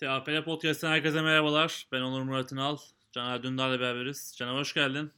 TAPL 0.00 0.42
Podcast'tan 0.44 0.90
herkese 0.90 1.22
merhabalar. 1.22 1.86
Ben 1.92 2.00
Onur 2.00 2.22
Murat 2.22 2.52
İnal. 2.52 2.76
Caner 3.12 3.42
Dündar'la 3.42 3.80
beraberiz. 3.80 4.34
Caner 4.38 4.54
hoş 4.60 4.74
geldin. 4.74 5.10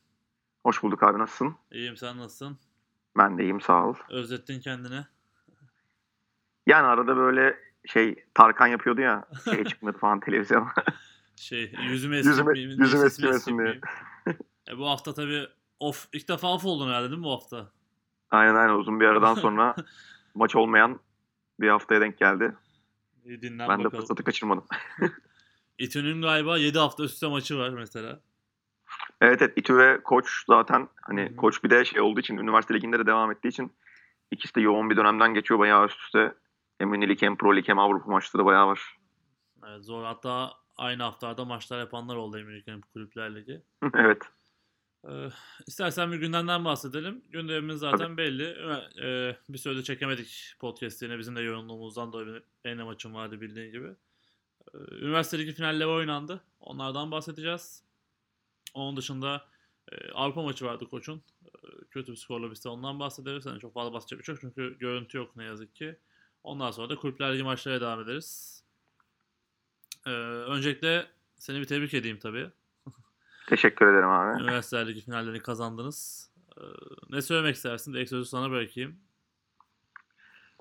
Hoş 0.62 0.83
bulduk 0.83 1.03
abi 1.03 1.19
nasılsın? 1.19 1.56
İyiyim 1.72 1.97
sen 1.97 2.19
nasılsın? 2.19 2.58
Ben 3.19 3.38
de 3.38 3.43
iyiyim 3.43 3.61
sağ 3.61 3.87
ol. 3.87 3.95
Özlettin 4.11 4.61
kendini. 4.61 5.04
Yani 6.67 6.87
arada 6.87 7.17
böyle 7.17 7.59
şey 7.87 8.25
Tarkan 8.35 8.67
yapıyordu 8.67 9.01
ya 9.01 9.25
şey 9.45 9.64
çıkmadı 9.69 9.99
falan 9.99 10.21
televizyon. 10.21 10.69
Şey 11.37 11.72
yüzüme 11.88 12.17
Yüzüme- 12.17 12.31
eskitmeyeyim. 12.31 12.71
yüzüme 12.71 12.88
sesimi 13.10 13.29
eskimesin 13.29 13.58
diye. 13.58 13.81
e, 14.69 14.79
bu 14.79 14.88
hafta 14.88 15.15
tabii 15.15 15.47
off. 15.81 16.09
ilk 16.12 16.29
defa 16.29 16.55
off 16.55 16.65
oldun 16.65 16.88
herhalde 16.88 17.09
değil 17.10 17.19
mi 17.19 17.24
bu 17.24 17.33
hafta? 17.33 17.70
aynen 18.30 18.55
aynen 18.55 18.74
uzun 18.74 19.01
bir 19.01 19.05
aradan 19.06 19.34
sonra 19.45 19.74
maç 20.34 20.56
olmayan 20.56 21.01
bir 21.60 21.69
haftaya 21.69 22.01
denk 22.01 22.19
geldi. 22.19 22.56
İyi 23.29 23.42
dinlen 23.42 23.69
ben 23.69 23.80
de 23.80 23.84
bakalım. 23.84 24.01
fırsatı 24.01 24.24
kaçırmadım. 24.24 24.65
İTÜ'nün 25.78 26.23
galiba 26.23 26.59
7 26.59 26.78
hafta 26.78 27.05
üst 27.05 27.14
üste 27.14 27.27
maçı 27.27 27.59
var 27.59 27.70
mesela. 27.70 28.20
Evet 29.20 29.42
evet 29.42 29.52
İTÜ 29.59 29.77
ve 29.77 30.02
Koç 30.02 30.45
zaten 30.46 30.88
hani 31.02 31.30
hı. 31.30 31.37
Koç 31.37 31.64
bir 31.64 31.70
de 31.70 31.84
şey 31.84 32.01
olduğu 32.01 32.20
için 32.20 32.37
üniversite 32.37 32.74
liginde 32.74 32.98
de 32.98 33.06
devam 33.06 33.32
ettiği 33.32 33.48
için 33.48 33.73
ikisi 34.30 34.54
de 34.54 34.60
yoğun 34.60 34.91
bir 34.91 34.96
dönemden 34.96 35.34
geçiyor 35.34 35.60
bayağı 35.60 35.87
üst 35.87 36.01
üste. 36.01 36.34
Hem 36.78 36.92
Unilik 36.92 37.23
hem 37.23 37.37
Pro 37.37 37.56
Lig 37.56 37.68
hem 37.68 37.78
Avrupa 37.78 38.10
maçları 38.10 38.45
bayağı 38.45 38.66
var. 38.66 38.96
Evet, 39.68 39.84
zor. 39.84 40.04
Hatta 40.04 40.52
aynı 40.76 41.02
haftalarda 41.02 41.45
maçlar 41.45 41.79
yapanlar 41.79 42.16
oldu 42.16 42.37
Amerikan 42.37 42.80
Kulüpler 42.80 43.34
Ligi. 43.34 43.62
evet. 43.95 44.23
Ee, 45.05 45.29
istersen 45.66 46.12
bir 46.12 46.16
gündemden 46.16 46.65
bahsedelim. 46.65 47.25
Gündemimiz 47.30 47.79
zaten 47.79 48.16
belli. 48.16 48.45
Ee, 49.02 49.37
bir 49.48 49.59
süredir 49.59 49.83
çekemedik 49.83 50.55
podcast 50.59 51.02
yine 51.02 51.19
bizim 51.19 51.37
de 51.37 51.41
yoğunluğumuzdan 51.41 52.12
dolayı 52.12 52.43
benim 52.65 52.84
maçım 52.84 53.15
vardı 53.15 53.41
bildiğin 53.41 53.73
gibi. 53.73 53.88
Ee, 54.74 54.79
üniversite 54.95 55.38
ligi 55.38 55.52
finalleri 55.52 55.88
oynandı. 55.88 56.41
Onlardan 56.61 57.11
bahsedeceğiz. 57.11 57.82
Onun 58.74 58.96
dışında 58.96 59.49
e, 59.93 60.10
Avrupa 60.10 60.43
maçı 60.43 60.65
vardı 60.65 60.88
koçun. 60.88 61.23
Ee, 61.45 61.59
kötü 61.90 62.12
bir 62.12 62.16
skorla 62.16 62.51
biz 62.51 62.65
de 62.65 62.68
ondan 62.68 63.01
bahsederiz. 63.01 63.46
Yani 63.46 63.60
çok 63.60 63.74
fazla 63.74 63.93
bahsedecek 63.93 64.19
bir 64.19 64.25
şey 64.25 64.33
yok 64.33 64.41
çünkü 64.41 64.79
görüntü 64.79 65.19
yok 65.19 65.37
ne 65.37 65.45
yazık 65.45 65.77
ki. 65.77 65.97
Ondan 66.45 66.71
sonra 66.71 66.91
da 66.91 66.97
kulüpler 66.97 67.35
ligi 67.35 67.43
maçlarına 67.43 67.81
devam 67.81 68.01
ederiz. 68.01 68.62
Ee, 70.07 70.11
öncelikle 70.11 71.07
seni 71.37 71.61
bir 71.61 71.65
tebrik 71.65 71.95
edeyim 71.95 72.19
tabii. 72.19 72.51
Teşekkür 73.49 73.87
ederim 73.87 74.09
abi. 74.09 74.43
Üniversite 74.43 74.87
Ligi 74.87 75.01
finallerini 75.01 75.41
kazandınız. 75.41 76.31
Ee, 76.59 76.63
ne 77.11 77.23
söylemek 77.23 77.57
istersin? 77.57 77.93
Direkt 77.95 78.11
sözü 78.11 78.29
sana 78.29 78.51
bırakayım. 78.51 78.97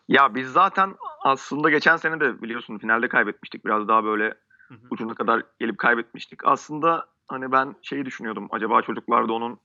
Ya 0.07 0.35
biz 0.35 0.51
zaten 0.51 0.95
aslında 1.23 1.69
geçen 1.69 1.97
sene 1.97 2.19
de 2.19 2.41
biliyorsun 2.41 2.77
finalde 2.77 3.09
kaybetmiştik. 3.09 3.65
Biraz 3.65 3.87
daha 3.87 4.03
böyle 4.03 4.23
Hı 4.67 4.73
hı. 4.73 4.87
ucuna 4.89 5.15
kadar 5.15 5.43
gelip 5.59 5.77
kaybetmiştik. 5.77 6.39
Aslında 6.45 7.07
hani 7.27 7.51
ben 7.51 7.75
şeyi 7.81 8.05
düşünüyordum. 8.05 8.47
Acaba 8.51 8.81
çocuklarda 8.81 9.33
onun 9.33 9.59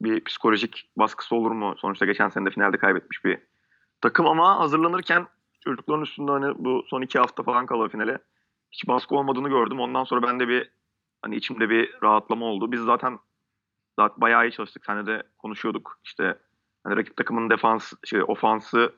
bir 0.00 0.24
psikolojik 0.24 0.90
baskısı 0.96 1.36
olur 1.36 1.50
mu? 1.50 1.74
Sonuçta 1.78 2.06
geçen 2.06 2.28
sene 2.28 2.46
de 2.46 2.50
finalde 2.50 2.76
kaybetmiş 2.76 3.24
bir 3.24 3.38
takım 4.00 4.26
ama 4.26 4.58
hazırlanırken 4.58 5.26
çocukların 5.64 6.02
üstünde 6.02 6.30
hani 6.30 6.54
bu 6.58 6.84
son 6.86 7.02
iki 7.02 7.18
hafta 7.18 7.42
falan 7.42 7.66
kala 7.66 7.88
finale 7.88 8.18
hiç 8.72 8.88
baskı 8.88 9.14
olmadığını 9.14 9.48
gördüm. 9.48 9.80
Ondan 9.80 10.04
sonra 10.04 10.22
ben 10.22 10.40
de 10.40 10.48
bir 10.48 10.70
hani 11.22 11.36
içimde 11.36 11.70
bir 11.70 12.02
rahatlama 12.02 12.46
oldu. 12.46 12.72
Biz 12.72 12.80
zaten 12.80 13.18
zaten 13.98 14.20
bayağı 14.20 14.48
iyi 14.48 14.52
çalıştık. 14.52 14.84
Seninle 14.84 15.06
de 15.06 15.22
konuşuyorduk. 15.38 16.00
İşte 16.04 16.38
hani 16.84 16.96
rakip 16.96 17.16
takımın 17.16 17.50
defans, 17.50 17.92
şey, 18.04 18.22
ofansı 18.22 18.94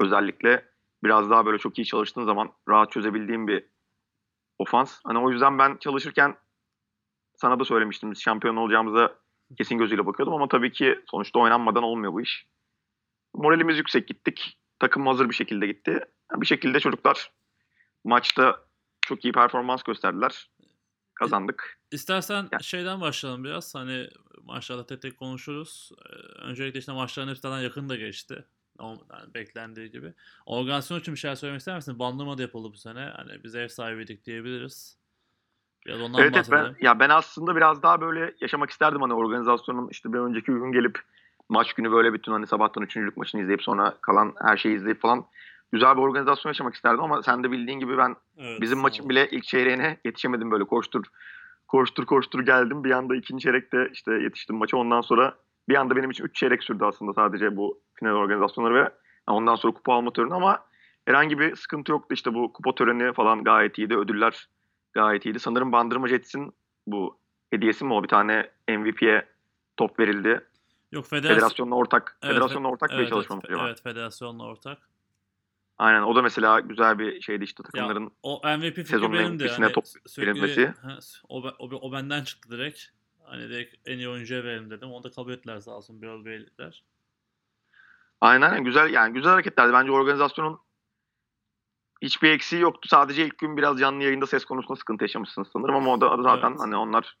özellikle 0.00 0.70
biraz 1.04 1.30
daha 1.30 1.46
böyle 1.46 1.58
çok 1.58 1.78
iyi 1.78 1.84
çalıştığın 1.84 2.24
zaman 2.24 2.52
rahat 2.68 2.92
çözebildiğim 2.92 3.48
bir 3.48 3.64
ofans. 4.58 5.00
Hani 5.04 5.18
o 5.18 5.30
yüzden 5.30 5.58
ben 5.58 5.76
çalışırken 5.76 6.36
sana 7.36 7.60
da 7.60 7.64
söylemiştim 7.64 8.10
biz 8.10 8.20
şampiyon 8.22 8.56
olacağımıza 8.56 9.14
kesin 9.58 9.78
gözüyle 9.78 10.06
bakıyordum 10.06 10.34
ama 10.34 10.48
tabii 10.48 10.72
ki 10.72 11.00
sonuçta 11.10 11.38
oynanmadan 11.38 11.82
olmuyor 11.82 12.12
bu 12.12 12.20
iş. 12.20 12.46
Moralimiz 13.34 13.78
yüksek 13.78 14.08
gittik. 14.08 14.58
Takım 14.78 15.06
hazır 15.06 15.28
bir 15.28 15.34
şekilde 15.34 15.66
gitti. 15.66 16.00
Bir 16.34 16.46
şekilde 16.46 16.80
çocuklar 16.80 17.32
maçta 18.04 18.60
çok 19.00 19.24
iyi 19.24 19.32
performans 19.32 19.82
gösterdiler. 19.82 20.50
Kazandık. 21.20 21.78
İstersen 21.90 22.48
Ya. 22.52 22.58
şeyden 22.58 23.00
başlayalım 23.00 23.44
biraz. 23.44 23.74
Hani 23.74 24.08
maçlarda 24.42 24.86
tek 24.86 25.02
tek 25.02 25.16
konuşuruz. 25.16 25.92
Ee, 26.06 26.14
öncelikle 26.42 26.78
işte 26.78 26.92
maçların 26.92 27.28
hepsi 27.28 27.46
yakın 27.46 27.88
da 27.88 27.96
geçti. 27.96 28.44
Yani 28.80 28.98
beklendiği 29.34 29.90
gibi. 29.90 30.14
Organizasyon 30.46 31.00
için 31.00 31.14
bir 31.14 31.18
şeyler 31.18 31.34
söylemek 31.34 31.58
ister 31.58 31.76
misin? 31.76 31.98
Bandırma'da 31.98 32.42
yapıldı 32.42 32.68
bu 32.72 32.76
sene. 32.76 33.12
Hani 33.16 33.44
biz 33.44 33.54
ev 33.54 33.68
sahibiydik 33.68 34.24
diyebiliriz. 34.24 34.98
Biraz 35.86 36.00
ondan 36.00 36.20
Evet, 36.20 36.32
evet 36.36 36.50
bahsedelim. 36.50 36.76
ben, 36.80 36.86
ya 36.86 36.98
ben 37.00 37.08
aslında 37.08 37.56
biraz 37.56 37.82
daha 37.82 38.00
böyle 38.00 38.34
yaşamak 38.40 38.70
isterdim 38.70 39.00
hani 39.02 39.14
organizasyonun 39.14 39.88
işte 39.88 40.12
bir 40.12 40.18
önceki 40.18 40.46
gün 40.46 40.72
gelip 40.72 40.98
maç 41.48 41.72
günü 41.72 41.92
böyle 41.92 42.12
bütün 42.12 42.32
hani 42.32 42.46
sabahtan 42.46 42.82
üçüncülük 42.84 43.16
maçını 43.16 43.40
izleyip 43.42 43.62
sonra 43.62 43.96
kalan 44.00 44.34
her 44.42 44.56
şeyi 44.56 44.76
izleyip 44.76 45.00
falan 45.02 45.26
güzel 45.72 45.96
bir 45.96 46.02
organizasyon 46.02 46.50
yaşamak 46.50 46.74
isterdim 46.74 47.02
ama 47.02 47.22
sen 47.22 47.44
de 47.44 47.50
bildiğin 47.50 47.78
gibi 47.78 47.98
ben 47.98 48.16
Evet, 48.38 48.60
Bizim 48.60 48.78
maçın 48.78 49.08
bile 49.08 49.28
ilk 49.30 49.44
çeyreğine 49.44 49.98
yetişemedim 50.04 50.50
böyle 50.50 50.64
koştur 50.64 51.04
koştur 51.68 52.06
koştur 52.06 52.40
geldim. 52.40 52.84
Bir 52.84 52.90
anda 52.90 53.16
ikinci 53.16 53.42
çeyrekte 53.42 53.88
işte 53.92 54.12
yetiştim 54.12 54.56
maça. 54.56 54.76
Ondan 54.76 55.00
sonra 55.00 55.34
bir 55.68 55.74
anda 55.74 55.96
benim 55.96 56.10
için 56.10 56.24
3 56.24 56.34
çeyrek 56.34 56.62
sürdü 56.62 56.84
aslında 56.84 57.12
sadece 57.12 57.56
bu 57.56 57.80
final 57.94 58.12
organizasyonları 58.14 58.74
ve 58.74 58.90
ondan 59.26 59.54
sonra 59.54 59.74
kupa 59.74 59.94
alma 59.94 60.12
töreni 60.12 60.34
ama 60.34 60.64
herhangi 61.04 61.38
bir 61.38 61.56
sıkıntı 61.56 61.92
yoktu. 61.92 62.14
İşte 62.14 62.34
bu 62.34 62.52
kupa 62.52 62.74
töreni 62.74 63.12
falan 63.12 63.44
gayet 63.44 63.78
iyiydi. 63.78 63.96
Ödüller 63.96 64.48
gayet 64.92 65.26
iyiydi. 65.26 65.40
Sanırım 65.40 65.72
Bandırma 65.72 66.08
Jets'in 66.08 66.54
bu 66.86 67.18
hediyesi 67.50 67.84
mi 67.84 67.94
o? 67.94 68.02
Bir 68.02 68.08
tane 68.08 68.50
MVP'ye 68.68 69.26
top 69.76 69.98
verildi. 69.98 70.46
Yok 70.92 71.06
federasyon, 71.06 71.34
Federasyonla 71.34 71.74
ortak, 71.74 72.18
Evet, 72.22 72.34
federasyonla 72.34 72.68
ortak 72.68 72.90
bir 72.90 72.94
evet, 72.94 73.08
çalışma 73.08 73.34
evet, 73.36 73.50
mı 73.50 73.56
acaba? 73.56 73.68
evet, 73.68 73.82
federasyonla 73.82 74.44
ortak. 74.44 74.78
Aynen 75.80 76.02
o 76.02 76.16
da 76.16 76.22
mesela 76.22 76.60
güzel 76.60 76.98
bir 76.98 77.20
şeydi 77.20 77.44
işte 77.44 77.62
takımların. 77.62 78.12
O 78.22 78.40
MVP 78.44 78.74
fikri 78.74 78.84
Sezonun 78.84 79.12
benim 79.12 79.38
de. 79.38 79.48
Hani 79.48 79.72
top 79.72 79.84
verilmesi. 80.18 80.74
o, 81.28 81.42
o, 81.58 81.68
o 81.80 81.92
benden 81.92 82.24
çıktı 82.24 82.50
direkt. 82.50 82.80
Hani 83.24 83.48
direkt 83.48 83.88
en 83.88 83.98
iyi 83.98 84.08
oyuncuya 84.08 84.44
verelim 84.44 84.70
dedim. 84.70 84.92
Onu 84.92 85.04
da 85.04 85.10
kabul 85.10 85.32
ettiler 85.32 85.60
sağ 85.60 85.70
olsun 85.70 86.02
Beylikler. 86.24 86.84
Aynen 88.20 88.50
aynen. 88.50 88.64
güzel 88.64 88.90
yani 88.90 89.12
güzel 89.12 89.32
hareketlerdi. 89.32 89.72
Bence 89.72 89.92
organizasyonun 89.92 90.60
hiçbir 92.02 92.30
eksiği 92.30 92.62
yoktu. 92.62 92.88
Sadece 92.88 93.26
ilk 93.26 93.38
gün 93.38 93.56
biraz 93.56 93.78
canlı 93.78 94.02
yayında 94.02 94.26
ses 94.26 94.44
konusunda 94.44 94.76
sıkıntı 94.76 95.04
yaşamışsınız 95.04 95.48
sanırım 95.52 95.74
ama 95.74 95.92
o 95.92 96.00
da 96.00 96.22
zaten 96.22 96.50
Evet. 96.50 96.60
hani 96.60 96.76
onlar 96.76 97.16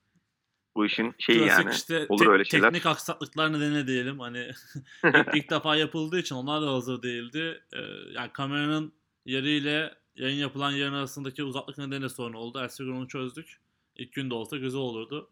bu 0.76 0.86
işin 0.86 1.14
şeyi 1.18 1.38
Klasik 1.38 1.64
yani. 1.64 1.74
işte 1.74 2.06
olur 2.08 2.24
te- 2.24 2.30
öyle 2.30 2.44
şeyler. 2.44 2.66
teknik 2.68 2.86
aksaklıklar 2.86 3.52
nedeniyle 3.52 3.86
diyelim. 3.86 4.20
Hani 4.20 4.38
ilk, 5.04 5.34
ilk 5.34 5.50
defa 5.50 5.76
yapıldığı 5.76 6.18
için 6.18 6.34
onlar 6.34 6.62
da 6.62 6.66
hazır 6.72 7.02
değildi. 7.02 7.62
Ee, 7.72 7.78
yani 8.12 8.30
kameranın 8.32 8.92
yeriyle 9.24 9.94
yayın 10.14 10.36
yapılan 10.38 10.70
yerin 10.70 10.92
arasındaki 10.92 11.44
uzaklık 11.44 11.78
nedeniyle 11.78 12.08
sorun 12.08 12.32
oldu. 12.32 12.58
Ertesi 12.58 12.84
gün 12.84 12.96
onu 12.96 13.08
çözdük. 13.08 13.60
İlk 13.96 14.12
gün 14.12 14.30
de 14.30 14.34
olsa 14.34 14.56
güzel 14.56 14.80
olurdu. 14.80 15.30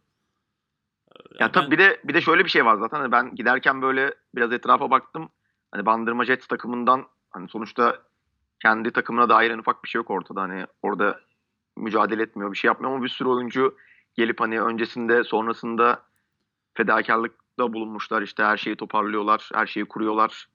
Ee, 1.09 1.19
Ya 1.31 1.37
yani 1.41 1.53
tabii 1.53 1.65
ben- 1.65 1.71
bir 1.71 1.79
de 1.79 2.01
bir 2.05 2.15
de 2.15 2.21
şöyle 2.21 2.45
bir 2.45 2.51
şey 2.51 2.65
var 2.65 2.77
zaten. 2.77 2.99
Hani 3.01 3.13
ben 3.13 3.35
giderken 3.35 3.83
böyle 3.83 4.15
biraz 4.35 4.53
etrafa 4.53 4.91
baktım. 4.91 5.29
Hani 5.73 5.87
Bandırma 5.87 6.25
Jets 6.25 6.47
takımından 6.47 7.07
hani 7.31 7.49
sonuçta 7.49 8.03
kendi 8.63 8.91
takımına 8.91 9.29
dair 9.29 9.51
en 9.51 9.59
ufak 9.59 9.85
bir 9.85 9.89
şey 9.89 9.99
yok 9.99 10.11
ortada. 10.11 10.43
Hani 10.43 10.67
orada 10.83 11.21
mücadele 11.77 12.23
etmiyor, 12.23 12.53
bir 12.53 12.57
şey 12.59 12.69
yapmıyor 12.69 12.93
ama 12.95 13.05
bir 13.05 13.09
sürü 13.09 13.29
oyuncu 13.29 13.77
gelip 14.19 14.41
hani 14.41 14.61
öncesinde, 14.61 15.25
sonrasında 15.25 16.03
fedakarlıkta 16.75 17.73
bulunmuşlar. 17.73 18.23
İşte 18.23 18.43
her 18.43 18.57
şeyi 18.57 18.77
toparlıyorlar, 18.77 19.51
her 19.55 19.67
şeyi 19.67 19.87
kuruyorlar. 19.87 20.49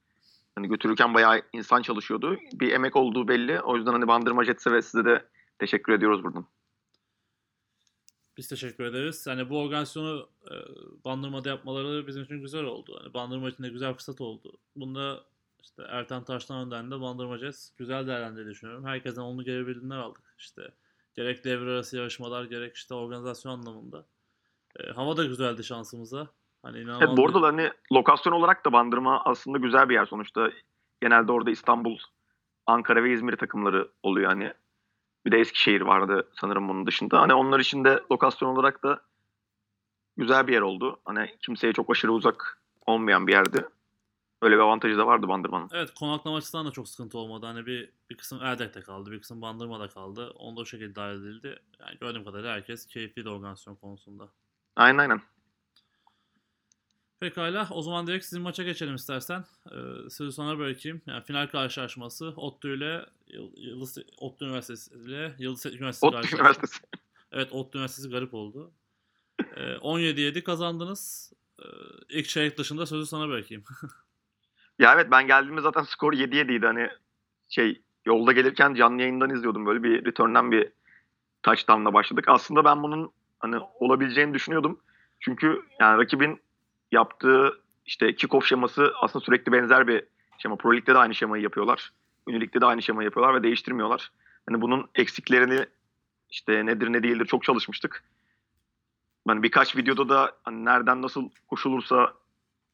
Hani 0.55 0.67
götürürken 0.67 1.13
bayağı 1.13 1.41
insan 1.53 1.81
çalışıyordu. 1.81 2.37
Bir 2.53 2.71
emek 2.71 2.95
olduğu 2.95 3.27
belli. 3.27 3.61
O 3.61 3.75
yüzden 3.75 3.91
hani 3.91 4.07
Bandırma 4.07 4.43
Jets'e 4.43 4.71
ve 4.71 4.81
size 4.81 5.05
de 5.05 5.25
teşekkür 5.59 5.93
ediyoruz 5.93 6.23
buradan. 6.23 6.45
Biz 8.37 8.47
teşekkür 8.47 8.83
ederiz. 8.83 9.25
Yani 9.27 9.49
bu 9.49 9.61
organizasyonu 9.61 10.29
e, 10.45 10.53
Bandırma'da 11.05 11.49
yapmaları 11.49 12.07
bizim 12.07 12.23
için 12.23 12.41
güzel 12.41 12.63
oldu. 12.63 12.99
Hani 13.01 13.13
Bandırma 13.13 13.49
için 13.49 13.63
de 13.63 13.69
güzel 13.69 13.93
fırsat 13.93 14.21
oldu. 14.21 14.57
Bunda 14.75 15.23
işte 15.61 15.83
Ertan 15.89 16.23
Taştan 16.23 16.65
önden 16.65 16.91
de 16.91 17.01
Bandırma 17.01 17.37
Jazz 17.37 17.73
güzel 17.77 18.07
değerlendiğini 18.07 18.49
düşünüyorum. 18.49 18.85
Herkesten 18.85 19.21
onu 19.21 19.43
geri 19.43 19.67
bildirimler 19.67 19.97
aldık. 19.97 20.35
İşte 20.37 20.71
gerek 21.15 21.45
devre 21.45 21.71
arası 21.71 21.97
yarışmalar 21.97 22.45
gerek 22.45 22.75
işte 22.75 22.93
organizasyon 22.93 23.51
anlamında. 23.51 24.05
E, 24.79 24.91
hava 24.91 25.17
da 25.17 25.25
güzeldi 25.25 25.63
şansımıza. 25.63 26.27
Hani 26.61 26.79
inanılmaz 26.79 27.07
Evet, 27.07 27.17
bu 27.17 27.25
arada 27.25 27.41
da 27.41 27.47
hani 27.47 27.71
lokasyon 27.93 28.33
olarak 28.33 28.65
da 28.65 28.73
Bandırma 28.73 29.21
aslında 29.25 29.57
güzel 29.57 29.89
bir 29.89 29.93
yer 29.93 30.05
sonuçta. 30.05 30.51
Genelde 31.01 31.31
orada 31.31 31.51
İstanbul, 31.51 31.97
Ankara 32.65 33.03
ve 33.03 33.13
İzmir 33.13 33.35
takımları 33.35 33.89
oluyor 34.03 34.29
hani. 34.29 34.53
Bir 35.25 35.31
de 35.31 35.39
Eskişehir 35.39 35.81
vardı 35.81 36.29
sanırım 36.41 36.69
bunun 36.69 36.87
dışında. 36.87 37.21
Hani 37.21 37.33
onlar 37.33 37.59
için 37.59 37.83
de 37.83 37.99
lokasyon 38.11 38.49
olarak 38.49 38.83
da 38.83 39.01
güzel 40.17 40.47
bir 40.47 40.53
yer 40.53 40.61
oldu. 40.61 40.99
Hani 41.05 41.37
kimseye 41.41 41.73
çok 41.73 41.91
aşırı 41.91 42.11
uzak 42.11 42.61
olmayan 42.85 43.27
bir 43.27 43.31
yerdi. 43.31 43.65
Öyle 44.43 44.55
bir 44.55 44.59
avantajı 44.59 44.97
da 44.97 45.07
vardı 45.07 45.27
Bandırma'nın. 45.27 45.69
Evet 45.73 45.93
konaklama 45.93 46.37
açısından 46.37 46.65
da 46.67 46.71
çok 46.71 46.89
sıkıntı 46.89 47.17
olmadı. 47.17 47.45
Hani 47.45 47.65
bir, 47.65 47.89
bir 48.09 48.17
kısım 48.17 48.39
Erdek'te 48.41 48.81
kaldı, 48.81 49.11
bir 49.11 49.19
kısım 49.21 49.41
Bandırma'da 49.41 49.87
kaldı. 49.87 50.29
Onda 50.29 50.61
o 50.61 50.65
şekilde 50.65 50.95
dahil 50.95 51.15
edildi. 51.15 51.59
Yani 51.79 51.97
gördüğüm 51.99 52.23
kadarıyla 52.23 52.53
herkes 52.53 52.85
keyifli 52.85 53.25
de 53.25 53.29
organizasyon 53.29 53.75
konusunda. 53.75 54.29
Aynen 54.75 54.97
aynen. 54.97 55.21
Pekala 57.19 57.67
o 57.71 57.81
zaman 57.81 58.07
direkt 58.07 58.25
sizin 58.25 58.41
maça 58.41 58.63
geçelim 58.63 58.95
istersen. 58.95 59.45
Ee, 59.71 60.09
sözü 60.09 60.31
sana 60.31 60.57
bırakayım. 60.57 61.01
Yani 61.05 61.23
final 61.23 61.47
karşılaşması 61.47 62.27
ODTÜ 62.35 62.77
ile 62.77 63.05
Yıl- 63.27 63.57
Yıldız 63.57 63.97
ODTÜ 64.17 64.45
Üniversitesi 64.45 64.95
ile 64.95 65.35
Yıldız 65.39 65.65
Üniversitesi 65.65 66.11
karşılaşması. 66.11 66.35
Üniversitesi. 66.41 66.79
Evet 67.31 67.51
ODTÜ 67.53 67.77
Üniversitesi 67.77 68.09
garip 68.09 68.33
oldu. 68.33 68.71
Ee, 69.55 69.75
17-7 69.75 70.43
kazandınız. 70.43 71.33
Ee, 71.59 71.63
ilk 72.09 72.29
çeyrek 72.29 72.57
dışında 72.57 72.85
sözü 72.85 73.05
sana 73.05 73.27
bırakayım. 73.27 73.63
Ya 74.79 74.93
evet 74.93 75.11
ben 75.11 75.27
geldiğimde 75.27 75.61
zaten 75.61 75.83
skor 75.83 76.13
7-7'ydi. 76.13 76.65
Hani 76.65 76.89
şey 77.49 77.81
yolda 78.05 78.31
gelirken 78.31 78.73
canlı 78.73 79.01
yayından 79.01 79.29
izliyordum. 79.29 79.65
Böyle 79.65 79.83
bir 79.83 80.05
return'dan 80.05 80.51
bir 80.51 80.71
touchdown'la 81.43 81.93
başladık. 81.93 82.25
Aslında 82.27 82.65
ben 82.65 82.83
bunun 82.83 83.11
hani 83.39 83.55
olabileceğini 83.79 84.33
düşünüyordum. 84.33 84.79
Çünkü 85.19 85.61
yani 85.79 86.01
rakibin 86.01 86.41
yaptığı 86.91 87.61
işte 87.85 88.15
kickoff 88.15 88.45
şeması 88.45 88.93
aslında 89.01 89.25
sürekli 89.25 89.51
benzer 89.51 89.87
bir 89.87 90.03
şema. 90.37 90.55
Pro 90.55 90.75
Lig'de 90.75 90.93
de 90.93 90.97
aynı 90.97 91.15
şemayı 91.15 91.43
yapıyorlar. 91.43 91.91
Ünlü 92.27 92.61
de 92.61 92.65
aynı 92.65 92.81
şemayı 92.81 93.05
yapıyorlar 93.05 93.35
ve 93.35 93.43
değiştirmiyorlar. 93.43 94.11
Hani 94.49 94.61
bunun 94.61 94.89
eksiklerini 94.95 95.65
işte 96.29 96.65
nedir 96.65 96.93
ne 96.93 97.03
değildir 97.03 97.25
çok 97.25 97.43
çalışmıştık. 97.43 98.03
Ben 99.27 99.43
birkaç 99.43 99.77
videoda 99.77 100.09
da 100.09 100.31
hani 100.43 100.65
nereden 100.65 101.01
nasıl 101.01 101.29
koşulursa 101.47 102.13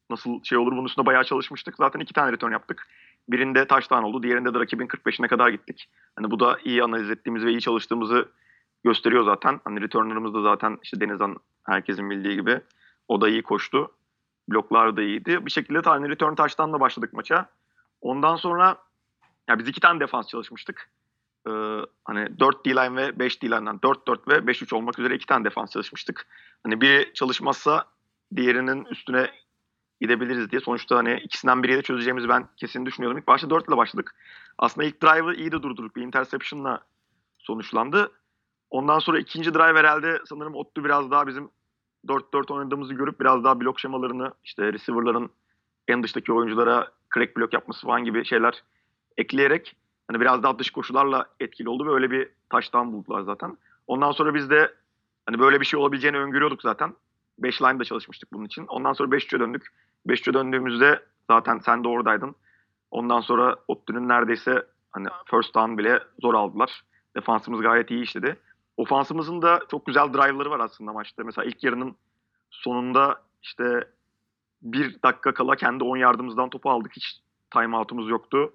nasıl 0.09 0.44
şey 0.44 0.57
olur 0.57 0.71
bunun 0.71 0.85
üstüne 0.85 1.06
bayağı 1.06 1.23
çalışmıştık. 1.23 1.75
Zaten 1.77 2.00
iki 2.00 2.13
tane 2.13 2.31
return 2.31 2.51
yaptık. 2.51 2.88
Birinde 3.29 3.67
touchdown 3.67 4.03
oldu. 4.03 4.23
Diğerinde 4.23 4.53
de 4.53 4.59
rakibin 4.59 4.88
45'ine 4.88 5.27
kadar 5.27 5.50
gittik. 5.50 5.89
Hani 6.15 6.31
bu 6.31 6.39
da 6.39 6.57
iyi 6.63 6.83
analiz 6.83 7.09
ettiğimiz 7.09 7.45
ve 7.45 7.51
iyi 7.51 7.61
çalıştığımızı 7.61 8.29
gösteriyor 8.83 9.23
zaten. 9.23 9.59
Hani 9.63 9.81
returner'ımız 9.81 10.33
da 10.33 10.41
zaten 10.41 10.77
işte 10.83 11.00
Denizhan 11.00 11.38
herkesin 11.63 12.09
bildiği 12.09 12.35
gibi 12.35 12.61
o 13.07 13.21
da 13.21 13.29
iyi 13.29 13.44
koştu. 13.44 13.91
Bloklar 14.50 14.97
da 14.97 15.01
iyiydi. 15.01 15.45
Bir 15.45 15.51
şekilde 15.51 15.81
tane 15.81 16.09
return 16.09 16.35
touchdown'la 16.35 16.79
başladık 16.79 17.13
maça. 17.13 17.50
Ondan 18.01 18.35
sonra 18.35 18.77
ya 19.50 19.59
biz 19.59 19.67
iki 19.67 19.79
tane 19.79 20.00
defans 20.00 20.27
çalışmıştık. 20.27 20.89
Ee, 21.47 21.51
hani 22.06 22.39
4 22.39 22.65
D-line 22.65 22.95
ve 22.95 23.19
5 23.19 23.41
D-line'dan 23.41 23.77
4-4 23.77 24.27
ve 24.27 24.51
5-3 24.51 24.75
olmak 24.75 25.00
üzere 25.00 25.15
iki 25.15 25.25
tane 25.25 25.45
defans 25.45 25.71
çalışmıştık. 25.71 26.27
Hani 26.63 26.81
biri 26.81 27.11
çalışmazsa 27.13 27.85
diğerinin 28.35 28.85
üstüne 28.85 29.31
gidebiliriz 30.01 30.51
diye. 30.51 30.62
Sonuçta 30.62 30.98
hani 30.98 31.19
ikisinden 31.24 31.63
biriyle 31.63 31.81
çözeceğimizi 31.81 32.30
ben 32.30 32.48
kesin 32.57 32.86
düşünüyordum. 32.86 33.18
İlk 33.18 33.28
başta 33.28 33.50
4 33.50 33.68
ile 33.68 33.78
başladık. 33.78 34.16
Aslında 34.57 34.88
ilk 34.88 35.04
drive'ı 35.04 35.36
iyi 35.36 35.51
de 35.51 35.63
durdurduk. 35.63 35.96
Bir 35.96 36.01
interception'la 36.01 36.80
sonuçlandı. 37.38 38.12
Ondan 38.69 39.00
sonra 39.00 39.19
ikinci 39.19 39.54
drive 39.54 39.80
herhalde 39.80 40.19
sanırım 40.25 40.56
Ottu 40.56 40.86
biraz 40.86 41.12
daha 41.12 41.28
bizim 41.28 41.50
4-4 42.07 42.54
oynadığımızı 42.54 42.94
görüp 42.94 43.19
biraz 43.19 43.44
daha 43.44 43.60
blok 43.60 43.80
şemalarını 43.80 44.31
işte 44.44 44.74
receiver'ların 44.74 45.30
en 45.88 46.04
dıştaki 46.04 46.34
oyunculara 46.34 46.92
crack 47.13 47.38
blok 47.38 47.54
yapması 47.54 47.88
falan 47.88 48.04
gibi 48.04 48.25
şeyler 48.25 48.63
ekleyerek 49.18 49.75
hani 50.07 50.19
biraz 50.22 50.44
daha 50.44 50.60
dış 50.60 50.69
koşularla 50.69 51.25
etkili 51.40 51.69
oldu 51.69 51.86
ve 51.86 51.92
öyle 51.92 52.12
bir 52.12 52.30
taştan 52.50 52.94
buldular 52.94 53.22
zaten. 53.22 53.57
Ondan 53.88 54.12
sonra 54.12 54.34
biz 54.34 54.50
de 54.50 54.74
hani 55.25 55.40
böyle 55.40 55.62
bir 55.62 55.66
şey 55.66 55.80
olabileceğini 55.80 56.18
öngörüyorduk 56.18 56.62
zaten. 56.62 56.94
5 57.40 57.62
line'da 57.62 57.84
çalışmıştık 57.84 58.34
bunun 58.34 58.45
için. 58.45 58.66
Ondan 58.68 58.94
sonra 58.94 59.10
5-3'e 59.10 59.40
döndük. 59.40 59.74
5-3'e 60.07 60.34
döndüğümüzde 60.34 61.04
zaten 61.28 61.57
sen 61.57 61.84
de 61.84 61.88
oradaydın. 61.88 62.36
Ondan 62.92 63.22
sonra 63.22 63.56
Ottu'nun 63.68 64.07
neredeyse 64.07 64.66
hani 64.92 65.07
first 65.25 65.56
down 65.56 65.78
bile 65.78 66.00
zor 66.22 66.34
aldılar. 66.34 66.84
Defansımız 67.16 67.62
gayet 67.62 67.92
iyi 67.92 68.04
işledi. 68.04 68.40
Ofansımızın 68.78 69.42
da 69.42 69.60
çok 69.72 69.86
güzel 69.86 70.13
drive'ları 70.13 70.50
var 70.50 70.60
aslında 70.60 70.94
maçta. 70.94 71.24
Mesela 71.24 71.46
ilk 71.46 71.63
yarının 71.63 71.96
sonunda 72.51 73.22
işte 73.44 73.88
bir 74.62 75.01
dakika 75.04 75.34
kala 75.34 75.56
kendi 75.56 75.84
10 75.84 75.98
yardımımızdan 75.98 76.50
topu 76.50 76.69
aldık. 76.69 76.92
Hiç 76.95 77.22
timeout'umuz 77.54 78.10
yoktu. 78.10 78.54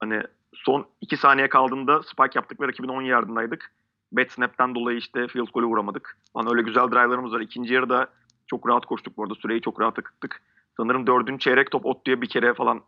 Hani 0.00 0.22
son 0.54 0.86
2 1.00 1.16
saniye 1.16 1.48
kaldığında 1.48 2.02
spike 2.02 2.38
yaptık 2.38 2.60
ve 2.60 2.68
rakibin 2.68 2.88
10 2.88 3.02
yardındaydık. 3.02 3.72
Bad 4.12 4.28
snap'ten 4.28 4.74
dolayı 4.74 4.98
işte 4.98 5.28
field 5.28 5.48
goal'ü 5.54 5.66
vuramadık. 5.66 6.18
Hani 6.34 6.50
öyle 6.50 6.62
güzel 6.62 6.88
drive'larımız 6.88 7.32
var. 7.32 7.40
İkinci 7.40 7.74
yarıda 7.74 8.06
çok 8.46 8.68
rahat 8.68 8.86
koştuk 8.86 9.16
bu 9.16 9.22
arada. 9.22 9.34
Süreyi 9.34 9.60
çok 9.60 9.80
rahat 9.80 9.98
akıttık. 9.98 10.42
Sanırım 10.76 11.06
dördüncü 11.06 11.38
çeyrek 11.38 11.70
top 11.70 11.86
Ottu'ya 11.86 12.22
bir 12.22 12.28
kere 12.28 12.54
falan 12.54 12.82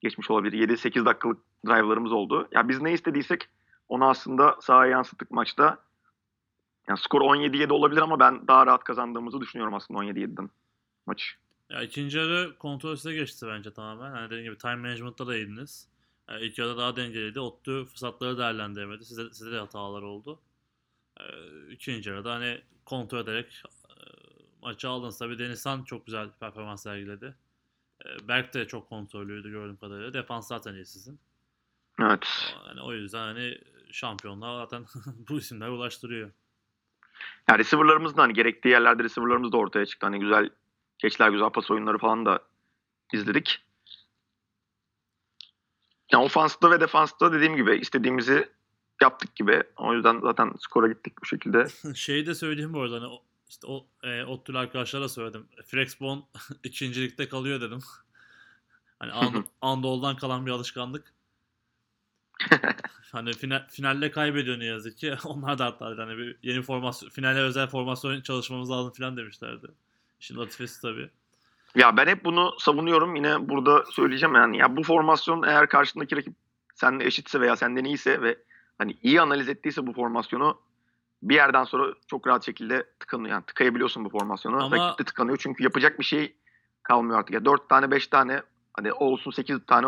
geçmiş 0.00 0.30
olabilir. 0.30 0.68
7-8 0.68 1.04
dakikalık 1.04 1.38
drive'larımız 1.66 2.12
oldu. 2.12 2.40
Ya 2.40 2.48
yani 2.52 2.68
biz 2.68 2.80
ne 2.80 2.92
istediysek 2.92 3.48
onu 3.88 4.08
aslında 4.08 4.56
sahaya 4.60 4.90
yansıttık 4.90 5.30
maçta. 5.30 5.78
Yani 6.88 6.98
skor 6.98 7.20
17-7 7.20 7.72
olabilir 7.72 8.00
ama 8.00 8.20
ben 8.20 8.48
daha 8.48 8.66
rahat 8.66 8.84
kazandığımızı 8.84 9.40
düşünüyorum 9.40 9.74
aslında 9.74 10.00
17-7'den 10.00 10.50
maç. 11.06 11.36
Ya 11.70 11.82
ikinci 11.82 12.18
yarı 12.18 12.58
kontrol 12.58 12.96
size 12.96 13.14
geçti 13.14 13.46
bence 13.48 13.72
tamamen. 13.72 14.10
Hani 14.10 14.26
dediğim 14.26 14.44
gibi 14.44 14.58
time 14.58 14.76
management'ta 14.76 15.26
da 15.26 15.36
iyiydiniz. 15.36 15.88
Yani 16.28 16.42
ilk 16.42 16.58
yarıda 16.58 16.76
daha 16.76 16.96
dengeliydi. 16.96 17.40
Ottu 17.40 17.84
fırsatları 17.84 18.38
değerlendiremedi. 18.38 19.04
Size, 19.04 19.22
size 19.32 19.52
de 19.52 19.58
hatalar 19.58 20.02
oldu. 20.02 20.40
Ee, 21.20 21.24
ikinci 21.70 22.10
yarıda 22.10 22.34
hani 22.34 22.60
kontrol 22.84 23.18
ederek 23.18 23.62
maçı 24.62 24.88
aldınız. 24.88 25.18
Tabii 25.18 25.38
Denizhan 25.38 25.84
çok 25.84 26.06
güzel 26.06 26.30
performans 26.40 26.82
sergiledi. 26.82 27.34
Ee, 28.04 28.28
Berk 28.28 28.54
de 28.54 28.66
çok 28.66 28.88
kontrollüydü 28.88 29.50
gördüğüm 29.50 29.76
kadarıyla. 29.76 30.14
Defans 30.14 30.48
zaten 30.48 30.74
iyi 30.74 30.86
sizin. 30.86 31.20
Evet. 32.00 32.54
Yani 32.66 32.80
o 32.80 32.92
yüzden 32.92 33.18
hani 33.18 33.58
şampiyonlar 33.90 34.64
zaten 34.64 34.84
bu 35.28 35.38
isimler 35.38 35.68
ulaştırıyor. 35.68 36.30
Yani 37.48 37.58
receiver'larımız 37.58 38.16
da 38.16 38.22
hani 38.22 38.32
gerektiği 38.32 38.68
yerlerde 38.68 39.04
receiver'larımız 39.04 39.52
da 39.52 39.56
ortaya 39.56 39.86
çıktı. 39.86 40.06
Hani 40.06 40.18
güzel 40.18 40.50
keçler, 40.98 41.30
güzel 41.30 41.50
pas 41.50 41.70
oyunları 41.70 41.98
falan 41.98 42.26
da 42.26 42.40
izledik. 43.12 43.64
Yani 46.12 46.24
ofansta 46.24 46.70
ve 46.70 46.80
defansta 46.80 47.32
dediğim 47.32 47.56
gibi 47.56 47.76
istediğimizi 47.76 48.48
yaptık 49.02 49.36
gibi. 49.36 49.62
O 49.76 49.94
yüzden 49.94 50.20
zaten 50.20 50.52
skora 50.58 50.88
gittik 50.88 51.12
bu 51.22 51.26
şekilde. 51.26 51.66
Şeyi 51.94 52.26
de 52.26 52.34
söyleyeyim 52.34 52.72
bu 52.72 52.80
arada 52.80 52.96
hani 52.96 53.18
işte 53.52 53.66
o 53.66 53.86
e, 54.02 54.24
Ottül 54.24 54.56
arkadaşlara 54.56 55.08
söyledim. 55.08 55.46
Flexbone 55.66 56.22
ikincilikte 56.64 57.28
kalıyor 57.28 57.60
dedim. 57.60 57.80
hani 58.98 59.12
And, 59.12 59.34
Andol'dan 59.62 60.16
kalan 60.16 60.46
bir 60.46 60.50
alışkanlık. 60.50 61.12
hani 63.12 63.32
final, 63.32 63.66
finalle 63.68 64.10
kaybediyor 64.10 64.58
ne 64.58 64.64
yazık 64.64 64.98
ki. 64.98 65.16
Onlar 65.24 65.58
da 65.58 65.64
hatta 65.64 65.86
hani 65.86 66.18
bir 66.18 66.36
yeni 66.42 66.62
formasyon, 66.62 67.10
finale 67.10 67.40
özel 67.40 67.66
formasyon 67.66 68.20
çalışmamız 68.20 68.70
lazım 68.70 68.92
falan 68.92 69.16
demişlerdi. 69.16 69.66
İşin 70.20 70.36
latifesi 70.36 70.82
tabii. 70.82 71.10
Ya 71.74 71.96
ben 71.96 72.06
hep 72.06 72.24
bunu 72.24 72.54
savunuyorum. 72.58 73.16
Yine 73.16 73.48
burada 73.48 73.84
söyleyeceğim 73.84 74.34
yani. 74.34 74.58
Ya 74.58 74.76
bu 74.76 74.82
formasyon 74.82 75.42
eğer 75.42 75.68
karşındaki 75.68 76.16
rakip 76.16 76.34
seninle 76.74 77.04
eşitse 77.04 77.40
veya 77.40 77.56
senden 77.56 77.84
iyiyse 77.84 78.22
ve 78.22 78.38
hani 78.78 78.96
iyi 79.02 79.20
analiz 79.20 79.48
ettiyse 79.48 79.86
bu 79.86 79.92
formasyonu 79.92 80.60
bir 81.22 81.34
yerden 81.34 81.64
sonra 81.64 81.94
çok 82.06 82.26
rahat 82.26 82.46
şekilde 82.46 82.86
tıkanıyor. 83.00 83.30
Yani 83.30 83.44
tıkayabiliyorsun 83.44 84.04
bu 84.04 84.08
formasyonu. 84.10 84.64
Ama- 84.64 84.76
Rakip 84.76 84.98
de 84.98 85.04
tıkanıyor 85.04 85.38
çünkü 85.38 85.62
yapacak 85.64 85.98
bir 85.98 86.04
şey 86.04 86.36
kalmıyor 86.82 87.18
artık. 87.18 87.34
Ya 87.34 87.44
4 87.44 87.68
tane 87.68 87.90
5 87.90 88.06
tane 88.06 88.42
hani 88.76 88.92
olsun 88.92 89.30
8 89.30 89.58
tane 89.66 89.86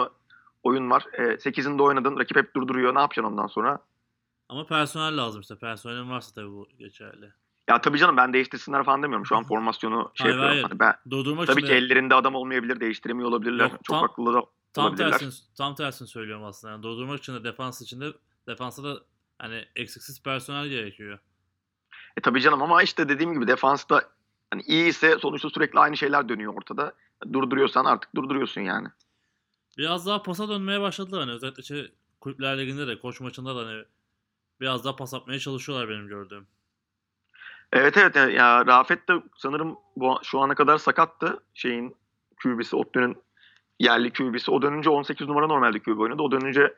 oyun 0.62 0.91
var. 0.91 1.07
E, 1.12 1.23
8'inde 1.23 1.83
oynadın. 1.83 2.19
Rakip 2.19 2.37
hep 2.37 2.55
durduruyor. 2.57 2.95
Ne 2.95 3.00
yapacaksın 3.00 3.33
ondan 3.33 3.47
sonra? 3.47 3.79
Ama 4.49 4.67
personel 4.67 5.17
lazım 5.17 5.41
işte. 5.41 5.59
Personelin 5.59 6.11
varsa 6.11 6.35
tabii 6.35 6.50
bu 6.50 6.69
geçerli. 6.79 7.33
Ya 7.69 7.81
tabii 7.81 7.99
canım 7.99 8.17
ben 8.17 8.33
değiştirsinler 8.33 8.85
falan 8.85 9.03
demiyorum. 9.03 9.26
Şu 9.26 9.37
an 9.37 9.45
formasyonu 9.45 10.11
şey 10.14 10.25
Hayır, 10.25 10.35
yapıyorum. 10.37 10.55
hayır. 10.57 10.62
Hani 10.62 10.81
ben, 10.81 11.11
Durdurmak 11.11 11.47
tabii 11.47 11.62
ki 11.62 11.69
de 11.69 11.76
ellerinde 11.76 12.14
adam 12.14 12.35
olmayabilir. 12.35 12.81
Değiştiremiyor 12.81 13.29
olabilirler. 13.29 13.71
Yok, 13.71 13.85
çok 13.85 13.97
tam- 13.97 14.00
haklı 14.09 14.35
da 14.35 14.43
tam 14.73 14.85
olabilirler. 14.85 15.11
tersini, 15.19 15.55
tam 15.59 15.75
tersini 15.75 16.09
söylüyorum 16.09 16.45
aslında. 16.45 16.73
Yani 16.73 16.83
durdurmak 16.83 17.19
için 17.19 17.35
de 17.35 17.45
defans 17.45 17.83
için 17.83 18.00
de 18.00 18.07
defansa 18.49 18.85
da 18.85 19.00
hani 19.38 19.64
eksiksiz 19.76 20.23
personel 20.23 20.69
gerekiyor. 20.69 21.19
E 22.17 22.21
tabii 22.21 22.41
canım 22.41 22.62
ama 22.62 22.83
işte 22.83 23.09
dediğim 23.09 23.33
gibi 23.33 23.47
defansta 23.47 24.03
hani 24.50 24.62
iyi 24.62 24.88
ise 24.88 25.19
sonuçta 25.19 25.50
sürekli 25.50 25.79
aynı 25.79 25.97
şeyler 25.97 26.29
dönüyor 26.29 26.55
ortada. 26.55 26.93
Durduruyorsan 27.33 27.85
artık 27.85 28.14
durduruyorsun 28.14 28.61
yani. 28.61 28.88
Biraz 29.79 30.07
daha 30.07 30.23
pasa 30.23 30.49
dönmeye 30.49 30.81
başladılar 30.81 31.21
hani 31.21 31.33
özellikle 31.33 31.62
şey, 31.62 31.93
kulüpler 32.21 32.59
liginde 32.59 32.87
de 32.87 32.99
koç 32.99 33.21
maçında 33.21 33.57
da 33.57 33.67
hani 33.69 33.85
biraz 34.61 34.85
daha 34.85 34.97
pas 34.97 35.14
atmaya 35.14 35.38
çalışıyorlar 35.38 35.88
benim 35.88 36.09
gördüğüm. 36.09 36.47
Evet 37.73 37.97
evet 37.97 38.17
ya- 38.17 38.67
Rafet 38.67 39.09
de 39.09 39.12
sanırım 39.37 39.76
bu 39.97 40.19
şu 40.23 40.41
ana 40.41 40.55
kadar 40.55 40.79
sakattı. 40.79 41.43
Şeyin 41.55 41.97
QB'si 42.43 42.76
Ottu'nun 42.76 43.23
yerli 43.81 44.12
QB'si. 44.12 44.50
O 44.50 44.62
dönünce 44.62 44.91
18 44.91 45.29
numara 45.29 45.47
normalde 45.47 45.79
QB 45.79 45.99
oynadı. 45.99 46.23
O 46.23 46.31
dönünce 46.33 46.75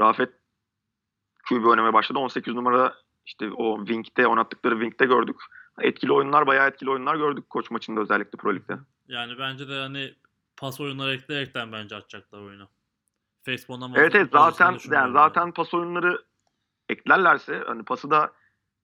Rafet 0.00 0.30
QB 1.48 1.64
oynamaya 1.64 1.92
başladı. 1.92 2.18
18 2.18 2.54
numara 2.54 2.94
işte 3.26 3.50
o 3.50 3.78
Wing'de 3.78 4.26
oynattıkları 4.26 4.74
Wing'de 4.74 5.06
gördük. 5.06 5.36
Etkili 5.80 6.12
oyunlar 6.12 6.46
bayağı 6.46 6.68
etkili 6.68 6.90
oyunlar 6.90 7.16
gördük 7.16 7.50
koç 7.50 7.70
maçında 7.70 8.00
özellikle 8.00 8.38
Pro 8.38 8.54
Lig'de. 8.54 8.78
Yani 9.08 9.38
bence 9.38 9.68
de 9.68 9.78
hani 9.78 10.14
pas 10.56 10.80
oyunları 10.80 11.14
ekleyerekten 11.14 11.72
bence 11.72 11.96
açacaklar 11.96 12.40
oyunu. 12.40 12.68
Facebook'dan 13.42 13.94
Evet 13.94 14.14
evet 14.14 14.28
zaten 14.32 14.78
yani 14.90 15.12
zaten 15.12 15.52
pas 15.52 15.74
oyunları 15.74 16.22
eklerlerse 16.88 17.62
hani 17.66 17.84
pası 17.84 18.10
da 18.10 18.32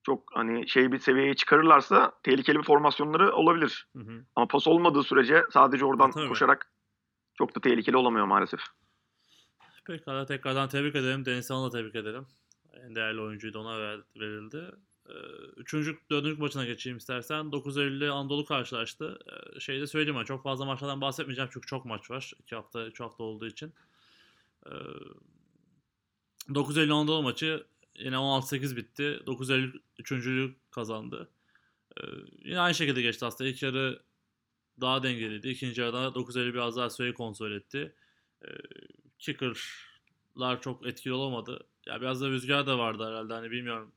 çok 0.03 0.23
hani 0.35 0.69
şey 0.69 0.93
bir 0.93 0.99
seviyeye 0.99 1.35
çıkarırlarsa 1.35 2.13
tehlikeli 2.23 2.59
bir 2.59 2.63
formasyonları 2.63 3.33
olabilir. 3.33 3.89
Hı 3.97 4.03
hı. 4.03 4.25
Ama 4.37 4.49
pas 4.49 4.69
olmadığı 4.69 5.03
sürece 5.03 5.45
sadece 5.51 5.85
oradan 5.85 6.11
E, 6.11 6.13
tabii. 6.13 6.29
koşarak 6.29 6.73
çok 7.35 7.57
da 7.57 7.61
tehlikeli 7.61 7.97
olamıyor 7.97 8.27
maalesef. 8.27 8.61
Pekala 9.87 10.27
tekrardan 10.27 10.69
tebrik 10.69 10.97
ederim. 10.97 11.25
Deniz 11.25 11.51
Han'ı 11.51 11.67
da 11.67 11.71
tebrik 11.71 11.95
ederim. 11.95 12.27
En 12.85 12.95
değerli 12.95 13.21
oyuncuydu 13.21 13.59
ona 13.59 13.81
ver- 13.81 14.01
verildi. 14.17 14.71
Ee, 15.09 15.13
Üçüncü, 15.57 15.99
dördüncü 16.11 16.41
maçına 16.41 16.65
geçeyim 16.65 16.99
istersen. 16.99 17.53
9 17.53 17.79
Eylül'de 17.79 18.11
Anadolu 18.11 18.45
karşılaştı. 18.45 19.19
Ee, 19.57 19.61
Şeyi 19.61 19.81
de 19.81 19.87
söyleyeyim 19.87 20.21
ben 20.21 20.25
çok 20.25 20.43
fazla 20.43 20.65
maçlardan 20.65 21.01
bahsetmeyeceğim 21.01 21.51
çünkü 21.53 21.67
çok 21.67 21.85
maç 21.85 22.11
var. 22.11 22.33
2 22.43 22.55
hafta, 22.55 22.87
3 22.87 23.01
hafta 23.01 23.23
olduğu 23.25 23.47
için. 23.47 23.73
Ee, 24.67 24.71
9 26.55 26.79
Eylül 26.79 26.93
Anadolu 26.93 27.23
maçı 27.23 27.67
yine 27.95 28.17
16-8 28.17 28.77
bitti. 28.77 29.21
9 29.27 29.51
Eylül 29.51 29.81
üçüncülüğü 29.99 30.55
kazandı. 30.71 31.29
Ee, 32.01 32.03
Yine 32.45 32.61
aynı 32.61 32.75
şekilde 32.75 33.03
geçti 33.03 33.25
aslında. 33.25 33.51
İlk 33.51 33.63
yarı 33.63 34.03
daha 34.81 35.03
dengeliydi. 35.03 35.49
İkinci 35.49 35.81
yarıda 35.81 36.15
9 36.15 36.37
Eylül 36.37 36.55
biraz 36.55 36.77
daha 36.77 36.91
süreyi 36.91 37.15
kontrol 37.15 37.53
etti. 37.53 37.95
Ee, 38.45 38.49
kicker'lar 39.19 40.61
çok 40.63 40.87
etkili 40.87 41.13
olamadı. 41.13 41.67
Ya 41.89 42.01
biraz 42.01 42.21
da 42.21 42.29
rüzgar 42.29 42.67
da 42.67 42.79
vardı 42.79 43.07
herhalde 43.09 43.33
hani 43.35 43.51
bilmiyorum. 43.51 43.93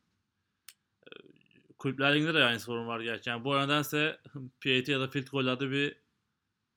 Ee, 1.03 1.09
Kulüpler 1.77 2.15
Ligi'nde 2.15 2.33
de 2.33 2.43
aynı 2.43 2.59
sorun 2.59 2.87
var 2.87 2.99
gerçi. 2.99 3.29
Yani 3.29 3.43
bu 3.43 3.57
nedense 3.57 4.21
PAT 4.33 4.87
ya 4.87 4.99
da 4.99 5.07
field 5.07 5.27
goal'larda 5.27 5.71
bir 5.71 5.95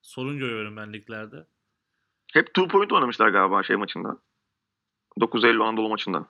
sorun 0.03 0.39
görüyorum 0.39 0.77
ben 0.77 0.93
liglerde. 0.93 1.47
Hep 2.33 2.47
two 2.47 2.69
point 2.69 2.93
oynamışlar 2.93 3.29
galiba 3.29 3.63
şey 3.63 3.77
maçında. 3.77 4.19
9 5.21 5.45
Eylül 5.45 5.61
Anadolu 5.61 5.89
maçında. 5.89 6.27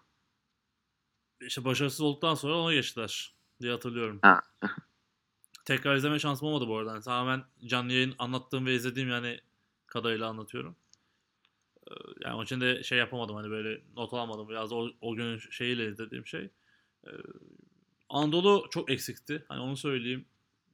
İşte 1.41 1.65
başarısız 1.65 2.01
olduktan 2.01 2.35
sonra 2.35 2.55
ona 2.55 2.73
geçtiler 2.73 3.35
diye 3.61 3.73
hatırlıyorum. 3.73 4.19
Ha. 4.23 4.43
Tekrar 5.65 5.97
izleme 5.97 6.19
şansım 6.19 6.49
olmadı 6.49 6.69
bu 6.69 6.79
arada. 6.79 6.91
Yani 6.91 7.03
tamamen 7.03 7.45
canlı 7.67 7.93
yayın 7.93 8.15
anlattığım 8.19 8.67
ve 8.67 8.75
izlediğim 8.75 9.09
yani 9.09 9.41
kadarıyla 9.87 10.29
anlatıyorum. 10.29 10.77
Yani 12.21 12.35
onun 12.35 12.45
için 12.45 12.61
de 12.61 12.83
şey 12.83 12.99
yapamadım 12.99 13.37
hani 13.37 13.51
böyle 13.51 13.81
not 13.97 14.15
almadım. 14.15 14.49
Biraz 14.49 14.73
o, 14.73 14.91
o 15.01 15.15
günün 15.15 15.39
şeyiyle 15.39 15.89
izlediğim 15.89 16.27
şey. 16.27 16.51
Ee, 17.07 17.11
Anadolu 18.09 18.67
çok 18.71 18.91
eksikti. 18.91 19.45
Hani 19.49 19.61
onu 19.61 19.77
söyleyeyim. 19.77 20.25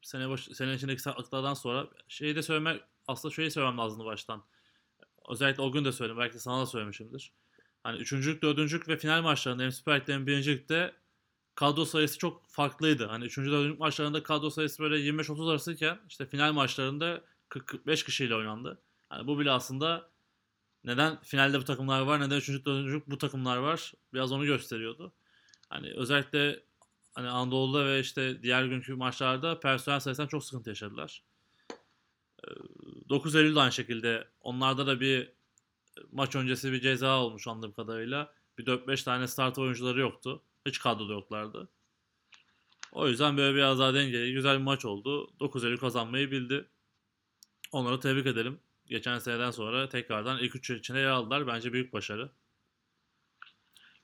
Sene 0.02 0.28
baş, 0.28 0.44
sene 0.44 0.74
içindeki 0.74 1.02
sakatlıklardan 1.02 1.54
sonra 1.54 1.88
şeyi 2.08 2.36
de 2.36 2.42
söylemek 2.42 2.82
aslında 3.08 3.34
şöyle 3.34 3.50
söylemem 3.50 3.78
lazımdı 3.78 4.04
baştan. 4.04 4.44
Özellikle 5.28 5.62
o 5.62 5.72
gün 5.72 5.84
de 5.84 5.92
söyledim. 5.92 6.18
Belki 6.18 6.34
de 6.34 6.38
sana 6.38 6.62
da 6.62 6.66
söylemişimdir. 6.66 7.32
Hani 7.82 7.98
üçüncülük, 7.98 8.42
dördüncülük 8.42 8.88
ve 8.88 8.96
final 8.96 9.22
maçlarında 9.22 9.62
hem 9.62 9.72
Süper 9.72 10.00
Lig'de 10.00 10.14
hem 10.14 10.26
birincilikte 10.26 10.94
kadro 11.54 11.84
sayısı 11.84 12.18
çok 12.18 12.46
farklıydı. 12.46 13.06
Hani 13.06 13.24
üçüncü, 13.24 13.50
dördüncü 13.50 13.78
maçlarında 13.78 14.22
kadro 14.22 14.50
sayısı 14.50 14.82
böyle 14.82 14.96
25-30 14.96 15.50
arasıyken 15.50 15.98
işte 16.08 16.26
final 16.26 16.52
maçlarında 16.52 17.20
40-45 17.48 18.04
kişiyle 18.04 18.34
oynandı. 18.34 18.82
Hani 19.08 19.26
bu 19.26 19.38
bile 19.38 19.50
aslında 19.50 20.10
neden 20.84 21.20
finalde 21.22 21.60
bu 21.60 21.64
takımlar 21.64 22.00
var, 22.00 22.20
neden 22.20 22.36
üçüncü, 22.36 22.64
dördüncü 22.64 23.02
bu 23.06 23.18
takımlar 23.18 23.56
var 23.56 23.92
biraz 24.14 24.32
onu 24.32 24.46
gösteriyordu. 24.46 25.12
Hani 25.68 25.92
özellikle 25.96 26.62
hani 27.14 27.28
Anadolu'da 27.28 27.86
ve 27.86 28.00
işte 28.00 28.42
diğer 28.42 28.64
günkü 28.64 28.94
maçlarda 28.94 29.60
personel 29.60 30.00
sayısından 30.00 30.28
çok 30.28 30.44
sıkıntı 30.44 30.70
yaşadılar. 30.70 31.22
Ee, 32.44 32.50
9 33.08 33.34
Eylül'de 33.34 33.60
aynı 33.60 33.72
şekilde 33.72 34.28
onlarda 34.40 34.86
da 34.86 35.00
bir 35.00 35.32
maç 36.12 36.36
öncesi 36.36 36.72
bir 36.72 36.80
ceza 36.80 37.20
olmuş 37.20 37.48
anladığım 37.48 37.72
kadarıyla. 37.72 38.32
Bir 38.58 38.66
4-5 38.66 39.04
tane 39.04 39.28
start 39.28 39.58
oyuncuları 39.58 40.00
yoktu. 40.00 40.42
Hiç 40.66 40.78
kadroda 40.78 41.12
yoklardı. 41.12 41.68
O 42.92 43.08
yüzden 43.08 43.36
böyle 43.36 43.56
biraz 43.56 43.78
daha 43.78 43.94
dengeli, 43.94 44.32
güzel 44.32 44.58
bir 44.58 44.64
maç 44.64 44.84
oldu. 44.84 45.30
9 45.40 45.64
Eylül 45.64 45.78
kazanmayı 45.78 46.30
bildi. 46.30 46.68
Onları 47.72 48.00
tebrik 48.00 48.26
edelim. 48.26 48.60
Geçen 48.90 49.18
seneden 49.18 49.50
sonra 49.50 49.88
tekrardan 49.88 50.38
ilk 50.38 50.56
üç 50.56 50.70
içine 50.70 51.00
yer 51.00 51.10
aldılar. 51.10 51.46
Bence 51.46 51.72
büyük 51.72 51.92
başarı. 51.92 52.30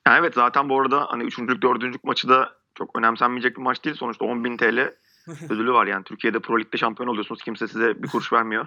Yani 0.07 0.19
evet 0.19 0.35
zaten 0.35 0.69
bu 0.69 0.81
arada 0.81 1.07
hani 1.11 1.25
üçüncülük, 1.25 1.62
dördüncülük 1.62 2.05
maçı 2.05 2.28
da 2.28 2.57
çok 2.75 2.99
önemsenmeyecek 2.99 3.57
bir 3.57 3.62
maç 3.62 3.85
değil. 3.85 3.97
Sonuçta 3.97 4.25
10.000 4.25 4.57
TL 4.57 4.95
ödülü 5.52 5.73
var 5.73 5.87
yani. 5.87 6.05
Türkiye'de 6.05 6.40
Pro 6.40 6.61
Lig'de 6.61 6.76
şampiyon 6.76 7.09
oluyorsunuz. 7.09 7.43
Kimse 7.43 7.69
size 7.69 8.02
bir 8.02 8.09
kuruş 8.09 8.33
vermiyor. 8.33 8.66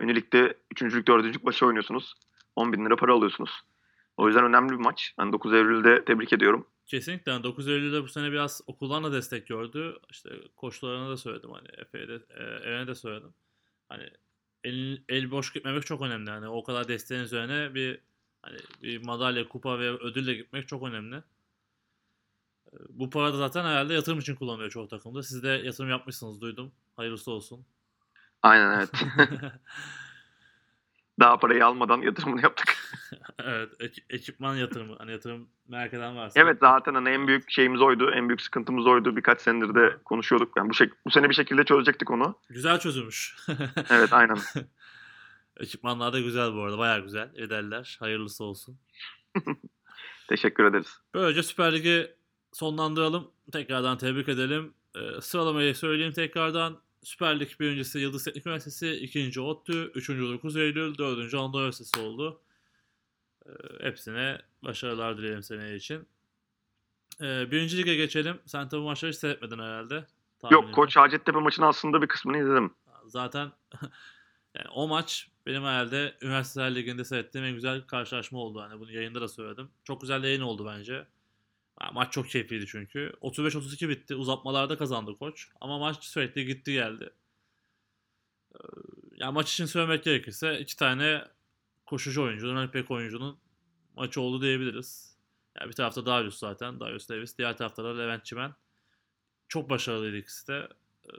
Lig'de 0.00 0.58
üçüncülük, 0.70 1.06
dördüncülük 1.06 1.44
maçı 1.44 1.66
oynuyorsunuz. 1.66 2.14
10 2.56 2.72
bin 2.72 2.84
lira 2.84 2.96
para 2.96 3.12
alıyorsunuz. 3.12 3.50
O 4.16 4.26
yüzden 4.26 4.44
önemli 4.44 4.70
bir 4.70 4.84
maç. 4.84 5.14
Ben 5.18 5.32
9 5.32 5.52
Eylül'de 5.52 6.04
tebrik 6.04 6.32
ediyorum. 6.32 6.66
Kesinlikle. 6.86 7.32
Yani 7.32 7.42
9 7.42 7.68
Eylül'de 7.68 8.02
bu 8.02 8.08
sene 8.08 8.32
biraz 8.32 8.60
okuldan 8.66 9.04
da 9.04 9.12
destek 9.12 9.46
gördü. 9.46 9.98
İşte 10.10 10.30
koçlarına 10.56 11.10
da 11.10 11.16
söyledim 11.16 11.50
hani 11.50 11.68
Efe'ye 11.78 12.08
de, 12.08 12.14
e, 12.14 12.42
Eren'e 12.42 12.86
de 12.86 12.94
söyledim. 12.94 13.34
Hani 13.88 14.10
el, 14.64 15.02
el 15.08 15.30
boş 15.30 15.52
gitmemek 15.52 15.86
çok 15.86 16.02
önemli. 16.02 16.30
Hani 16.30 16.48
o 16.48 16.62
kadar 16.64 16.88
desteğin 16.88 17.22
üzerine 17.22 17.74
bir 17.74 18.00
hani 18.42 18.58
bir 18.82 19.04
madalya, 19.04 19.48
kupa 19.48 19.78
ve 19.78 19.90
ödülle 19.90 20.34
gitmek 20.34 20.68
çok 20.68 20.82
önemli. 20.82 21.16
E, 21.16 22.76
Bu 22.88 23.10
para 23.10 23.32
da 23.32 23.36
zaten 23.36 23.64
herhalde 23.64 23.94
yatırım 23.94 24.18
için 24.18 24.34
kullanıyor 24.34 24.70
çoğu 24.70 24.88
takımda. 24.88 25.22
Siz 25.22 25.42
de 25.42 25.48
yatırım 25.48 25.90
yapmışsınız 25.90 26.40
duydum. 26.40 26.72
Hayırlısı 26.96 27.30
olsun. 27.30 27.66
Aynen 28.42 28.70
evet. 28.78 28.90
Daha 31.20 31.38
parayı 31.38 31.66
almadan 31.66 32.02
yatırımını 32.02 32.42
yaptık. 32.42 32.71
evet, 33.44 33.72
ek- 33.80 34.02
ekipman 34.10 34.56
yatırımı. 34.56 34.96
Hani 34.98 35.10
yatırım 35.12 35.48
merak 35.68 35.94
eden 35.94 36.16
varsa. 36.16 36.40
Evet 36.40 36.56
zaten 36.60 36.94
hani 36.94 37.08
en 37.08 37.26
büyük 37.26 37.50
şeyimiz 37.50 37.80
oydu. 37.80 38.10
En 38.10 38.28
büyük 38.28 38.40
sıkıntımız 38.40 38.86
oydu. 38.86 39.16
Birkaç 39.16 39.40
senedir 39.40 39.74
de 39.74 39.96
konuşuyorduk. 40.04 40.52
Yani 40.56 40.68
bu, 40.70 40.72
şek- 40.74 40.92
bu 41.06 41.10
sene 41.10 41.28
bir 41.30 41.34
şekilde 41.34 41.64
çözecektik 41.64 42.10
onu. 42.10 42.38
Güzel 42.48 42.80
çözülmüş. 42.80 43.36
Evet 43.90 44.12
aynen. 44.12 44.38
Ekipmanlar 45.60 46.12
da 46.12 46.20
güzel 46.20 46.54
bu 46.54 46.62
arada. 46.62 46.78
Bayağı 46.78 47.00
güzel. 47.00 47.30
Ederler. 47.36 47.96
Hayırlısı 48.00 48.44
olsun. 48.44 48.78
Teşekkür 50.28 50.64
ederiz. 50.64 50.98
Böylece 51.14 51.42
Süper 51.42 51.72
Lig'i 51.74 52.10
sonlandıralım. 52.52 53.30
Tekrardan 53.52 53.98
tebrik 53.98 54.28
edelim. 54.28 54.74
Ee, 54.96 55.20
sıralamayı 55.20 55.74
söyleyeyim 55.74 56.12
tekrardan. 56.12 56.78
Süper 57.02 57.40
Lig 57.40 57.48
birincisi 57.60 57.98
Yıldız 57.98 58.24
Teknik 58.24 58.46
Üniversitesi, 58.46 58.90
ikinci 58.92 59.40
ODTÜ, 59.40 59.90
üçüncü 59.94 60.22
9 60.22 60.56
Eylül, 60.56 60.98
dördüncü 60.98 61.36
Anadolu 61.36 61.60
Üniversitesi 61.60 62.00
oldu. 62.00 62.40
Ee, 63.46 63.50
hepsine 63.86 64.38
başarılar 64.62 65.18
dileyelim 65.18 65.42
seneye 65.42 65.76
için. 65.76 66.08
Ee, 67.20 67.50
birinci 67.50 67.76
lige 67.78 67.94
geçelim. 67.94 68.40
Sen 68.46 68.68
tabi 68.68 68.80
maçları 68.82 69.12
hiç 69.12 69.18
seyretmedin 69.18 69.58
herhalde. 69.58 70.06
Tahmin 70.38 70.56
Yok 70.56 70.74
Koç 70.74 70.96
Hacettepe 70.96 71.38
maçının 71.38 71.66
aslında 71.66 72.02
bir 72.02 72.08
kısmını 72.08 72.38
izledim. 72.38 72.74
Zaten 73.06 73.52
yani 74.54 74.68
o 74.74 74.88
maç 74.88 75.28
benim 75.46 75.62
herhalde 75.62 76.16
Üniversiteler 76.22 76.74
Ligi'nde 76.74 77.04
seyrettiğim 77.04 77.46
en 77.46 77.54
güzel 77.54 77.82
karşılaşma 77.86 78.38
oldu. 78.38 78.60
Hani 78.60 78.80
bunu 78.80 78.92
yayında 78.92 79.20
da 79.20 79.28
söyledim. 79.28 79.70
Çok 79.84 80.00
güzel 80.00 80.24
yayın 80.24 80.40
oldu 80.40 80.66
bence. 80.66 81.06
Maç 81.92 82.12
çok 82.12 82.28
keyifliydi 82.28 82.66
çünkü. 82.66 83.12
35-32 83.22 83.88
bitti. 83.88 84.14
Uzatmalarda 84.14 84.78
kazandı 84.78 85.18
koç. 85.18 85.48
Ama 85.60 85.78
maç 85.78 86.04
sürekli 86.04 86.46
gitti 86.46 86.72
geldi. 86.72 87.10
Ee, 88.54 88.58
Ya 89.16 89.32
maç 89.32 89.52
için 89.52 89.66
söylemek 89.66 90.04
gerekirse 90.04 90.60
iki 90.60 90.76
tane 90.76 91.24
koşucu 91.92 92.22
oyuncunun, 92.22 92.56
ön 92.56 92.68
pek 92.68 92.90
oyuncunun 92.90 93.38
maçı 93.96 94.20
oldu 94.20 94.42
diyebiliriz. 94.42 95.16
Yani 95.60 95.68
bir 95.68 95.74
tarafta 95.74 96.06
Darius 96.06 96.38
zaten, 96.38 96.80
Darius 96.80 97.08
Davis. 97.08 97.38
Diğer 97.38 97.56
tarafta 97.56 97.84
da 97.84 97.96
Levent 97.96 98.24
Çimen. 98.24 98.54
Çok 99.48 99.70
başarılıydı 99.70 100.16
ikisi 100.16 100.48
de. 100.48 100.68
Ee, 101.04 101.16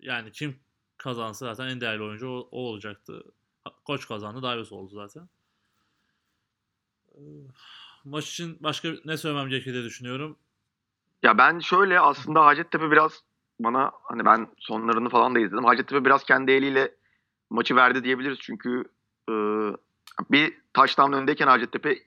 Yani 0.00 0.32
kim 0.32 0.56
kazansa 0.96 1.54
zaten 1.54 1.70
en 1.70 1.80
değerli 1.80 2.02
oyuncu 2.02 2.28
o, 2.28 2.48
o 2.50 2.60
olacaktı. 2.60 3.22
Koç 3.84 4.08
kazandı, 4.08 4.42
Darius 4.42 4.72
oldu 4.72 4.94
zaten. 4.94 5.28
Ee, 7.14 7.20
Maç 8.04 8.30
için 8.30 8.56
başka 8.60 8.88
ne 9.04 9.16
söylemem 9.16 9.48
gerekir 9.48 9.84
düşünüyorum. 9.84 10.38
Ya 11.22 11.38
ben 11.38 11.58
şöyle 11.58 12.00
aslında 12.00 12.46
Hacettepe 12.46 12.90
biraz 12.90 13.24
bana 13.60 13.92
hani 14.02 14.24
ben 14.24 14.54
sonlarını 14.58 15.08
falan 15.08 15.34
da 15.34 15.38
izledim. 15.38 15.64
Hacettepe 15.64 16.04
biraz 16.04 16.24
kendi 16.24 16.52
eliyle 16.52 16.94
maçı 17.50 17.76
verdi 17.76 18.04
diyebiliriz. 18.04 18.38
Çünkü 18.40 18.93
e, 19.30 19.34
bir 20.30 20.58
taştan 20.72 21.12
öndeyken 21.12 21.46
Hacettepe 21.46 21.98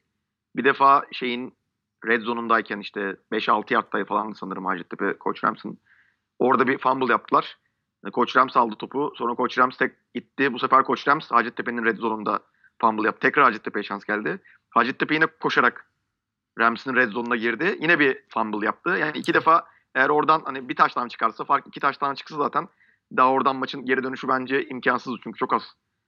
bir 0.56 0.64
defa 0.64 1.06
şeyin 1.12 1.58
red 2.06 2.22
zone'undayken 2.22 2.80
işte 2.80 3.16
5-6 3.32 3.74
yardtayı 3.74 4.06
falan 4.06 4.32
sanırım 4.32 4.66
Hacettepe 4.66 5.18
Koç 5.18 5.44
Rams'ın. 5.44 5.80
Orada 6.40 6.68
bir 6.68 6.78
fumble 6.78 7.12
yaptılar. 7.12 7.58
Koç 8.14 8.36
Rams 8.36 8.58
aldı 8.58 8.76
topu. 8.76 9.14
Sonra 9.16 9.36
Koç 9.36 9.58
Rams 9.58 9.78
tek 9.78 9.96
gitti. 10.14 10.54
Bu 10.54 10.60
sefer 10.60 10.84
Koç 10.84 11.08
Rams 11.08 11.32
Hacettepe'nin 11.32 11.86
red 11.86 11.98
zone'unda 11.98 12.40
fumble 12.82 13.06
yaptı. 13.06 13.20
Tekrar 13.20 13.46
Hacettepe'ye 13.46 13.84
şans 13.84 14.06
geldi. 14.06 14.42
Hacettepe 14.70 15.14
yine 15.14 15.26
koşarak 15.26 15.92
Rams'ın 16.60 16.96
red 16.96 17.12
zone'una 17.12 17.36
girdi. 17.36 17.78
Yine 17.82 18.00
bir 18.00 18.24
fumble 18.30 18.66
yaptı. 18.66 18.90
Yani 18.90 19.18
iki 19.18 19.34
defa 19.34 19.66
eğer 19.96 20.10
oradan 20.10 20.42
hani 20.46 20.70
bir 20.70 20.76
taştan 20.76 21.08
çıkarsa 21.08 21.44
fark 21.44 21.68
iki 21.68 21.80
taştan 21.80 22.16
çıksa 22.16 22.38
zaten 22.38 22.68
daha 23.18 23.32
oradan 23.32 23.56
maçın 23.56 23.86
geri 23.86 24.04
dönüşü 24.04 24.28
bence 24.28 24.68
imkansız 24.68 25.16
çünkü 25.24 25.38
çok 25.38 25.54
az 25.54 25.64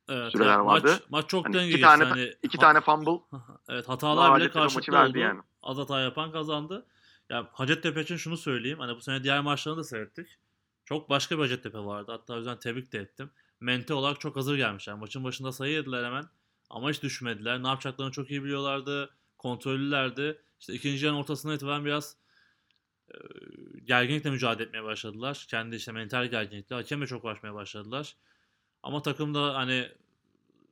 Evet, 0.09 0.31
süreler 0.31 0.49
yani 0.49 0.65
vardı. 0.65 0.87
Maç, 0.91 1.01
maç 1.09 1.29
çok 1.29 1.45
Hani 1.45 1.53
denge 1.53 1.69
iki 1.69 1.81
tane 1.81 2.03
Hani 2.03 2.33
iki 2.43 2.57
tane 2.57 2.81
fumble 2.81 3.21
evet 3.69 3.89
hatalar 3.89 4.39
bile 4.39 4.49
karşılıklı 4.49 4.99
oldu. 4.99 5.17
yani. 5.17 5.41
Az 5.63 5.77
hata 5.77 5.99
yapan 5.99 6.31
kazandı. 6.31 6.85
Ya 7.29 7.49
Hacettepe 7.53 8.01
için 8.01 8.17
şunu 8.17 8.37
söyleyeyim. 8.37 8.79
Hani 8.79 8.95
bu 8.95 9.01
sene 9.01 9.23
diğer 9.23 9.41
maçlarını 9.41 9.79
da 9.79 9.83
seyrettik. 9.83 10.27
Çok 10.85 11.09
başka 11.09 11.35
bir 11.37 11.41
Hacettepe 11.41 11.79
vardı. 11.79 12.11
Hatta 12.11 12.33
o 12.33 12.37
yüzden 12.37 12.59
tebrik 12.59 12.91
de 12.93 12.99
ettim. 12.99 13.31
Mente 13.59 13.93
olarak 13.93 14.19
çok 14.19 14.35
hazır 14.35 14.55
gelmişler. 14.55 14.95
Maçın 14.95 15.23
başında 15.23 15.51
sayı 15.51 15.73
yediler 15.73 16.03
hemen. 16.03 16.25
Ama 16.69 16.89
hiç 16.89 17.03
düşmediler. 17.03 17.63
Ne 17.63 17.67
yapacaklarını 17.67 18.11
çok 18.11 18.31
iyi 18.31 18.43
biliyorlardı. 18.43 19.09
Kontrollülerdi. 19.37 20.41
İşte 20.59 20.73
ikinci 20.73 21.05
yarının 21.05 21.19
ortasına 21.19 21.53
itibaren 21.53 21.85
biraz 21.85 22.17
e, 23.09 23.17
gerginlikle 23.83 24.29
mücadele 24.29 24.67
etmeye 24.67 24.83
başladılar. 24.83 25.45
Kendi 25.49 25.75
işte 25.75 25.91
mental 25.91 26.25
gerginlikle. 26.25 26.75
Hakemle 26.75 27.07
çok 27.07 27.25
uğraşmaya 27.25 27.53
başladılar. 27.53 28.15
Ama 28.83 29.01
takım 29.01 29.33
da 29.35 29.55
hani 29.55 29.91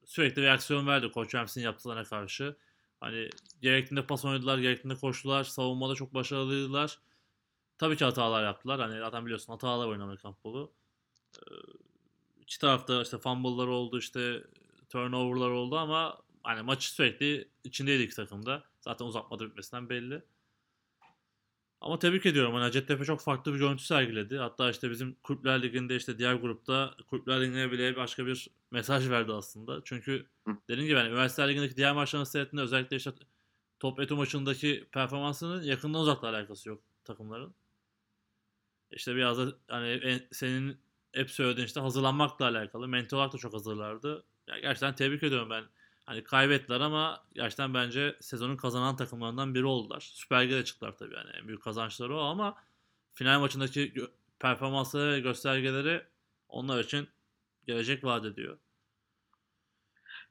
sürekli 0.05 0.41
reaksiyon 0.41 0.87
verdi 0.87 1.11
Koç 1.11 1.35
Ramsey'in 1.35 1.65
yaptıklarına 1.65 2.03
karşı. 2.03 2.55
Hani 2.99 3.29
gerektiğinde 3.61 4.05
pas 4.05 4.25
oynadılar, 4.25 4.57
gerektiğinde 4.57 4.95
koştular. 4.95 5.43
Savunmada 5.43 5.95
çok 5.95 6.13
başarılıydılar. 6.13 6.99
Tabii 7.77 7.97
ki 7.97 8.05
hatalar 8.05 8.43
yaptılar. 8.43 8.79
Hani 8.79 8.99
zaten 8.99 9.25
biliyorsun 9.25 9.53
hatalar 9.53 9.87
oynamak 9.87 10.21
futbolu. 10.21 10.73
Ee, 11.37 11.41
İki 12.41 12.59
tarafta 12.59 13.01
işte 13.01 13.17
fumble'lar 13.17 13.67
oldu, 13.67 13.99
işte 13.99 14.43
turnover'lar 14.89 15.49
oldu 15.49 15.77
ama 15.77 16.19
hani 16.43 16.61
maçı 16.61 16.93
sürekli 16.93 17.49
içindeydi 17.63 18.03
iki 18.03 18.15
takımda. 18.15 18.63
Zaten 18.81 19.05
uzatmada 19.05 19.45
bitmesinden 19.45 19.89
belli. 19.89 20.23
Ama 21.81 21.99
tebrik 21.99 22.25
ediyorum. 22.25 22.53
Hani 22.53 22.63
Hacettepe 22.63 23.05
çok 23.05 23.21
farklı 23.21 23.53
bir 23.53 23.59
görüntü 23.59 23.83
sergiledi. 23.83 24.37
Hatta 24.37 24.69
işte 24.71 24.89
bizim 24.91 25.15
Kulüpler 25.23 25.61
Ligi'nde 25.61 25.95
işte 25.95 26.17
diğer 26.17 26.33
grupta 26.35 26.95
Kulüpler 27.09 27.41
Ligi'ne 27.41 27.71
bile 27.71 27.95
başka 27.95 28.25
bir 28.25 28.47
mesaj 28.71 29.09
verdi 29.09 29.31
aslında. 29.33 29.81
Çünkü 29.85 30.27
dediğim 30.69 30.87
gibi 30.87 30.97
hani 30.97 31.09
Üniversiteler 31.09 31.49
Ligi'ndeki 31.49 31.77
diğer 31.77 31.93
maçlarını 31.93 32.25
seyrettiğinde 32.25 32.61
özellikle 32.63 32.95
işte 32.97 33.11
Top 33.79 33.99
Etu 33.99 34.15
maçındaki 34.15 34.89
performansının 34.91 35.63
yakından 35.63 36.01
uzakla 36.01 36.29
alakası 36.29 36.69
yok 36.69 36.83
takımların. 37.05 37.55
İşte 38.91 39.15
biraz 39.15 39.37
da 39.37 39.55
hani 39.67 39.87
en- 39.89 40.27
senin 40.31 40.77
hep 41.13 41.31
söylediğin 41.31 41.67
işte 41.67 41.79
hazırlanmakla 41.79 42.45
alakalı. 42.45 42.87
Mental 42.87 43.17
olarak 43.17 43.33
da 43.33 43.37
çok 43.37 43.53
hazırlardı. 43.53 44.23
Ya 44.47 44.59
gerçekten 44.59 44.95
tebrik 44.95 45.23
ediyorum 45.23 45.49
ben. 45.49 45.63
Hani 46.07 46.23
kaybettiler 46.23 46.81
ama 46.81 47.23
gerçekten 47.33 47.73
bence 47.73 48.15
sezonun 48.21 48.57
kazanan 48.57 48.95
takımlarından 48.95 49.55
biri 49.55 49.65
oldular. 49.65 49.99
Süper 50.13 50.49
Lig'e 50.49 50.65
çıktılar 50.65 50.97
tabii 50.97 51.15
yani. 51.15 51.29
En 51.41 51.47
büyük 51.47 51.63
kazançları 51.63 52.15
o 52.15 52.19
ama 52.19 52.55
final 53.13 53.39
maçındaki 53.39 53.93
performansları 54.39 55.11
ve 55.11 55.19
göstergeleri 55.19 56.03
onlar 56.49 56.79
için 56.79 57.07
gelecek 57.65 58.03
vaat 58.03 58.25
ediyor. 58.25 58.57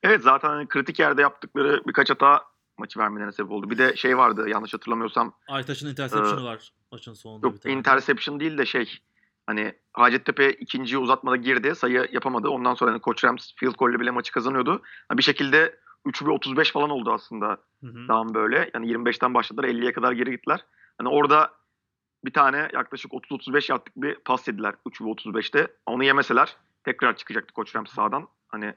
Evet 0.02 0.22
zaten 0.22 0.48
hani 0.48 0.68
kritik 0.68 0.98
yerde 0.98 1.22
yaptıkları 1.22 1.82
birkaç 1.86 2.10
hata 2.10 2.44
maçı 2.78 2.98
vermelerine 2.98 3.32
sebep 3.32 3.50
oldu. 3.50 3.70
Bir 3.70 3.78
de 3.78 3.96
şey 3.96 4.18
vardı 4.18 4.48
yanlış 4.48 4.74
hatırlamıyorsam 4.74 5.34
Aytaç'ın 5.48 5.90
interception'ı 5.90 6.44
var 6.44 6.72
maçın 6.92 7.14
sonunda 7.14 7.46
yok 7.46 7.66
interception 7.66 8.40
değil 8.40 8.58
de 8.58 8.66
şey 8.66 8.98
hani 9.46 9.74
Hacettepe 9.92 10.50
ikinci 10.50 10.98
uzatmada 10.98 11.36
girdi 11.36 11.74
sayı 11.74 12.08
yapamadı. 12.12 12.48
Ondan 12.48 12.74
sonra 12.74 12.90
hani 12.90 13.00
Koç 13.00 13.24
Rams 13.24 13.52
field 13.56 13.74
goal'le 13.74 14.00
bile 14.00 14.10
maçı 14.10 14.32
kazanıyordu. 14.32 14.82
Bir 15.12 15.22
şekilde 15.22 15.78
3 16.04 16.22
ve 16.22 16.30
35 16.30 16.72
falan 16.72 16.90
oldu 16.90 17.12
aslında 17.12 17.58
daha 17.82 18.34
böyle. 18.34 18.70
Yani 18.74 18.92
25'ten 18.92 19.34
başladılar 19.34 19.68
50'ye 19.68 19.92
kadar 19.92 20.12
geri 20.12 20.30
gittiler. 20.30 20.64
Hani 20.98 21.08
orada 21.08 21.52
bir 22.24 22.32
tane 22.32 22.68
yaklaşık 22.72 23.12
30-35 23.12 23.72
yardlık 23.72 23.96
bir 23.96 24.14
pas 24.14 24.48
yediler 24.48 24.74
3 24.86 25.00
ve 25.00 25.04
35'te. 25.04 25.66
Onu 25.86 26.04
yemeseler 26.04 26.56
tekrar 26.84 27.16
çıkacaktı 27.16 27.54
Koç 27.54 27.76
Rams 27.76 27.94
sağdan. 27.94 28.28
Hani 28.48 28.74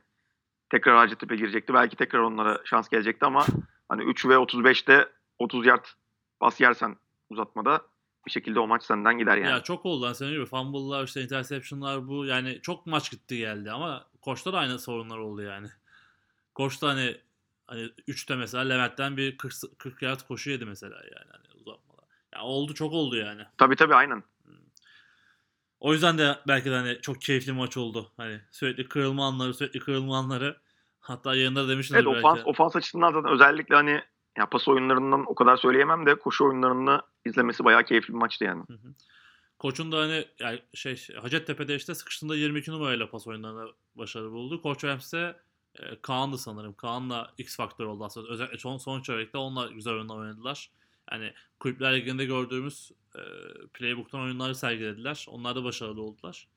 tekrar 0.69 0.97
Hacettepe 0.97 1.35
girecekti. 1.35 1.73
Belki 1.73 1.95
tekrar 1.95 2.19
onlara 2.19 2.61
şans 2.65 2.89
gelecekti 2.89 3.25
ama 3.25 3.45
hani 3.89 4.03
3 4.03 4.25
ve 4.25 4.33
35'te 4.33 5.09
30 5.39 5.65
yard 5.65 5.85
pas 6.39 6.61
yersen 6.61 6.95
uzatmada 7.29 7.81
bir 8.25 8.31
şekilde 8.31 8.59
o 8.59 8.67
maç 8.67 8.83
senden 8.83 9.17
gider 9.17 9.37
yani. 9.37 9.49
Ya 9.49 9.63
çok 9.63 9.85
oldu. 9.85 10.05
Yani 10.05 10.15
senin 10.15 10.31
gibi 10.31 10.45
fumble'lar, 10.45 11.03
işte 11.03 11.21
interception'lar 11.21 12.07
bu. 12.07 12.25
Yani 12.25 12.59
çok 12.61 12.85
maç 12.85 13.11
gitti 13.11 13.37
geldi 13.37 13.71
ama 13.71 14.05
Koç'ta 14.21 14.53
da 14.53 14.57
aynı 14.57 14.79
sorunlar 14.79 15.17
oldu 15.17 15.41
yani. 15.41 15.67
Koç'ta 16.55 16.87
hani 16.87 17.17
hani 17.67 17.81
3'te 18.07 18.35
mesela 18.35 18.63
Levent'ten 18.63 19.17
bir 19.17 19.37
40, 19.37 19.53
40 19.77 20.01
yard 20.01 20.19
koşu 20.27 20.49
yedi 20.49 20.65
mesela 20.65 20.95
yani 20.95 21.31
hani 21.31 21.61
uzatmalar. 21.61 22.05
Ya 22.33 22.41
oldu 22.41 22.73
çok 22.73 22.93
oldu 22.93 23.15
yani. 23.15 23.41
Tabii 23.57 23.75
tabii 23.75 23.95
aynen. 23.95 24.23
O 25.79 25.93
yüzden 25.93 26.17
de 26.17 26.39
belki 26.47 26.71
de 26.71 26.75
hani 26.75 27.01
çok 27.01 27.21
keyifli 27.21 27.51
maç 27.51 27.77
oldu. 27.77 28.11
Hani 28.17 28.41
sürekli 28.51 28.87
kırılma 28.87 29.27
anları, 29.27 29.53
sürekli 29.53 29.79
kırılma 29.79 30.17
anları. 30.17 30.57
Hatta 30.99 31.35
yayında 31.35 31.63
da 31.63 31.69
demiştim 31.69 31.97
Evet 31.97 32.07
ofans, 32.07 32.39
ofans 32.45 32.75
açısından 32.75 33.11
zaten 33.13 33.31
özellikle 33.31 33.75
hani 33.75 34.01
ya 34.37 34.45
pas 34.45 34.67
oyunlarından 34.67 35.25
o 35.27 35.35
kadar 35.35 35.57
söyleyemem 35.57 36.05
de 36.05 36.15
koşu 36.15 36.45
oyunlarını 36.45 37.01
izlemesi 37.25 37.63
bayağı 37.63 37.85
keyifli 37.85 38.13
bir 38.13 38.19
maçtı 38.19 38.43
yani. 38.43 38.63
Hı 38.67 38.73
hı. 38.73 38.93
Koç'un 39.59 39.91
da 39.91 39.97
hani 39.97 40.25
yani 40.39 40.61
şey 40.73 41.07
Hacettepe'de 41.21 41.75
işte 41.75 41.95
sıkıştığında 41.95 42.35
22 42.35 42.71
numarayla 42.71 43.09
pas 43.09 43.27
oyunlarında 43.27 43.67
başarı 43.95 44.31
buldu. 44.31 44.61
Koç 44.61 44.83
Rams'e 44.83 45.35
e, 45.75 46.01
Kaan'dı 46.01 46.37
sanırım. 46.37 46.73
Kaan'la 46.73 47.33
X 47.37 47.55
faktör 47.55 47.85
oldu 47.85 48.03
aslında. 48.03 48.29
Özellikle 48.29 48.57
son, 48.57 48.77
son 48.77 49.01
çeyrekte 49.01 49.37
onunla 49.37 49.67
güzel 49.67 49.93
oyunlar 49.93 50.17
oynadılar. 50.17 50.69
Yani 51.11 51.33
Kulüpler 51.59 51.95
Ligi'nde 51.95 52.25
gördüğümüz 52.25 52.91
e, 53.15 53.21
playbook'tan 53.73 54.21
oyunları 54.21 54.55
sergilediler. 54.55 55.25
Onlar 55.29 55.55
da 55.55 55.63
başarılı 55.63 56.01
oldular. 56.01 56.47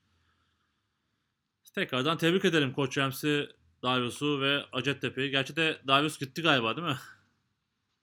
Tekrardan 1.75 2.17
tebrik 2.17 2.45
edelim 2.45 2.73
Koç 2.73 2.97
Rams'i, 2.97 3.49
Darius'u 3.83 4.41
ve 4.41 4.65
Hacettepe'yi. 4.71 5.31
Gerçi 5.31 5.55
de 5.55 5.81
Darius 5.87 6.19
gitti 6.19 6.41
galiba 6.41 6.77
değil 6.77 6.87
mi? 6.87 6.97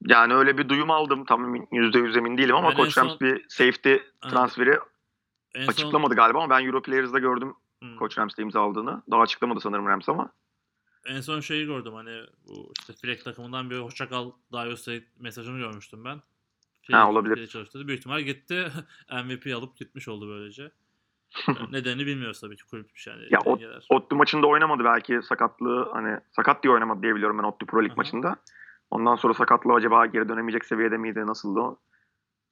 Yani 0.07 0.35
öyle 0.35 0.59
bir 0.59 0.69
duyum 0.69 0.91
aldım. 0.91 1.25
Tam 1.25 1.45
emin- 1.45 1.69
%100 1.73 2.17
emin 2.17 2.39
değilim 2.39 2.57
ama 2.57 2.79
Ben 2.79 2.85
son- 2.85 3.05
Rams 3.09 3.21
bir 3.21 3.45
safety 3.49 3.95
transferi 4.31 4.79
En 5.55 5.61
son- 5.65 5.73
açıklamadı 5.73 6.15
galiba 6.15 6.43
ama 6.43 6.55
ben 6.59 6.67
Europlayer'da 6.67 7.19
gördüm 7.19 7.55
Hmm. 7.83 7.97
Koç 7.97 8.19
Rams'te 8.19 8.43
imzaladığını. 8.43 9.03
Daha 9.11 9.21
açıklamadı 9.21 9.61
sanırım 9.61 9.87
Rams 9.87 10.09
ama. 10.09 10.33
En 11.07 11.21
son 11.21 11.41
şeyi 11.41 11.67
gördüm 11.67 11.93
hani 11.95 12.21
bu 12.49 12.73
işte 12.81 12.93
Fleck 12.93 13.25
takımından 13.25 13.71
bir 13.71 13.79
hoşça 13.79 14.09
kal 14.09 14.31
Darius 14.53 14.89
mesajını 15.19 15.59
görmüştüm 15.59 16.05
ben. 16.05 16.23
Fleck- 16.89 17.07
olabilir. 17.07 17.35
Fleck'i 17.35 17.53
çalıştırdı. 17.53 17.87
Büyük 17.89 17.99
ihtimal 17.99 18.21
gitti 18.21 18.73
MVP 19.25 19.55
alıp 19.55 19.77
gitmiş 19.77 20.09
oldu 20.09 20.29
böylece. 20.29 20.71
Yani 21.49 21.73
Nedenini 21.73 22.07
bilmiyoruz 22.07 22.41
tabii 22.41 22.57
ki 22.57 22.63
kulüp 22.71 22.91
yani. 23.07 23.23
Ya 23.31 23.39
o- 23.45 23.57
dengeler. 23.61 23.87
Ottu 23.91 24.17
maçında 24.17 24.47
oynamadı 24.47 24.85
belki 24.85 25.21
sakatlığı 25.23 25.91
hani 25.93 26.19
sakat 26.37 26.63
diye 26.63 26.73
oynamadı 26.73 27.03
diye 27.03 27.15
biliyorum 27.15 27.39
ben 27.39 27.45
Ottu 27.45 27.67
Pro 27.67 27.85
Lig 27.85 27.97
maçında. 27.97 28.37
Ondan 28.90 29.16
sonra 29.16 29.35
sakatlığı 29.35 29.74
acaba 29.74 30.07
geri 30.07 30.29
dönemeyecek 30.29 30.64
seviyede 30.64 30.96
miydi 30.96 31.26
nasıldı? 31.26 31.76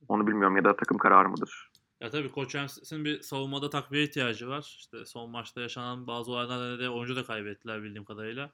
Onu 0.08 0.26
bilmiyorum 0.26 0.56
ya 0.56 0.64
da 0.64 0.76
takım 0.76 0.98
kararı 0.98 1.28
mıdır? 1.28 1.70
Ya 2.00 2.10
tabii 2.10 2.32
Koç 2.32 2.54
Rams'in 2.54 3.04
bir 3.04 3.20
savunmada 3.22 3.70
takviye 3.70 4.04
ihtiyacı 4.04 4.48
var. 4.48 4.74
İşte 4.78 5.04
son 5.04 5.30
maçta 5.30 5.60
yaşanan 5.60 6.06
bazı 6.06 6.32
olaylardan 6.32 6.66
nedeniyle 6.68 6.90
oyuncu 6.90 7.16
da 7.16 7.24
kaybettiler 7.24 7.82
bildiğim 7.82 8.04
kadarıyla. 8.04 8.50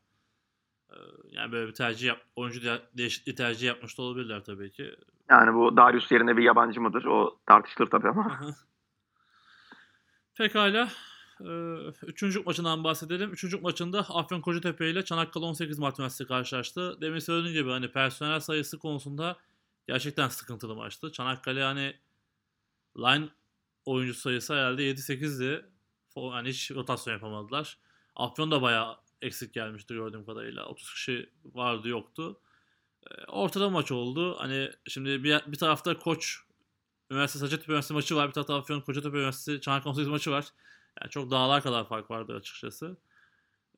Ee, 0.90 0.94
Yani 1.30 1.52
böyle 1.52 1.68
bir 1.68 1.74
tercih 1.74 2.08
yap, 2.08 2.18
oyuncu 2.36 2.62
de- 2.62 2.82
değişikliği 2.96 3.34
tercih 3.34 3.66
yapmış 3.66 3.98
da 3.98 4.02
olabilirler 4.02 4.44
tabii 4.44 4.70
ki. 4.72 4.96
Yani 5.30 5.54
bu 5.54 5.76
Darius 5.76 6.12
yerine 6.12 6.36
bir 6.36 6.42
yabancı 6.42 6.80
mıdır? 6.80 7.04
O 7.04 7.38
tartışılır 7.46 7.86
tabii 7.90 8.08
ama. 8.08 8.40
Pekala. 10.34 10.88
Ee, 11.40 12.06
Üçüncü 12.06 12.40
maçından 12.42 12.84
bahsedelim. 12.84 13.32
Üçüncü 13.32 13.58
maçında 13.60 13.98
Afyon 14.00 14.40
Kocatepe 14.40 14.90
ile 14.90 15.04
Çanakkale 15.04 15.44
18 15.44 15.78
Mart 15.78 15.98
Üniversitesi 15.98 16.28
karşılaştı. 16.28 16.98
Demin 17.00 17.18
söylediğim 17.18 17.54
gibi 17.62 17.70
hani 17.70 17.92
personel 17.92 18.40
sayısı 18.40 18.78
konusunda 18.78 19.36
gerçekten 19.88 20.28
sıkıntılı 20.28 20.74
maçtı. 20.76 21.12
Çanakkale 21.12 21.62
hani 21.62 21.96
line 22.98 23.28
oyuncu 23.84 24.14
sayısı 24.14 24.54
herhalde 24.54 24.82
7-8'di. 24.82 25.64
Fo- 26.14 26.32
Hani 26.32 26.48
hiç 26.48 26.70
rotasyon 26.70 27.14
yapamadılar. 27.14 27.78
Afyon 28.16 28.50
da 28.50 28.62
bayağı 28.62 28.96
eksik 29.22 29.54
gelmişti 29.54 29.94
gördüğüm 29.94 30.24
kadarıyla. 30.26 30.64
30 30.66 30.94
kişi 30.94 31.30
vardı 31.44 31.88
yoktu. 31.88 32.40
Ee, 33.10 33.24
Ortada 33.24 33.70
maç 33.70 33.92
oldu. 33.92 34.36
Hani 34.38 34.70
şimdi 34.88 35.24
bir, 35.24 35.40
bir 35.46 35.58
tarafta 35.58 35.98
koç 35.98 36.38
Üniversitesi 37.10 37.44
Hacettepe 37.44 37.72
Üniversitesi 37.72 37.94
maçı 37.94 38.16
var. 38.16 38.28
Bir 38.28 38.32
tarafta 38.32 38.54
Afyon 38.58 38.80
Kocatepe 38.80 39.16
Üniversitesi 39.18 39.60
Çanakkale 39.60 39.90
18 39.90 40.08
maçı 40.08 40.30
var. 40.30 40.44
Yani 41.02 41.10
çok 41.10 41.30
dağlar 41.30 41.62
kadar 41.62 41.88
fark 41.88 42.10
vardı 42.10 42.36
açıkçası. 42.36 42.96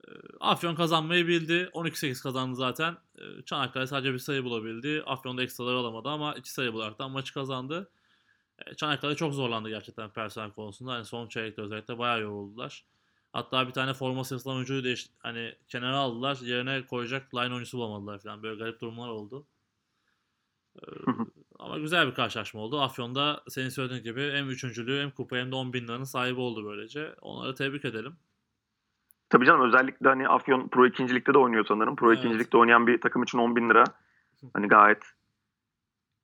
Ee, 0.09 0.11
Afyon 0.41 0.75
kazanmayı 0.75 1.27
bildi. 1.27 1.71
12-8 1.73 2.23
kazandı 2.23 2.57
zaten. 2.57 2.97
Ee, 3.19 3.43
Çanakkale 3.47 3.87
sadece 3.87 4.13
bir 4.13 4.19
sayı 4.19 4.45
bulabildi. 4.45 5.03
Afyon 5.07 5.39
da 5.39 5.43
ekstraları 5.43 5.77
alamadı 5.77 6.09
ama 6.09 6.35
iki 6.35 6.53
sayı 6.53 6.73
bularaktan 6.73 7.11
maçı 7.11 7.35
kazandı. 7.35 7.91
Ee, 8.67 8.75
Çanakkale 8.75 9.17
çok 9.17 9.35
zorlandı 9.35 9.69
gerçekten 9.69 10.11
personel 10.11 10.51
konusunda. 10.53 10.93
Hani 10.93 11.05
son 11.05 11.29
çeyrekte 11.29 11.63
özellikle 11.63 11.99
bayağı 11.99 12.21
yoruldular. 12.23 12.85
Hatta 13.33 13.69
bir 13.69 13.73
tane 13.73 13.95
forma 13.95 14.25
sırtılan 14.25 14.57
oyuncuyu 14.57 14.85
değiş 14.85 15.09
hani 15.19 15.55
kenara 15.69 15.99
aldılar. 15.99 16.39
Yerine 16.43 16.87
koyacak 16.87 17.35
line 17.35 17.55
oyuncusu 17.55 17.79
bulamadılar 17.79 18.19
falan. 18.19 18.43
Böyle 18.43 18.59
garip 18.59 18.81
durumlar 18.81 19.09
oldu. 19.09 19.47
Ama 21.67 21.79
güzel 21.79 22.07
bir 22.07 22.15
karşılaşma 22.15 22.61
oldu. 22.61 22.81
Afyon'da 22.81 23.43
senin 23.49 23.69
söylediğin 23.69 24.03
gibi 24.03 24.33
hem 24.33 24.49
üçüncülüğü 24.51 25.01
hem 25.01 25.11
kupa 25.11 25.37
hem 25.37 25.53
de 25.53 25.55
10 25.55 25.73
bin 25.73 25.89
liranın 25.89 26.05
sahibi 26.05 26.41
oldu 26.41 26.65
böylece. 26.65 27.15
Onları 27.21 27.55
tebrik 27.55 27.85
edelim. 27.85 28.17
Tabii 29.31 29.47
canım 29.47 29.61
özellikle 29.61 30.09
hani 30.09 30.29
Afyon 30.29 30.69
Pro 30.69 30.87
2. 30.87 31.15
Lig'de 31.15 31.35
de 31.35 31.39
oynuyor 31.39 31.65
sanırım. 31.69 31.97
Pro 31.97 32.13
Evet. 32.13 32.25
2. 32.25 32.39
Lig'de 32.39 32.57
oynayan 32.57 32.87
bir 32.87 33.01
takım 33.01 33.23
için 33.23 33.39
10 33.39 33.57
bin 33.57 33.71
lira. 33.71 33.85
Hani 34.55 34.69
gayet 34.69 35.03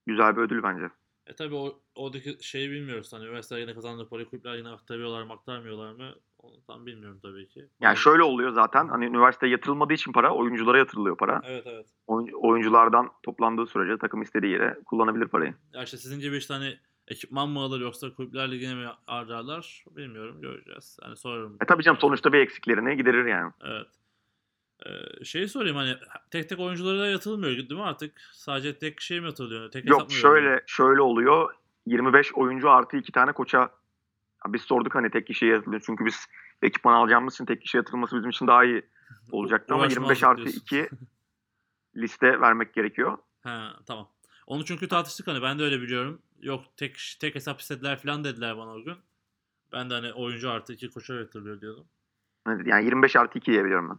güzel 0.07 0.37
bir 0.37 0.43
ödül 0.43 0.63
bence. 0.63 0.91
E 1.27 1.35
tabi 1.35 1.55
o, 1.55 1.81
oradaki 1.95 2.37
şeyi 2.41 2.71
bilmiyoruz. 2.71 3.13
Hani 3.13 3.25
üniversiteler 3.25 3.61
yine 3.61 3.75
kazandığı 3.75 4.09
parayı 4.09 4.29
kulüpler 4.29 4.55
yine 4.55 4.69
aktarıyorlar 4.69 5.23
mı 5.23 5.33
aktarmıyorlar 5.33 5.93
mı? 5.93 6.15
Onu 6.43 6.63
tam 6.67 6.87
bilmiyorum 6.87 7.19
tabii 7.23 7.49
ki. 7.49 7.69
Yani 7.81 7.97
şöyle 7.97 8.23
oluyor 8.23 8.51
zaten. 8.51 8.89
Hani 8.89 9.07
üniversiteye 9.07 9.53
yatırılmadığı 9.53 9.93
için 9.93 10.13
para 10.13 10.35
oyunculara 10.35 10.79
yatırılıyor 10.79 11.17
para. 11.17 11.41
Evet 11.45 11.67
evet. 11.67 11.87
Oyun- 12.07 12.33
oyunculardan 12.33 13.11
toplandığı 13.23 13.67
sürece 13.67 13.99
takım 13.99 14.23
istediği 14.23 14.53
yere 14.53 14.79
kullanabilir 14.87 15.29
parayı. 15.29 15.55
Ya 15.73 15.83
işte 15.83 15.97
sizin 15.97 16.21
gibi 16.21 16.37
işte 16.37 16.55
hani 16.55 16.79
ekipman 17.09 17.49
mı 17.49 17.61
alır 17.61 17.81
yoksa 17.81 18.15
kulüpler 18.15 18.51
ligine 18.51 18.75
mi 18.75 18.87
harcarlar 19.07 19.85
bilmiyorum 19.91 20.41
göreceğiz. 20.41 20.99
Hani 21.03 21.17
sorarım. 21.17 21.57
E 21.63 21.67
tabii 21.67 21.83
canım 21.83 21.99
sonuçta 22.01 22.33
bir 22.33 22.39
eksiklerini 22.39 22.97
giderir 22.97 23.25
yani. 23.27 23.53
Evet. 23.65 23.87
Ee, 24.87 25.25
şeyi 25.25 25.49
sorayım 25.49 25.77
hani 25.77 25.95
tek 26.31 26.49
tek 26.49 26.59
oyunculara 26.59 26.99
da 26.99 27.07
yatılmıyor 27.07 27.57
değil 27.57 27.73
mi 27.73 27.83
artık? 27.83 28.21
Sadece 28.33 28.79
tek 28.79 28.99
kişiye 28.99 29.21
mi 29.21 29.27
yatılıyor? 29.27 29.71
Tek 29.71 29.89
Yok 29.91 30.01
mı 30.01 30.07
veriliyor? 30.07 30.21
şöyle 30.23 30.63
şöyle 30.67 31.01
oluyor. 31.01 31.55
25 31.87 32.35
oyuncu 32.35 32.71
artı 32.71 32.97
2 32.97 33.13
tane 33.13 33.33
koça 33.33 33.71
biz 34.49 34.63
sorduk 34.63 34.95
hani 34.95 35.11
tek 35.11 35.27
kişiye 35.27 35.53
yatırılıyor. 35.53 35.83
Çünkü 35.87 36.05
biz 36.05 36.27
ekipman 36.63 36.95
alacağımız 36.95 37.35
için 37.35 37.45
tek 37.45 37.63
kişiye 37.63 37.79
yatırılması 37.79 38.17
bizim 38.17 38.31
için 38.31 38.47
daha 38.47 38.65
iyi 38.65 38.83
olacaktı 39.33 39.75
ama 39.75 39.87
25 39.87 39.99
Uğraşmazdık 39.99 40.29
artı 40.29 40.43
diyorsun. 40.43 40.61
2 40.61 40.89
liste 41.97 42.41
vermek 42.41 42.75
gerekiyor. 42.75 43.19
Ha 43.43 43.77
tamam. 43.87 44.09
Onu 44.47 44.65
çünkü 44.65 44.89
tartıştık 44.89 45.27
hani 45.27 45.43
ben 45.43 45.59
de 45.59 45.63
öyle 45.63 45.81
biliyorum. 45.81 46.23
Yok 46.41 46.65
tek 46.77 47.17
tek 47.21 47.35
hesap 47.35 47.61
istediler 47.61 48.03
falan 48.03 48.25
dediler 48.25 48.59
bana 48.59 48.71
o 48.71 48.83
gün. 48.85 48.97
Ben 49.73 49.91
de 49.91 49.95
hani 49.95 50.13
oyuncu 50.13 50.51
artı 50.51 50.73
iki 50.73 50.91
koça 50.91 51.15
yatırılıyor 51.15 51.61
diyordum. 51.61 51.85
Yani 52.65 52.85
25 52.85 53.17
artı 53.17 53.39
2 53.39 53.53
diye 53.53 53.65
biliyorum 53.65 53.89
ben. 53.91 53.99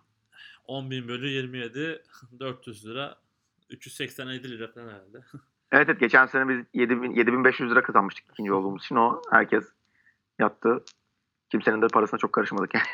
10.000 0.67 1.07
bölü 1.07 1.27
27 1.27 2.03
400 2.39 2.85
lira 2.89 3.15
387 3.69 4.49
lira 4.49 4.67
falan 4.67 4.87
herhalde. 4.87 5.21
Evet 5.71 5.89
evet 5.89 5.99
geçen 5.99 6.25
sene 6.25 6.49
biz 6.49 6.65
7000 6.73 7.11
7500 7.11 7.71
lira 7.71 7.83
kazanmıştık 7.83 8.25
ikinci 8.31 8.53
olduğumuz 8.53 8.83
için 8.83 8.95
o 8.95 9.21
herkes 9.31 9.65
yattı. 10.39 10.83
Kimsenin 11.49 11.81
de 11.81 11.87
parasına 11.87 12.17
çok 12.19 12.33
karışmadık 12.33 12.73
yani. 12.73 12.85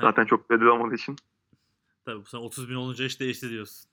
Zaten 0.00 0.24
çok 0.24 0.50
ödül 0.50 0.66
olmadığı 0.66 0.94
için. 0.94 1.16
Tabii 2.04 2.20
bu 2.20 2.24
sene 2.24 2.40
30 2.40 2.68
bin 2.68 2.74
olunca 2.74 3.04
iş 3.04 3.20
değişti 3.20 3.50
diyorsun. 3.50 3.90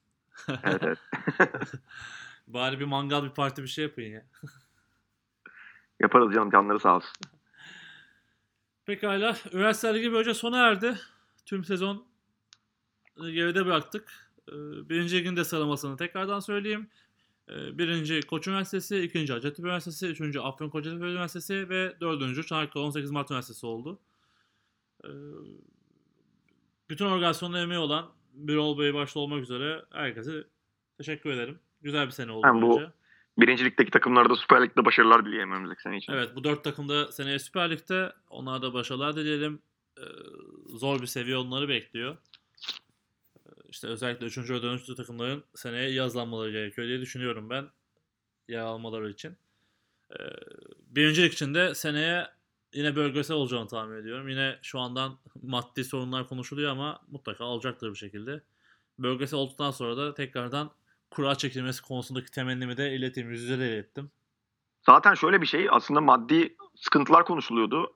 Evet 0.64 0.84
evet. 0.84 0.98
Bari 2.48 2.80
bir 2.80 2.86
mangal 2.86 3.24
bir 3.24 3.30
parti 3.30 3.64
bir 3.64 3.68
şey 3.68 3.84
yapın 3.84 4.02
ya. 4.02 4.26
Yaparız 6.00 6.34
canım 6.34 6.52
canları 6.52 6.80
sağ 6.80 6.96
olsun. 6.96 7.12
Pekala. 8.86 9.38
Üniversite 9.54 9.94
Ligi 9.94 10.12
böylece 10.12 10.34
sona 10.34 10.68
erdi. 10.68 10.98
Tüm 11.46 11.64
sezon 11.64 12.06
geride 13.18 13.66
bıraktık. 13.66 14.32
Ee, 14.50 14.54
Birinci 14.90 15.18
ligin 15.18 15.36
de 15.36 15.44
sıralamasını 15.44 15.98
tekrardan 15.98 16.40
söyleyeyim. 16.40 16.90
Ee, 17.50 17.78
Birinci 17.78 18.22
Koç 18.22 18.48
Üniversitesi, 18.48 19.00
ikinci 19.02 19.34
Hacettepe 19.34 19.68
Üniversitesi, 19.68 20.08
üçüncü 20.08 20.40
Afyon 20.40 20.70
Kocatepe 20.70 21.06
Üniversitesi 21.06 21.70
ve 21.70 21.96
dördüncü 22.02 22.46
Çanakkale 22.46 22.86
18 22.86 23.12
Mart 23.12 23.32
Üniversitesi 23.32 23.66
oldu. 23.66 24.00
Ee, 25.06 25.10
Bütün 26.90 27.06
organizasyonda 27.06 27.60
emeği 27.60 27.80
olan 27.80 28.10
Birol 28.34 28.80
Bey 28.80 28.94
başta 28.94 29.20
olmak 29.20 29.44
üzere 29.44 29.86
herkese 29.92 30.44
teşekkür 30.98 31.30
ederim. 31.30 31.60
Güzel 31.82 32.06
bir 32.06 32.12
sene 32.12 32.32
oldu 32.32 32.48
Yani 32.48 32.62
bu- 32.62 32.80
bence. 32.80 32.92
Birincilikteki 33.38 33.92
takımlara 33.92 34.30
da 34.30 34.36
Süper 34.36 34.64
Lig'de 34.64 34.86
başarılar 34.86 35.26
dileyelim 35.26 35.52
önümüzdeki 35.52 35.82
sene 35.82 35.98
için. 35.98 36.14
Evet 36.14 36.36
bu 36.36 36.44
dört 36.44 36.64
takım 36.64 36.90
da 36.90 37.12
seneye 37.12 37.40
Süper 37.40 37.70
Lig'de. 37.72 38.14
Onlara 38.30 38.62
da 38.62 38.74
başarılar 38.74 39.16
dileyelim. 39.16 39.60
Ee, 39.98 40.02
zor 40.78 41.02
bir 41.02 41.06
seviye 41.08 41.38
onları 41.38 41.70
bekliyor. 41.70 42.18
İşte 43.72 43.88
özellikle 43.88 44.26
3. 44.26 44.38
ve 44.38 44.62
4. 44.62 44.98
takımların 44.98 45.44
seneye 45.56 45.90
iyi 45.90 46.02
hazırlanmaları 46.02 46.52
gerekiyor 46.52 46.88
diye 46.88 47.02
düşünüyorum 47.02 47.50
ben. 47.50 47.70
Yer 48.48 48.60
almaları 48.60 49.10
için. 49.10 49.38
Ee, 50.12 50.16
birincilik 50.90 51.34
için 51.34 51.54
de 51.54 51.76
seneye 51.76 52.28
yine 52.74 52.96
bölgesel 52.96 53.38
olacağını 53.38 53.68
tahmin 53.68 53.96
ediyorum. 53.96 54.30
Yine 54.30 54.60
şu 54.62 54.80
andan 54.80 55.18
maddi 55.42 55.84
sorunlar 55.84 56.28
konuşuluyor 56.28 56.72
ama 56.72 57.00
mutlaka 57.12 57.44
olacaktır 57.44 57.90
bir 57.90 57.96
şekilde. 57.98 58.42
Bölgesel 59.00 59.40
olduktan 59.40 59.72
sonra 59.72 59.98
da 59.98 60.14
tekrardan 60.14 60.72
kura 61.12 61.36
çekilmesi 61.36 61.82
konusundaki 61.82 62.32
temennimi 62.32 62.78
de 62.78 62.96
ileteyim. 62.96 63.30
Yüz 63.30 63.42
yüze 63.42 63.60
de 63.60 63.70
ilettim. 63.70 64.12
Zaten 64.86 65.14
şöyle 65.14 65.42
bir 65.42 65.48
şey 65.48 65.68
aslında 65.72 66.02
maddi 66.02 66.56
sıkıntılar 66.76 67.26
konuşuluyordu. 67.26 67.94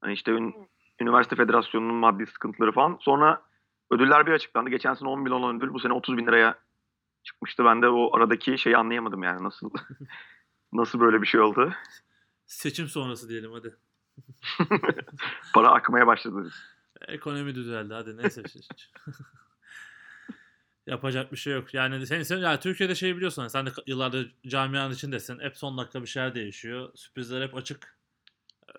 Hani 0.00 0.12
işte 0.12 0.30
ün- 0.30 0.68
üniversite 1.00 1.36
federasyonunun 1.36 1.94
maddi 1.94 2.26
sıkıntıları 2.26 2.72
falan. 2.72 2.98
Sonra 3.00 3.47
ödüller 3.90 4.26
bir 4.26 4.32
açıklandı. 4.32 4.70
Geçen 4.70 4.94
sene 4.94 5.08
10 5.08 5.26
bin 5.26 5.30
olan 5.30 5.56
ödül 5.56 5.74
bu 5.74 5.80
sene 5.80 5.92
30 5.92 6.16
bin 6.16 6.26
liraya 6.26 6.58
çıkmıştı. 7.22 7.64
Ben 7.64 7.82
de 7.82 7.88
o 7.88 8.16
aradaki 8.16 8.58
şeyi 8.58 8.76
anlayamadım 8.76 9.22
yani 9.22 9.44
nasıl 9.44 9.70
nasıl 10.72 11.00
böyle 11.00 11.22
bir 11.22 11.26
şey 11.26 11.40
oldu. 11.40 11.72
Seçim 12.46 12.88
sonrası 12.88 13.28
diyelim 13.28 13.52
hadi. 13.52 13.76
Para 15.54 15.68
akmaya 15.68 16.06
başladı. 16.06 16.50
Ekonomi 17.08 17.54
düzeldi 17.54 17.94
hadi 17.94 18.16
neyse. 18.16 18.42
Yapacak 20.86 21.32
bir 21.32 21.36
şey 21.36 21.52
yok. 21.52 21.74
Yani 21.74 22.06
sen, 22.06 22.22
sen 22.22 22.38
yani 22.38 22.60
Türkiye'de 22.60 22.94
şey 22.94 23.16
biliyorsun 23.16 23.42
hani 23.42 23.50
sen 23.50 23.66
de 23.66 23.70
yıllardır 23.86 24.34
camianın 24.46 24.94
içindesin. 24.94 25.40
Hep 25.40 25.56
son 25.56 25.78
dakika 25.78 26.02
bir 26.02 26.06
şeyler 26.06 26.34
değişiyor. 26.34 26.90
Sürprizler 26.94 27.42
hep 27.42 27.54
açık. 27.54 27.98
Ee, 28.68 28.72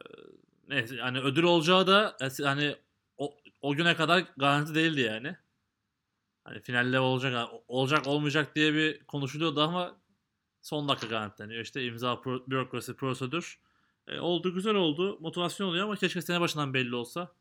neyse 0.68 0.96
yani 0.96 1.20
ödül 1.20 1.44
olacağı 1.44 1.88
da 1.88 2.18
e, 2.22 2.44
hani 2.44 2.76
o, 3.62 3.76
güne 3.76 3.96
kadar 3.96 4.24
garanti 4.38 4.76
değildi 4.76 5.02
yani. 5.02 5.36
Hani 6.44 6.60
finalle 6.62 7.00
olacak 7.00 7.50
olacak 7.68 8.08
olmayacak 8.08 8.56
diye 8.56 8.74
bir 8.74 9.04
konuşuluyordu 9.04 9.62
ama 9.62 9.98
son 10.62 10.90
dakika 10.90 11.08
garantileniyor. 11.08 11.62
İşte 11.62 11.86
imza 11.86 12.14
pro- 12.14 12.50
bürokrasi 12.50 12.96
prosedür. 12.96 13.60
E, 14.08 14.20
oldu 14.20 14.54
güzel 14.54 14.76
oldu. 14.76 15.18
Motivasyon 15.22 15.68
oluyor 15.68 15.86
ama 15.86 15.96
keşke 15.96 16.22
sene 16.22 16.42
başından 16.42 16.74
belli 16.74 16.96
olsa. 16.96 17.32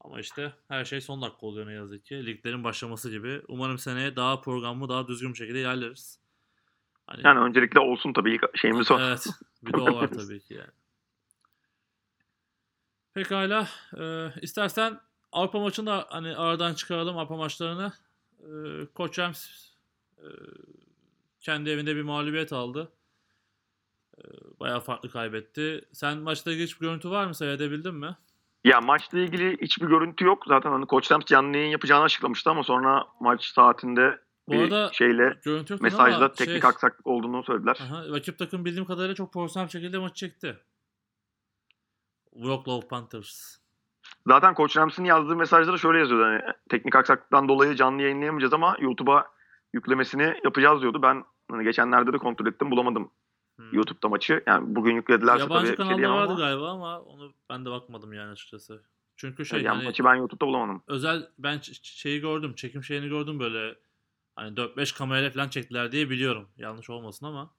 Ama 0.00 0.20
işte 0.20 0.52
her 0.68 0.84
şey 0.84 1.00
son 1.00 1.22
dakika 1.22 1.46
oluyor 1.46 1.66
ne 1.66 1.72
yazık 1.72 2.04
ki. 2.04 2.26
Liglerin 2.26 2.64
başlaması 2.64 3.10
gibi. 3.10 3.42
Umarım 3.48 3.78
seneye 3.78 4.16
daha 4.16 4.40
programlı, 4.40 4.88
daha 4.88 5.08
düzgün 5.08 5.32
bir 5.32 5.38
şekilde 5.38 5.60
ilerleriz. 5.60 6.20
Hani, 7.06 7.20
Yani 7.24 7.40
öncelikle 7.40 7.80
olsun 7.80 8.12
tabii 8.12 8.38
şeyimiz 8.54 8.90
o. 8.90 8.98
Evet. 9.00 9.26
Bir 9.62 9.72
de 9.72 9.80
o 9.80 9.94
var 9.94 10.08
tabii 10.08 10.40
ki 10.40 10.54
yani. 10.54 10.70
Pekala. 13.14 13.68
E, 13.98 14.28
istersen 14.42 15.00
Avrupa 15.32 15.60
maçını 15.60 15.86
da 15.86 16.06
hani 16.08 16.36
aradan 16.36 16.74
çıkaralım 16.74 17.18
Avrupa 17.18 17.36
maçlarını. 17.36 17.92
E, 18.40 18.48
Koç 18.94 19.18
Rams 19.18 19.46
e, 20.18 20.26
kendi 21.40 21.70
evinde 21.70 21.96
bir 21.96 22.02
mağlubiyet 22.02 22.52
aldı. 22.52 22.92
E, 24.18 24.22
bayağı 24.60 24.80
farklı 24.80 25.10
kaybetti. 25.10 25.84
Sen 25.92 26.18
maçta 26.18 26.50
ilgili 26.50 26.64
hiçbir 26.64 26.86
görüntü 26.86 27.10
var 27.10 27.26
mı? 27.26 27.34
Seyredebildin 27.34 27.94
mi? 27.94 28.16
Ya 28.64 28.80
maçla 28.80 29.18
ilgili 29.18 29.56
hiçbir 29.62 29.86
görüntü 29.86 30.24
yok. 30.24 30.44
Zaten 30.46 30.70
hani 30.70 30.86
Koç 30.86 31.12
Rams 31.12 31.24
canlı 31.24 31.56
yayın 31.56 31.70
yapacağını 31.70 32.04
açıklamıştı 32.04 32.50
ama 32.50 32.62
sonra 32.62 33.04
maç 33.20 33.44
saatinde 33.44 34.20
Bu 34.48 34.52
bir 34.52 34.58
arada 34.58 34.90
şeyle 34.92 35.40
ama 35.92 36.32
teknik 36.32 36.62
şey, 36.62 36.68
aksaklık 36.68 37.06
olduğunu 37.06 37.44
söylediler. 37.44 37.78
Aha, 37.82 38.08
rakip 38.08 38.38
takım 38.38 38.64
bildiğim 38.64 38.84
kadarıyla 38.84 39.14
çok 39.14 39.32
profesyonel 39.32 39.68
şekilde 39.68 39.98
maçı 39.98 40.14
çekti. 40.14 40.58
Wroclaw 42.34 42.88
Panthers. 42.88 43.56
Zaten 44.26 44.54
Koç 44.54 44.76
Rams'in 44.76 45.04
yazdığı 45.04 45.36
mesajları 45.36 45.78
şöyle 45.78 45.98
yazıyordu. 45.98 46.24
Hani, 46.24 46.40
teknik 46.70 46.96
aksaklıktan 46.96 47.48
dolayı 47.48 47.74
canlı 47.74 48.02
yayınlayamayacağız 48.02 48.52
ama 48.52 48.76
YouTube'a 48.80 49.26
yüklemesini 49.72 50.40
yapacağız 50.44 50.82
diyordu. 50.82 51.02
Ben 51.02 51.24
hani 51.50 51.64
geçenlerde 51.64 52.12
de 52.12 52.18
kontrol 52.18 52.46
ettim 52.46 52.70
bulamadım 52.70 53.10
Hmm. 53.56 53.72
YouTube'da 53.72 54.08
maçı. 54.08 54.42
Yani 54.46 54.74
bugün 54.74 54.94
yükledilerse 54.94 55.42
Yabancı 55.42 55.58
tabii 55.58 55.66
şey 55.66 55.76
kanalda 55.76 55.96
diyemem 55.96 56.16
vardı 56.16 56.32
ama 56.32 56.40
galiba 56.40 56.70
ama 56.70 57.00
onu 57.00 57.32
ben 57.50 57.64
de 57.64 57.70
bakmadım 57.70 58.12
yani 58.12 58.30
açıkçası. 58.30 58.82
Çünkü 59.16 59.46
şey 59.46 59.62
yani 59.62 59.76
hani 59.76 59.84
maçı 59.84 60.04
ben 60.04 60.14
YouTube'da 60.14 60.46
bulamadım. 60.46 60.82
özel 60.86 61.28
ben 61.38 61.60
şeyi 61.82 62.20
gördüm, 62.20 62.54
çekim 62.54 62.82
şeyini 62.84 63.08
gördüm 63.08 63.40
böyle 63.40 63.78
hani 64.36 64.56
4-5 64.56 64.98
kamerayla 64.98 65.30
falan 65.30 65.48
çektiler 65.48 65.92
diye 65.92 66.10
biliyorum. 66.10 66.48
Yanlış 66.56 66.90
olmasın 66.90 67.26
ama. 67.26 67.54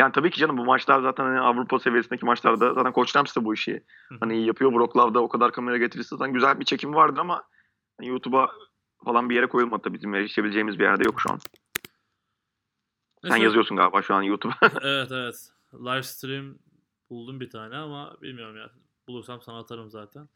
Yani 0.00 0.12
tabii 0.12 0.30
ki 0.30 0.38
canım 0.38 0.58
bu 0.58 0.64
maçlar 0.64 1.02
zaten 1.02 1.24
hani 1.24 1.40
Avrupa 1.40 1.78
seviyesindeki 1.78 2.24
maçlarda 2.24 2.74
zaten 2.74 2.92
Koç 2.92 3.16
Rams 3.16 3.36
de 3.36 3.44
bu 3.44 3.54
işi 3.54 3.84
hani 4.20 4.36
iyi 4.36 4.46
yapıyor. 4.46 4.70
Wrocław'da 4.70 5.20
o 5.20 5.28
kadar 5.28 5.52
kamera 5.52 5.76
getirirse 5.76 6.16
zaten 6.16 6.32
güzel 6.32 6.60
bir 6.60 6.64
çekim 6.64 6.94
vardır 6.94 7.20
ama 7.20 7.42
hani 7.98 8.08
YouTube'a 8.08 8.50
falan 9.04 9.30
bir 9.30 9.34
yere 9.34 9.46
koyulmadı 9.46 9.82
tabii 9.82 9.94
bizim 9.94 10.14
erişebileceğimiz 10.14 10.78
bir 10.78 10.84
yerde 10.84 11.04
yok 11.04 11.20
şu 11.20 11.32
an. 11.32 11.38
Sen 13.22 13.30
Neyse, 13.30 13.44
yazıyorsun 13.44 13.76
galiba 13.76 14.02
şu 14.02 14.14
an 14.14 14.22
YouTube'a. 14.22 14.56
evet 14.82 15.12
evet. 15.12 15.52
Live 15.72 16.02
stream 16.02 16.58
buldum 17.10 17.40
bir 17.40 17.50
tane 17.50 17.76
ama 17.76 18.16
bilmiyorum 18.22 18.56
ya. 18.56 18.70
Bulursam 19.08 19.42
sana 19.42 19.58
atarım 19.58 19.90
zaten. 19.90 20.28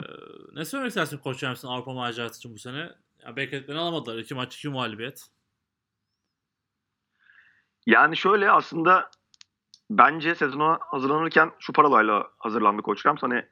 Ee, 0.00 0.04
ne 0.52 0.64
söylemek 0.64 0.88
istersin 0.88 1.18
Koç 1.18 1.44
Rams'ın 1.44 1.68
Avrupa 1.68 1.92
macerası 1.92 2.38
için 2.38 2.54
bu 2.54 2.58
sene? 2.58 2.92
Ya 3.26 3.36
beklentilerini 3.36 3.80
alamadılar. 3.80 4.18
İki 4.18 4.34
maç 4.34 4.56
iki 4.56 4.68
mağlubiyet. 4.68 5.26
Yani 7.86 8.16
şöyle 8.16 8.50
aslında 8.50 9.10
bence 9.90 10.34
sezona 10.34 10.78
hazırlanırken 10.80 11.50
şu 11.58 11.72
parolayla 11.72 12.28
hazırlandı 12.38 12.82
Koç 12.82 13.06
Rams. 13.06 13.22
Hani 13.22 13.44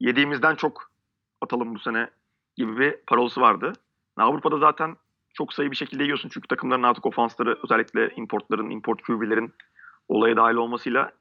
yediğimizden 0.00 0.54
çok 0.54 0.90
atalım 1.40 1.74
bu 1.74 1.78
sene 1.78 2.10
gibi 2.56 2.78
bir 2.78 2.96
parolası 3.06 3.40
vardı. 3.40 3.72
Avrupa'da 4.16 4.58
zaten 4.58 4.96
çok 5.34 5.52
sayı 5.52 5.70
bir 5.70 5.76
şekilde 5.76 6.02
yiyorsun 6.02 6.28
çünkü 6.28 6.48
takımların 6.48 6.82
artık 6.82 7.06
ofansları 7.06 7.58
özellikle 7.64 8.10
importların, 8.16 8.70
import 8.70 9.02
QB'lerin 9.02 9.54
olaya 10.08 10.36
dahil 10.36 10.54
olmasıyla 10.54 11.12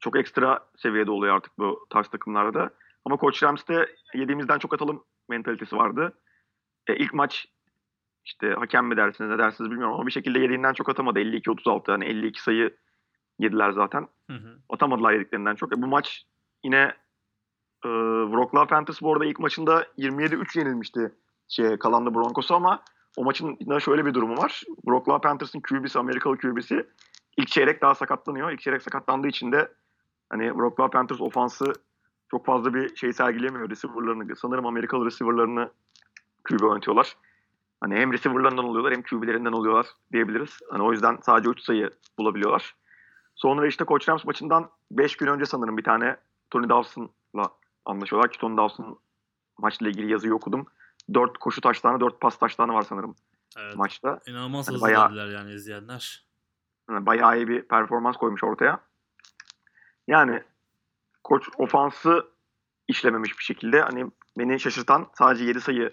çok 0.00 0.16
ekstra 0.16 0.60
seviyede 0.76 1.10
oluyor 1.10 1.36
artık 1.36 1.58
bu 1.58 1.86
tarz 1.90 2.08
takımlarda. 2.08 2.70
Ama 3.04 3.18
Coach 3.18 3.42
Rams'te 3.42 3.86
yediğimizden 4.14 4.58
çok 4.58 4.74
atalım 4.74 5.04
mentalitesi 5.28 5.76
vardı. 5.76 6.12
E, 6.86 6.96
ilk 6.96 7.14
maç 7.14 7.46
işte 8.24 8.54
hakem 8.58 8.86
mi 8.86 8.96
dersiniz 8.96 9.30
ne 9.30 9.38
dersiniz 9.38 9.70
bilmiyorum 9.70 9.94
ama 9.94 10.06
bir 10.06 10.12
şekilde 10.12 10.38
yediğinden 10.38 10.72
çok 10.72 10.88
atamadı. 10.88 11.18
52-36 11.18 11.90
yani 11.90 12.04
52 12.04 12.42
sayı 12.42 12.76
yediler 13.38 13.70
zaten. 13.70 14.08
Hı 14.30 14.36
hı. 14.36 14.58
Atamadılar 14.68 15.12
yediklerinden 15.12 15.54
çok. 15.54 15.78
E, 15.78 15.82
bu 15.82 15.86
maç 15.86 16.24
yine 16.64 16.82
e, 17.84 17.88
Wroclaw 18.30 18.66
Panthers 18.66 19.02
bu 19.02 19.12
arada 19.12 19.24
ilk 19.24 19.38
maçında 19.38 19.86
27-3 19.98 20.58
yenilmişti 20.58 21.12
şey, 21.48 21.78
kalandı 21.78 22.14
Broncos'a 22.14 22.54
ama 22.54 22.82
o 23.16 23.24
maçın 23.24 23.58
da 23.68 23.80
şöyle 23.80 24.06
bir 24.06 24.14
durumu 24.14 24.36
var. 24.36 24.62
Wroclaw 24.66 25.28
Panthers'ın 25.28 25.60
QB'si, 25.60 25.98
Amerikalı 25.98 26.38
QB'si 26.38 26.86
ilk 27.36 27.48
çeyrek 27.48 27.82
daha 27.82 27.94
sakatlanıyor. 27.94 28.50
İlk 28.50 28.60
çeyrek 28.60 28.82
sakatlandığı 28.82 29.28
için 29.28 29.52
de 29.52 29.72
hani 30.30 30.48
Wroclaw 30.48 30.98
Panthers 30.98 31.20
ofansı 31.20 31.72
çok 32.30 32.46
fazla 32.46 32.74
bir 32.74 32.96
şey 32.96 33.12
sergilemiyor. 33.12 33.70
Receiver'larını, 33.70 34.36
sanırım 34.36 34.66
Amerikalı 34.66 35.06
receiver'larını 35.06 35.70
QB 36.44 36.62
oynatıyorlar. 36.62 37.16
Hani 37.84 37.96
hem 37.96 38.12
receiver'larından 38.12 38.64
oluyorlar 38.64 38.92
hem 38.94 39.02
QB'lerinden 39.02 39.52
oluyorlar 39.52 39.86
diyebiliriz. 40.12 40.58
Hani 40.70 40.82
o 40.82 40.92
yüzden 40.92 41.18
sadece 41.22 41.50
3 41.50 41.60
sayı 41.60 41.90
bulabiliyorlar. 42.18 42.74
Sonra 43.34 43.66
işte 43.66 43.84
Coach 43.84 44.08
Rams 44.08 44.24
maçından 44.24 44.70
5 44.90 45.16
gün 45.16 45.26
önce 45.26 45.46
sanırım 45.46 45.76
bir 45.76 45.84
tane 45.84 46.16
Tony 46.50 46.68
Dawson'la 46.68 47.48
anlaşıyorlar 47.84 48.30
ki 48.30 48.38
Tony 48.38 48.56
Dawson 48.56 48.98
maçla 49.58 49.88
ilgili 49.88 50.12
yazıyı 50.12 50.34
okudum. 50.34 50.66
4 51.14 51.38
koşu 51.38 51.60
taşlarına 51.60 52.00
4 52.00 52.20
pas 52.20 52.38
taşlarına 52.38 52.74
var 52.74 52.82
sanırım 52.82 53.14
Evet. 53.58 53.76
maçta. 53.76 54.20
İnanılmaz 54.26 54.68
Hani 54.68 54.80
bayağı- 54.80 55.16
yani 55.32 55.52
izleyenler. 55.52 56.24
Yani 56.90 57.06
bayağı 57.06 57.36
iyi 57.36 57.48
bir 57.48 57.62
performans 57.62 58.16
koymuş 58.16 58.44
ortaya. 58.44 58.80
Yani 60.08 60.42
koç 61.24 61.48
ofansı 61.58 62.28
işlememiş 62.88 63.38
bir 63.38 63.44
şekilde 63.44 63.80
hani 63.82 64.06
beni 64.38 64.60
şaşırtan 64.60 65.06
sadece 65.14 65.44
7 65.44 65.60
sayı 65.60 65.90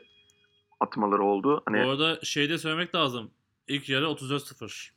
atmaları 0.82 1.24
oldu. 1.24 1.64
Hani 1.66 1.86
Bu 1.86 1.90
arada 1.90 2.20
şeyde 2.24 2.58
söylemek 2.58 2.96
lazım. 2.96 3.32
İlk 3.68 3.90
yarı 3.90 4.06
34-0. 4.06 4.92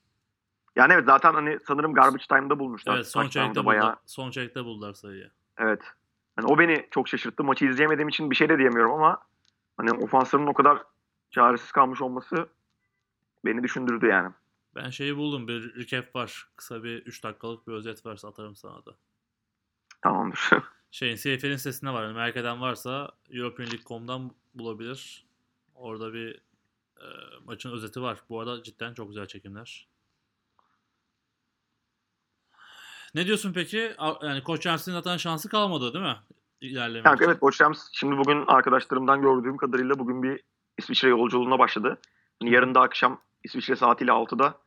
yani 0.76 0.92
evet 0.92 1.04
zaten 1.06 1.34
hani 1.34 1.58
sanırım 1.66 1.94
garbage 1.94 2.24
time'da 2.28 2.58
bulmuşlar. 2.58 2.96
Evet 2.96 3.06
son 3.08 3.28
çeyrekte 3.28 3.64
bayağı. 3.64 3.82
buldular. 3.82 3.98
Son 4.06 4.30
çeyrekte 4.30 4.64
buldular 4.64 4.92
sayıyı. 4.92 5.30
Evet. 5.58 5.82
Hani 6.36 6.46
o 6.46 6.58
beni 6.58 6.88
çok 6.90 7.08
şaşırttı. 7.08 7.44
Maçı 7.44 7.64
izleyemediğim 7.64 8.08
için 8.08 8.30
bir 8.30 8.36
şey 8.36 8.48
de 8.48 8.58
diyemiyorum 8.58 8.92
ama 8.92 9.18
hani 9.76 9.92
ofansların 9.92 10.46
o 10.46 10.54
kadar 10.54 10.82
çaresiz 11.30 11.72
kalmış 11.72 12.02
olması 12.02 12.48
beni 13.44 13.62
düşündürdü 13.62 14.06
yani. 14.06 14.32
Ben 14.74 14.90
şeyi 14.90 15.16
buldum. 15.16 15.48
Bir 15.48 15.74
recap 15.74 16.16
var. 16.16 16.48
Kısa 16.56 16.82
bir 16.82 17.06
3 17.06 17.24
dakikalık 17.24 17.68
bir 17.68 17.72
özet 17.72 18.06
varsa 18.06 18.28
atarım 18.28 18.56
sana 18.56 18.86
da. 18.86 18.96
Tamamdır. 20.02 20.50
Şeyin 20.90 21.16
CFL'in 21.16 21.56
sitesinde 21.56 21.90
var. 21.90 22.02
Yani 22.02 22.14
merak 22.14 22.36
eden 22.36 22.60
varsa 22.60 23.10
EuropeanLeague.com'dan 23.30 24.30
bulabilir. 24.54 25.26
Orada 25.74 26.12
bir 26.12 26.34
e, 26.96 27.06
maçın 27.44 27.72
özeti 27.72 28.02
var. 28.02 28.18
Bu 28.28 28.40
arada 28.40 28.62
cidden 28.62 28.94
çok 28.94 29.08
güzel 29.08 29.26
çekimler. 29.26 29.88
Ne 33.14 33.26
diyorsun 33.26 33.52
peki? 33.52 33.92
Yani 34.22 34.42
Koç 34.42 34.66
Ramsey'in 34.66 34.98
zaten 34.98 35.16
şansı 35.16 35.48
kalmadı 35.48 35.94
değil 35.94 36.04
mi? 36.04 36.16
İlerlemek 36.60 37.06
Yani 37.06 37.18
evet 37.22 37.40
Coach 37.40 37.60
Rams 37.60 37.88
şimdi 37.92 38.16
bugün 38.16 38.44
arkadaşlarımdan 38.46 39.22
gördüğüm 39.22 39.56
kadarıyla 39.56 39.98
bugün 39.98 40.22
bir 40.22 40.40
İsviçre 40.78 41.08
yolculuğuna 41.08 41.58
başladı. 41.58 41.98
Hani 42.42 42.52
yarın 42.52 42.74
da 42.74 42.80
akşam 42.80 43.20
İsviçre 43.44 43.76
saatiyle 43.76 44.10
6'da 44.10 44.58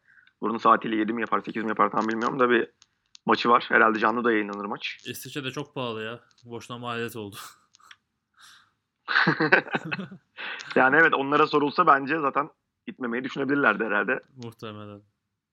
buranın 0.42 0.58
saatiyle 0.58 0.96
7 0.96 1.14
mi 1.14 1.22
yapar 1.22 1.42
8 1.42 1.64
mi 1.64 1.70
yapar 1.70 1.92
tam 1.92 2.08
bilmiyorum 2.08 2.40
da 2.40 2.50
bir 2.50 2.72
maçı 3.26 3.50
var. 3.50 3.66
Herhalde 3.70 4.00
canlı 4.00 4.24
da 4.24 4.32
yayınlanır 4.32 4.66
maç. 4.66 4.98
İsviçre 5.06 5.44
de 5.44 5.52
çok 5.52 5.76
pahalı 5.76 6.04
ya. 6.04 6.20
Boşuna 6.46 6.78
maliyet 6.78 7.16
oldu. 7.16 7.36
yani 10.76 10.96
evet 10.96 11.14
onlara 11.14 11.48
sorulsa 11.48 11.88
bence 11.88 12.20
zaten 12.20 12.50
gitmemeyi 12.88 13.24
düşünebilirlerdi 13.24 13.84
herhalde. 13.84 14.20
Muhtemelen. 14.44 15.02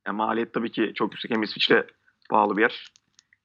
Yani 0.07 0.17
maliyet 0.17 0.55
tabii 0.55 0.73
ki 0.73 0.93
çok 0.95 1.13
yüksek. 1.13 1.31
Hem 1.31 1.43
İsviçre 1.43 1.87
pahalı 2.31 2.57
bir 2.57 2.63
yer. 2.63 2.93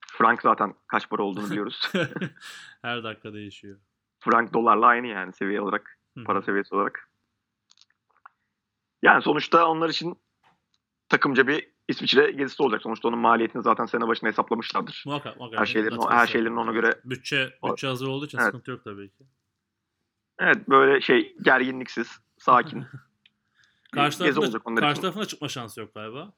Frank 0.08 0.42
zaten 0.42 0.74
kaç 0.88 1.10
para 1.10 1.24
olduğunu 1.24 1.46
biliyoruz. 1.50 1.92
Her 2.82 3.04
dakika 3.04 3.34
değişiyor. 3.34 3.80
Frank 4.20 4.54
dolarla 4.54 4.86
aynı 4.86 5.08
yani 5.08 5.34
seviye 5.34 5.62
olarak. 5.62 6.00
Hı 6.18 6.24
para 6.24 6.42
seviyesi 6.42 6.76
olarak. 6.76 7.10
Yani 9.02 9.22
sonuçta 9.22 9.68
onlar 9.68 9.90
için 9.90 10.18
takımca 11.10 11.48
bir 11.48 11.72
İsviçre 11.88 12.32
gezisi 12.32 12.64
olacak. 12.64 12.82
Sonuçta 12.82 13.08
onun 13.08 13.20
maliyetini 13.20 13.64
zaten 13.64 13.86
sene 13.86 14.08
başına 14.08 14.30
hesaplamışlardır. 14.30 15.04
Muhakkak 15.06 15.38
muhakkak. 15.38 15.60
Her 15.60 15.66
şeylerin, 15.66 16.02
her 16.10 16.28
şeylerin 16.28 16.56
ona 16.56 16.72
göre. 16.72 17.02
Bütçe, 17.06 17.54
bütçe 17.64 17.88
hazır 17.88 18.08
olduğu 18.08 18.26
için 18.26 18.38
Evet. 18.38 18.46
sıkıntı 18.46 18.72
yok 18.72 18.84
tabii 18.84 19.10
ki. 19.10 19.24
Evet 20.40 20.70
böyle 20.70 21.02
şey 21.02 21.36
gerginliksiz, 21.42 22.20
sakin. 22.38 22.86
Karşı 23.92 24.24
onlar 24.66 24.82
karşı 24.82 24.92
için. 24.92 25.02
tarafında 25.02 25.26
çıkma 25.26 25.48
şansı 25.48 25.80
yok 25.80 25.94
galiba. 25.94 26.34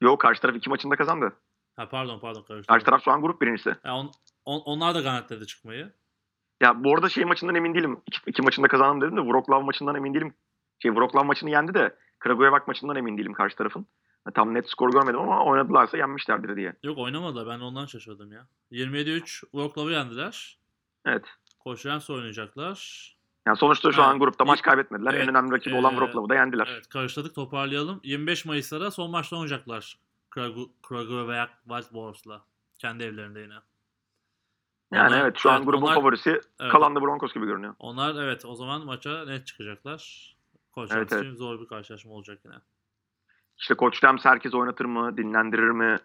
Yok 0.00 0.20
karşı 0.20 0.40
taraf 0.40 0.56
iki 0.56 0.70
maçında 0.70 0.96
kazandı. 0.96 1.32
Ha 1.76 1.88
pardon 1.88 2.20
pardon 2.20 2.42
karıştırdım. 2.42 2.74
Karşı 2.74 2.86
taraf 2.86 3.04
şu 3.04 3.10
an 3.10 3.22
grup 3.22 3.40
birincisi. 3.42 3.76
Ya 3.84 3.94
on- 3.96 4.10
on- 4.44 4.62
onlar 4.64 4.94
da 4.94 5.00
garantiledi 5.00 5.46
çıkmayı. 5.46 5.92
Ya 6.60 6.84
bu 6.84 6.94
arada 6.94 7.08
şey 7.08 7.24
maçından 7.24 7.54
emin 7.54 7.74
değilim. 7.74 8.00
İki, 8.06 8.18
iki 8.26 8.42
maçında 8.42 8.68
kazandım 8.68 9.00
dedim 9.00 9.16
de 9.16 9.20
Wroclaw 9.20 9.64
maçından 9.64 9.94
emin 9.94 10.14
değilim. 10.14 10.34
Şey 10.78 10.90
Wroclaw 10.90 11.26
maçını 11.26 11.50
yendi 11.50 11.74
de 11.74 11.96
Kragujevac 12.18 12.62
maçından 12.66 12.96
emin 12.96 13.18
değilim 13.18 13.32
karşı 13.32 13.56
tarafın. 13.56 13.86
Tam 14.34 14.54
net 14.54 14.70
skor 14.70 14.92
görmedim 14.92 15.20
ama 15.20 15.44
oynadılarsa 15.44 15.96
yenmişlerdir 15.96 16.56
diye. 16.56 16.72
Yok 16.82 16.98
oynamadılar 16.98 17.46
ben 17.46 17.60
ondan 17.60 17.86
şaşırdım 17.86 18.32
ya. 18.32 18.46
27-3 18.72 19.40
Wroclaw'ı 19.40 19.92
yendiler. 19.92 20.58
Evet. 21.04 21.24
Koç 21.60 21.86
Rams 21.86 22.10
oynayacaklar. 22.10 23.10
Yani 23.46 23.56
sonuçta 23.56 23.92
şu 23.92 24.02
Ha, 24.02 24.06
an 24.06 24.18
grupta 24.18 24.44
maç 24.44 24.62
kaybetmediler. 24.62 25.14
evet, 25.14 25.22
en 25.22 25.28
önemli 25.28 25.52
rakibi 25.52 25.74
olan 25.74 25.92
ee, 25.92 25.96
Wroclaw'ı 25.96 26.28
da 26.28 26.34
yendiler. 26.34 26.68
Evet 26.72 26.88
karıştırdık 26.88 27.34
toparlayalım. 27.34 28.00
25 28.04 28.44
Mayıs'ta 28.44 28.90
son 28.90 29.10
maçta 29.10 29.36
oynayacaklar. 29.36 29.98
Kragu- 30.30 30.70
Kragujevac 30.82 31.48
Wildboars'la. 31.68 32.44
Kendi 32.78 33.04
evlerinde 33.04 33.40
yine. 33.40 33.54
Yani 34.92 35.08
Onlar- 35.08 35.20
evet 35.20 35.36
şu 35.38 35.50
an 35.50 35.56
evet, 35.56 35.66
grubun 35.66 35.82
onlar- 35.86 35.94
favorisi 35.94 36.30
Evet. 36.60 36.72
kalan 36.72 36.94
da 36.94 37.00
Broncos 37.02 37.34
gibi 37.34 37.46
görünüyor. 37.46 37.74
Onlar 37.78 38.22
evet 38.24 38.44
o 38.44 38.54
zaman 38.54 38.86
maça 38.86 39.24
net 39.24 39.46
çıkacaklar. 39.46 40.30
Koç 40.72 40.90
Evet, 40.94 41.12
için 41.12 41.34
zor 41.34 41.60
bir 41.60 41.66
karşılaşma 41.66 42.12
olacak 42.12 42.38
yine. 42.44 42.54
İşte 43.58 43.74
Koç 43.74 44.04
Rams 44.04 44.24
herkes 44.24 44.54
oynatır 44.54 44.84
mı, 44.84 45.16
dinlendirir 45.16 45.70
mi? 45.70 45.96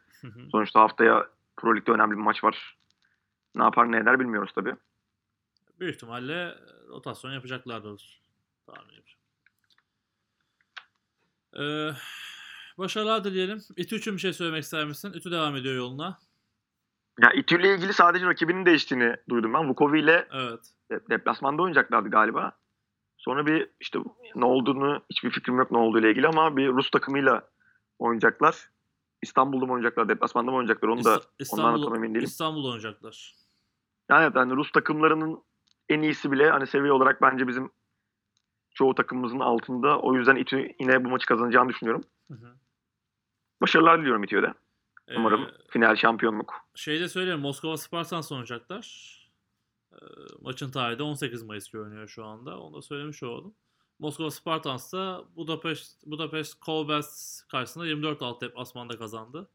Sonuçta 0.52 0.80
haftaya 0.82 1.28
Pro 1.58 1.76
Lig'de 1.76 1.91
önemli 1.91 2.12
bir 2.12 2.22
maç 2.22 2.44
var. 2.44 2.78
Ne 3.56 3.63
yapar 3.63 3.91
ne 3.91 3.98
eder 3.98 4.20
bilmiyoruz 4.20 4.52
tabii. 4.56 4.76
Büyük 5.80 5.96
ihtimalle 5.96 6.56
rotasyon 6.88 7.32
yapacaklardır. 7.32 8.22
Tahmin 8.66 8.94
yapacağım. 8.94 9.20
Ee, 11.60 11.92
başarılar 12.78 13.24
dileyelim. 13.24 13.62
İTÜ 13.78 13.96
için 13.96 14.14
bir 14.14 14.20
şey 14.20 14.34
söylemek 14.34 14.64
ister 14.64 14.86
misin? 14.86 15.14
İTÜ 15.14 15.32
devam 15.32 15.56
ediyor 15.56 15.76
yoluna. 15.76 16.20
Ya 17.22 17.32
İTÜ 17.32 17.60
ile 17.62 17.76
ilgili 17.76 17.94
sadece 17.94 18.26
rakibinin 18.26 18.66
değiştiğini 18.66 19.16
duydum 19.30 19.54
ben. 19.54 19.70
Vukovi 19.70 20.00
ile 20.00 20.28
Evet. 20.32 20.60
de- 20.92 21.02
deplasmanda 21.10 21.62
oynayacaklardı 21.62 22.10
galiba. 22.10 22.52
Sonra 23.18 23.46
bir 23.46 23.70
işte 23.80 24.00
ne 24.36 24.46
olduğunu 24.46 25.04
hiçbir 25.10 25.30
fikrim 25.30 25.58
yok 25.58 25.72
ne 25.72 25.78
olduğu 25.78 26.00
ile 26.00 26.10
ilgili 26.12 26.28
ama 26.28 26.58
bir 26.58 26.68
Rus 26.68 26.90
takımıyla 26.92 27.50
oynayacaklar. 28.00 28.70
İstanbul'da 29.22 29.66
mı 29.66 29.74
oynayacaklar, 29.74 30.10
deplasmanda 30.10 30.52
mı 30.52 30.58
oynayacaklar 30.58 30.90
onu 30.90 31.04
da 31.04 31.22
İsta- 31.40 31.56
ondan 31.58 31.66
da 31.68 31.72
tam 31.72 31.80
İstanbul, 31.80 31.98
emin 31.98 32.14
değilim. 32.16 32.26
İstanbul'da 32.26 32.68
oynayacaklar. 32.68 33.36
Yani 34.10 34.24
evet 34.24 34.36
hani 34.36 34.56
Rus 34.56 34.72
takımlarının 34.72 35.44
en 35.89 36.02
iyisi 36.02 36.32
bile 36.32 36.50
hani 36.50 36.67
seviye 36.67 36.91
olarak 36.91 37.21
bence 37.21 37.48
bizim 37.48 37.71
çoğu 38.74 38.95
takımımızın 38.95 39.39
altında. 39.39 40.00
O 40.00 40.15
yüzden 40.15 40.36
İTÜ 40.36 40.71
yine 40.80 41.06
bu 41.06 41.10
maçı 41.10 41.28
kazanacağını 41.28 41.69
düşünüyorum. 41.69 42.04
Hı 42.28 42.34
hı. 42.34 42.56
Başarılar 43.62 44.02
diliyorum 44.02 44.24
İTÜ'ye 44.24 44.41
de. 44.41 44.54
Ee, 45.08 45.17
Umarım 45.17 45.52
final 45.69 45.95
şampiyonluk. 45.95 46.54
Şeyde 46.76 47.10
söyleyeyim 47.10 47.39
Moskova 47.39 47.78
Spartans 47.78 48.32
oynayacaklar. 48.32 49.15
Ee, 49.93 49.98
maçın 50.41 50.71
tarihi 50.71 51.00
de 51.00 51.04
18 51.04 51.43
Mayıs 51.43 51.69
görünüyor 51.71 52.08
şu 52.08 52.26
anda. 52.26 52.60
Onu 52.60 52.76
da 52.76 52.82
söylemiş 52.82 53.24
oldum. 53.24 53.56
Moskova 54.00 54.32
Spartans 54.32 54.93
da 54.93 55.24
Budapest, 55.36 56.06
Budapest 56.06 56.60
Kovbest 56.60 57.48
karşısında 57.48 57.88
24-6 57.88 58.41
deplasmanda 58.41 58.98
kazandı. 58.98 59.50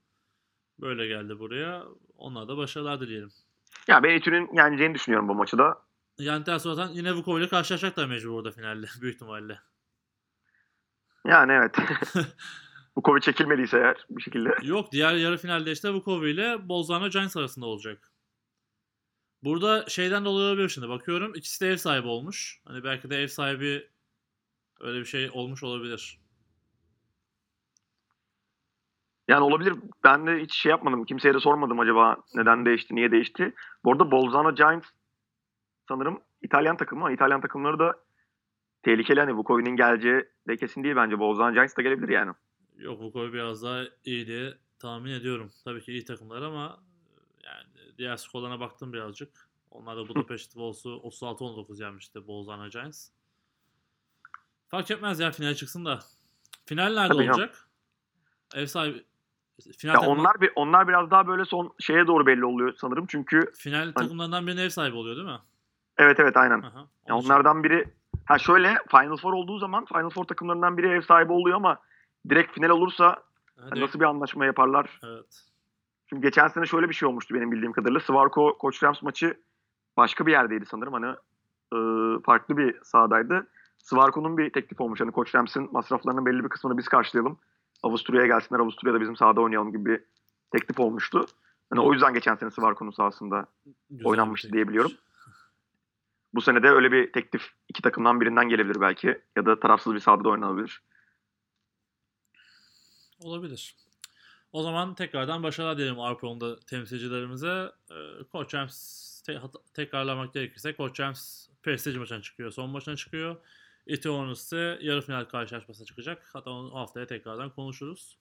Böyle 0.81 1.07
geldi 1.07 1.39
buraya. 1.39 1.85
Onlara 2.17 2.49
da 2.49 2.57
başarılar 2.57 3.01
dileyelim. 3.01 3.33
Ya 3.89 4.03
ben 4.03 4.17
İTÜ'nün 4.17 4.51
yeneceğini 4.57 4.95
düşünüyorum 4.95 5.29
bu 5.29 5.35
maçı 5.35 5.59
da. 5.59 5.83
Yeniden 6.21 6.59
sonra 6.59 6.89
yine 6.93 7.13
Vukov 7.13 7.39
ile 7.39 7.49
karşılaşacaklar 7.49 8.07
mecbur 8.07 8.31
orada 8.31 8.51
finalde. 8.51 8.87
Büyük 9.01 9.15
ihtimalle. 9.15 9.61
Yani 11.27 11.53
evet. 11.53 11.77
bu 12.97 13.03
Covid 13.03 13.23
çekilmediyse 13.23 13.79
eğer 13.79 14.07
bir 14.11 14.23
şekilde. 14.23 14.55
Yok 14.63 14.93
diğer 14.93 15.15
yarı 15.15 15.39
finalde 15.39 15.73
işte 15.73 15.91
Vukov 15.91 16.23
ile 16.23 16.69
Bolzano 16.69 17.09
Giants 17.09 17.37
arasında 17.37 17.67
olacak. 17.67 18.13
Burada 19.45 19.85
şeyden 19.89 20.25
dolayı 20.25 20.47
olabilir 20.47 20.69
şimdi. 20.69 20.89
Bakıyorum 20.89 21.35
ikisi 21.35 21.65
de 21.65 21.69
ev 21.69 21.77
sahibi 21.77 22.09
olmuş. 22.09 22.61
Hani 22.65 22.85
belki 22.85 23.11
de 23.11 23.23
ev 23.23 23.27
sahibi 23.27 23.91
öyle 24.81 25.01
bir 25.01 25.05
şey 25.05 25.31
olmuş 25.33 25.63
olabilir. 25.63 26.21
Yani 29.29 29.43
olabilir. 29.43 29.75
Ben 30.05 30.27
de 30.27 30.43
hiç 30.43 30.55
şey 30.55 30.71
yapmadım. 30.71 31.05
Kimseye 31.05 31.35
de 31.35 31.41
sormadım 31.41 31.81
acaba 31.81 32.17
neden 32.35 32.67
değişti, 32.67 32.95
niye 32.95 33.11
değişti. 33.11 33.55
Bu 33.85 33.93
arada 33.93 34.11
Bolzano 34.11 34.55
Giants 34.55 34.89
sanırım 35.91 36.23
İtalyan 36.43 36.77
takımı 36.77 37.01
ama 37.01 37.13
İtalyan 37.13 37.41
takımları 37.41 37.79
da 37.79 37.99
tehlikeli. 38.83 39.21
Hani 39.21 39.37
Vukovi'nin 39.37 39.77
geleceği 39.77 40.25
de 40.49 40.57
kesin 40.57 40.85
değil 40.85 40.97
bence. 40.97 41.19
Bolzano 41.19 41.53
Giants 41.53 41.77
da 41.77 41.83
gelebilir 41.83 42.09
yani. 42.09 42.33
Yok 42.77 43.01
bu 43.01 43.13
koy 43.13 43.33
biraz 43.33 43.63
daha 43.63 43.83
iyi 44.05 44.27
diye 44.27 44.55
tahmin 44.79 45.11
ediyorum. 45.11 45.51
Tabii 45.65 45.81
ki 45.81 45.93
iyi 45.93 46.05
takımlar 46.05 46.43
ama 46.43 46.81
yani 47.45 47.97
diğer 47.99 48.17
skorlarına 48.17 48.61
baktım 48.61 48.93
birazcık. 48.93 49.49
Onlar 49.71 49.97
da 49.97 50.01
Budapest 50.09 50.53
Wolves'u 50.53 50.91
36-19 50.91 51.83
yenmişti 51.83 52.27
Bolzano 52.27 52.69
Giants. 52.69 53.09
Fark 54.69 54.91
etmez 54.91 55.21
ya 55.21 55.31
final 55.31 55.55
çıksın 55.55 55.85
da. 55.85 55.99
Final 56.67 56.95
nerede 56.95 57.13
Tabii 57.13 57.31
olacak? 57.31 57.69
Ev 58.55 58.67
sahibi 58.67 59.05
final, 59.79 59.95
Ya 59.95 60.09
onlar 60.09 60.41
bir 60.41 60.51
onlar 60.57 60.89
biraz 60.89 61.11
daha 61.11 61.27
böyle 61.27 61.45
son 61.45 61.75
şeye 61.79 62.07
doğru 62.07 62.27
belli 62.27 62.45
oluyor 62.45 62.75
sanırım. 62.81 63.07
Çünkü 63.07 63.53
final 63.55 63.93
takımlarından 63.93 64.47
birinin 64.47 64.61
ev 64.61 64.69
sahibi 64.69 64.97
oluyor 64.97 65.17
değil 65.17 65.29
mi? 65.29 65.41
Evet 66.01 66.21
evet 66.21 66.37
aynen. 66.37 66.63
Aha, 66.63 66.79
Ya 67.09 67.15
onun 67.15 67.21
için- 67.21 67.31
onlardan 67.31 67.65
biri 67.65 67.85
ha 68.25 68.39
şöyle 68.39 68.75
Final 68.91 69.17
Four 69.17 69.33
olduğu 69.33 69.59
zaman 69.59 69.85
Final 69.85 70.11
Four 70.11 70.25
takımlarından 70.25 70.77
biri 70.79 70.89
ev 70.89 71.01
sahibi 71.01 71.33
oluyor 71.33 71.57
ama 71.57 71.79
direkt 72.29 72.55
final 72.55 72.69
olursa 72.69 73.23
hani 73.71 73.81
nasıl 73.81 74.01
bir 74.01 74.05
anlaşma 74.05 74.47
yaparlar? 74.47 75.01
Evet. 75.05 75.45
Çünkü 76.07 76.23
geçen 76.23 76.49
sene 76.49 76.67
şöyle 76.67 76.89
bir 76.89 76.95
şey 76.95 77.09
olmuştu 77.09 77.35
benim 77.35 77.53
bildiğim 77.53 77.73
kadarıyla. 77.73 78.01
Svarko 78.01 78.59
Koç 78.59 78.83
Rams 78.83 79.03
maçı 79.03 79.35
başka 79.97 80.27
bir 80.27 80.33
yerdeydi 80.33 80.67
sanırım. 80.67 80.93
Hani 80.93 81.07
e, 81.75 81.79
farklı 82.23 82.57
bir 82.57 82.79
sahadaydı. 82.83 83.47
Svarko'nun 83.79 84.39
bir 84.39 84.53
teklif 84.53 84.81
olmuş. 84.81 85.01
Hani 85.01 85.13
Koç 85.13 85.35
Rams'in 85.35 85.73
masraflarının 85.73 86.27
belli 86.27 86.45
bir 86.45 86.49
kısmını 86.49 86.79
biz 86.79 86.89
karşılayalım. 86.89 87.39
Avusturya'ya 87.83 88.27
gelsinler. 88.27 88.61
Avusturya'da 88.61 89.01
bizim 89.01 89.17
sahada 89.17 89.41
oynayalım 89.41 89.73
gibi 89.73 89.85
bir 89.85 90.01
teklif 90.53 90.81
olmuştu. 90.81 91.25
Hani 91.71 91.81
o 91.81 91.93
yüzden 91.93 92.15
geçen 92.15 92.35
sene 92.35 92.51
Svarko'nun 92.51 92.91
sahasında 92.91 93.47
Güzel 93.91 94.07
Oynanmıştı 94.07 94.53
diye 94.53 94.69
biliyorum. 94.69 94.91
Bu 96.35 96.41
sene 96.41 96.63
de 96.63 96.69
öyle 96.69 96.93
bir 96.93 97.13
teklif 97.13 97.51
iki 97.69 97.83
takımdan 97.83 98.21
birinden 98.21 98.49
gelebilir 98.49 98.81
belki. 98.81 99.23
Ya 99.37 99.47
da 99.47 99.61
tarafsız 99.61 99.95
bir 99.95 100.01
sahada 100.01 100.25
da 100.25 100.29
oynanabilir. 100.29 100.83
Olabilir. 103.21 103.77
O 104.53 104.63
zaman 104.63 104.95
tekrardan 104.95 105.43
başarılar 105.43 105.79
diyelim 105.79 106.01
Arpon'da 106.01 106.61
temsilcilerimize. 106.61 107.73
Ee, 107.91 108.25
Koç 108.33 108.55
Rams 108.55 109.23
te- 109.23 109.41
tekrarlamak 109.75 110.35
gerekirse 110.35 110.77
Koç 110.77 111.01
Rams 111.01 111.49
prestij 111.63 111.97
maçına 111.97 112.23
çıkıyor. 112.23 112.51
Son 112.51 112.71
maçına 112.71 112.97
çıkıyor. 112.97 113.37
Itiornus 113.87 114.41
ise 114.41 114.79
yarı 114.81 115.03
final 115.03 115.25
karşılaşmasına 115.25 115.87
çıkacak. 115.87 116.31
Hatta 116.33 116.51
onu 116.51 116.75
haftaya 116.75 117.07
tekrardan 117.07 117.51
konuşuruz. 117.51 118.19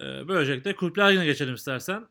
Ee, 0.00 0.28
böylelikle 0.28 0.76
Kulüpler 0.76 1.10
Ligi'ne 1.10 1.24
geçelim 1.24 1.54
istersen. 1.54 2.06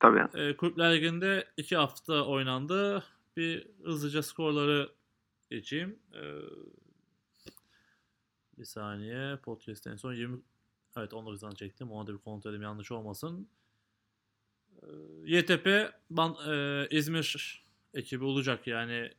Tabii. 0.00 0.40
E, 0.40 0.56
Kulüpler 0.56 0.94
Ligi'nde 0.94 1.48
iki 1.56 1.76
hafta 1.76 2.22
oynandı. 2.22 3.04
Bir 3.36 3.68
hızlıca 3.84 4.22
skorları 4.22 4.92
geçeyim. 5.50 5.98
E, 6.14 6.22
bir 8.58 8.64
saniye. 8.64 9.36
Podcast'ten 9.36 9.92
en 9.92 9.96
son 9.96 10.14
20 10.14 10.40
Evet 10.96 11.12
19'dan 11.12 11.50
çektim. 11.50 11.92
Ona 11.92 12.06
da 12.06 12.12
bir 12.12 12.18
kontrol 12.18 12.50
edeyim 12.50 12.62
yanlış 12.62 12.92
olmasın. 12.92 13.48
E, 14.82 14.86
YTP 15.24 15.92
Ban, 16.10 16.36
e, 16.48 16.86
İzmir 16.90 17.64
ekibi 17.94 18.24
olacak 18.24 18.66
yani 18.66 19.12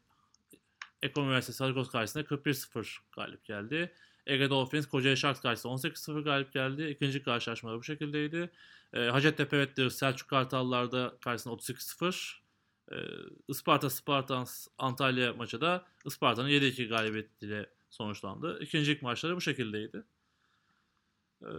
Ekonomi 1.01 1.27
Üniversitesi 1.27 1.57
Sarıkoz 1.57 1.91
karşısında 1.91 2.23
41-0 2.23 2.97
galip 3.11 3.45
geldi. 3.45 3.91
Ege 4.25 4.49
Dolphins 4.49 4.87
Kocaeli 4.87 5.17
Sharks 5.17 5.41
karşısında 5.41 5.73
18-0 5.73 6.23
galip 6.23 6.53
geldi. 6.53 6.87
İkinci 6.87 7.23
karşılaşma 7.23 7.71
da 7.71 7.77
bu 7.77 7.83
şekildeydi. 7.83 8.51
E, 8.93 8.99
Hacettepe 8.99 9.59
Vetleri 9.59 9.91
Selçuk 9.91 10.29
Kartallar'da 10.29 11.17
karşısında 11.21 11.53
38-0. 11.53 12.46
E, 12.91 12.95
Isparta 13.47 13.89
Spartans 13.89 14.67
Antalya 14.77 15.33
maçı 15.33 15.61
da 15.61 15.85
Isparta'nın 16.05 16.49
7-2 16.49 16.87
galibiyetiyle 16.87 17.69
sonuçlandı. 17.89 18.59
İkinci 18.61 18.99
maçları 19.01 19.35
bu 19.35 19.41
şekildeydi. 19.41 20.03
E, 21.41 21.51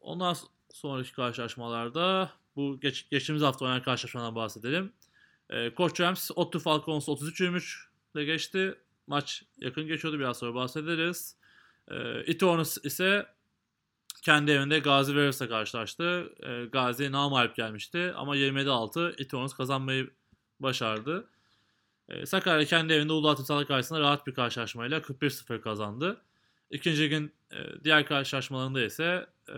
ondan 0.00 0.36
sonraki 0.70 1.12
karşılaşmalarda 1.12 2.30
bu 2.56 2.80
geç, 2.80 3.10
geçtiğimiz 3.10 3.42
hafta 3.42 3.64
oynanan 3.64 3.82
karşılaşmadan 3.82 4.34
bahsedelim. 4.34 4.92
E, 5.50 5.74
Koç 5.74 6.00
Rams 6.00 6.30
Ottu 6.36 6.58
Falcons 6.58 7.08
33-23 7.08 7.76
ile 8.14 8.24
geçti. 8.24 8.74
Maç 9.06 9.44
yakın 9.58 9.86
geçiyordu 9.86 10.18
biraz 10.18 10.38
sonra 10.38 10.54
bahsederiz. 10.54 11.36
Itonos 12.26 12.76
ise 12.84 13.26
kendi 14.22 14.50
evinde 14.50 14.78
Gazi 14.78 15.16
Veris'le 15.16 15.48
karşılaştı. 15.48 16.34
Gazi 16.72 17.12
namalip 17.12 17.56
gelmişti 17.56 18.12
ama 18.16 18.36
27-6 18.36 19.22
Itonos 19.22 19.54
kazanmayı 19.54 20.10
başardı. 20.62 21.28
E, 22.08 22.26
Sakarya 22.26 22.64
kendi 22.64 22.92
evinde 22.92 23.12
Ulu 23.12 23.34
Timsahlar 23.36 23.66
karşısında 23.66 24.00
rahat 24.00 24.26
bir 24.26 24.34
karşılaşmayla 24.34 24.98
41-0 24.98 25.60
kazandı. 25.60 26.20
İkinci 26.70 27.02
ligin 27.02 27.32
e, 27.52 27.84
diğer 27.84 28.06
karşılaşmalarında 28.06 28.82
ise 28.82 29.26
e, 29.48 29.54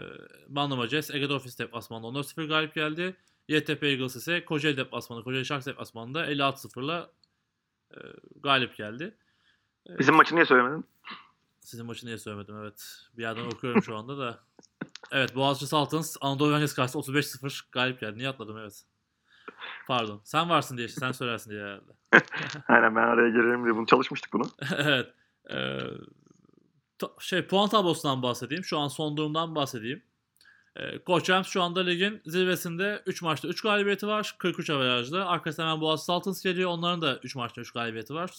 Bandırma 0.49 0.89
Jazz 0.89 1.11
Ege 1.11 1.29
Dolphins 1.29 1.59
deplasmanında 1.59 2.19
14-0 2.19 2.47
galip 2.49 2.75
geldi. 2.75 3.17
YTP 3.49 3.83
Eagles 3.85 4.17
ise 4.17 4.45
Kocaeli 4.45 4.77
deplasmanında, 4.77 5.25
Kocaeli 5.25 5.45
Sharks 5.45 5.67
deplasmanında 5.67 6.27
56-0'la 6.33 7.11
e, 7.91 7.99
galip 8.43 8.77
geldi. 8.77 9.15
E, 9.91 9.99
Bizim 9.99 10.15
maçı 10.15 10.35
niye 10.35 10.45
söylemedin? 10.45 10.85
sizin 11.61 11.87
maçı 11.87 12.07
niye 12.07 12.19
söylemedim 12.19 12.57
evet. 12.57 13.07
Bir 13.17 13.23
yerden 13.23 13.45
okuyorum 13.45 13.83
şu 13.83 13.97
anda 13.97 14.19
da. 14.19 14.39
Evet 15.13 15.35
Boğaziçi 15.37 15.67
Saltans 15.67 16.17
Anadolu 16.21 16.51
Efendisi 16.51 16.77
karşısında 16.77 17.19
35-0 17.19 17.63
galip 17.73 18.01
geldi. 18.01 18.19
Niye 18.19 18.29
atladım 18.29 18.59
evet. 18.59 18.85
Pardon. 19.99 20.21
Sen 20.25 20.51
varsın 20.51 20.77
diye 20.77 20.89
sen 20.89 21.13
söylersin 21.13 21.51
diye 21.51 21.63
herhalde. 21.63 21.93
Aynen 22.69 22.97
ben 22.97 23.03
araya 23.03 23.31
girerim 23.31 23.65
diye 23.65 23.77
bunu 23.77 23.87
çalışmıştık 23.87 24.33
bunu. 24.33 24.43
evet. 24.77 25.09
Ee, 25.51 25.79
şey 27.21 27.47
puan 27.47 27.69
tablosundan 27.69 28.23
bahsedeyim. 28.23 28.65
Şu 28.65 28.79
an 28.79 28.89
son 28.89 29.17
durumdan 29.17 29.55
bahsedeyim. 29.55 30.03
Ee, 30.77 30.99
Koç 30.99 31.31
Rams 31.31 31.49
şu 31.49 31.63
anda 31.63 31.81
ligin 31.81 32.23
zirvesinde 32.27 33.03
3 33.07 33.23
maçta 33.23 33.49
3 33.49 33.61
galibiyeti 33.63 34.07
var. 34.07 34.37
43 34.39 34.71
averajlı. 34.71 35.27
Arkasından 35.27 35.67
hemen 35.69 35.81
Boğaziçi 35.81 36.05
Saltans 36.05 36.43
geliyor. 36.43 36.71
Onların 36.71 37.03
da 37.03 37.19
3 37.23 37.37
maçta 37.37 37.61
3 37.61 37.73
galibiyeti 37.73 38.15
var. 38.15 38.31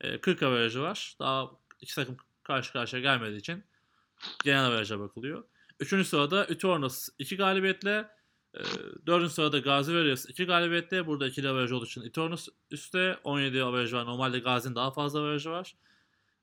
Ee, 0.00 0.20
40 0.20 0.42
averajı 0.42 0.82
var. 0.82 1.16
Daha 1.20 1.50
iki 1.80 1.94
takım 1.94 2.16
karşı 2.42 2.72
karşıya 2.72 3.02
gelmediği 3.02 3.38
için 3.38 3.64
genel 4.44 4.66
averaja 4.66 5.00
bakılıyor. 5.00 5.44
Üçüncü 5.80 6.04
sırada 6.04 6.46
Utornus 6.50 7.08
2 7.18 7.36
galibiyetle. 7.36 8.08
E, 8.54 8.60
dördüncü 9.06 9.32
sırada 9.32 9.58
Gazi 9.58 9.90
Warriors 9.90 10.26
2 10.28 10.44
galibiyetle. 10.44 11.06
Burada 11.06 11.26
ikili 11.26 11.48
averaj 11.48 11.72
olduğu 11.72 11.84
için 11.84 12.00
Utornus 12.00 12.48
üstte 12.70 13.18
17 13.24 13.62
averaj 13.62 13.92
var. 13.92 14.06
Normalde 14.06 14.38
Gazi'nin 14.38 14.74
daha 14.74 14.90
fazla 14.90 15.20
averajı 15.20 15.50
var. 15.50 15.74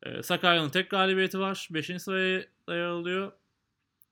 E, 0.03 0.23
Sakarya'nın 0.23 0.69
tek 0.69 0.89
galibiyeti 0.89 1.39
var. 1.39 1.67
5. 1.71 2.01
sıraya 2.01 2.45
yer 2.69 2.85
alıyor. 2.85 3.31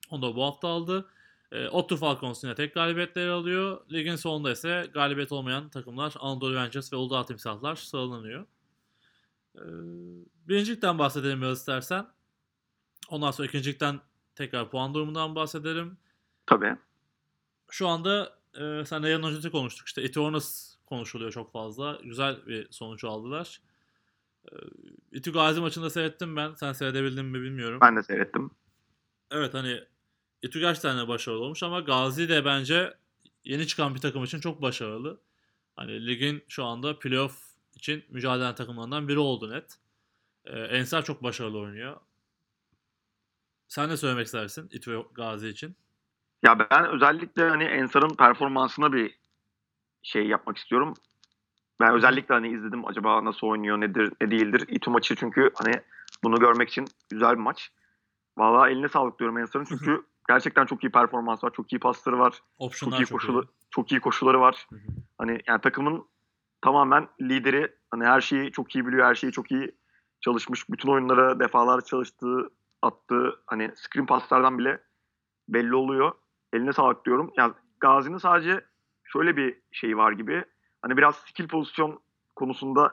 Onu 0.09 0.21
da 0.21 0.35
bu 0.35 0.43
hafta 0.43 0.67
aldı. 0.67 1.09
E, 1.51 1.67
Ottu 1.67 1.97
Falcons 1.97 2.43
yine 2.43 2.55
tek 2.55 2.73
galibiyetle 2.73 3.21
yer 3.21 3.27
alıyor. 3.29 3.81
Ligin 3.91 4.15
sonunda 4.15 4.51
ise 4.51 4.89
galibiyet 4.93 5.31
olmayan 5.31 5.69
takımlar 5.69 6.13
Anadolu 6.19 6.55
Rangers 6.55 6.93
ve 6.93 6.97
Uludağ 6.97 7.25
Timsahlar 7.25 7.75
sıralanıyor. 7.75 8.45
E, 9.55 9.63
birincilikten 10.47 10.99
bahsedelim 10.99 11.41
biraz 11.41 11.57
istersen. 11.57 12.07
Ondan 13.09 13.31
sonra 13.31 13.47
ikincilikten 13.47 13.99
tekrar 14.35 14.69
puan 14.69 14.93
durumundan 14.93 15.35
bahsedelim. 15.35 15.97
Tabii. 16.45 16.77
Şu 17.69 17.88
anda 17.88 18.39
e, 18.60 18.86
sen 18.86 19.03
de 19.03 19.10
yarın 19.10 19.23
önce 19.23 19.49
konuştuk. 19.49 19.88
İşte 19.88 20.01
Etornus 20.01 20.75
konuşuluyor 20.86 21.32
çok 21.32 21.51
fazla. 21.51 21.99
Güzel 22.03 22.45
bir 22.47 22.67
sonuç 22.71 23.03
aldılar. 23.03 23.62
E, 24.51 24.55
İTÜ 25.12 25.32
Gazi 25.32 25.62
maçında 25.62 25.89
seyrettim 25.89 26.36
ben. 26.36 26.53
Sen 26.53 26.74
seyredebildin 26.74 27.26
mi 27.26 27.41
bilmiyorum. 27.41 27.80
Ben 27.82 27.95
de 27.95 28.03
seyrettim. 28.03 28.51
Evet 29.32 29.53
hani 29.53 29.84
İTÜ 30.41 30.59
gerçekten 30.59 30.97
de 30.97 31.07
başarılı 31.07 31.43
olmuş 31.43 31.63
ama 31.63 31.80
Gazi 31.80 32.30
de 32.30 32.45
bence 32.45 32.93
yeni 33.43 33.67
çıkan 33.67 33.95
bir 33.95 33.99
takım 33.99 34.24
için 34.24 34.39
çok 34.39 34.61
başarılı. 34.61 35.22
Hani 35.76 36.07
ligin 36.07 36.43
şu 36.47 36.65
anda 36.65 36.99
playoff 36.99 37.41
için 37.76 38.05
mücadele 38.09 38.43
eden 38.43 38.55
takımlarından 38.55 39.07
biri 39.07 39.20
oldu 39.20 39.51
net. 39.51 39.78
E, 40.45 40.59
Ensar 40.59 41.05
çok 41.05 41.24
başarılı 41.24 41.59
oynuyor. 41.59 41.99
Sen 43.67 43.89
ne 43.89 43.97
söylemek 43.97 44.26
istersin 44.26 44.70
İTÜ 44.72 45.03
Gazi 45.13 45.47
için? 45.47 45.76
Ya 46.43 46.69
ben 46.71 46.85
özellikle 46.85 47.49
hani 47.49 47.63
Ensar'ın 47.63 48.15
performansına 48.15 48.93
bir 48.93 49.19
şey 50.03 50.27
yapmak 50.27 50.57
istiyorum. 50.57 50.93
Ben 51.79 51.93
özellikle 51.93 52.33
hani 52.33 52.47
izledim 52.47 52.87
acaba 52.87 53.25
nasıl 53.25 53.47
oynuyor, 53.47 53.81
nedir, 53.81 54.13
ne 54.21 54.31
değildir. 54.31 54.65
İTÜ 54.67 54.89
maçı 54.89 55.15
çünkü 55.15 55.51
hani 55.55 55.81
bunu 56.23 56.39
görmek 56.39 56.69
için 56.69 56.85
güzel 57.09 57.31
bir 57.31 57.41
maç. 57.41 57.71
Vallahi 58.37 58.71
eline 58.71 58.89
sağlık 58.89 59.19
diyorum 59.19 59.37
Ensar'ın 59.37 59.65
çünkü 59.65 60.03
gerçekten 60.27 60.65
çok 60.65 60.83
iyi 60.83 60.91
performans 60.91 61.43
var, 61.43 61.53
çok 61.53 61.73
iyi 61.73 61.79
pasları 61.79 62.19
var, 62.19 62.41
çok 62.71 62.99
iyi 62.99 63.05
çok 63.05 63.11
koşulu, 63.11 63.41
iyi. 63.43 63.47
çok 63.69 63.91
iyi 63.91 64.01
koşuları 64.01 64.41
var. 64.41 64.67
Hı. 64.69 64.75
Hani 65.17 65.41
yani 65.47 65.61
takımın 65.61 66.05
tamamen 66.61 67.07
lideri. 67.21 67.75
Hani 67.91 68.05
her 68.05 68.21
şeyi 68.21 68.51
çok 68.51 68.75
iyi 68.75 68.87
biliyor, 68.87 69.05
her 69.07 69.15
şeyi 69.15 69.31
çok 69.31 69.51
iyi 69.51 69.75
çalışmış. 70.21 70.69
Bütün 70.69 70.89
oyunlara 70.89 71.39
defalar 71.39 71.81
çalıştığı, 71.81 72.49
attığı 72.81 73.41
hani 73.47 73.71
screen 73.75 74.05
paslardan 74.05 74.57
bile 74.57 74.81
belli 75.49 75.75
oluyor. 75.75 76.11
Eline 76.54 76.74
sağlık 76.74 77.06
diyorum. 77.06 77.32
Yani 77.38 77.54
Gazi'nin 77.80 78.18
sadece 78.18 78.62
şöyle 79.04 79.38
bir 79.38 79.58
şey 79.72 79.97
var 79.97 80.12
gibi. 80.12 80.45
Hani 80.82 80.97
biraz 80.97 81.16
skill 81.16 81.47
pozisyon 81.47 82.00
konusunda 82.36 82.91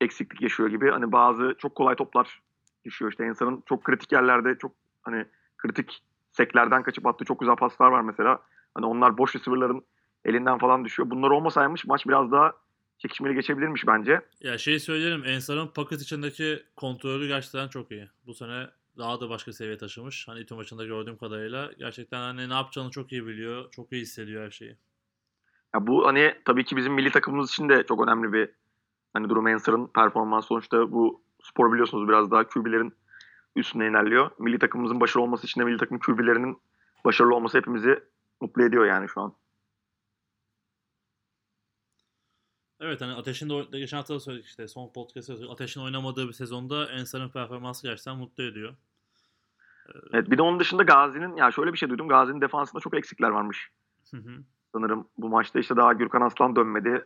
eksiklik 0.00 0.42
yaşıyor 0.42 0.68
gibi. 0.68 0.90
Hani 0.90 1.12
bazı 1.12 1.54
çok 1.58 1.74
kolay 1.74 1.96
toplar 1.96 2.40
düşüyor 2.84 3.10
işte 3.10 3.26
insanın 3.26 3.62
çok 3.66 3.84
kritik 3.84 4.12
yerlerde 4.12 4.58
çok 4.58 4.72
hani 5.02 5.26
kritik 5.58 6.02
seklerden 6.32 6.82
kaçıp 6.82 7.06
attığı 7.06 7.24
çok 7.24 7.40
güzel 7.40 7.56
paslar 7.56 7.88
var 7.88 8.00
mesela. 8.00 8.42
Hani 8.74 8.86
onlar 8.86 9.18
boş 9.18 9.36
receiver'ların 9.36 9.84
elinden 10.24 10.58
falan 10.58 10.84
düşüyor. 10.84 11.10
Bunlar 11.10 11.30
olmasaymış 11.30 11.84
maç 11.84 12.06
biraz 12.06 12.32
daha 12.32 12.52
çekişmeli 12.98 13.34
geçebilirmiş 13.34 13.86
bence. 13.86 14.20
Ya 14.40 14.58
şey 14.58 14.78
söyleyelim 14.78 15.24
Ensar'ın 15.24 15.68
pocket 15.68 16.00
içindeki 16.00 16.62
kontrolü 16.76 17.26
gerçekten 17.26 17.68
çok 17.68 17.90
iyi. 17.90 18.08
Bu 18.26 18.34
sene 18.34 18.66
daha 18.98 19.20
da 19.20 19.30
başka 19.30 19.52
seviye 19.52 19.78
taşımış. 19.78 20.28
Hani 20.28 20.40
İTÜ 20.40 20.54
maçında 20.54 20.84
gördüğüm 20.84 21.16
kadarıyla 21.16 21.72
gerçekten 21.78 22.18
hani 22.20 22.48
ne 22.48 22.54
yapacağını 22.54 22.90
çok 22.90 23.12
iyi 23.12 23.26
biliyor. 23.26 23.70
Çok 23.70 23.92
iyi 23.92 24.02
hissediyor 24.02 24.44
her 24.44 24.50
şeyi. 24.50 24.76
Ya 25.74 25.86
bu 25.86 26.06
hani 26.06 26.34
tabii 26.44 26.64
ki 26.64 26.76
bizim 26.76 26.92
milli 26.92 27.10
takımımız 27.10 27.50
için 27.50 27.68
de 27.68 27.84
çok 27.88 28.08
önemli 28.08 28.32
bir 28.32 28.50
hani 29.12 29.28
durum 29.28 29.48
Ensar'ın 29.48 29.86
performansı 29.86 30.46
sonuçta 30.46 30.92
bu 30.92 31.22
spor 31.42 31.72
biliyorsunuz 31.72 32.08
biraz 32.08 32.30
daha 32.30 32.48
QB'lerin 32.48 32.92
üstüne 33.56 33.86
inerliyor. 33.86 34.30
Milli 34.38 34.58
takımımızın 34.58 35.00
başarılı 35.00 35.24
olması 35.24 35.46
için 35.46 35.60
de 35.60 35.64
milli 35.64 35.78
takım 35.78 35.98
QB'lerinin 35.98 36.58
başarılı 37.04 37.34
olması 37.34 37.58
hepimizi 37.58 38.04
mutlu 38.40 38.64
ediyor 38.64 38.86
yani 38.86 39.08
şu 39.08 39.20
an. 39.20 39.34
Evet 42.80 43.00
hani 43.00 43.12
Ateş'in 43.12 43.50
de 43.50 43.78
geçen 43.78 43.96
hafta 43.96 44.14
da 44.14 44.20
söyledik 44.20 44.46
işte 44.46 44.68
son 44.68 44.92
podcast'ta 44.92 45.22
söyledik. 45.32 45.50
Ateş'in 45.50 45.80
oynamadığı 45.80 46.28
bir 46.28 46.32
sezonda 46.32 46.90
Ensar'ın 46.92 47.28
performansı 47.28 47.86
gerçekten 47.86 48.16
mutlu 48.16 48.44
ediyor. 48.44 48.76
Evet 50.12 50.30
bir 50.30 50.38
de 50.38 50.42
onun 50.42 50.60
dışında 50.60 50.82
Gazi'nin 50.82 51.36
ya 51.36 51.50
şöyle 51.50 51.72
bir 51.72 51.78
şey 51.78 51.88
duydum. 51.88 52.08
Gazi'nin 52.08 52.40
defansında 52.40 52.80
çok 52.80 52.96
eksikler 52.96 53.28
varmış. 53.28 53.70
Hı 54.10 54.16
hı. 54.16 54.30
Sanırım 54.72 55.08
bu 55.18 55.28
maçta 55.28 55.58
işte 55.58 55.76
daha 55.76 55.92
Gürkan 55.92 56.20
Aslan 56.20 56.56
dönmedi. 56.56 57.04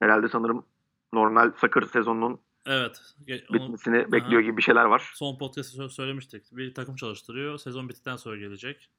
Herhalde 0.00 0.28
sanırım 0.28 0.66
normal 1.12 1.52
Sakır 1.60 1.86
sezonunun 1.86 2.40
Evet. 2.66 3.14
onu- 3.50 3.58
bitmesini 3.58 4.12
bekliyor 4.12 4.42
gibi 4.42 4.56
bir 4.56 4.62
şeyler 4.62 4.84
var. 4.84 5.10
son 5.14 5.38
podcast'ta 5.38 5.82
sö- 5.82 5.88
söylemiştik. 5.88 6.56
Bir 6.56 6.74
takım 6.74 6.96
çalıştırıyor. 6.96 7.58
Sezon 7.58 7.88
bittikten 7.88 8.16
sonra 8.16 8.36
gelecek. 8.36 8.90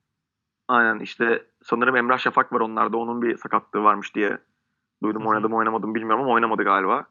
Aynen 0.67 0.99
işte 0.99 1.45
sanırım 1.63 1.95
Emrah 1.95 2.17
Şafak 2.17 2.53
var 2.53 2.59
onlarda. 2.59 2.97
Onun 2.97 3.21
bir 3.21 3.37
sakatlığı 3.37 3.83
varmış 3.83 4.15
diye 4.15 4.37
duydum. 5.03 5.21
Hı 5.21 5.25
hı. 5.25 5.29
Oynadı 5.29 5.49
mı 5.49 5.55
oynamadı 5.55 5.87
mı 5.87 5.95
bilmiyorum 5.95 6.23
ama 6.23 6.33
oynamadı 6.33 6.63
galiba. 6.63 7.05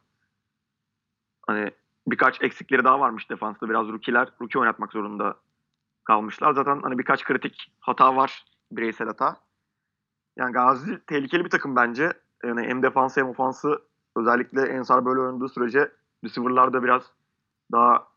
Hani 1.47 1.71
birkaç 2.07 2.41
eksikleri 2.41 2.83
daha 2.83 2.99
varmış 2.99 3.29
defansta. 3.29 3.69
Biraz 3.69 3.87
rookie'ler, 3.87 4.29
rookie 4.41 4.59
oynatmak 4.59 4.91
zorunda 4.91 5.35
kalmışlar. 6.05 6.53
Zaten 6.53 6.81
hani 6.81 6.97
birkaç 6.97 7.23
kritik 7.23 7.71
hata 7.79 8.15
var. 8.15 8.45
Bireysel 8.71 9.07
hata. 9.07 9.37
Yani 10.37 10.53
Gazi 10.53 11.05
tehlikeli 11.05 11.45
bir 11.45 11.49
takım 11.49 11.75
bence. 11.75 12.13
Yani 12.43 12.61
hem 12.67 12.83
defansı 12.83 13.19
hem 13.19 13.29
ofansı 13.29 13.81
özellikle 14.15 14.61
Ensar 14.61 15.05
böyle 15.05 15.19
oynadığı 15.19 15.49
sürece 15.49 15.91
receiver'lar 16.23 16.73
da 16.73 16.83
biraz 16.83 17.03
daha 17.71 18.07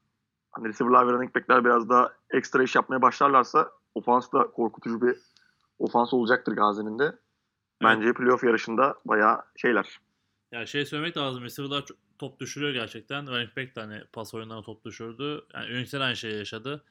hani 0.53 0.69
receiver'lar 0.69 1.07
ve 1.09 1.13
running 1.13 1.35
back'ler 1.35 1.65
biraz 1.65 1.89
daha 1.89 2.13
ekstra 2.31 2.63
iş 2.63 2.77
yapmaya 2.77 3.03
başlarlarsa 3.03 3.71
ofans 3.95 4.33
da 4.33 4.43
korkutucu 4.51 5.03
bir 5.03 5.17
ofans 5.79 6.15
olacaktır 6.15 6.53
Gazi'nin 6.53 6.99
de. 6.99 7.19
Bence 7.83 8.13
playoff 8.13 8.45
yarışında 8.45 8.95
bayağı 9.05 9.43
şeyler. 9.57 10.01
Ya 10.53 10.67
şey 10.67 10.87
söylemek 10.87 11.17
lazım. 11.17 11.43
Receiver'lar 11.45 11.85
çok- 11.85 11.97
top 12.19 12.41
düşürüyor 12.41 12.73
gerçekten. 12.73 13.27
Running 13.27 13.57
back 13.57 13.77
de 13.77 13.81
hani 13.81 14.03
pas 14.13 14.35
oyunlarına 14.35 14.63
top 14.63 14.85
düşürdü. 14.85 15.45
Yani 15.55 15.75
Unit'ler 15.77 16.01
aynı 16.01 16.17
şeyi 16.17 16.39
yaşadı. 16.39 16.85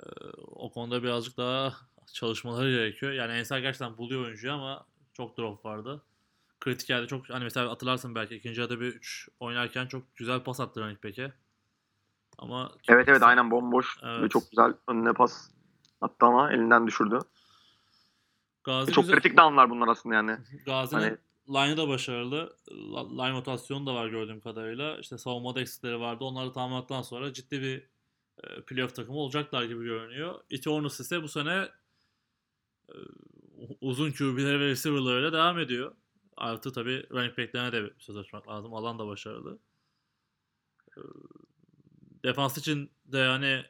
Ee, 0.00 0.04
o 0.46 0.72
konuda 0.72 1.02
birazcık 1.02 1.36
daha 1.36 1.74
çalışmaları 2.12 2.70
gerekiyor. 2.70 3.12
Yani 3.12 3.32
Ensar 3.32 3.58
gerçekten 3.58 3.96
buluyor 3.98 4.24
oyuncuyu 4.24 4.52
ama 4.52 4.86
çok 5.12 5.38
drop 5.38 5.64
vardı. 5.64 6.02
Kritik 6.60 6.90
yerde 6.90 7.06
çok 7.06 7.30
hani 7.30 7.44
mesela 7.44 7.70
hatırlarsın 7.70 8.14
belki 8.14 8.34
ikinci 8.36 8.60
yarıda 8.60 8.80
bir 8.80 8.86
3 8.86 9.28
oynarken 9.40 9.86
çok 9.86 10.16
güzel 10.16 10.40
pas 10.42 10.60
attı 10.60 10.80
running 10.80 11.04
back'e. 11.04 11.32
Ama 12.38 12.70
Evet 12.88 13.08
evet 13.08 13.22
aynen 13.22 13.50
bomboş 13.50 14.02
ve 14.04 14.08
Evet. 14.08 14.30
çok 14.30 14.50
güzel 14.50 14.74
önüne 14.88 15.12
pas 15.12 15.50
attı 16.00 16.26
ama 16.26 16.52
elinden 16.52 16.86
düşürdü. 16.86 17.18
Gazi 18.64 18.92
Çok 18.92 19.04
güzel- 19.04 19.16
kritik 19.20 19.38
downlar 19.38 19.70
bunlar 19.70 19.88
aslında 19.88 20.14
yani. 20.14 20.36
Gazi'nin 20.66 21.00
Hani- 21.00 21.16
line'ı 21.48 21.76
da 21.76 21.88
başarılı. 21.88 22.56
Line 22.90 23.32
rotasyonu 23.32 23.86
da 23.86 23.94
var 23.94 24.06
gördüğüm 24.08 24.40
kadarıyla. 24.40 24.98
İşte 24.98 25.18
savunmada 25.18 25.60
eksikleri 25.60 26.00
vardı. 26.00 26.24
Onları 26.24 26.52
tamamladıktan 26.52 27.02
sonra 27.02 27.32
ciddi 27.32 27.60
bir 27.62 27.86
playoff 28.66 28.94
takımı 28.94 29.18
olacaklar 29.18 29.64
gibi 29.64 29.84
görünüyor. 29.84 30.40
Eternals 30.50 31.00
ise 31.00 31.22
bu 31.22 31.28
sene 31.28 31.68
e, 32.88 32.96
uzun 33.80 34.12
QB'leri 34.12 34.60
ve 34.60 34.66
receiver'larıyla 34.66 35.32
devam 35.32 35.58
ediyor. 35.58 35.94
Artı 36.36 36.72
tabii 36.72 37.06
running 37.10 37.38
back'lerine 37.38 37.72
de 37.72 37.90
söz 37.98 38.16
açmak 38.16 38.48
lazım. 38.48 38.74
Alan 38.74 38.98
da 38.98 39.06
başarılı. 39.06 39.58
E, 40.96 41.00
defans 42.24 42.58
için 42.58 42.90
de 43.04 43.18
yani 43.18 43.64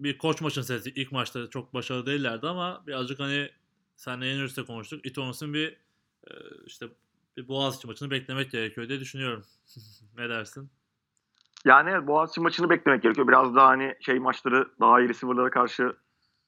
bir 0.00 0.18
koç 0.18 0.40
maçın 0.40 0.62
sesi 0.62 0.90
ilk 0.90 1.12
maçta 1.12 1.50
çok 1.50 1.74
başarılı 1.74 2.06
değillerdi 2.06 2.46
ama 2.46 2.86
birazcık 2.86 3.20
hani 3.20 3.50
senle 3.96 4.26
yeni 4.26 4.42
üstte 4.42 4.64
konuştuk. 4.64 5.06
Eternals'ın 5.06 5.54
bir 5.54 5.76
e, 6.30 6.32
işte 6.66 6.88
bir 7.36 7.48
Boğaziçi 7.48 7.86
maçını 7.86 8.10
beklemek 8.10 8.50
gerekiyor 8.50 8.88
diye 8.88 9.00
düşünüyorum. 9.00 9.44
ne 10.16 10.28
dersin? 10.28 10.70
Yani 11.66 12.06
Boğaziçi 12.06 12.40
maçını 12.40 12.70
beklemek 12.70 13.02
gerekiyor. 13.02 13.28
Biraz 13.28 13.54
daha 13.54 13.68
hani 13.68 13.94
şey 14.00 14.18
maçları 14.18 14.68
daha 14.80 15.00
iyi 15.00 15.08
receiver'lara 15.08 15.50
karşı 15.50 15.96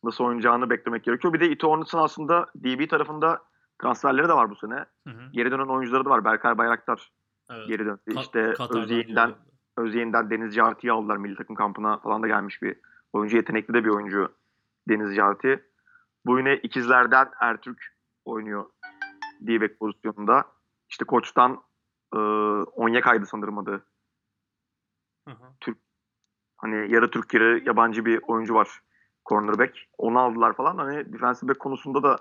nasıl 0.05 0.25
oynayacağını 0.25 0.71
beklemek 0.71 1.05
gerekiyor. 1.05 1.35
Bir 1.35 1.41
de 1.41 1.51
Ito 1.51 1.71
Hornets'ın 1.71 1.99
aslında 1.99 2.47
DB 2.57 2.91
tarafında 2.91 3.43
transferleri 3.83 4.29
de 4.29 4.33
var 4.33 4.51
bu 4.51 4.57
sene. 4.57 4.75
Hı 4.75 5.11
hı. 5.11 5.31
Geri 5.33 5.51
dönen 5.51 5.67
oyuncuları 5.67 6.05
da 6.05 6.11
var. 6.11 6.25
Berkay 6.25 6.59
Bayraktar 6.59 7.13
Evet. 7.51 7.69
geri 7.69 7.87
döndü. 7.87 8.01
Ka- 8.09 8.21
işte 8.21 8.55
Özyeğin'den. 8.71 9.35
Özyeğin'den 9.77 10.31
Deniz 10.31 10.55
Carti'yi 10.55 10.93
aldılar 10.93 11.17
milli 11.17 11.37
takım 11.37 11.57
kampına 11.57 11.99
falan 11.99 12.23
da 12.23 12.27
gelmiş 12.27 12.63
bir 12.63 12.77
oyuncu. 13.13 13.37
Yetenekli 13.37 13.75
de 13.75 13.85
bir 13.85 13.91
oyuncu 13.91 14.29
Deniz 14.89 15.17
Carti. 15.17 15.65
Bu 16.27 16.39
yine 16.39 16.57
ikizlerden 16.57 17.29
Ertürk 17.41 17.97
oynuyor 18.25 18.65
D-back 19.41 19.79
pozisyonunda. 19.79 20.45
İşte 20.89 21.05
koçtan 21.05 21.63
e, 22.15 22.19
Onyekay'dı 22.19 23.27
sanırım 23.27 23.59
adı. 23.59 23.85
Hı 25.29 25.33
hı. 25.33 25.75
Hani 26.57 26.93
yarı 26.93 27.11
Türk 27.11 27.35
yarı 27.35 27.63
yabancı 27.67 28.05
bir 28.05 28.21
oyuncu 28.23 28.55
var 28.55 28.81
cornerback. 29.29 29.79
Onu 29.99 30.19
aldılar 30.19 30.57
falan. 30.57 30.79
Hani 30.79 31.13
defensive 31.13 31.49
back 31.49 31.61
konusunda 31.61 32.03
da 32.03 32.19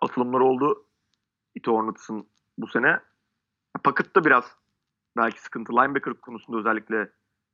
atılımlar 0.00 0.40
oldu. 0.40 0.86
Ito 1.54 1.72
Hornets'ın 1.72 2.28
bu 2.58 2.66
sene. 2.66 3.00
Puckett 3.84 4.16
da 4.16 4.24
biraz 4.24 4.56
belki 5.16 5.42
sıkıntı. 5.42 5.72
Linebacker 5.72 6.14
konusunda 6.14 6.58
özellikle 6.58 7.12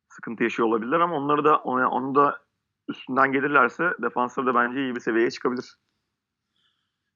sıkıntı 0.08 0.42
yaşıyor 0.42 0.68
olabilirler 0.68 1.00
ama 1.00 1.16
onları 1.16 1.44
da 1.44 1.58
onu, 1.58 1.88
onu 1.88 2.14
da 2.14 2.42
üstünden 2.88 3.32
gelirlerse 3.32 3.92
defansları 4.02 4.46
da 4.46 4.54
bence 4.54 4.80
iyi 4.80 4.94
bir 4.94 5.00
seviyeye 5.00 5.30
çıkabilir. 5.30 5.78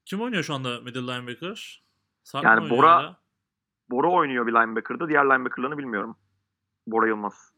Kim 0.04 0.20
oynuyor 0.20 0.42
şu 0.42 0.54
anda 0.54 0.80
middle 0.80 1.00
linebacker? 1.00 1.84
Sarp 2.24 2.44
Yani 2.44 2.70
Bora- 2.70 2.94
hala? 2.94 3.20
Bora 3.90 4.10
oynuyor 4.10 4.46
bir 4.46 4.52
linebacker'da. 4.52 5.08
Diğer 5.08 5.24
linebacker'larını 5.24 5.78
bilmiyorum. 5.78 6.16
Bora 6.86 7.06
Yılmaz. 7.08 7.52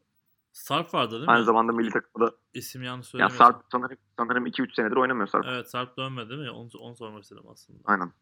Sarp 0.53 0.95
vardı 0.95 1.11
değil 1.15 1.29
Aynı 1.29 1.41
mi? 1.41 1.45
zamanda 1.47 1.73
milli 1.73 1.91
takımda. 1.91 2.31
İsim 2.55 2.83
yanlış 2.83 3.07
Ya 3.07 3.11
söylemiyorsam. 3.11 3.53
Sarp 3.53 3.65
sanırım, 3.73 3.97
sanırım 4.19 4.47
2-3 4.47 4.75
senedir 4.75 4.97
oynamıyor 4.97 5.27
Sarp. 5.27 5.45
Evet 5.49 5.71
Sarp 5.71 5.97
dönmedi 5.97 6.29
değil 6.29 6.41
mi? 6.41 6.51
Onu, 6.51 6.69
onu 6.81 6.97
sormak 6.97 7.23
istedim 7.23 7.45
aslında. 7.53 7.79
Aynen. 7.85 8.13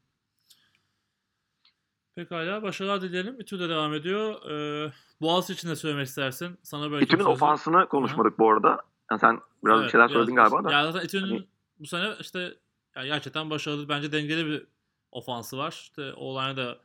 Pekala 2.15 2.63
başarılar 2.63 3.03
dileyelim. 3.03 3.41
İTÜ 3.41 3.61
de 3.61 3.69
devam 3.69 3.95
ediyor. 3.95 4.51
Ee, 4.51 4.93
Boğaziçi 5.21 5.53
için 5.53 5.69
de 5.69 5.77
söylemek 5.77 6.07
istersin. 6.07 6.59
Sana 6.63 6.93
belki 6.93 7.05
İTÜ'nün 7.05 7.25
ofansını 7.25 7.89
konuşmadık 7.89 8.39
bu 8.39 8.51
arada. 8.53 8.83
Yani 9.11 9.21
sen 9.21 9.41
biraz 9.65 9.77
bir 9.77 9.83
Evet, 9.83 9.93
şeyler 9.93 10.09
biraz 10.09 10.13
söyledin 10.15 10.35
galiba 10.37 10.65
da. 10.65 10.73
Ya 10.73 10.93
zaten 10.93 11.07
İTÜ'nün 11.07 11.23
Hani- 11.31 11.47
bu 11.79 11.87
sene 11.87 12.15
işte 12.21 12.55
ya 12.97 13.07
gerçekten 13.07 13.51
başarılı 13.51 13.89
bence 13.89 14.13
dengeli 14.13 14.47
bir 14.47 14.67
ofansı 15.11 15.59
var. 15.59 15.71
İşte 15.73 16.13
Oğlan'a 16.15 16.57
da 16.57 16.79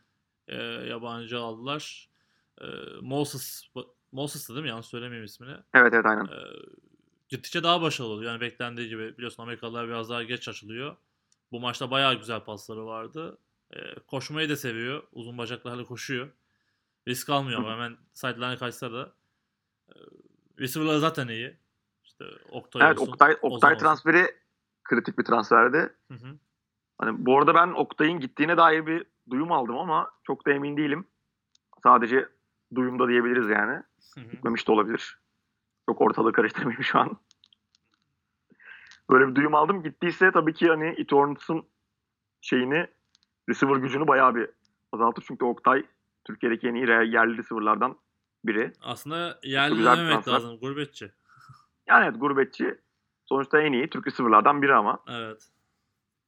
e, 0.47 0.55
yabancı 0.63 1.39
aldılar. 1.39 2.09
E, 2.61 2.65
Moses 3.01 3.63
Moses'tı 4.11 4.53
değil 4.53 4.63
mi? 4.63 4.69
Yanlış 4.69 4.85
söylemeyeyim 4.85 5.25
ismini. 5.25 5.55
Evet 5.73 5.93
evet 5.93 6.05
aynen. 6.05 6.25
E, 6.25 6.37
gittikçe 7.29 7.63
daha 7.63 7.81
başarılı 7.81 8.11
oluyor. 8.13 8.31
Yani 8.31 8.41
beklendiği 8.41 8.89
gibi 8.89 9.17
biliyorsun 9.17 9.43
Amerikalılar 9.43 9.87
biraz 9.87 10.09
daha 10.09 10.23
geç 10.23 10.47
açılıyor. 10.47 10.95
Bu 11.51 11.59
maçta 11.59 11.91
bayağı 11.91 12.15
güzel 12.15 12.39
pasları 12.39 12.85
vardı. 12.85 13.37
E, 13.71 13.79
koşmayı 14.07 14.49
da 14.49 14.55
seviyor. 14.55 15.03
Uzun 15.13 15.37
bacaklarla 15.37 15.83
koşuyor. 15.83 16.29
Risk 17.07 17.29
almıyor 17.29 17.59
ama 17.59 17.73
hemen 17.73 17.97
sideline'e 18.13 18.57
kaçsa 18.57 18.91
da. 18.93 19.13
E, 19.89 19.93
receiver'ları 20.59 20.99
zaten 20.99 21.27
iyi. 21.27 21.57
İşte 22.03 22.25
Oktay 22.51 22.87
Evet 22.87 22.99
olsun, 22.99 23.11
Oktay, 23.11 23.37
Oktay 23.41 23.73
olsun. 23.73 23.85
transferi 23.85 24.35
kritik 24.83 25.17
bir 25.19 25.23
transferdi. 25.23 25.77
Hı 26.07 26.13
hı. 26.13 26.37
Hani 26.97 27.25
bu 27.25 27.37
arada 27.37 27.55
ben 27.55 27.67
Oktay'ın 27.67 28.19
gittiğine 28.19 28.57
dair 28.57 28.85
bir 28.85 29.05
duyum 29.29 29.51
aldım 29.51 29.77
ama 29.77 30.11
çok 30.23 30.45
da 30.45 30.51
emin 30.51 30.77
değilim. 30.77 31.07
sadece 31.83 32.29
duyumda 32.75 33.07
diyebiliriz 33.07 33.47
yani. 33.49 33.83
Gitmemiş 34.31 34.67
de 34.67 34.71
olabilir. 34.71 35.19
Çok 35.89 36.01
ortalığı 36.01 36.31
karıştırmayayım 36.31 36.83
şu 36.83 36.99
an. 36.99 37.17
Böyle 39.09 39.27
bir 39.27 39.35
duyum 39.35 39.55
aldım. 39.55 39.83
Gittiyse 39.83 40.31
tabii 40.31 40.53
ki 40.53 40.67
hani 40.67 40.87
Eternals'ın 40.97 41.63
şeyini 42.41 42.87
receiver 43.49 43.75
gücünü 43.75 44.07
bayağı 44.07 44.35
bir 44.35 44.49
azaltır. 44.91 45.23
Çünkü 45.27 45.45
Oktay 45.45 45.85
Türkiye'deki 46.25 46.67
en 46.67 46.75
iyi 46.75 46.87
yerli 46.87 47.37
receiver'lardan 47.37 47.97
biri. 48.45 48.73
Aslında 48.81 49.39
yerli 49.43 49.85
dememek 49.85 50.11
transfer. 50.11 50.33
lazım. 50.33 50.59
Gurbetçi. 50.59 51.11
Yani 51.87 52.05
evet 52.05 52.19
gurbetçi. 52.19 52.79
Sonuçta 53.25 53.61
en 53.61 53.73
iyi 53.73 53.89
Türk 53.89 54.07
receiver'lardan 54.07 54.61
biri 54.61 54.73
ama. 54.75 54.99
Evet. 55.07 55.49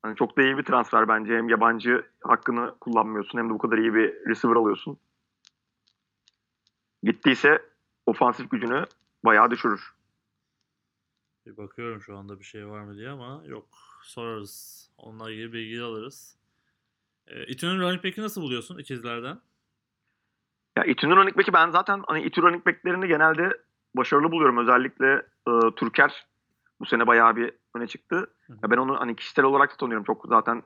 Hani 0.02 0.16
çok 0.16 0.38
da 0.38 0.42
iyi 0.42 0.58
bir 0.58 0.64
transfer 0.64 1.08
bence. 1.08 1.38
Hem 1.38 1.50
yabancı 1.50 2.06
hakkını 2.24 2.76
kullanmıyorsun 2.80 3.40
hem 3.40 3.50
de 3.50 3.54
bu 3.54 3.58
kadar 3.58 3.78
iyi 3.78 3.94
bir 3.94 4.14
receiver 4.28 4.56
alıyorsun. 4.56 4.98
Gittiyse 7.04 7.62
ofansif 8.06 8.52
gücünü 8.52 8.86
bayağı 9.26 9.52
düşürür. 9.52 9.94
Bir 11.46 11.58
bakıyorum 11.58 12.02
şu 12.02 12.18
anda 12.18 12.40
bir 12.40 12.44
şey 12.44 12.68
var 12.68 12.82
mı 12.82 12.98
diye 12.98 13.10
ama 13.10 13.44
yok. 13.46 13.68
Sorarız. 14.04 14.90
Onunla 14.98 15.32
ilgili 15.32 15.54
bilgi 15.54 15.82
alırız. 15.82 16.38
E, 17.28 17.46
İTÜ'nün 17.46 17.80
running 17.80 18.04
back'i 18.04 18.22
nasıl 18.22 18.42
buluyorsun 18.42 18.78
ikizlerden? 18.78 19.40
Ya 20.78 20.84
İTÜ'nün 20.84 21.16
running 21.16 21.38
back'i 21.38 21.54
ben 21.54 21.70
zaten 21.70 22.04
hani 22.08 22.24
İTÜ 22.24 22.42
running 22.42 22.66
back'lerini 22.66 23.08
genelde 23.08 23.62
başarılı 23.96 24.32
buluyorum. 24.32 24.58
Özellikle 24.58 25.26
e, 25.48 25.52
Türker 25.76 26.26
bu 26.80 26.86
sene 26.86 27.08
bayağı 27.08 27.36
bir 27.36 27.54
öne 27.76 27.88
çıktı. 27.88 28.16
Hı 28.16 28.54
hı. 28.54 28.58
Ya 28.64 28.72
ben 28.72 28.78
onu 28.78 29.00
hani 29.00 29.16
kişisel 29.16 29.46
olarak 29.46 29.72
da 29.72 29.78
tanıyorum. 29.78 30.04
Çok 30.04 30.26
zaten 30.30 30.64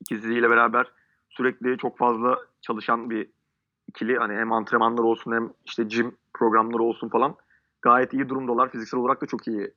ikiziyle 0.00 0.50
beraber 0.50 0.86
sürekli 1.30 1.78
çok 1.78 1.98
fazla 1.98 2.38
çalışan 2.60 3.10
bir 3.10 3.30
ikili. 3.92 4.18
Hani 4.18 4.34
hem 4.34 4.52
antrenmanlar 4.52 5.02
olsun 5.02 5.32
hem 5.32 5.52
işte 5.64 5.84
gym 5.84 6.16
programları 6.34 6.82
olsun 6.82 7.08
falan. 7.08 7.36
Gayet 7.82 8.12
iyi 8.12 8.28
durumdalar. 8.28 8.70
Fiziksel 8.70 9.00
olarak 9.00 9.22
da 9.22 9.26
çok 9.26 9.46
iyi 9.46 9.74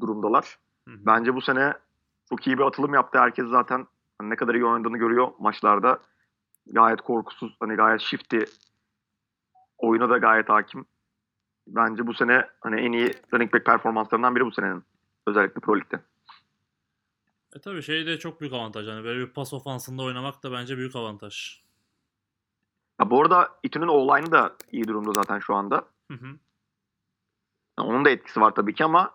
durumdalar. 0.00 0.58
Hı 0.88 0.94
hı. 0.94 0.98
Bence 1.06 1.34
bu 1.34 1.40
sene 1.40 1.72
çok 2.28 2.46
iyi 2.46 2.58
bir 2.58 2.62
atılım 2.62 2.94
yaptı. 2.94 3.18
Herkes 3.18 3.46
zaten 3.46 3.86
hani 4.18 4.30
ne 4.30 4.36
kadar 4.36 4.54
iyi 4.54 4.64
oynadığını 4.64 4.98
görüyor 4.98 5.28
maçlarda. 5.38 5.98
Gayet 6.66 7.00
korkusuz, 7.00 7.56
hani 7.60 7.74
gayet 7.74 8.00
shifty. 8.00 8.38
Oyuna 9.78 10.10
da 10.10 10.18
gayet 10.18 10.48
hakim. 10.48 10.86
Bence 11.66 12.06
bu 12.06 12.14
sene 12.14 12.46
hani 12.60 12.80
en 12.80 12.92
iyi 12.92 13.12
running 13.34 13.54
back 13.54 13.66
performanslarından 13.66 14.36
biri 14.36 14.46
bu 14.46 14.52
senenin. 14.52 14.84
Özellikle 15.26 15.60
Pro 15.60 15.76
Lig'de. 15.76 16.00
E 17.56 17.58
tabii 17.58 17.82
şey 17.82 18.06
de 18.06 18.18
çok 18.18 18.40
büyük 18.40 18.54
avantaj. 18.54 18.88
Hani 18.88 19.04
böyle 19.04 19.26
bir 19.26 19.32
pas 19.32 19.52
ofansında 19.52 20.02
oynamak 20.02 20.42
da 20.42 20.52
bence 20.52 20.76
büyük 20.76 20.96
avantaj. 20.96 21.62
Ya 23.00 23.10
bu 23.10 23.22
arada 23.22 23.48
İTÜ'nün 23.62 23.88
o-line'ı 23.88 24.32
da 24.32 24.56
iyi 24.72 24.88
durumda 24.88 25.12
zaten 25.12 25.38
şu 25.38 25.54
anda. 25.54 25.76
Hı 26.10 26.14
hı. 26.14 26.26
Yani 27.78 27.88
onun 27.88 28.04
da 28.04 28.10
etkisi 28.10 28.40
var 28.40 28.54
tabii 28.54 28.74
ki 28.74 28.84
ama 28.84 29.14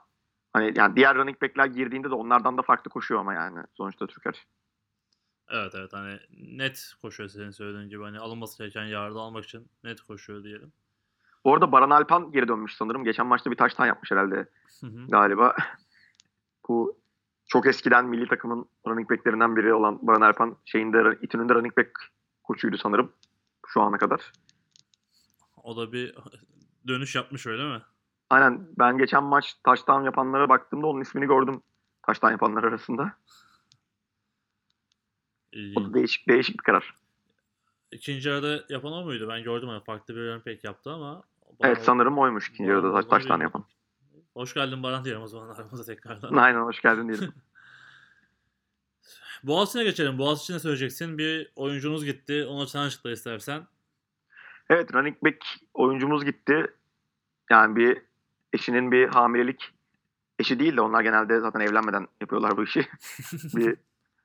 hani 0.53 0.73
yani 0.75 0.95
diğer 0.95 1.15
running 1.15 1.41
back'ler 1.41 1.65
girdiğinde 1.65 2.09
de 2.09 2.15
onlardan 2.15 2.57
da 2.57 2.61
farklı 2.61 2.91
koşuyor 2.91 3.21
ama 3.21 3.34
yani 3.34 3.63
sonuçta 3.73 4.07
Türker. 4.07 4.47
Evet 5.49 5.75
evet 5.75 5.93
hani 5.93 6.19
net 6.57 6.93
koşuyor 7.01 7.29
senin 7.29 7.51
söylediğin 7.51 7.89
gibi. 7.89 8.03
Hani 8.03 8.19
alınması 8.19 8.57
gereken 8.57 8.86
yardı 8.86 9.19
almak 9.19 9.45
için 9.45 9.67
net 9.84 10.01
koşuyor 10.01 10.43
diyelim. 10.43 10.73
Bu 11.45 11.53
arada 11.53 11.71
Baran 11.71 11.89
Alpan 11.89 12.31
geri 12.31 12.47
dönmüş 12.47 12.75
sanırım. 12.75 13.03
Geçen 13.03 13.25
maçta 13.25 13.51
bir 13.51 13.55
taştan 13.55 13.86
yapmış 13.86 14.11
herhalde 14.11 14.36
Hı 14.81 14.88
hı. 14.88 15.07
galiba. 15.09 15.55
Bu 16.69 16.99
çok 17.47 17.67
eskiden 17.67 18.05
milli 18.05 18.27
takımın 18.27 18.65
running 18.88 19.11
backlerinden 19.11 19.55
biri 19.55 19.73
olan 19.73 20.07
Baran 20.07 20.21
Alpan 20.21 20.57
şeyinde 20.65 21.17
İTÜ'nün 21.21 21.49
de 21.49 21.53
running 21.53 21.77
back 21.77 21.91
koçuydu 22.43 22.77
sanırım 22.77 23.13
şu 23.74 23.82
ana 23.82 23.97
kadar. 23.97 24.32
O 25.63 25.78
da 25.78 25.93
bir 25.93 26.15
dönüş 26.88 27.15
yapmış 27.15 27.47
öyle 27.47 27.63
mi? 27.63 27.82
Aynen 28.30 28.67
ben 28.80 28.97
geçen 28.97 29.24
maç 29.24 29.53
taştan 29.63 30.03
yapanlara 30.03 30.49
baktığımda 30.49 30.88
onun 30.88 31.01
ismini 31.01 31.28
gördüm 31.28 31.61
taştan 32.07 32.32
yapanlar 32.32 32.63
arasında. 32.63 33.03
O 33.03 33.09
İlginç. 35.51 35.89
da 35.89 35.93
değişik 35.93 36.30
değişik 36.30 36.59
bir 36.59 36.63
karar. 36.63 36.97
İkinci 37.91 38.30
yarıda 38.30 38.63
yapan 38.69 38.93
o 38.93 39.03
muydu? 39.03 39.28
Ben 39.30 39.43
gördüm 39.43 39.69
hani 39.69 39.84
farklı 39.84 40.15
bir 40.15 40.45
back 40.45 40.63
yaptı 40.63 40.91
ama. 40.91 41.24
Evet 41.59 41.84
sanırım 41.84 42.17
oymuş 42.17 42.49
ikinci 42.49 42.69
yarıda 42.69 42.93
taş, 42.93 43.05
taştan 43.05 43.39
yapan. 43.39 43.65
Hoş 44.34 44.53
geldin 44.53 44.84
Baran 44.84 45.05
diyelim 45.05 45.21
o 45.21 45.28
zaman 45.28 45.49
aramıza 45.55 45.84
tekrardan. 45.84 46.36
Aynen 46.36 46.61
hoş 46.61 46.82
geldin 46.82 47.09
diyelim. 47.09 47.34
Boğaziçi'ne 49.43 49.84
geçelim. 49.84 50.18
Boğaziçi'ne 50.18 50.60
söyleyeceksin. 50.60 51.18
Bir 51.18 51.51
oyuncunuz 51.56 52.06
gitti. 52.06 52.45
Onu 52.49 52.68
sen 52.68 52.80
açıkla 52.80 53.12
istersen. 53.12 53.68
Evet 54.70 54.93
running 54.93 55.18
back 55.24 55.38
oyuncumuz 55.74 56.26
gitti. 56.26 56.68
Yani 57.49 57.76
bir 57.76 58.01
eşinin 58.54 58.91
bir 58.91 59.08
hamilelik 59.08 59.74
eşi 60.39 60.60
değil 60.60 60.78
de 60.78 60.82
onlar 60.82 61.01
genelde 61.01 61.39
zaten 61.39 61.60
evlenmeden 61.60 62.08
yapıyorlar 62.22 62.58
bu 62.58 62.64
işi. 62.64 62.88
bir 63.56 63.76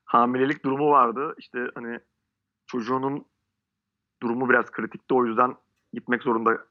hamilelik 0.05 0.65
durumu 0.65 0.91
vardı. 0.91 1.35
İşte 1.39 1.71
hani 1.75 2.01
çocuğunun 2.67 3.25
durumu 4.23 4.49
biraz 4.49 4.71
kritikti 4.71 5.15
o 5.15 5.27
yüzden 5.27 5.57
gitmek 5.93 6.23
zorunda 6.23 6.65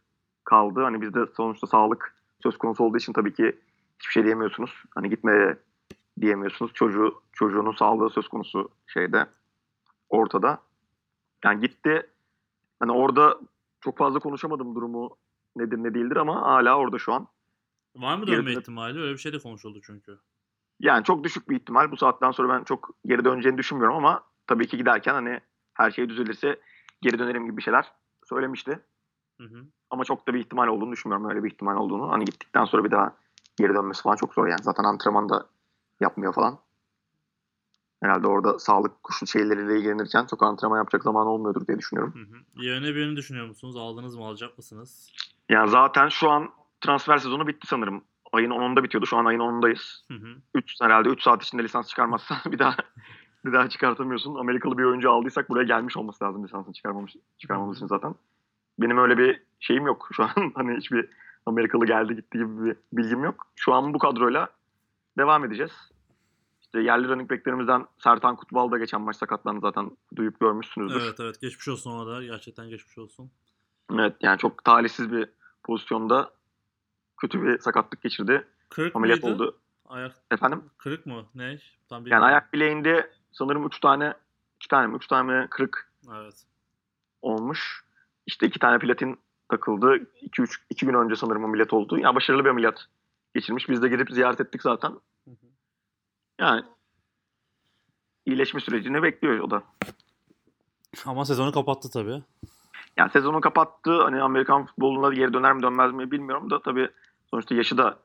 kaldı. 0.44 0.84
Hani 0.84 1.02
bizde 1.02 1.20
sonuçta 1.38 1.68
sağlık 1.68 2.16
söz 2.44 2.58
konusu 2.58 2.84
olduğu 2.84 2.98
için 2.98 3.14
tabii 3.14 3.34
ki 3.34 3.60
hiçbir 4.00 4.12
şey 4.12 4.24
diyemiyorsunuz. 4.24 4.84
Hani 4.96 5.10
gitme 5.10 5.58
diyemiyorsunuz. 6.22 6.74
Çocuğu 6.74 7.22
çocuğunun 7.34 7.72
sağlığı 7.72 8.10
söz 8.10 8.28
konusu 8.28 8.70
şeyde 8.88 9.28
ortada. 10.10 10.60
Yani 11.46 11.62
gitti. 11.62 12.10
Hani 12.80 12.92
orada 12.92 13.40
çok 13.82 13.98
fazla 13.98 14.20
konuşamadım 14.20 14.76
durumu 14.76 15.18
nedir 15.56 15.78
ne 15.78 15.94
değildir 15.94 16.16
ama 16.16 16.42
hala 16.42 16.78
orada 16.78 17.00
şu 17.00 17.14
an. 17.14 17.28
Var 17.96 18.18
mı 18.18 18.28
dönme 18.28 18.52
dönüp- 18.52 18.60
ihtimali? 18.60 19.00
Öyle 19.00 19.14
bir 19.14 19.18
şey 19.18 19.34
de 19.34 19.40
konuşuldu 19.40 19.82
çünkü. 19.84 20.20
Yani 20.80 21.04
çok 21.04 21.24
düşük 21.24 21.50
bir 21.50 21.56
ihtimal. 21.56 21.92
Bu 21.92 21.98
saatten 21.98 22.32
sonra 22.32 22.50
ben 22.50 22.64
çok 22.64 22.90
geri 23.06 23.26
döneceğini 23.26 23.58
düşünmüyorum 23.58 23.98
ama 23.98 24.24
tabii 24.48 24.68
ki 24.68 24.78
giderken 24.78 25.14
hani 25.14 25.40
her 25.74 25.92
şey 25.92 26.10
düzelirse 26.10 26.60
geri 27.02 27.20
dönerim 27.20 27.46
gibi 27.46 27.58
bir 27.58 27.62
şeyler 27.62 27.92
söylemişti. 28.26 28.80
Hı 29.38 29.44
hı. 29.44 29.66
Ama 29.90 30.04
çok 30.04 30.28
da 30.28 30.34
bir 30.34 30.40
ihtimal 30.40 30.68
olduğunu 30.68 30.92
düşünmüyorum 30.92 31.30
öyle 31.30 31.44
bir 31.44 31.52
ihtimal 31.52 31.76
olduğunu. 31.76 32.12
Hani 32.12 32.26
gittikten 32.26 32.66
sonra 32.66 32.84
bir 32.84 32.92
daha 32.92 33.16
geri 33.58 33.74
dönmesi 33.74 34.04
falan 34.04 34.16
çok 34.16 34.34
zor 34.34 34.48
yani. 34.48 34.64
Zaten 34.64 34.84
antrenman 34.84 35.30
da 35.30 35.46
yapmıyor 36.00 36.34
falan. 36.34 36.60
Herhalde 38.04 38.28
orada 38.28 38.60
sağlık 38.60 39.04
kuşu 39.04 39.28
şeyleriyle 39.28 39.78
ilgilenirken 39.78 40.26
çok 40.26 40.44
antrenman 40.44 40.78
yapacak 40.78 41.04
zaman 41.04 41.28
olmuyordur 41.28 41.68
diye 41.68 41.78
düşünüyorum. 41.78 42.14
Hı 42.16 42.20
hı. 42.20 42.66
Yerine 42.66 42.96
birini 42.96 43.16
düşünüyor 43.16 43.48
musunuz? 43.48 43.76
Aldınız 43.76 44.16
mı? 44.16 44.26
Alacak 44.26 44.58
mısınız? 44.58 45.12
Yani 45.50 45.70
zaten 45.70 46.10
şu 46.10 46.30
an 46.30 46.50
transfer 46.82 47.18
sezonu 47.18 47.48
bitti 47.48 47.68
sanırım. 47.68 48.04
Ayın 48.32 48.50
10'unda 48.50 48.84
bitiyordu. 48.84 49.06
Şu 49.06 49.18
an 49.18 49.26
ayın 49.26 49.40
10'undayız. 49.40 50.08
Hı 50.08 50.14
hı. 50.14 50.36
3 50.56 50.82
herhalde 50.82 51.10
3 51.10 51.24
saat 51.24 51.44
içinde 51.44 51.64
lisans 51.64 51.88
çıkarmazsan 51.88 52.38
bir 52.52 52.60
daha 52.60 52.76
bir 53.46 53.54
daha 53.54 53.70
çıkartamıyorsun. 53.70 54.36
Amerikalı 54.36 54.78
bir 54.78 54.84
oyuncu 54.84 55.12
aldıysak 55.12 55.50
buraya 55.50 55.64
gelmiş 55.64 55.98
olması 55.98 56.24
lazım 56.24 56.44
lisansını 56.44 56.74
çıkarmamış 56.74 57.16
çıkarmamız 57.38 57.78
için 57.78 57.88
zaten. 57.88 58.16
Benim 58.80 58.98
öyle 58.98 59.18
bir 59.18 59.44
şeyim 59.60 59.86
yok 59.86 60.10
şu 60.14 60.24
an. 60.24 60.52
Hani 60.56 60.78
hiçbir 60.78 61.10
Amerikalı 61.46 61.86
geldi 61.86 62.16
gitti 62.16 62.38
gibi 62.38 62.66
bir 62.66 62.76
bilgim 62.94 63.24
yok. 63.24 63.48
Şu 63.56 63.74
an 63.74 63.94
bu 63.94 64.00
kadroyla 64.00 64.50
devam 65.18 65.46
edeceğiz. 65.46 65.72
İşte 66.62 66.82
yerli 66.82 67.08
running 67.08 67.32
backlerimizden 67.32 67.86
Sertan 68.04 68.36
Kutbal 68.36 68.72
da 68.72 68.78
geçen 68.78 69.02
maç 69.02 69.16
sakatlandı 69.16 69.60
zaten 69.62 69.98
duyup 70.16 70.40
görmüşsünüzdür. 70.40 71.02
Evet 71.02 71.20
evet. 71.20 71.42
Geçmiş 71.42 71.68
olsun 71.68 71.92
ona 71.92 72.08
da. 72.16 72.24
Gerçekten 72.24 72.70
geçmiş 72.70 72.98
olsun. 72.98 73.32
Evet, 73.94 74.16
yani 74.22 74.38
çok 74.38 74.64
talihsiz 74.64 75.12
bir 75.12 75.30
pozisyonda 75.64 76.32
kötü 77.18 77.44
bir 77.44 77.60
sakatlık 77.60 78.02
geçirdi. 78.02 78.48
Kırık 78.70 78.96
Ameliyat 78.96 79.24
mıydı? 79.24 79.36
oldu. 79.36 79.58
Ayak 79.86 80.16
Efendim? 80.32 80.64
kırık 80.78 81.06
mı? 81.06 81.26
Ne? 81.36 81.60
Tam 81.90 81.98
Yani 81.98 82.06
bilmiyorum. 82.06 82.26
ayak 82.28 82.54
bileğinde 82.54 83.12
sanırım 83.32 83.68
3 83.68 83.80
tane 83.80 84.14
2 84.56 84.68
tane 84.68 84.88
mi 84.88 84.96
3 84.96 85.08
tane 85.08 85.48
kırık 85.50 85.92
Evet. 86.16 86.46
olmuş. 87.22 87.84
İşte 88.26 88.48
2 88.48 88.60
tane 88.60 88.80
platin 88.80 89.20
takıldı. 89.50 89.96
2 90.22 90.42
3 90.42 90.62
2 90.70 90.86
gün 90.86 90.94
önce 90.94 91.16
sanırım 91.16 91.46
ameliyat 91.46 91.74
oldu. 91.74 91.98
Ya 92.00 92.16
başarılı 92.16 92.46
bir 92.46 92.50
ameliyat 92.50 92.86
geçirmiş. 93.36 93.70
Biz 93.70 93.82
de 93.82 93.88
gidip 93.90 94.12
ziyaret 94.12 94.42
ettik 94.42 94.62
zaten. 94.62 94.90
Hı 94.92 95.32
hı. 95.32 95.48
Yani 96.40 96.64
iyileşme 98.26 98.60
sürecini 98.60 99.04
bekliyor 99.04 99.40
o 99.40 99.52
da. 99.52 99.64
Ama 101.06 101.26
sezonu 101.26 101.52
kapattı 101.52 101.90
tabii. 101.92 102.24
Yani 102.98 103.12
sezonu 103.12 103.42
kapattı. 103.42 104.02
Hani 104.04 104.22
Amerikan 104.22 104.66
futboluna 104.66 105.14
geri 105.14 105.34
döner 105.34 105.54
mi 105.54 105.62
dönmez 105.64 105.94
mi 105.94 106.12
bilmiyorum 106.12 106.50
da 106.50 106.62
tabii 106.62 106.90
sonuçta 107.32 107.56
yaşı 107.56 107.78
da 107.78 108.00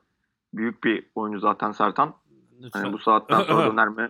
büyük 0.53 0.83
bir 0.83 1.05
oyuncu 1.15 1.39
zaten 1.39 1.71
Sertan. 1.71 2.15
Lütfen. 2.61 2.81
Hani 2.83 2.93
bu 2.93 2.99
saatten 2.99 3.41
sonra 3.47 3.71
döner 3.71 3.87
mi? 3.87 4.09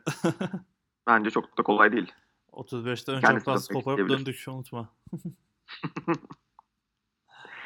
Bence 1.08 1.30
çok 1.30 1.58
da 1.58 1.64
kolay 1.64 1.92
değil. 1.92 2.12
35'ten 2.52 3.16
önce 3.16 3.28
Kendisi 3.28 3.46
pas 3.46 3.68
koparıp 3.68 4.10
döndük 4.10 4.44
unutma. 4.48 4.90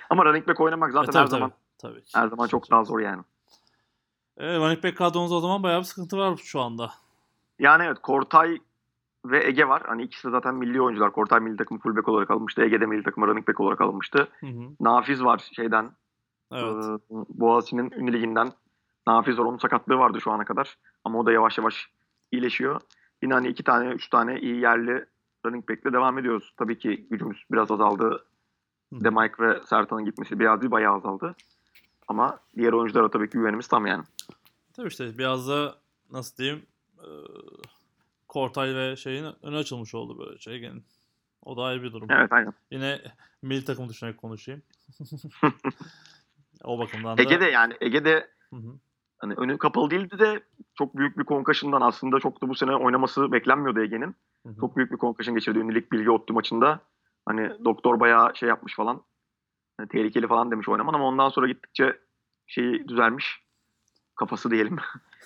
Ama 0.10 0.26
running 0.26 0.48
back 0.48 0.60
oynamak 0.62 0.92
zaten 0.92 1.10
E, 1.10 1.12
tabii, 1.12 1.22
her 1.22 1.28
zaman 1.28 1.50
tabii. 1.50 1.94
tabii 1.94 2.04
ki. 2.04 2.12
her 2.20 2.28
zaman 2.28 2.48
çok 2.48 2.72
daha 2.72 2.84
zor 2.84 3.00
yani. 3.00 3.24
Evet, 4.38 4.60
running 4.60 4.84
back 4.84 4.98
kadronuzda 4.98 5.36
o 5.36 5.40
zaman 5.40 5.64
bayağı 5.64 5.80
bir 5.80 5.86
sıkıntı 5.86 6.18
var 6.18 6.38
şu 6.44 6.62
anda. 6.62 6.92
Yani 7.60 7.84
evet 7.84 8.00
Kortay 8.00 8.58
ve 9.26 9.48
Ege 9.48 9.68
var. 9.68 9.84
Hani 9.86 10.04
ikisi 10.04 10.28
de 10.28 10.32
zaten 10.32 10.56
milli 10.56 10.82
oyuncular. 10.82 11.12
Kortay 11.12 11.40
milli 11.40 11.58
takımı 11.58 11.80
fullback 11.80 12.08
olarak 12.08 12.32
alınmıştı. 12.32 12.62
Ege'de 12.62 12.86
milli 12.86 13.04
takımı 13.04 13.28
running 13.28 13.48
back 13.48 13.60
olarak 13.60 13.82
alınmıştı. 13.82 14.28
Hı 14.40 14.48
hı. 14.48 14.70
Nafiz 14.80 15.24
var 15.24 15.50
şeyden. 15.54 15.92
Evet. 16.52 16.86
e, 16.86 17.16
Boğaziçi'nin 17.30 17.92
ünlü 17.92 18.14
liginden. 18.14 18.52
Nafiz 19.08 19.40
var. 19.40 19.46
Onun 19.46 19.58
sakatlığı 19.58 19.98
vardı 19.98 20.22
şu 20.22 20.32
ana 20.32 20.46
kadar. 20.46 20.78
Ama 21.04 21.20
o 21.20 21.26
da 21.26 21.32
yavaş 21.32 21.58
yavaş 21.58 21.92
iyileşiyor. 22.32 22.82
Yine 23.24 23.34
hani 23.34 23.48
iki 23.48 23.64
tane, 23.64 23.90
üç 23.90 24.10
tane 24.10 24.40
iyi 24.40 24.60
yerli 24.60 25.06
running 25.46 25.70
back'le 25.70 25.94
devam 25.94 26.18
ediyoruz. 26.18 26.54
Tabii 26.58 26.78
ki 26.78 27.08
gücümüz 27.10 27.44
biraz 27.52 27.72
azaldı. 27.72 28.26
Hı. 28.94 29.04
Demike 29.04 29.44
ve 29.44 29.62
Sertan'ın 29.66 30.06
gitmesi 30.06 30.40
biraz 30.40 30.62
değil 30.62 30.72
bayağı 30.72 30.96
azaldı. 30.96 31.36
Ama 32.08 32.40
diğer 32.56 32.74
oyunculara 32.74 33.10
tabii 33.10 33.30
ki 33.30 33.38
güvenimiz 33.38 33.68
tam 33.68 33.86
yani. 33.86 34.04
Tabii 34.74 34.88
işte 34.88 35.18
biraz 35.18 35.50
da 35.50 35.76
nasıl 36.12 36.38
diyeyim 36.38 36.66
e, 37.00 37.08
Kortay 38.28 38.76
ve 38.76 38.96
şeyin 38.96 39.26
öne 39.44 39.58
açılmış 39.58 39.96
oldu 39.96 40.20
böyle 40.20 40.38
şey. 40.38 40.56
Ege'nin. 40.56 40.84
O 41.44 41.58
da 41.58 41.64
ayrı 41.64 41.84
bir 41.84 41.94
durum. 41.94 42.08
Evet 42.12 42.32
aynen. 42.32 42.54
Yine 42.72 43.02
milli 43.42 43.66
takım 43.66 43.90
düşünerek 43.90 44.18
konuşayım. 44.18 44.62
o 46.64 46.80
bakımdan 46.80 47.18
da. 47.18 47.22
Ege'de 47.22 47.46
yani 47.46 47.74
Ege'de 47.82 48.28
Hı 48.50 48.56
hı. 48.56 48.80
hani 49.18 49.34
önü 49.34 49.58
kapalı 49.58 49.90
değildi 49.90 50.20
de 50.20 50.44
çok 50.76 50.98
büyük 50.98 51.18
bir 51.18 51.26
concussion'dan 51.26 51.82
aslında 51.82 52.20
çok 52.20 52.42
da 52.42 52.50
bu 52.50 52.56
sene 52.56 52.76
oynaması 52.76 53.32
beklenmiyordu 53.32 53.82
Ege'nin. 53.82 54.16
Çok 54.60 54.78
büyük 54.78 54.92
bir 54.92 54.98
concussion 54.98 55.36
geçirdi 55.36 55.60
ünlülük 55.60 55.92
bilgi 55.92 56.12
Ottu 56.12 56.34
maçında. 56.34 56.80
Hani 57.26 57.66
doktor 57.66 58.00
bayağı 58.00 58.36
şey 58.36 58.50
yapmış 58.50 58.76
falan. 58.76 59.02
Hani 59.78 59.88
tehlikeli 59.90 60.28
falan 60.28 60.52
demiş 60.52 60.70
oynaman 60.70 60.94
ama 60.94 61.08
ondan 61.08 61.30
sonra 61.30 61.48
gittikçe 61.48 62.00
şeyi 62.48 62.88
düzelmiş. 62.88 63.44
Kafası 64.16 64.52
diyelim. 64.52 64.78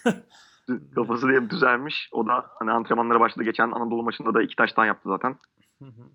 Kafası 0.95 1.27
diyelim 1.27 1.49
düzelmiş. 1.49 2.09
O 2.11 2.27
da 2.27 2.51
hani 2.59 2.71
antrenmanlara 2.71 3.19
başladı. 3.19 3.43
Geçen 3.43 3.71
Anadolu 3.71 4.03
maçında 4.03 4.33
da 4.33 4.43
iki 4.43 4.55
taştan 4.55 4.85
yaptı 4.85 5.09
zaten. 5.09 5.37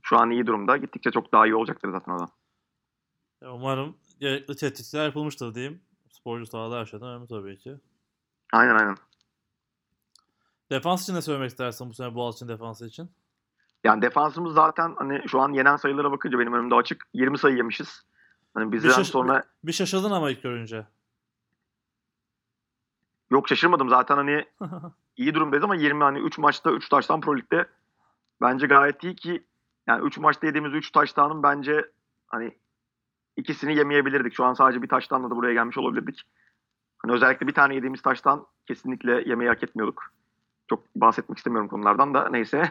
Şu 0.03 0.19
an 0.19 0.31
iyi 0.31 0.47
durumda. 0.47 0.77
Gittikçe 0.77 1.11
çok 1.11 1.33
daha 1.33 1.47
iyi 1.47 1.55
olacaktır 1.55 1.91
zaten 1.93 2.13
o 2.13 2.19
da. 2.19 2.29
Umarım 3.53 3.97
gerekli 4.21 4.57
tetkikler 4.57 5.05
yapılmıştır 5.05 5.55
diyeyim. 5.55 5.81
Sporcu 6.11 6.47
sahada 6.47 6.79
her 6.81 6.85
şeyden 6.85 7.09
önemli 7.09 7.29
tabii 7.29 7.59
ki. 7.59 7.77
Aynen 8.53 8.75
aynen. 8.75 8.97
Defans 10.71 11.03
için 11.03 11.15
ne 11.15 11.23
söylemek 11.23 11.51
istersin 11.51 11.91
bu 11.91 11.95
sene 11.95 12.15
Boğaziçi'nin 12.15 12.49
defansı 12.49 12.87
için? 12.87 13.11
Yani 13.85 14.03
defansımız 14.03 14.55
zaten 14.55 14.95
hani 14.99 15.29
şu 15.29 15.41
an 15.41 15.53
yenen 15.53 15.77
sayılara 15.77 16.13
bakınca 16.13 16.39
benim 16.39 16.53
önümde 16.53 16.75
açık 16.75 17.05
20 17.15 17.39
sayı 17.39 17.57
yemişiz. 17.57 18.03
Hani 18.57 18.73
bizden 18.73 18.89
şaş- 18.91 19.05
sonra 19.09 19.45
Bir 19.65 19.73
şaşırdın 19.73 20.11
ama 20.11 20.31
ilk 20.31 20.43
görünce. 20.43 20.87
yok 23.31 23.49
şaşırmadım 23.49 23.89
zaten 23.89 24.17
hani 24.17 24.45
iyi 25.17 25.35
durumdayız 25.35 25.65
ama 25.65 25.75
20 25.77 26.03
hani 26.03 26.19
3 26.19 26.39
maçta 26.39 26.71
3 26.73 26.89
taştan 26.89 27.21
Pro 27.21 27.37
Lig'de 27.37 27.67
bence 28.41 28.67
gayet 28.67 29.05
iyi 29.05 29.17
ki 29.17 29.45
yani 29.87 30.07
3 30.07 30.19
maçta 30.19 30.47
yediğimiz 30.47 30.75
3 30.75 30.91
taştanın 30.91 31.43
bence 31.43 31.91
hani 32.27 32.57
ikisini 33.37 33.77
yemeyebilirdik. 33.77 34.35
Şu 34.35 34.45
an 34.45 34.55
sadece 34.55 34.83
bir 34.83 34.89
taştanla 34.89 35.31
da 35.31 35.37
buraya 35.37 35.53
gelmiş 35.55 35.79
olabilirdik. 35.79 36.23
Hani 36.99 37.13
özellikle 37.13 37.47
bir 37.47 37.55
tane 37.55 37.75
yediğimiz 37.75 38.03
taştan 38.03 38.47
kesinlikle 38.67 39.23
yemeyi 39.29 39.49
hak 39.51 39.63
etmiyorduk. 39.63 40.03
Çok 40.71 40.95
bahsetmek 40.97 41.39
istemiyorum 41.39 41.69
konulardan 41.69 42.15
da 42.15 42.29
neyse. 42.29 42.57
Yani 42.57 42.71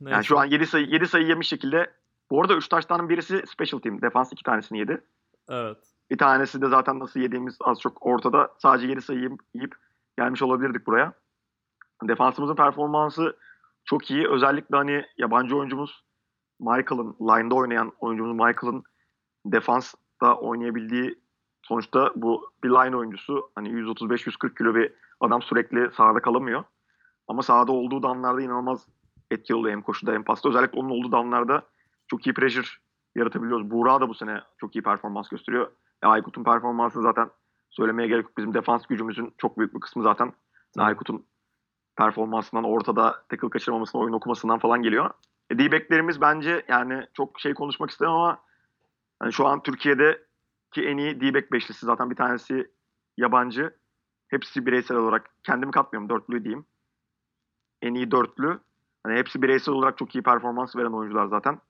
Neyse. 0.00 0.22
şu 0.22 0.38
an 0.38 0.44
7 0.44 0.66
sayı 0.66 0.86
7 0.86 1.06
sayı 1.08 1.26
yemiş 1.26 1.48
şekilde 1.48 1.92
bu 2.30 2.40
arada 2.40 2.54
3 2.54 2.68
taştanın 2.68 3.08
birisi 3.08 3.42
special 3.46 3.80
team. 3.80 4.02
Defans 4.02 4.32
2 4.32 4.42
tanesini 4.42 4.78
yedi. 4.78 5.04
Evet. 5.48 5.78
Bir 6.10 6.18
tanesi 6.18 6.62
de 6.62 6.68
zaten 6.68 6.98
nasıl 6.98 7.20
yediğimiz 7.20 7.56
az 7.60 7.80
çok 7.80 8.06
ortada. 8.06 8.54
Sadece 8.58 8.86
7 8.86 9.00
sayı 9.00 9.18
yiyip, 9.18 9.40
yiyip 9.54 9.74
gelmiş 10.18 10.42
olabilirdik 10.42 10.86
buraya. 10.86 11.12
Defansımızın 12.02 12.54
performansı 12.54 13.36
çok 13.84 14.10
iyi. 14.10 14.28
Özellikle 14.28 14.76
hani 14.76 15.04
yabancı 15.18 15.56
oyuncumuz 15.56 16.04
Michael'ın, 16.60 17.16
line'da 17.20 17.54
oynayan 17.54 17.92
oyuncumuz 18.00 18.32
Michael'ın 18.32 18.84
defansta 19.46 20.34
oynayabildiği 20.34 21.18
sonuçta 21.62 22.12
bu 22.16 22.50
bir 22.64 22.68
line 22.68 22.96
oyuncusu. 22.96 23.50
Hani 23.54 23.68
135-140 23.68 24.58
kilo 24.58 24.74
bir 24.74 24.92
adam 25.20 25.42
sürekli 25.42 25.90
sahada 25.94 26.20
kalamıyor. 26.20 26.64
Ama 27.28 27.42
sahada 27.42 27.72
olduğu 27.72 28.02
downlarda 28.02 28.42
inanılmaz 28.42 28.86
etkili 29.30 29.56
oluyor 29.56 29.72
hem 29.72 29.82
koşuda 29.82 30.12
hem 30.12 30.24
pasta. 30.24 30.48
Özellikle 30.48 30.80
onun 30.80 30.90
olduğu 30.90 31.12
downlarda 31.12 31.62
çok 32.06 32.26
iyi 32.26 32.34
pressure 32.34 32.68
yaratabiliyoruz. 33.14 33.70
Buğra 33.70 34.00
da 34.00 34.08
bu 34.08 34.14
sene 34.14 34.40
çok 34.58 34.76
iyi 34.76 34.82
performans 34.82 35.28
gösteriyor. 35.28 35.70
Ya 36.02 36.08
Aykut'un 36.08 36.44
performansı 36.44 37.02
zaten 37.02 37.30
söylemeye 37.70 38.08
gerek 38.08 38.24
yok. 38.24 38.36
Bizim 38.36 38.54
defans 38.54 38.86
gücümüzün 38.86 39.34
çok 39.38 39.58
büyük 39.58 39.74
bir 39.74 39.80
kısmı 39.80 40.02
zaten. 40.02 40.32
Aykut'un 40.78 41.26
performansından, 41.96 42.64
ortada 42.64 43.24
tackle 43.28 43.50
kaçırmamasından, 43.50 44.04
oyun 44.04 44.14
okumasından 44.14 44.58
falan 44.58 44.82
geliyor. 44.82 45.10
E, 45.50 45.58
D-back'lerimiz 45.58 46.20
bence 46.20 46.64
yani 46.68 47.06
çok 47.14 47.40
şey 47.40 47.54
konuşmak 47.54 47.90
istemem 47.90 48.14
ama 48.14 48.38
yani 49.22 49.32
şu 49.32 49.46
an 49.46 49.62
Türkiye'deki 49.62 50.88
en 50.88 50.96
iyi 50.96 51.20
D-back 51.20 51.52
beşlisi 51.52 51.86
zaten 51.86 52.10
bir 52.10 52.16
tanesi 52.16 52.70
yabancı. 53.16 53.76
Hepsi 54.28 54.66
bireysel 54.66 54.96
olarak 54.96 55.30
kendimi 55.44 55.72
katmıyorum 55.72 56.08
dörtlü 56.08 56.44
diyeyim. 56.44 56.66
En 57.82 57.94
iyi 57.94 58.10
dörtlü. 58.10 58.60
Hani 59.04 59.18
hepsi 59.18 59.42
bireysel 59.42 59.74
olarak 59.74 59.98
çok 59.98 60.14
iyi 60.14 60.22
performans 60.22 60.76
veren 60.76 60.92
oyuncular 60.92 61.26
zaten. 61.26 61.60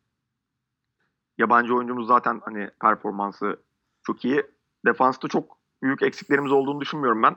Yabancı 1.39 1.74
oyuncumuz 1.74 2.07
zaten 2.07 2.41
hani 2.45 2.70
performansı 2.80 3.57
çok 4.03 4.24
iyi. 4.24 4.43
Defansta 4.87 5.28
çok 5.28 5.59
büyük 5.82 6.03
eksiklerimiz 6.03 6.53
olduğunu 6.53 6.80
düşünmüyorum 6.80 7.22
ben. 7.22 7.37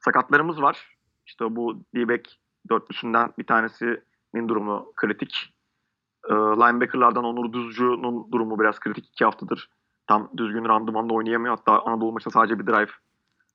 Sakatlarımız 0.00 0.62
var. 0.62 0.96
İşte 1.26 1.56
bu 1.56 1.82
D-back 1.94 2.30
dörtlüsünden 2.70 3.32
bir 3.38 3.46
tanesinin 3.46 4.48
durumu 4.48 4.92
kritik. 4.96 5.54
Ee, 6.28 6.34
linebackerlardan 6.34 7.24
Onur 7.24 7.52
Düzcu'nun 7.52 8.32
durumu 8.32 8.60
biraz 8.60 8.80
kritik. 8.80 9.08
iki 9.08 9.24
haftadır 9.24 9.70
tam 10.08 10.30
düzgün 10.36 10.64
randımanda 10.64 11.14
oynayamıyor. 11.14 11.56
Hatta 11.56 11.82
Anadolu 11.82 12.12
maçında 12.12 12.32
sadece 12.32 12.58
bir 12.58 12.66
drive 12.66 12.90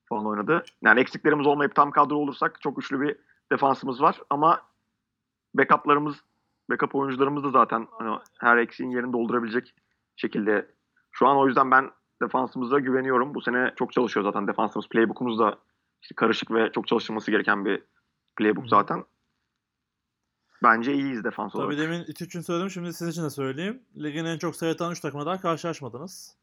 falan 0.10 0.26
oynadı. 0.26 0.64
Yani 0.84 1.00
eksiklerimiz 1.00 1.48
olmayıp 1.48 1.76
tam 1.76 1.92
kadro 1.92 2.16
olursak 2.16 2.62
çok 2.62 2.76
güçlü 2.76 3.02
bir 3.02 3.16
defansımız 3.52 4.02
var. 4.02 4.22
Ama 4.30 4.62
backup'larımız, 5.54 6.16
backup 6.70 6.96
oyuncularımız 6.96 7.44
da 7.44 7.50
zaten 7.50 7.88
hani 7.92 8.20
her 8.40 8.58
eksiğin 8.58 8.90
yerini 8.90 9.14
doldurabilecek 9.14 9.74
şekilde. 10.16 10.68
Şu 11.12 11.28
an 11.28 11.38
o 11.38 11.48
yüzden 11.48 11.72
ben 11.72 11.92
defansımıza 12.22 12.80
güveniyorum. 12.80 13.36
Bu 13.36 13.42
sene 13.42 13.74
çok 13.76 13.94
çalışıyor 13.94 14.24
zaten 14.24 14.48
defansımız. 14.48 14.90
Playbook'umuz 14.90 15.40
da 15.40 15.58
işte 16.02 16.16
karışık 16.16 16.52
ve 16.52 16.72
çok 16.72 16.88
çalışılması 16.88 17.32
gereken 17.32 17.66
bir 17.66 17.84
playbook 18.36 18.68
zaten. 18.70 19.04
Bence 20.64 20.94
iyiyiz 20.94 21.24
defans 21.24 21.56
olarak. 21.56 21.72
Tabii 21.72 21.82
demin 21.82 22.04
İTÜ 22.04 22.26
için 22.26 22.42
söyledim. 22.42 22.70
Şimdi 22.70 22.94
sizin 22.94 23.12
için 23.12 23.24
de 23.24 23.30
söyleyeyim. 23.30 23.82
Ligin 23.98 24.26
en 24.26 24.38
çok 24.38 24.56
sayı 24.56 24.74
atan 24.74 24.92
3 24.92 25.00
takımla 25.00 25.26
daha 25.26 25.42
karşılaşmadınız. 25.42 26.38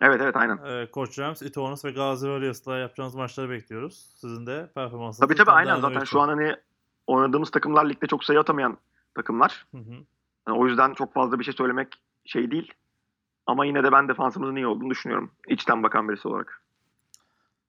Evet 0.00 0.20
evet 0.20 0.36
aynen. 0.36 0.56
Ee, 0.56 0.90
Koç 0.90 1.18
Rams, 1.18 1.42
İTÜ 1.42 1.60
Hornets 1.60 1.84
ve 1.84 1.90
Gazi 1.90 2.26
Warriors'la 2.26 2.78
yapacağınız 2.78 3.14
maçları 3.14 3.50
bekliyoruz. 3.50 4.14
Sizin 4.16 4.46
de 4.46 4.70
performansınızı 4.74 5.20
Tabii 5.20 5.38
tabii 5.38 5.50
aynen 5.50 5.80
zaten 5.80 6.04
şu 6.04 6.20
an 6.20 6.28
hani 6.28 6.56
oynadığımız 7.06 7.50
takımlar 7.50 7.88
ligde 7.88 8.06
çok 8.06 8.24
sayı 8.24 8.40
atamayan 8.40 8.78
takımlar. 9.14 9.66
Hı 9.70 9.78
hı. 9.78 9.92
Yani 10.48 10.58
o 10.58 10.66
yüzden 10.66 10.94
çok 10.94 11.14
fazla 11.14 11.38
bir 11.38 11.44
şey 11.44 11.54
söylemek 11.54 11.88
şey 12.24 12.50
değil. 12.50 12.72
Ama 13.46 13.66
yine 13.66 13.84
de 13.84 13.92
ben 13.92 14.08
defansımızın 14.08 14.56
iyi 14.56 14.66
olduğunu 14.66 14.90
düşünüyorum. 14.90 15.30
İçten 15.48 15.82
bakan 15.82 16.08
birisi 16.08 16.28
olarak. 16.28 16.62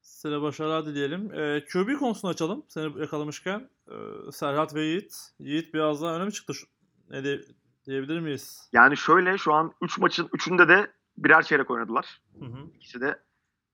Size 0.02 0.42
başarılar 0.42 0.86
dileyelim. 0.86 1.34
Ee, 1.34 1.66
QB 1.74 1.98
konusunu 2.00 2.32
açalım. 2.32 2.64
Seni 2.68 3.00
yakalamışken. 3.02 3.70
Ee, 3.90 4.32
Serhat 4.32 4.76
ve 4.76 4.82
Yiğit. 4.82 5.16
Yiğit 5.40 5.74
biraz 5.74 6.02
daha 6.02 6.16
öne 6.16 6.26
mi 6.26 6.32
çıktı? 6.32 6.54
Şu- 6.54 6.68
Ne 7.10 7.24
de, 7.24 7.42
diyebilir 7.86 8.20
miyiz? 8.20 8.70
Yani 8.74 8.98
şöyle 8.98 9.38
şu 9.38 9.54
an 9.54 9.74
3 9.82 9.98
maçın 9.98 10.28
3'ünde 10.28 10.68
de 10.68 10.92
birer 11.18 11.42
çeyrek 11.44 11.72
oynadılar. 11.72 12.22
Hı 12.40 12.46
hı. 12.46 12.58
İkisi 12.76 13.02
de 13.02 13.20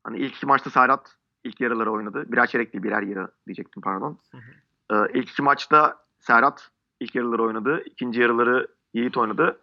hani 0.03 0.17
ilk 0.19 0.35
iki 0.35 0.45
maçta 0.45 0.69
Serhat 0.69 1.15
ilk 1.43 1.61
yarıları 1.61 1.91
oynadı. 1.91 2.31
Birer 2.31 2.47
çeyrek 2.47 2.73
değil 2.73 2.83
birer 2.83 3.01
yarı 3.01 3.31
diyecektim 3.47 3.81
pardon. 3.81 4.19
Hı 4.31 4.37
hı. 4.37 5.05
Ee, 5.07 5.19
ilk 5.19 5.29
iki 5.29 5.41
maçta 5.41 6.05
Serhat 6.19 6.71
ilk 6.99 7.15
yarıları 7.15 7.43
oynadı. 7.43 7.81
İkinci 7.85 8.21
yarıları 8.21 8.67
Yiğit 8.93 9.17
oynadı. 9.17 9.59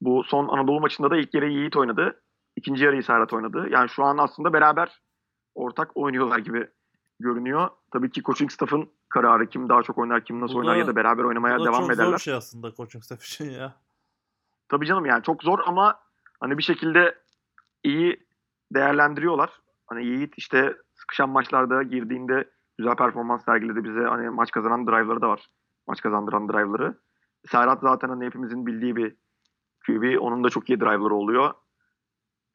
Bu 0.00 0.24
son 0.24 0.48
Anadolu 0.48 0.80
maçında 0.80 1.10
da 1.10 1.16
ilk 1.16 1.34
yarı 1.34 1.48
Yiğit 1.50 1.76
oynadı. 1.76 2.20
İkinci 2.56 2.84
yarıyı 2.84 3.02
Serhat 3.02 3.32
oynadı. 3.32 3.66
Yani 3.70 3.88
şu 3.88 4.04
an 4.04 4.18
aslında 4.18 4.52
beraber 4.52 5.00
ortak 5.54 5.96
oynuyorlar 5.96 6.38
gibi 6.38 6.68
görünüyor. 7.20 7.68
Tabii 7.92 8.10
ki 8.10 8.22
coaching 8.22 8.50
staff'ın 8.50 8.88
kararı 9.08 9.48
kim 9.48 9.68
daha 9.68 9.82
çok 9.82 9.98
oynar, 9.98 10.24
kim 10.24 10.40
nasıl 10.40 10.54
Bu 10.54 10.58
oynar 10.58 10.74
da- 10.74 10.78
ya 10.78 10.86
da 10.86 10.96
beraber 10.96 11.24
oynamaya 11.24 11.58
Bu 11.58 11.60
da 11.60 11.64
devam 11.68 11.80
çok 11.80 11.86
zor 11.86 11.94
ederler. 11.94 12.14
bir 12.14 12.22
şey 12.22 12.34
aslında 12.34 12.74
coaching 12.74 13.04
staff 13.04 13.24
için 13.24 13.50
ya. 13.50 13.74
Tabii 14.68 14.86
canım 14.86 15.06
yani 15.06 15.22
çok 15.22 15.42
zor 15.42 15.58
ama 15.66 15.98
hani 16.40 16.58
bir 16.58 16.62
şekilde 16.62 17.18
iyi 17.84 18.26
değerlendiriyorlar. 18.74 19.50
Hani 19.86 20.06
Yiğit 20.06 20.34
işte 20.36 20.76
sıkışan 20.94 21.28
maçlarda 21.30 21.82
girdiğinde 21.82 22.50
güzel 22.78 22.96
performans 22.96 23.44
sergiledi 23.44 23.84
bize. 23.84 24.00
Hani 24.04 24.30
maç 24.30 24.50
kazanan 24.50 24.86
drive'ları 24.86 25.20
da 25.20 25.28
var. 25.28 25.48
Maç 25.86 26.00
kazandıran 26.00 26.48
drive'ları. 26.48 26.98
Serhat 27.50 27.80
zaten 27.80 28.08
hani 28.08 28.24
hepimizin 28.24 28.66
bildiği 28.66 28.96
bir 28.96 29.16
QB. 29.86 30.20
Onun 30.20 30.44
da 30.44 30.50
çok 30.50 30.70
iyi 30.70 30.80
drive'ları 30.80 31.14
oluyor. 31.14 31.54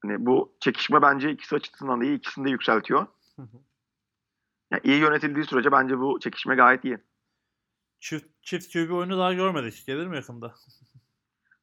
Hani 0.01 0.25
bu 0.25 0.57
çekişme 0.59 1.01
bence 1.01 1.31
ikisi 1.31 1.55
açısından 1.55 2.01
da 2.01 2.05
iyi. 2.05 2.17
ikisini 2.17 2.45
de 2.45 2.49
yükseltiyor. 2.49 3.07
Hı 3.35 3.41
hı. 3.41 3.57
Yani 4.71 4.81
iyi 4.83 4.99
yönetildiği 4.99 5.45
sürece 5.45 5.71
bence 5.71 5.99
bu 5.99 6.19
çekişme 6.19 6.55
gayet 6.55 6.85
iyi. 6.85 6.97
çift 7.99 8.25
çift 8.41 8.73
QB 8.73 8.91
oyunu 8.91 9.17
daha 9.17 9.33
görmedik. 9.33 9.83
Gelir 9.87 10.07
mi 10.07 10.15
yakında? 10.15 10.53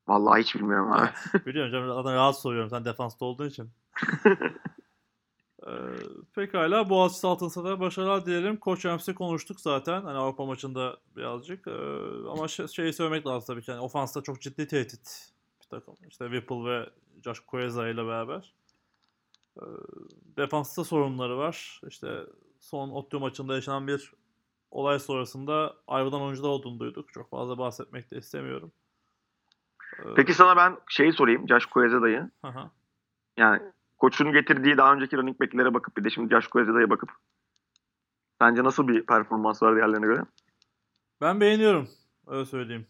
Vallahi 0.09 0.41
hiç 0.41 0.55
bilmiyorum 0.55 0.93
abi. 0.93 1.09
Biliyorum 1.47 1.73
canım 1.73 1.89
zaten 1.89 2.15
rahat 2.15 2.41
soruyorum 2.41 2.71
sen 2.71 2.85
defansta 2.85 3.25
olduğun 3.25 3.49
için. 3.49 3.71
ee, 5.67 5.71
pekala 6.35 6.91
Boğaziçi 6.91 7.27
Altınsa 7.27 7.65
da 7.65 7.81
başarılar 7.81 8.27
dilerim. 8.27 8.57
Koç 8.57 8.85
Ramsey 8.87 9.15
konuştuk 9.15 9.61
zaten. 9.61 10.03
Hani 10.03 10.19
Avrupa 10.19 10.47
maçında 10.47 10.97
birazcık. 11.17 11.67
Ee, 11.69 11.73
ama 12.31 12.49
şey, 12.49 12.69
şeyi 12.69 12.93
söylemek 12.93 13.27
lazım 13.27 13.55
tabii 13.55 13.65
ki. 13.65 13.71
Yani 13.71 13.81
ofansta 13.81 14.23
çok 14.23 14.41
ciddi 14.41 14.67
tehdit 14.67 15.33
bir 15.63 15.67
takım. 15.67 15.95
İşte 16.09 16.25
Whipple 16.25 16.65
ve 16.65 16.91
Josh 17.25 17.41
Queza 17.41 17.89
ile 17.89 18.07
beraber. 18.07 18.53
Ee, 19.57 19.63
defansta 20.37 20.85
sorunları 20.85 21.39
var. 21.39 21.81
İşte 21.89 22.23
son 22.61 22.91
Ottu 22.91 23.21
maçında 23.21 23.55
yaşanan 23.55 23.87
bir 23.89 24.13
olay 24.71 24.99
sonrasında 24.99 25.77
ayrılan 25.89 26.23
oyuncular 26.23 26.49
olduğunu 26.49 26.79
duyduk. 26.81 27.13
Çok 27.13 27.31
fazla 27.31 27.59
bahsetmek 27.59 28.11
de 28.11 28.17
istemiyorum. 28.17 28.73
Ee, 29.99 30.15
Peki 30.17 30.35
sana 30.35 30.57
ben 30.57 30.79
şeyi 30.89 31.13
sorayım. 31.13 31.49
Josh 31.49 31.67
Kuezeda'yı. 31.67 32.31
aha. 32.43 32.71
Yani 33.37 33.63
koçun 33.99 34.33
getirdiği 34.33 34.77
daha 34.77 34.95
önceki 34.95 35.17
running 35.17 35.41
back'lere 35.41 35.75
bakıp 35.75 35.97
bir 35.97 36.05
de 36.05 36.11
şimdi 36.11 36.35
Josh 36.35 36.47
Kuezeda'ya 36.47 36.91
bakıp 36.91 37.13
sence 38.41 38.65
nasıl 38.65 38.89
bir 38.89 39.07
performans 39.07 39.63
var 39.63 39.77
diğerlerine 39.77 40.07
göre? 40.07 40.23
Ben 41.21 41.41
beğeniyorum. 41.41 41.89
Öyle 42.27 42.45
söyleyeyim. 42.45 42.87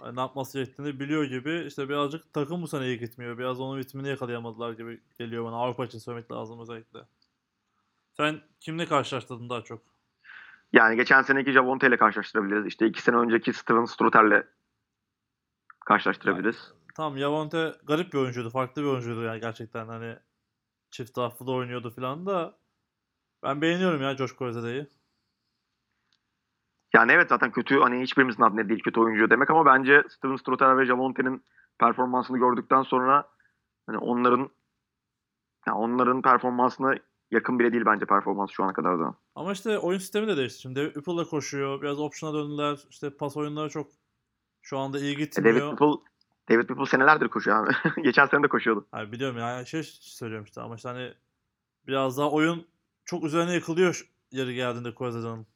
Yani 0.00 0.16
ne 0.16 0.20
yapması 0.20 0.58
gerektiğini 0.58 1.00
biliyor 1.00 1.24
gibi. 1.24 1.64
İşte 1.66 1.88
birazcık 1.88 2.32
takım 2.32 2.62
bu 2.62 2.68
sene 2.68 2.86
iyi 2.86 2.98
gitmiyor. 2.98 3.38
Biraz 3.38 3.60
onun 3.60 3.78
ritmini 3.78 4.08
yakalayamadılar 4.08 4.72
gibi 4.72 5.00
geliyor 5.18 5.44
bana. 5.44 5.56
Avrupa 5.56 5.84
için 5.84 5.98
söylemek 5.98 6.32
lazım 6.32 6.60
özellikle. 6.60 6.98
Sen 8.16 8.40
kimle 8.60 8.86
karşılaştırdın 8.86 9.50
daha 9.50 9.62
çok? 9.62 9.82
Yani 10.72 10.96
geçen 10.96 11.22
seneki 11.22 11.52
Javonte 11.52 11.86
ile 11.86 11.96
karşılaştırabiliriz. 11.96 12.66
İşte 12.66 12.86
iki 12.86 13.02
sene 13.02 13.16
önceki 13.16 13.52
Steven 13.52 13.84
Struther'le 13.84 14.42
karşılaştırabiliriz. 15.86 16.72
Tamam 16.94 17.16
Yavonte 17.16 17.72
garip 17.86 18.12
bir 18.12 18.18
oyuncuydu. 18.18 18.50
Farklı 18.50 18.82
bir 18.82 18.86
oyuncuydu 18.86 19.22
yani 19.22 19.40
gerçekten. 19.40 19.88
Hani 19.88 20.16
çift 20.90 21.14
taraflı 21.14 21.46
da 21.46 21.52
oynuyordu 21.52 21.90
falan 21.90 22.26
da. 22.26 22.58
Ben 23.42 23.60
beğeniyorum 23.62 24.02
ya 24.02 24.16
Josh 24.16 24.32
Kozede'yi. 24.32 24.86
Yani 26.94 27.12
evet 27.12 27.28
zaten 27.28 27.52
kötü 27.52 27.78
hani 27.80 28.02
hiçbirimizin 28.02 28.42
adı 28.42 28.68
değil 28.68 28.82
kötü 28.82 29.00
oyuncu 29.00 29.30
demek 29.30 29.50
ama 29.50 29.66
bence 29.66 30.02
Steven 30.08 30.36
Struther 30.36 30.78
ve 30.78 30.86
Javonte'nin 30.86 31.44
performansını 31.78 32.38
gördükten 32.38 32.82
sonra 32.82 33.28
hani 33.86 33.98
onların 33.98 34.50
yani 35.66 35.78
onların 35.78 36.22
performansına 36.22 36.94
yakın 37.30 37.58
bile 37.58 37.72
değil 37.72 37.84
bence 37.86 38.06
performans 38.06 38.50
şu 38.50 38.64
ana 38.64 38.72
kadar 38.72 38.98
da. 38.98 39.14
Ama 39.34 39.52
işte 39.52 39.78
oyun 39.78 39.98
sistemi 39.98 40.28
de 40.28 40.36
değişti. 40.36 40.60
Şimdi 40.60 40.76
David 40.76 40.86
Whipple'la 40.86 41.24
koşuyor. 41.24 41.82
Biraz 41.82 42.00
option'a 42.00 42.34
döndüler. 42.34 42.78
İşte 42.90 43.16
pas 43.16 43.36
oyunları 43.36 43.70
çok 43.70 43.90
şu 44.62 44.78
anda 44.78 44.98
iyi 44.98 45.10
E, 45.16 45.18
gitmiyor. 45.18 45.54
David 45.54 45.78
Whipple 45.78 46.13
David 46.48 46.60
Whipple 46.60 46.86
senelerdir 46.86 47.28
koşuyor 47.28 47.66
abi. 47.66 48.02
Geçen 48.02 48.26
sene 48.26 48.42
de 48.42 48.48
koşuyordu. 48.48 48.86
Hani 48.92 49.12
biliyorum 49.12 49.38
ya 49.38 49.64
şey 49.64 49.82
söylüyorum 50.00 50.44
işte 50.44 50.60
ama 50.60 50.76
işte 50.76 50.88
hani 50.88 51.14
biraz 51.86 52.18
daha 52.18 52.30
oyun 52.30 52.66
çok 53.04 53.24
üzerine 53.24 53.54
yıkılıyor 53.54 54.08
yeri 54.30 54.54
geldiğinde 54.54 54.94
Kozede'nin. 54.94 55.46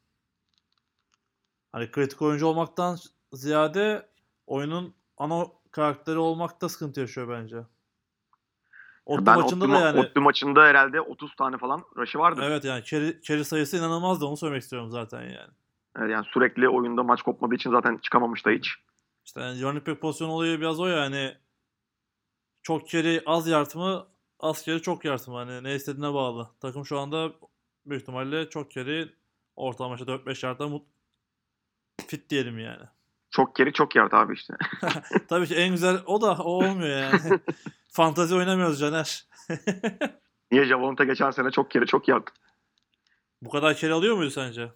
Hani 1.73 1.91
kritik 1.91 2.23
oyuncu 2.23 2.47
olmaktan 2.47 2.97
ziyade 3.33 4.09
oyunun 4.47 4.95
ana 5.17 5.47
karakteri 5.71 6.19
olmakta 6.19 6.69
sıkıntı 6.69 7.01
yaşıyor 7.01 7.29
bence. 7.29 7.57
Ottu 9.07 9.27
ben 9.27 9.41
maçında 9.41 9.65
Ottu, 9.65 9.75
da 9.75 9.81
yani 9.81 10.01
Ottu 10.01 10.21
maçında 10.21 10.63
herhalde 10.65 11.01
30 11.01 11.37
tane 11.37 11.59
falan 11.59 11.83
rush'ı 11.97 12.19
vardı. 12.19 12.41
evet 12.45 12.65
yani 12.65 12.85
carry, 12.85 13.21
carry 13.23 13.45
sayısı 13.45 13.77
inanılmazdı 13.77 14.25
onu 14.25 14.37
söylemek 14.37 14.63
istiyorum 14.63 14.91
zaten 14.91 15.23
yani. 15.23 15.51
Evet, 15.99 16.11
yani 16.11 16.27
sürekli 16.33 16.69
oyunda 16.69 17.03
maç 17.03 17.23
kopmadığı 17.23 17.55
için 17.55 17.71
zaten 17.71 17.97
çıkamamış 17.97 18.47
da 18.47 18.51
hiç. 18.51 18.69
İşte 19.29 19.41
yani 19.41 19.63
running 19.63 19.87
back 19.87 20.01
pozisyon 20.01 20.29
olayı 20.29 20.61
biraz 20.61 20.81
o 20.81 20.87
yani. 20.87 21.37
Çok 22.63 22.89
carry 22.89 23.23
az 23.27 23.49
yard 23.49 23.75
mı, 23.75 24.07
az 24.41 24.65
carry 24.65 24.83
çok 24.83 25.05
yard 25.05 25.29
mı? 25.29 25.35
Hani 25.35 25.65
ne 25.65 25.75
istediğine 25.75 26.15
bağlı. 26.15 26.51
Takım 26.61 26.87
şu 26.87 26.99
anda 26.99 27.33
büyük 27.87 28.03
ihtimalle 28.03 28.51
çok 28.51 28.71
carry 28.71 29.15
ortalama 29.57 29.95
işte 29.95 30.07
4-5 30.07 30.47
yardta 30.47 30.69
mut 30.69 30.87
fit 32.07 32.31
diyelim 32.31 32.59
yani. 32.59 32.83
Çok 33.31 33.57
geri 33.57 33.73
çok 33.73 33.97
yard 33.97 34.13
abi 34.13 34.35
işte. 34.35 34.55
Tabii 35.29 35.47
ki 35.47 35.55
en 35.55 35.71
güzel 35.71 35.99
o 36.07 36.21
da 36.21 36.37
o 36.37 36.51
olmuyor 36.51 36.99
yani. 36.99 37.21
Fantazi 37.93 38.35
oynamıyoruz 38.35 38.81
Caner. 38.81 39.27
Niye 40.53 40.65
Javonte 40.65 41.05
geçen 41.05 41.31
sene 41.31 41.51
çok 41.51 41.71
geri 41.71 41.87
çok 41.87 42.09
yard. 42.09 42.29
Bu 43.43 43.51
kadar 43.51 43.75
carry 43.75 43.93
alıyor 43.93 44.17
muydu 44.17 44.31
sence? 44.31 44.73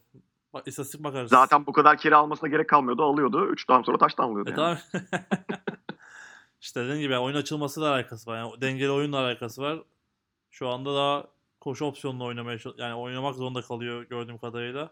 Bak, 0.54 0.68
istatistik 0.68 1.04
bakarız. 1.04 1.30
Zaten 1.30 1.66
bu 1.66 1.72
kadar 1.72 1.98
kere 1.98 2.14
almasına 2.14 2.48
gerek 2.48 2.68
kalmıyordu. 2.68 3.02
Alıyordu. 3.02 3.46
3 3.46 3.66
tane 3.66 3.84
sonra 3.84 3.98
taştan 3.98 4.24
alıyordu. 4.24 4.50
E 4.50 4.60
yani. 4.60 4.78
tamam. 4.92 5.04
işte 6.60 6.84
dediğim 6.84 7.00
gibi 7.00 7.12
yani 7.12 7.22
oyun 7.22 7.36
açılmasıyla 7.36 7.94
alakası 7.94 8.30
var. 8.30 8.38
Yani 8.38 8.60
dengeli 8.60 8.90
oyunla 8.90 9.18
alakası 9.18 9.62
var. 9.62 9.82
Şu 10.50 10.68
anda 10.68 10.94
daha 10.94 11.26
koşu 11.60 11.84
opsiyonla 11.84 12.24
oynamaya 12.24 12.58
yani 12.76 12.94
oynamak 12.94 13.34
zorunda 13.34 13.62
kalıyor 13.62 14.02
gördüğüm 14.02 14.38
kadarıyla. 14.38 14.90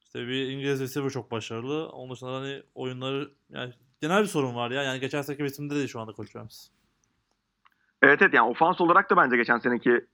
İşte 0.00 0.28
bir 0.28 0.48
İngiliz 0.48 0.80
receiver 0.80 1.10
çok 1.10 1.30
başarılı. 1.30 1.88
Onun 1.88 2.12
dışında 2.12 2.32
hani 2.32 2.62
oyunları 2.74 3.30
yani 3.50 3.74
genel 4.00 4.22
bir 4.22 4.28
sorun 4.28 4.54
var 4.54 4.70
ya. 4.70 4.82
Yani 4.82 5.00
geçen 5.00 5.22
seneki 5.22 5.44
bitimde 5.44 5.74
değil 5.74 5.88
şu 5.88 6.00
anda 6.00 6.12
Rams. 6.36 6.68
Evet 8.02 8.22
evet 8.22 8.34
yani 8.34 8.48
ofans 8.50 8.80
olarak 8.80 9.10
da 9.10 9.16
bence 9.16 9.36
geçen 9.36 9.58
seneki 9.58 10.06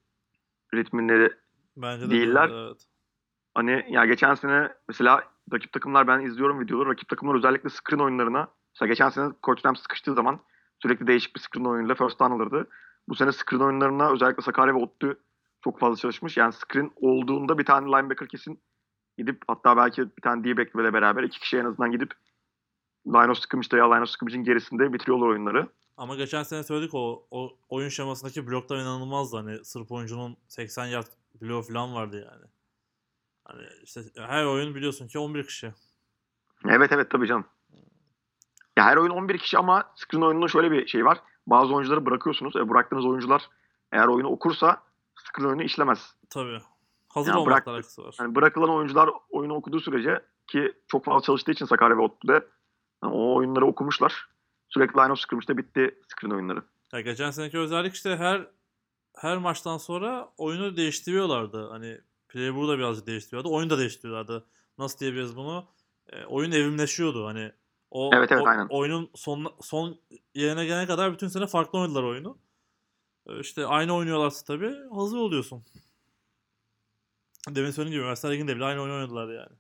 ritminde 0.75 1.33
Bence 1.77 2.07
de 2.07 2.11
Değiller. 2.11 2.49
değil, 2.51 2.61
Evet. 2.61 2.87
Hani 3.55 3.87
ya 3.89 4.07
geçen 4.07 4.35
sene 4.35 4.69
mesela 4.89 5.25
rakip 5.53 5.73
takımlar 5.73 6.07
ben 6.07 6.21
izliyorum 6.21 6.61
videoları. 6.61 6.89
Rakip 6.89 7.09
takımlar 7.09 7.35
özellikle 7.35 7.69
screen 7.69 8.01
oyunlarına 8.05 8.49
mesela 8.75 8.89
geçen 8.89 9.09
sene 9.09 9.33
Coach 9.43 9.67
Rams 9.67 9.81
sıkıştığı 9.83 10.15
zaman 10.15 10.41
sürekli 10.83 11.07
değişik 11.07 11.37
bir 11.37 11.41
screen 11.41 11.65
oyunuyla 11.65 11.95
first 11.95 12.21
down 12.21 12.33
alırdı. 12.33 12.69
Bu 13.09 13.15
sene 13.15 13.33
screen 13.33 13.61
oyunlarına 13.61 14.13
özellikle 14.13 14.43
Sakarya 14.43 14.75
ve 14.75 14.79
Ottu 14.79 15.19
çok 15.65 15.81
fazla 15.81 15.97
çalışmış. 15.97 16.37
Yani 16.37 16.53
screen 16.53 16.93
olduğunda 16.97 17.59
bir 17.59 17.65
tane 17.65 17.87
linebacker 17.87 18.29
kesin 18.29 18.61
gidip 19.19 19.43
hatta 19.49 19.77
belki 19.77 20.03
bir 20.17 20.23
tane 20.23 20.45
D-back 20.45 20.75
ile 20.75 20.93
beraber 20.93 21.23
iki 21.23 21.41
kişi 21.41 21.59
en 21.59 21.65
azından 21.65 21.93
gidip 21.93 22.13
line 23.07 23.31
of 23.31 23.39
scrimmage'da 23.39 23.77
ya 23.77 23.93
line 23.93 24.03
of 24.03 24.09
scrimmage'in 24.09 24.45
gerisinde 24.45 24.93
bitiriyorlar 24.93 25.27
oyunları. 25.27 25.69
Ama 25.97 26.15
geçen 26.15 26.43
sene 26.43 26.63
söyledik 26.63 26.95
o, 26.95 27.27
o 27.31 27.57
oyun 27.69 27.89
şemasındaki 27.89 28.47
bloklar 28.47 28.77
inanılmazdı. 28.77 29.37
Hani 29.37 29.65
Sırp 29.65 29.93
oyuncunun 29.93 30.37
80 30.49 30.87
yard 30.87 31.07
bloğu 31.43 31.63
falan 31.63 31.95
vardı 31.95 32.29
yani. 32.31 32.45
Hani 33.49 33.63
işte 33.83 34.01
her 34.17 34.45
oyun 34.45 34.75
biliyorsun 34.75 35.09
ki 35.09 35.19
11 35.19 35.47
kişi. 35.47 35.75
Evet 36.69 36.93
evet 36.93 37.11
tabii 37.11 37.27
canım. 37.27 37.45
Ya 38.79 38.85
her 38.85 38.97
oyun 38.97 39.11
11 39.11 39.39
kişi 39.39 39.59
ama 39.59 39.93
screen 39.97 40.23
oyununun 40.23 40.47
şöyle 40.47 40.71
bir 40.71 40.87
şey 40.87 41.05
var. 41.05 41.19
Bazı 41.47 41.75
oyuncuları 41.75 42.07
bırakıyorsunuz. 42.07 42.57
E, 42.57 42.69
bıraktığınız 42.69 43.07
oyuncular 43.07 43.49
eğer 43.93 44.07
oyunu 44.07 44.29
okursa 44.29 44.83
screen 45.15 45.49
oyunu 45.49 45.63
işlemez. 45.63 46.15
Tabii. 46.31 46.61
Hazır 47.09 47.31
Ya 47.33 47.39
olmakla 47.39 47.53
bırak- 47.57 47.69
alakası 47.69 48.05
var. 48.05 48.17
Yani 48.21 48.35
bırakılan 48.35 48.71
oyuncular 48.71 49.11
oyunu 49.31 49.55
okuduğu 49.55 49.81
sürece 49.81 50.25
ki 50.47 50.73
çok 50.89 51.05
fazla 51.05 51.21
çalıştığı 51.21 51.53
için 51.53 51.67
Sakarya 51.67 51.97
ve 51.97 52.01
Ottu'da 52.03 52.33
yani 53.05 53.15
o 53.15 53.35
oyunları 53.37 53.67
okumuşlar. 53.67 54.29
Sürekli 54.69 54.97
line 55.01 55.13
of 55.13 55.19
scrimmage'de 55.19 55.57
bitti 55.57 56.01
screen 56.09 56.31
oyunları. 56.31 56.63
Ya 56.93 57.01
geçen 57.01 57.31
seneki 57.31 57.59
özellik 57.59 57.95
işte 57.95 58.17
her 58.17 58.47
her 59.17 59.39
maçtan 59.39 59.79
sonra 59.79 60.29
oyunu 60.37 60.77
değiştiriyorlardı. 60.77 61.69
Hani 61.71 62.01
playbook'u 62.29 62.69
da 62.69 62.79
birazcık 62.79 63.07
değiştiriyorlardı. 63.07 63.55
Oyunu 63.57 63.71
da 63.71 63.79
değiştiriyorlardı. 63.79 64.47
Nasıl 64.79 64.99
diyebiliriz 64.99 65.37
bunu? 65.37 65.69
E, 66.13 66.25
oyun 66.25 66.53
evrimleşiyordu. 66.53 67.27
Hani 67.27 67.53
o, 67.91 68.11
Evet, 68.15 68.33
evet, 68.33 68.43
o- 68.43 68.49
aynen. 68.49 68.67
oyunun 68.71 69.11
son 69.15 69.53
son 69.61 69.97
yerine 70.35 70.67
gelene 70.67 70.87
kadar 70.87 71.13
bütün 71.13 71.29
sene 71.29 71.47
farklı 71.47 71.79
oynadılar 71.79 72.03
oyunu. 72.03 72.39
E, 73.27 73.41
İşte 73.41 73.67
aynı 73.67 73.95
oynuyorlarsa 73.95 74.45
tabii 74.47 74.75
hazır 74.95 75.19
oluyorsun. 75.19 75.65
Demin 77.49 77.71
söylediğim 77.71 77.93
gibi 77.93 78.03
Üniversite 78.03 78.31
Ligi'nde 78.31 78.57
bile 78.57 78.65
aynı 78.65 78.81
oyunu 78.81 78.95
oynadılar 78.97 79.29
yani. 79.35 79.57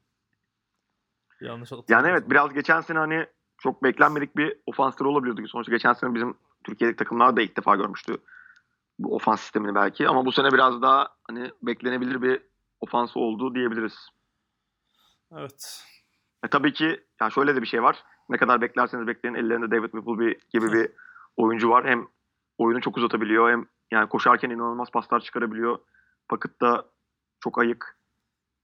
Yanlış 1.41 1.71
Yani 1.89 2.09
evet 2.09 2.31
biraz 2.31 2.55
geçen 2.55 2.81
sene 2.81 2.99
hani 2.99 3.27
çok 3.59 3.83
beklenmedik 3.83 4.37
bir 4.37 4.57
ofansları 4.66 5.09
olabiliyordu. 5.09 5.49
Sonuçta 5.49 5.73
geçen 5.73 5.93
sene 5.93 6.14
bizim 6.14 6.37
Türkiye'deki 6.64 6.97
takımlar 6.97 7.37
da 7.37 7.43
ilk 7.43 7.57
defa 7.57 7.77
görmüştü 7.77 8.16
bu 8.99 9.14
ofans 9.14 9.41
sistemini 9.41 9.75
belki. 9.75 10.09
Ama 10.09 10.27
bu 10.27 10.33
sene 10.33 10.53
biraz 10.53 10.83
daha 10.83 11.16
hani 11.29 11.51
beklenebilir 11.62 12.23
bir 12.23 12.48
ofansı 12.81 13.20
oldu 13.20 13.55
diyebiliriz. 13.55 14.09
Evet. 15.33 15.85
E 16.45 16.49
tabii 16.49 16.72
ki 16.72 17.05
yani 17.20 17.33
şöyle 17.33 17.57
de 17.57 17.62
bir 17.62 17.66
şey 17.66 17.83
var. 17.83 18.05
Ne 18.29 18.37
kadar 18.37 18.61
beklerseniz 18.61 19.07
bekleyin 19.07 19.35
ellerinde 19.35 19.70
David 19.70 19.91
Whipple 19.91 20.18
bir, 20.18 20.37
gibi 20.51 20.72
bir 20.72 20.91
oyuncu 21.37 21.70
var. 21.70 21.87
Hem 21.87 22.07
oyunu 22.59 22.81
çok 22.81 22.97
uzatabiliyor 22.97 23.51
hem 23.51 23.66
yani 23.91 24.09
koşarken 24.09 24.51
inanılmaz 24.51 24.91
paslar 24.91 25.20
çıkarabiliyor. 25.20 25.79
Pocket'ta 26.29 26.85
çok 27.41 27.59
ayık. 27.59 27.99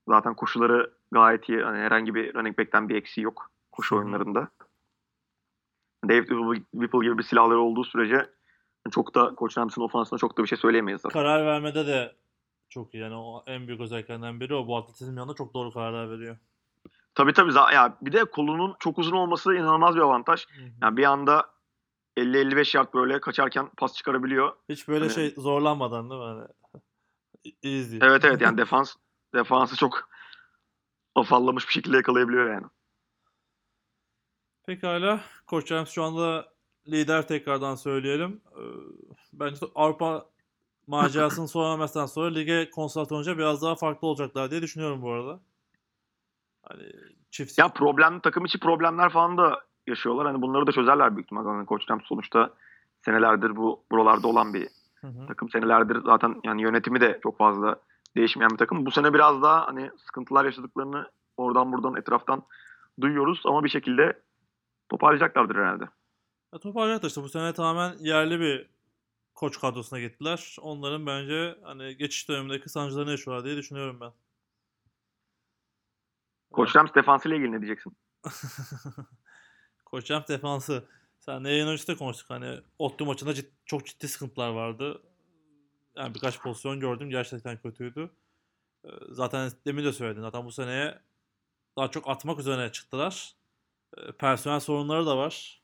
Zaten 0.08 0.34
koşuları 0.34 0.94
gayet 1.12 1.48
iyi. 1.48 1.62
Hani 1.62 1.78
herhangi 1.78 2.14
bir 2.14 2.34
running 2.34 2.58
back'ten 2.58 2.88
bir 2.88 2.96
eksiği 2.96 3.24
yok 3.24 3.50
koşu 3.72 3.96
oyunlarında. 3.96 4.48
David 6.08 6.28
Whipple- 6.28 7.02
gibi 7.04 7.18
bir 7.18 7.22
silahları 7.22 7.60
olduğu 7.60 7.84
sürece 7.84 8.30
çok 8.90 9.14
da 9.14 9.34
Koç 9.34 9.58
Rams'in 9.58 9.80
ofansına 9.80 10.18
çok 10.18 10.38
da 10.38 10.42
bir 10.42 10.48
şey 10.48 10.58
söyleyemeyiz 10.58 11.00
zaten. 11.00 11.20
Karar 11.20 11.46
vermede 11.46 11.86
de 11.86 12.12
çok 12.74 12.94
iyi. 12.94 13.02
Yani 13.02 13.14
o 13.14 13.44
en 13.46 13.66
büyük 13.68 13.80
özelliklerinden 13.80 14.40
biri 14.40 14.54
o. 14.54 14.66
Bu 14.66 14.76
atletizm 14.76 15.16
yanında 15.16 15.34
çok 15.34 15.54
doğru 15.54 15.72
kararlar 15.72 16.10
veriyor. 16.10 16.36
Tabii 17.14 17.32
tabii. 17.32 17.52
Ya 17.54 17.98
bir 18.02 18.12
de 18.12 18.24
kolunun 18.24 18.76
çok 18.78 18.98
uzun 18.98 19.16
olması 19.16 19.54
inanılmaz 19.54 19.96
bir 19.96 20.00
avantaj. 20.00 20.46
Yani 20.82 20.96
bir 20.96 21.04
anda 21.04 21.50
50-55 22.16 22.76
yard 22.76 22.94
böyle 22.94 23.20
kaçarken 23.20 23.70
pas 23.76 23.94
çıkarabiliyor. 23.94 24.52
Hiç 24.68 24.88
böyle 24.88 25.04
Hani- 25.04 25.14
şey 25.14 25.30
zorlanmadan 25.30 26.10
değil 26.10 26.20
mi? 26.20 26.26
Hani, 26.26 26.46
easy. 27.76 27.98
Evet 28.02 28.24
evet 28.24 28.40
yani 28.40 28.58
defans 28.58 28.94
defansı 29.34 29.76
çok 29.76 30.08
afallamış 31.14 31.68
bir 31.68 31.72
şekilde 31.72 31.96
yakalayabiliyor 31.96 32.50
yani. 32.52 32.66
Pekala. 34.66 35.20
Koç 35.46 35.66
James 35.66 35.88
şu 35.90 36.02
anda 36.02 36.52
lider 36.88 37.28
tekrardan 37.28 37.74
söyleyelim. 37.74 38.40
Ee, 38.56 38.60
Bence 39.32 39.66
Avrupa 39.74 40.26
macerasını 40.86 41.48
sonramazdan 41.48 42.06
sonra 42.06 42.28
lige 42.30 42.70
konsantre 42.70 43.14
olunca 43.14 43.38
biraz 43.38 43.62
daha 43.62 43.74
farklı 43.74 44.08
olacaklar 44.08 44.50
diye 44.50 44.62
düşünüyorum 44.62 45.02
bu 45.02 45.12
arada. 45.12 45.40
Hani 46.62 46.82
çift 47.30 47.58
Ya 47.58 47.68
problem 47.68 48.20
takım 48.20 48.44
içi 48.44 48.60
problemler 48.60 49.12
falan 49.12 49.38
da 49.38 49.60
yaşıyorlar. 49.86 50.26
Hani 50.26 50.42
bunları 50.42 50.66
da 50.66 50.72
çözerler 50.72 51.16
büyük 51.16 51.26
ihtimalle. 51.26 51.48
Yani 51.48 51.66
Koç 51.66 51.82
sonuçta 52.04 52.50
senelerdir 53.04 53.56
bu 53.56 53.84
buralarda 53.90 54.28
olan 54.28 54.54
bir 54.54 54.68
Hı 55.00 55.06
hı. 55.06 55.26
takım. 55.26 55.50
Senelerdir 55.50 55.98
zaten 56.06 56.40
yani 56.44 56.62
yönetimi 56.62 57.00
de 57.00 57.20
çok 57.22 57.38
fazla 57.38 57.76
değişmeyen 58.16 58.50
bir 58.50 58.56
takım. 58.56 58.86
Bu 58.86 58.90
sene 58.90 59.14
biraz 59.14 59.42
daha 59.42 59.66
hani 59.66 59.90
sıkıntılar 60.06 60.44
yaşadıklarını 60.44 61.10
oradan 61.36 61.72
buradan 61.72 61.96
etraftan 61.96 62.42
duyuyoruz 63.00 63.42
ama 63.44 63.64
bir 63.64 63.68
şekilde 63.68 64.22
toparlayacaklardır 64.88 65.56
herhalde. 65.56 65.84
Ya 66.52 66.58
toparlayacaklar 66.58 67.08
işte 67.08 67.22
bu 67.22 67.28
sene 67.28 67.52
tamamen 67.52 67.96
yerli 67.98 68.40
bir 68.40 68.73
koç 69.34 69.60
kadrosuna 69.60 70.00
gittiler. 70.00 70.56
Onların 70.60 71.06
bence 71.06 71.58
hani 71.62 71.96
geçiş 71.96 72.28
dönemindeki 72.28 72.68
sancılarını 72.68 73.10
yaşıyorlar 73.10 73.44
diye 73.44 73.56
düşünüyorum 73.56 74.00
ben. 74.00 74.12
Koç 76.52 76.76
Rams 76.76 76.94
defansıyla 76.94 77.36
ilgili 77.36 77.52
ne 77.52 77.60
diyeceksin? 77.60 77.96
Koç 79.84 80.06
James 80.06 80.28
defansı. 80.28 80.84
Sen 81.20 81.44
yayın 81.44 81.66
öncesi 81.66 81.88
de 81.88 81.96
konuştuk. 81.96 82.30
Hani 82.30 82.60
Ottu 82.78 83.06
maçında 83.06 83.30
cid- 83.32 83.50
çok 83.64 83.86
ciddi 83.86 84.08
sıkıntılar 84.08 84.48
vardı. 84.48 85.02
Yani 85.96 86.14
birkaç 86.14 86.40
pozisyon 86.40 86.80
gördüm. 86.80 87.10
Gerçekten 87.10 87.58
kötüydü. 87.62 88.10
Ee, 88.84 88.88
Zaten 89.10 89.50
demin 89.66 89.84
de 89.84 89.92
söyledim. 89.92 90.22
Zaten 90.22 90.44
bu 90.44 90.52
seneye 90.52 91.00
daha 91.78 91.90
çok 91.90 92.08
atmak 92.08 92.38
üzerine 92.38 92.72
çıktılar. 92.72 93.34
Ee, 93.98 94.12
Personel 94.12 94.60
sorunları 94.60 95.06
da 95.06 95.16
var. 95.16 95.62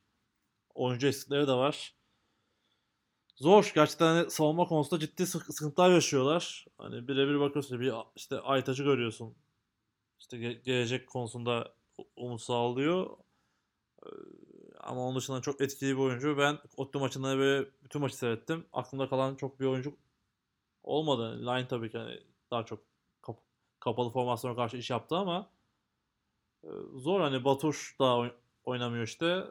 Oyuncu 0.75 1.07
eksikleri 1.07 1.47
de 1.49 1.53
var. 1.53 1.95
Zor. 3.41 3.72
Gerçekten 3.74 4.07
hani 4.07 4.30
savunma 4.30 4.64
konusunda 4.66 5.01
ciddi 5.01 5.26
sık- 5.26 5.55
sıkıntılar 5.55 5.91
yaşıyorlar. 5.91 6.66
Hani 6.78 7.09
birebir 7.09 7.41
bakıyorsun 7.41 7.80
bir 7.80 7.93
işte 8.16 8.41
Aytaç'ı 8.41 8.82
görüyorsun. 8.84 9.34
İşte 10.20 10.36
ge- 10.38 10.62
gelecek 10.64 11.09
konusunda 11.09 11.74
umut 12.16 12.43
sağlıyor. 12.43 13.11
Ee, 14.07 14.09
Ama 14.80 15.01
onun 15.07 15.16
dışında 15.16 15.41
çok 15.41 15.61
etkili 15.61 15.91
bir 15.97 16.03
oyuncu. 16.03 16.38
Ben 16.38 16.59
Ottu 16.76 17.01
maçında 17.01 17.38
böyle 17.38 17.68
bütün 17.84 18.01
maçı 18.01 18.16
seyrettim. 18.16 18.66
Aklımda 18.72 19.09
kalan 19.09 19.34
çok 19.36 19.61
bir 19.61 19.66
oyuncu 19.66 19.97
olmadı. 20.84 21.41
Line 21.43 21.68
tabii 21.68 21.91
ki 21.91 21.99
hani 21.99 22.20
daha 22.53 22.64
çok 22.66 22.80
kap- 23.22 23.43
kapalı 23.80 24.11
formasyona 24.11 24.57
karşı 24.57 24.78
iş 24.78 24.91
yaptı 24.91 25.16
ama 25.16 25.51
e, 26.64 26.68
zor 26.97 27.20
hani 27.20 27.45
Batur 27.45 27.95
da 28.01 28.16
oy- 28.16 28.32
oynamıyor 28.64 29.05
işte. 29.05 29.45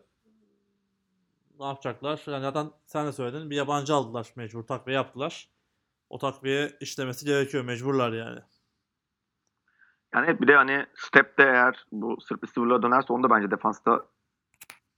Ne 1.60 1.66
yapacaklar? 1.66 2.22
Yani 2.28 2.42
zaten 2.42 2.72
sen 2.86 3.08
de 3.08 3.12
söyledin. 3.12 3.50
Bir 3.50 3.56
yabancı 3.56 3.94
aldılar 3.94 4.34
mecbur. 4.36 4.64
Takviye 4.64 4.96
yaptılar. 4.96 5.50
O 6.10 6.18
takviye 6.18 6.78
işlemesi 6.80 7.26
gerekiyor. 7.26 7.64
Mecburlar 7.64 8.14
yani. 8.14 8.40
Yani 10.14 10.42
bir 10.42 10.48
de 10.48 10.56
hani 10.56 10.86
step'te 10.96 11.44
eğer 11.44 11.86
bu 11.92 12.22
Sırp 12.22 12.44
receiver'lara 12.44 12.84
dönerse 12.84 13.14
onu 13.14 13.24
da 13.24 13.30
bence 13.30 13.52
defansta 13.52 14.06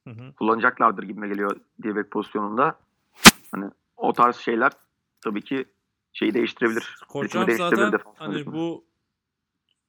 Hı 0.07 0.09
hı. 0.09 0.33
kullanacaklardır 0.35 1.03
gibime 1.03 1.27
geliyor 1.27 1.59
diye 1.83 2.03
pozisyonunda. 2.03 2.79
Hani 3.51 3.71
o 3.97 4.13
tarz 4.13 4.35
şeyler 4.35 4.71
tabii 5.21 5.41
ki 5.41 5.65
şeyi 6.13 6.33
değiştirebilir. 6.33 6.99
Koç 7.07 7.25
Ritmi 7.25 7.39
Rams 7.39 7.47
değiştirebilir 7.47 7.77
zaten 7.77 7.91
defans 7.91 8.15
hani 8.19 8.39
ritmi. 8.39 8.53
bu 8.53 8.85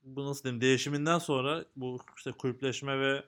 bu 0.02 0.26
nasıl 0.26 0.44
diyeyim 0.44 0.60
değişiminden 0.60 1.18
sonra 1.18 1.64
bu 1.76 1.98
işte 2.16 2.32
kulüpleşme 2.32 3.00
ve 3.00 3.24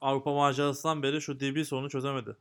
Avrupa 0.00 0.34
macerasından 0.34 1.02
beri 1.02 1.20
şu 1.20 1.40
DB 1.40 1.64
sorunu 1.64 1.90
çözemedi. 1.90 2.36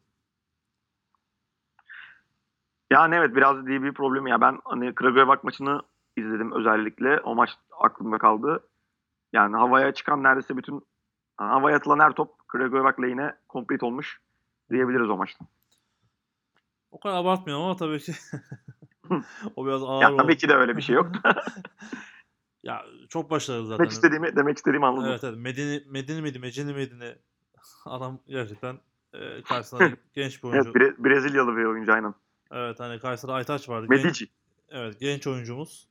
Yani 2.92 3.16
evet 3.16 3.36
biraz 3.36 3.66
DB 3.68 3.94
problemi 3.94 4.30
ya. 4.30 4.42
Ben 4.42 4.60
hani 4.64 4.96
Kragujevac 4.96 5.40
maçını 5.44 5.82
izledim 6.18 6.52
özellikle. 6.52 7.20
O 7.20 7.36
maç 7.36 7.50
aklımda 7.80 8.18
kaldı. 8.18 8.68
Yani 9.34 9.56
havaya 9.56 9.94
çıkan 9.94 10.24
neredeyse 10.24 10.58
bütün 10.58 10.74
yani 11.42 11.52
havaya 11.52 11.78
atılan 11.78 12.00
her 12.00 12.12
top 12.12 12.48
Kragujevac 12.48 13.00
lane'e 13.00 13.36
complete 13.50 13.86
olmuş 13.86 14.22
diyebiliriz 14.72 15.10
o 15.10 15.18
maçta. 15.18 15.46
O 16.92 17.00
kadar 17.00 17.16
abartmıyorum 17.16 17.66
ama 17.66 17.76
tabii 17.76 18.00
ki 18.00 18.14
o 19.56 19.66
biraz 19.66 19.84
ağır 19.84 20.02
Ya 20.02 20.10
oldu. 20.14 20.18
tabii 20.22 20.38
ki 20.38 20.50
de 20.50 20.54
öyle 20.56 20.78
bir 20.78 20.82
şey 20.82 20.96
yok. 20.96 21.12
Ya 22.64 22.86
çok 23.10 23.32
başarılı 23.32 23.68
zaten. 23.68 23.80
demek 23.80 23.92
istediğimi 23.92 24.36
demek 24.36 24.58
istediğimi 24.58 24.86
anladım. 24.86 25.10
Evet 25.10 25.24
evet. 25.24 25.38
Medini, 25.38 25.84
Medini 25.88 26.22
miydi? 26.22 26.40
Mecini 26.40 26.74
miydi 26.74 27.00
ne? 27.00 27.16
Adam 27.86 28.20
gerçekten 28.28 28.76
e, 29.14 29.44
karşısında 29.44 29.84
genç 30.14 30.44
bir 30.44 30.48
oyuncu. 30.50 30.70
Evet, 30.70 30.76
Bre- 30.76 31.04
Brezilyalı 31.04 31.58
bir 31.58 31.64
oyuncu 31.64 31.94
aynen. 31.94 32.14
Evet 32.52 32.80
hani 32.80 33.00
karşısında 33.00 33.34
Aytaç 33.34 33.70
vardı. 33.70 33.88
Genç- 33.90 34.04
Medici. 34.04 34.28
Evet 34.70 35.00
genç 35.00 35.28
oyuncumuz. 35.28 35.88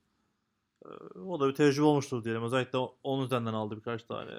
Ee, 0.85 1.19
O 1.19 1.39
da 1.39 1.47
bir 1.49 1.53
tecrübe 1.55 1.85
olmuştur 1.85 2.23
diyelim. 2.23 2.43
Özellikle 2.43 2.77
onun 3.03 3.25
üzerinden 3.25 3.53
aldı 3.53 3.77
birkaç 3.77 4.03
tane. 4.03 4.31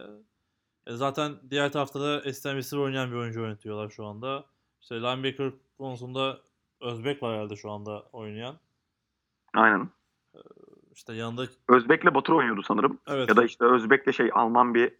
E 0.86 0.96
zaten 0.96 1.32
diğer 1.50 1.72
tarafta 1.72 2.00
da 2.00 2.22
Villa 2.24 2.80
oynayan 2.80 3.10
bir 3.10 3.16
oyuncu 3.16 3.40
yönetiyorlar 3.40 3.90
şu 3.90 4.06
anda. 4.06 4.44
İşte 4.80 4.94
linebacker 4.94 5.52
konusunda 5.78 6.40
Özbek 6.80 7.22
var 7.22 7.34
herhalde 7.34 7.56
şu 7.56 7.70
anda 7.70 8.02
oynayan. 8.12 8.56
Aynen. 9.54 9.88
İşte 10.94 11.14
yanında 11.14 11.46
Özbek'le 11.68 12.14
Batur 12.14 12.32
oynuyordu 12.32 12.62
sanırım. 12.62 12.98
evet. 13.06 13.28
Ya 13.28 13.36
da 13.36 13.44
işte 13.44 13.64
Özbek'le 13.64 14.12
şey 14.14 14.30
Alman 14.34 14.74
bir 14.74 14.92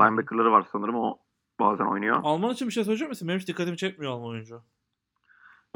linebacker'ları 0.00 0.52
var 0.52 0.66
sanırım. 0.72 0.94
O 0.94 1.18
bazen 1.60 1.84
oynuyor. 1.84 2.20
Alman 2.22 2.52
için 2.52 2.68
bir 2.68 2.72
şey 2.72 2.84
söyleyecek 2.84 3.08
misin? 3.08 3.28
Benim 3.28 3.40
hiç 3.40 3.48
dikkatimi 3.48 3.76
çekmiyor 3.76 4.12
Alman 4.12 4.28
oyuncu. 4.28 4.62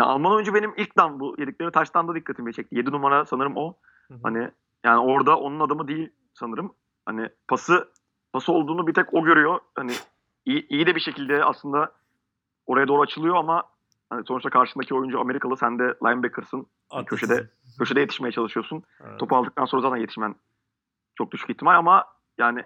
Ya 0.00 0.06
Alman 0.06 0.32
oyuncu 0.32 0.54
benim 0.54 0.74
ilk 0.76 0.96
dan 0.96 1.20
bu 1.20 1.34
yedikleri 1.38 1.70
taştan 1.72 2.08
da 2.08 2.14
dikkatimi 2.14 2.54
çekti. 2.54 2.76
7 2.76 2.90
numara 2.90 3.24
sanırım 3.24 3.56
o. 3.56 3.74
Hı 4.08 4.14
hı. 4.14 4.18
Hani 4.22 4.50
yani 4.84 4.98
orada 4.98 5.38
onun 5.38 5.60
adamı 5.60 5.88
değil 5.88 6.12
sanırım. 6.34 6.74
Hani 7.06 7.28
pası 7.48 7.88
pası 8.32 8.52
olduğunu 8.52 8.86
bir 8.86 8.94
tek 8.94 9.14
o 9.14 9.24
görüyor. 9.24 9.60
Hani 9.74 9.92
iyi, 10.44 10.68
iyi 10.68 10.86
de 10.86 10.94
bir 10.94 11.00
şekilde 11.00 11.44
aslında 11.44 11.92
oraya 12.66 12.88
doğru 12.88 13.00
açılıyor 13.02 13.34
ama 13.36 13.62
hani 14.10 14.24
sonuçta 14.26 14.50
karşındaki 14.50 14.94
oyuncu 14.94 15.20
Amerikalı 15.20 15.56
sen 15.56 15.78
de 15.78 15.82
linebacker'sın. 16.04 16.66
Atletizm. 16.90 17.26
köşede- 17.26 17.50
Köşede 17.78 18.00
yetişmeye 18.00 18.32
çalışıyorsun. 18.32 18.82
Evet. 19.00 19.20
Topu 19.20 19.36
aldıktan 19.36 19.64
sonra 19.64 19.82
zaten 19.82 19.96
yetişmen 19.96 20.34
çok 21.14 21.32
düşük 21.32 21.50
ihtimal 21.50 21.76
ama 21.78 22.04
yani 22.38 22.64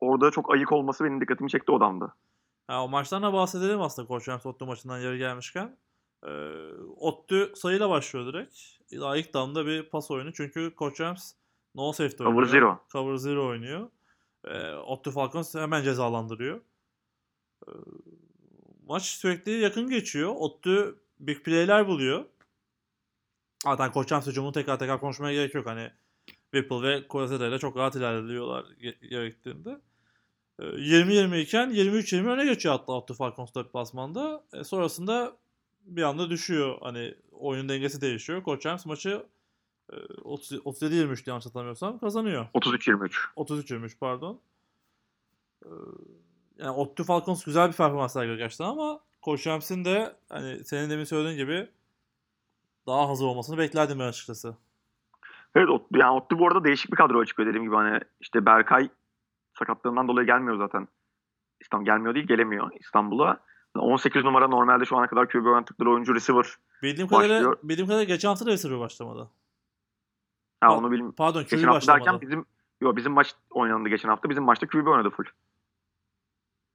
orada 0.00 0.30
çok 0.30 0.52
ayık 0.54 0.72
olması 0.72 1.04
benim 1.04 1.20
dikkatimi 1.20 1.50
çekti 1.50 1.72
o 1.72 1.80
damda. 1.80 2.12
Ha, 2.66 2.84
o 2.84 2.88
maçtan 2.88 3.22
da 3.22 3.32
bahsedelim 3.32 3.80
aslında 3.80 4.08
Koç 4.08 4.28
Ottu 4.44 4.66
maçından 4.66 4.98
yarı 4.98 5.16
gelmişken. 5.16 5.76
Ee, 6.26 6.30
Ottu 6.96 7.52
sayıyla 7.56 7.90
başlıyor 7.90 8.26
direkt. 8.32 8.54
Daha 8.92 9.16
ilk 9.16 9.34
damda 9.34 9.66
bir 9.66 9.82
pas 9.82 10.10
oyunu. 10.10 10.32
Çünkü 10.32 10.74
Koç 10.74 11.00
Rams 11.00 11.32
no 11.74 11.92
safety 11.92 12.16
Cover 12.16 12.28
oynuyor. 12.30 12.46
zero. 12.48 12.80
Cover 12.92 13.16
zero 13.16 13.46
oynuyor. 13.48 13.90
Ee, 14.44 14.72
Ottu 14.74 15.10
Falcons 15.10 15.54
hemen 15.54 15.82
cezalandırıyor. 15.82 16.60
Ee, 17.68 17.70
maç 18.86 19.02
sürekli 19.02 19.52
yakın 19.52 19.88
geçiyor. 19.90 20.32
Ottu 20.36 20.98
big 21.20 21.44
play'ler 21.44 21.86
buluyor. 21.88 22.24
Zaten 23.64 23.92
Koç 23.92 24.12
Rams 24.12 24.26
hücumunu 24.26 24.52
tekrar 24.52 24.78
tekrar 24.78 25.00
konuşmaya 25.00 25.34
gerek 25.34 25.54
yok. 25.54 25.66
Hani 25.66 25.90
Whipple 26.54 26.82
ve 26.82 27.04
Corazeda 27.10 27.46
ile 27.48 27.58
çok 27.58 27.76
rahat 27.76 27.96
ilerliyorlar 27.96 28.64
ge- 28.64 29.08
gerektiğinde. 29.08 29.80
Ee, 30.58 30.62
20-20 30.64 31.38
iken 31.40 31.70
23-20 31.70 32.28
öne 32.28 32.44
geçiyor 32.44 32.74
hatta 32.78 32.92
Otto 32.92 33.14
Falcons 33.14 33.54
deplasmanda. 33.54 34.44
E, 34.52 34.64
sonrasında 34.64 35.36
bir 35.96 36.02
anda 36.02 36.30
düşüyor. 36.30 36.78
Hani 36.80 37.14
oyun 37.32 37.68
dengesi 37.68 38.00
değişiyor. 38.00 38.42
Koç 38.42 38.66
maçı 38.86 39.26
e, 39.92 39.96
30 40.24 40.58
37-23 40.58 41.30
yanlış 41.30 41.46
hatırlamıyorsam 41.46 41.98
kazanıyor. 41.98 42.46
33-23. 42.54 43.10
33-23 43.36 43.98
pardon. 43.98 44.40
Ee, 45.64 45.68
yani 46.58 46.70
Otto 46.70 47.04
Falcons 47.04 47.44
güzel 47.44 47.68
bir 47.68 47.76
performans 47.76 48.12
sergiliyor 48.12 48.38
gerçekten 48.38 48.64
ama 48.64 49.00
Koç 49.22 49.46
Rams'in 49.46 49.84
de 49.84 50.16
hani 50.28 50.64
senin 50.64 50.90
demin 50.90 51.04
söylediğin 51.04 51.36
gibi 51.36 51.68
daha 52.86 53.08
hazır 53.08 53.26
olmasını 53.26 53.58
beklerdim 53.58 53.98
ben 53.98 54.08
açıkçası. 54.08 54.56
Evet 55.54 55.68
Ot- 55.68 55.98
yani 56.00 56.12
Ottu 56.12 56.38
bu 56.38 56.46
arada 56.46 56.64
değişik 56.64 56.90
bir 56.90 56.96
kadroya 56.96 57.26
çıkıyor 57.26 57.48
dediğim 57.48 57.64
gibi 57.64 57.74
hani 57.74 58.00
işte 58.20 58.46
Berkay 58.46 58.88
sakatlığından 59.58 60.08
dolayı 60.08 60.26
gelmiyor 60.26 60.58
zaten. 60.58 60.88
İstanbul 61.60 61.86
gelmiyor 61.86 62.14
değil 62.14 62.26
gelemiyor 62.26 62.70
İstanbul'a. 62.80 63.40
18 63.78 64.24
numara 64.24 64.48
normalde 64.48 64.84
şu 64.84 64.96
ana 64.96 65.06
kadar 65.06 65.28
QB 65.28 65.46
oynadıkları 65.46 65.90
oyuncu 65.90 66.14
receiver. 66.14 66.46
Bildiğim 66.82 67.08
kadarıyla, 67.08 67.34
Başlıyor. 67.36 67.56
bildiğim 67.62 67.86
kadarıyla 67.88 68.14
geçen 68.14 68.28
hafta 68.28 68.46
da 68.46 68.50
receiver 68.50 68.78
başlamadı. 68.80 69.30
Ha 70.60 70.66
Pa- 70.66 70.76
onu 70.78 70.90
bilmiyorum. 70.90 71.14
Pardon 71.18 71.42
Geçen 71.42 71.58
QB 71.58 71.64
hafta 71.66 71.76
başlamadı. 71.76 72.04
derken 72.04 72.20
bizim 72.20 72.44
yo 72.80 72.96
bizim 72.96 73.12
maç 73.12 73.34
oynandı 73.50 73.88
geçen 73.88 74.08
hafta. 74.08 74.30
Bizim 74.30 74.44
maçta 74.44 74.66
QB 74.68 74.86
oynadı 74.86 75.10
full. 75.10 75.24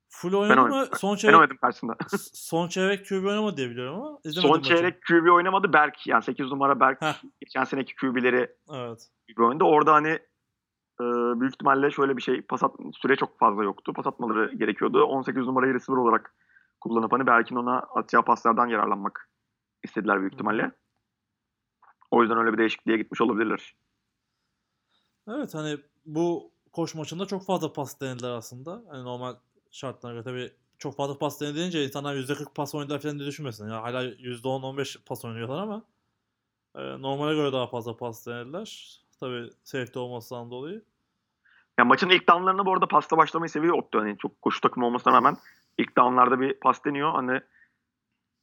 Full 0.10 0.34
oynadı 0.34 0.62
mı? 0.62 0.64
oynadım. 0.74 0.90
Son 0.98 1.12
Ben 1.12 1.16
çeyrek, 1.18 1.40
oynadım 1.40 1.58
karşısında. 1.58 1.96
son 2.34 2.68
çeyrek 2.68 3.10
QB 3.10 3.26
oynamadı 3.26 3.58
diye 3.58 3.70
biliyorum 3.70 3.96
ama 4.02 4.20
izlemedim 4.24 4.42
Son 4.42 4.58
maçı. 4.58 4.70
çeyrek 4.76 5.02
QB 5.08 5.30
oynamadı 5.32 5.74
Berk. 5.74 6.08
Yani 6.08 6.24
8 6.24 6.52
numara 6.52 6.80
Berk. 6.80 7.02
Heh. 7.02 7.14
Geçen 7.42 7.64
seneki 7.64 7.96
QB'leri 7.96 8.56
Evet. 8.74 9.10
gibi 9.28 9.44
oynadı. 9.44 9.64
Orada 9.64 9.94
hani 9.94 10.10
e, 11.02 11.04
büyük 11.40 11.54
ihtimalle 11.54 11.92
şöyle 11.92 12.18
bir 12.18 12.22
şey 12.22 12.42
pas 12.42 12.64
at, 12.64 12.72
süre 13.02 13.16
çok 13.16 13.40
fazla 13.40 13.64
yoktu. 13.64 13.94
Pas 13.94 14.08
atmaları 14.08 14.54
gerekiyordu. 14.56 15.04
18 15.04 15.46
numarayı 15.46 15.74
receiver 15.74 16.02
olarak 16.02 16.34
kullanıp 16.86 17.12
hani 17.12 17.28
Berk'in 17.28 17.56
ona 17.56 17.80
atacağı 17.80 18.26
paslardan 18.26 18.68
yararlanmak 18.68 19.30
istediler 19.84 20.20
büyük 20.20 20.34
ihtimalle. 20.34 20.72
O 22.12 22.22
yüzden 22.22 22.38
öyle 22.38 22.54
bir 22.54 22.58
değişikliğe 22.58 22.98
gitmiş 22.98 23.22
olabilirler. 23.22 23.76
Evet 25.28 25.56
hani 25.56 25.78
bu 26.06 26.52
koş 26.74 26.96
maçında 26.96 27.26
çok 27.26 27.46
fazla 27.46 27.74
pas 27.74 28.02
denediler 28.02 28.32
aslında. 28.32 28.84
Hani 28.90 29.04
normal 29.04 29.36
şartlara 29.72 30.14
göre 30.14 30.24
tabii 30.24 30.52
çok 30.78 30.96
fazla 30.96 31.18
pas 31.18 31.42
denediğince 31.42 31.86
insanlar 31.86 32.16
%40 32.16 32.54
pas 32.54 32.76
oynadılar 32.76 33.00
falan 33.00 33.20
diye 33.20 33.28
düşünmesin. 33.28 33.70
Ya 33.70 33.84
hala 33.84 34.04
%10-15 34.04 35.06
pas 35.06 35.26
oynuyorlar 35.26 35.62
ama 35.62 35.84
e, 36.76 37.02
normale 37.02 37.36
göre 37.36 37.54
daha 37.54 37.68
fazla 37.68 37.98
pas 37.98 38.28
denediler. 38.28 39.00
Tabii 39.20 39.50
safety 39.64 40.00
olmasından 40.00 40.52
dolayı. 40.52 40.84
Yani 41.80 41.88
maçın 41.88 42.10
ilk 42.10 42.30
downlarını 42.30 42.66
bu 42.66 42.74
arada 42.74 42.88
pasta 42.88 43.18
başlamayı 43.18 43.50
seviyor 43.50 43.78
Otto. 43.78 44.00
Hani 44.00 44.18
çok 44.18 44.42
koşu 44.42 44.62
takımı 44.62 44.86
olmasına 44.86 45.14
rağmen 45.14 45.38
ilk 45.78 45.98
downlarda 45.98 46.40
bir 46.40 46.54
pas 46.54 46.86
deniyor. 46.86 47.12
Hani 47.12 47.42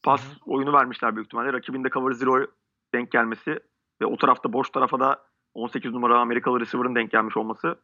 pas 0.04 0.22
oyunu 0.46 0.72
vermişler 0.72 1.16
büyük 1.16 1.26
ihtimalle. 1.26 1.52
Rakibinde 1.52 1.90
cover 1.90 2.12
zero 2.12 2.46
denk 2.94 3.12
gelmesi 3.12 3.60
ve 4.02 4.06
o 4.06 4.16
tarafta 4.16 4.52
boş 4.52 4.70
tarafa 4.70 5.00
da 5.00 5.26
18 5.54 5.92
numara 5.92 6.20
Amerikalı 6.20 6.60
receiver'ın 6.60 6.94
denk 6.94 7.10
gelmiş 7.10 7.36
olması 7.36 7.78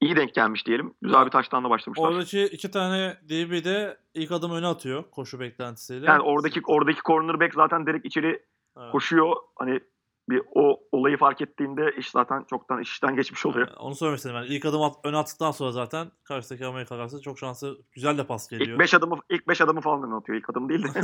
iyi 0.00 0.16
denk 0.16 0.34
gelmiş 0.34 0.66
diyelim. 0.66 0.94
Güzel 1.02 1.26
bir 1.26 1.30
taştanla 1.30 1.70
başlamışlar. 1.70 2.08
Oradaki 2.08 2.42
iki 2.42 2.70
tane 2.70 3.16
DB 3.28 3.64
de 3.64 3.98
ilk 4.14 4.32
adım 4.32 4.52
öne 4.52 4.66
atıyor 4.66 5.10
koşu 5.10 5.40
beklentisiyle. 5.40 6.06
Yani 6.06 6.22
oradaki 6.22 6.60
oradaki 6.66 7.00
cornerback 7.02 7.54
zaten 7.54 7.86
direkt 7.86 8.06
içeri 8.06 8.46
Evet. 8.78 8.92
koşuyor. 8.92 9.36
Hani 9.56 9.80
bir 10.28 10.42
o 10.54 10.80
olayı 10.92 11.16
fark 11.16 11.40
ettiğinde 11.40 11.94
iş 11.98 12.10
zaten 12.10 12.44
çoktan 12.44 12.80
işten 12.80 13.16
geçmiş 13.16 13.46
oluyor. 13.46 13.68
Onu 13.76 13.94
söylemek 13.94 14.16
istedim. 14.16 14.36
Yani 14.36 14.46
ilk 14.46 14.64
adım 14.64 14.82
at, 14.82 14.96
öne 15.04 15.16
attıktan 15.16 15.50
sonra 15.50 15.72
zaten 15.72 16.10
karşıdaki 16.24 16.66
Amerika 16.66 16.96
karşısında 16.96 17.22
çok 17.22 17.38
şanslı 17.38 17.78
güzel 17.92 18.18
de 18.18 18.26
pas 18.26 18.48
geliyor. 18.48 18.70
İlk 18.70 18.78
5 18.78 18.94
adımı 18.94 19.20
ilk 19.30 19.48
5 19.48 19.60
adımı 19.60 19.80
falan 19.80 20.10
atıyor. 20.10 20.38
İlk 20.38 20.50
adım 20.50 20.68
değil 20.68 20.84
de. 20.94 21.00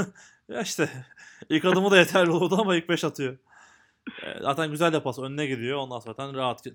Ya 0.49 0.61
işte 0.61 0.89
ilk 1.49 1.64
adımı 1.64 1.91
da 1.91 1.99
yeterli 1.99 2.31
oldu 2.31 2.57
ama 2.61 2.77
ilk 2.77 2.89
5 2.89 3.05
atıyor. 3.05 3.39
E, 4.22 4.43
Zaten 4.43 4.70
güzel 4.70 4.93
de 4.93 5.03
pas 5.03 5.18
önüne 5.18 5.47
gidiyor. 5.47 5.79
Ondan 5.79 5.99
sonra 5.99 6.14
zaten 6.18 6.35
rahat 6.35 6.66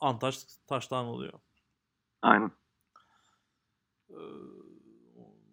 antaş 0.00 0.38
taştan 0.66 1.04
oluyor. 1.04 1.32
Aynen. 2.22 2.50
Ee, 4.10 4.14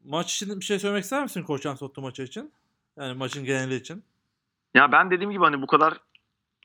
Maç 0.03 0.35
için 0.35 0.59
bir 0.59 0.65
şey 0.65 0.79
söylemek 0.79 1.03
ister 1.03 1.23
misin 1.23 1.43
Koç 1.43 1.65
Ansottu 1.65 2.01
maçı 2.01 2.23
için? 2.23 2.53
Yani 2.97 3.13
maçın 3.13 3.45
geneli 3.45 3.75
için. 3.75 4.03
Ya 4.73 4.91
ben 4.91 5.11
dediğim 5.11 5.31
gibi 5.31 5.43
hani 5.43 5.61
bu 5.61 5.67
kadar 5.67 5.97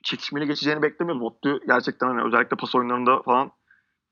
çekişmeli 0.03 0.47
geçeceğini 0.47 0.81
beklemiyordum. 0.81 1.25
Ottu 1.25 1.59
gerçekten 1.67 2.07
hani 2.07 2.23
özellikle 2.23 2.57
pas 2.57 2.75
oyunlarında 2.75 3.21
falan 3.21 3.51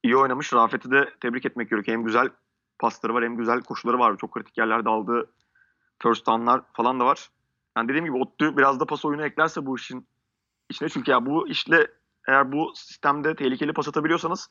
iyi 0.03 0.17
oynamış. 0.17 0.53
Rafet'i 0.53 0.91
de 0.91 1.13
tebrik 1.21 1.45
etmek 1.45 1.69
gerekiyor. 1.69 1.97
Hem 1.97 2.05
güzel 2.05 2.29
pasları 2.79 3.13
var 3.13 3.23
hem 3.23 3.38
güzel 3.38 3.61
koşuları 3.61 3.99
var. 3.99 4.17
Çok 4.17 4.31
kritik 4.31 4.57
yerlerde 4.57 4.89
aldığı 4.89 5.31
first 6.01 6.27
down'lar 6.27 6.61
falan 6.73 6.99
da 6.99 7.05
var. 7.05 7.29
Yani 7.77 7.89
dediğim 7.89 8.05
gibi 8.05 8.17
Ottu 8.17 8.57
biraz 8.57 8.79
da 8.79 8.85
pas 8.85 9.05
oyunu 9.05 9.25
eklerse 9.25 9.65
bu 9.65 9.75
işin 9.75 10.07
içine. 10.69 10.89
Çünkü 10.89 11.11
ya 11.11 11.25
bu 11.25 11.47
işle 11.47 11.88
eğer 12.27 12.51
bu 12.51 12.71
sistemde 12.75 13.35
tehlikeli 13.35 13.73
pas 13.73 13.88
atabiliyorsanız 13.88 14.49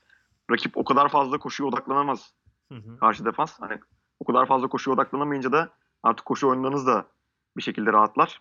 rakip 0.51 0.76
o 0.76 0.84
kadar 0.84 1.09
fazla 1.09 1.39
koşuya 1.39 1.68
odaklanamaz 1.68 2.32
Hı 2.72 2.74
hı. 2.74 2.99
karşı 2.99 3.24
defans. 3.24 3.61
Hani 3.61 3.78
o 4.20 4.24
kadar 4.24 4.47
fazla 4.47 4.68
koşuya 4.68 4.95
odaklanamayınca 4.95 5.53
da 5.53 5.70
artık 6.03 6.26
koşu 6.26 6.49
oyunlarınız 6.49 6.87
da 6.87 7.07
bir 7.57 7.62
şekilde 7.62 7.93
rahatlar. 7.93 8.41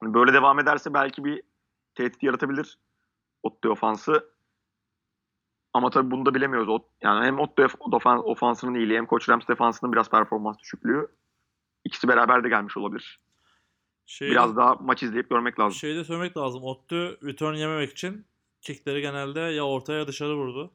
Hani 0.00 0.14
böyle 0.14 0.32
devam 0.32 0.58
ederse 0.58 0.94
belki 0.94 1.24
bir 1.24 1.42
tehdit 1.94 2.22
yaratabilir 2.22 2.78
Otto 3.42 3.70
ofansı. 3.70 4.32
Ama 5.74 5.90
tabii 5.90 6.10
bunu 6.10 6.26
da 6.26 6.34
bilemiyoruz. 6.34 6.68
Ot- 6.68 6.88
Yani 7.02 7.26
hem 7.26 7.38
Otto 7.40 7.62
ofan- 7.62 8.24
ofansının 8.24 8.74
iyiliği 8.74 8.96
hem 8.98 9.06
Koç 9.06 9.28
Rams 9.28 9.48
defansının 9.48 9.92
biraz 9.92 10.10
performans 10.10 10.58
düşüklüğü. 10.58 11.06
İkisi 11.84 12.08
beraber 12.08 12.44
de 12.44 12.48
gelmiş 12.48 12.76
olabilir. 12.76 13.20
Şeyi, 14.06 14.30
Biraz 14.30 14.56
daha 14.56 14.74
maç 14.74 15.02
izleyip 15.02 15.30
görmek 15.30 15.60
lazım. 15.60 15.78
şeyi 15.78 15.96
de 15.96 16.04
söylemek 16.04 16.36
lazım. 16.36 16.62
Ottu 16.62 17.18
return 17.24 17.54
yememek 17.54 17.90
için 17.92 18.26
kickleri 18.60 19.00
genelde 19.00 19.40
ya 19.40 19.66
ortaya 19.66 19.98
ya 19.98 20.06
dışarı 20.08 20.36
vurdu. 20.36 20.70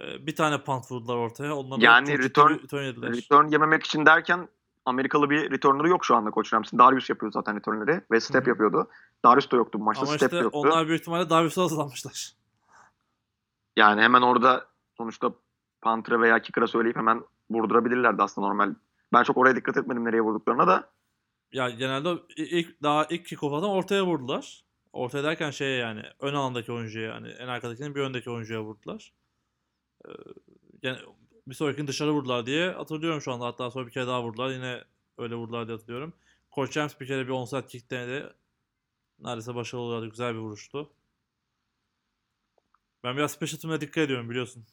Ee, 0.00 0.26
bir 0.26 0.36
tane 0.36 0.62
punt 0.62 0.90
vurdular 0.92 1.16
ortaya. 1.16 1.56
Ondan 1.56 1.80
da 1.80 1.84
Yani 1.84 2.08
return- 2.08 2.62
return 2.62 2.82
yediler. 2.82 3.12
Return 3.12 3.48
yememek 3.48 3.84
için 3.86 4.06
derken 4.06 4.48
Amerikalı 4.84 5.30
bir 5.30 5.50
returner'ı 5.50 5.88
yok 5.88 6.04
şu 6.04 6.16
anda 6.16 6.30
Koç 6.30 6.54
Rams'in. 6.54 6.78
Darius 6.78 7.10
yapıyor 7.10 7.32
zaten 7.32 7.56
returnleri 7.56 8.00
ve 8.10 8.20
step 8.20 8.46
Hı 8.46 8.50
yapıyordu. 8.50 8.88
Darius 9.24 9.50
da 9.50 9.56
yoktu 9.56 9.80
bu 9.80 9.84
maçta. 9.84 10.06
Ama 10.06 10.16
step 10.16 10.32
işte 10.32 10.36
yoktu. 10.36 10.58
onlar 10.58 10.88
büyük 10.88 11.00
ihtimalle 11.00 11.30
Davis'e 11.30 11.60
hazırlanmışlar. 11.60 12.32
Yani 13.76 14.02
hemen 14.02 14.22
orada 14.22 14.66
sonuçta 14.96 15.32
Panther'a 15.80 16.20
veya 16.20 16.42
Kicker'a 16.42 16.66
söyleyip 16.66 16.96
hemen 16.96 17.22
vurdurabilirlerdi 17.50 18.22
aslında 18.22 18.46
normal. 18.46 18.74
Ben 19.12 19.22
çok 19.22 19.36
oraya 19.36 19.56
dikkat 19.56 19.76
etmedim 19.76 20.04
nereye 20.04 20.20
vurduklarına 20.20 20.66
da. 20.66 20.90
Ya 21.52 21.70
genelde 21.70 22.18
ilk 22.36 22.82
daha 22.82 23.04
ilk 23.04 23.26
kickoff'tan 23.26 23.70
ortaya 23.70 24.06
vurdular. 24.06 24.64
Ortaya 24.92 25.24
derken 25.24 25.50
şeye 25.50 25.78
yani 25.78 26.02
ön 26.20 26.34
alandaki 26.34 26.72
oyuncuya 26.72 27.08
yani 27.08 27.28
en 27.28 27.48
arkadakinin 27.48 27.94
bir 27.94 28.00
öndeki 28.00 28.30
oyuncuya 28.30 28.62
vurdular. 28.62 29.12
Ee, 30.06 30.10
yani 30.82 30.98
bir 31.46 31.54
sonrakini 31.54 31.86
dışarı 31.86 32.12
vurdular 32.12 32.46
diye 32.46 32.70
hatırlıyorum 32.70 33.20
şu 33.20 33.32
anda. 33.32 33.46
Hatta 33.46 33.70
sonra 33.70 33.86
bir 33.86 33.92
kere 33.92 34.06
daha 34.06 34.22
vurdular. 34.22 34.50
Yine 34.50 34.84
öyle 35.18 35.34
vurdular 35.34 35.66
diye 35.66 35.76
hatırlıyorum. 35.76 36.12
Coach 36.54 36.72
James 36.72 37.00
bir 37.00 37.06
kere 37.06 37.26
bir 37.26 37.32
onside 37.32 37.66
kick 37.66 37.90
denedi. 37.90 38.32
Neredeyse 39.18 39.54
başarılı 39.54 39.84
oldu. 39.84 40.10
Güzel 40.10 40.34
bir 40.34 40.38
vuruştu. 40.38 40.92
Ben 43.04 43.16
biraz 43.16 43.32
special 43.32 43.60
team'e 43.60 43.80
dikkat 43.80 43.98
ediyorum 44.04 44.30
biliyorsun. 44.30 44.66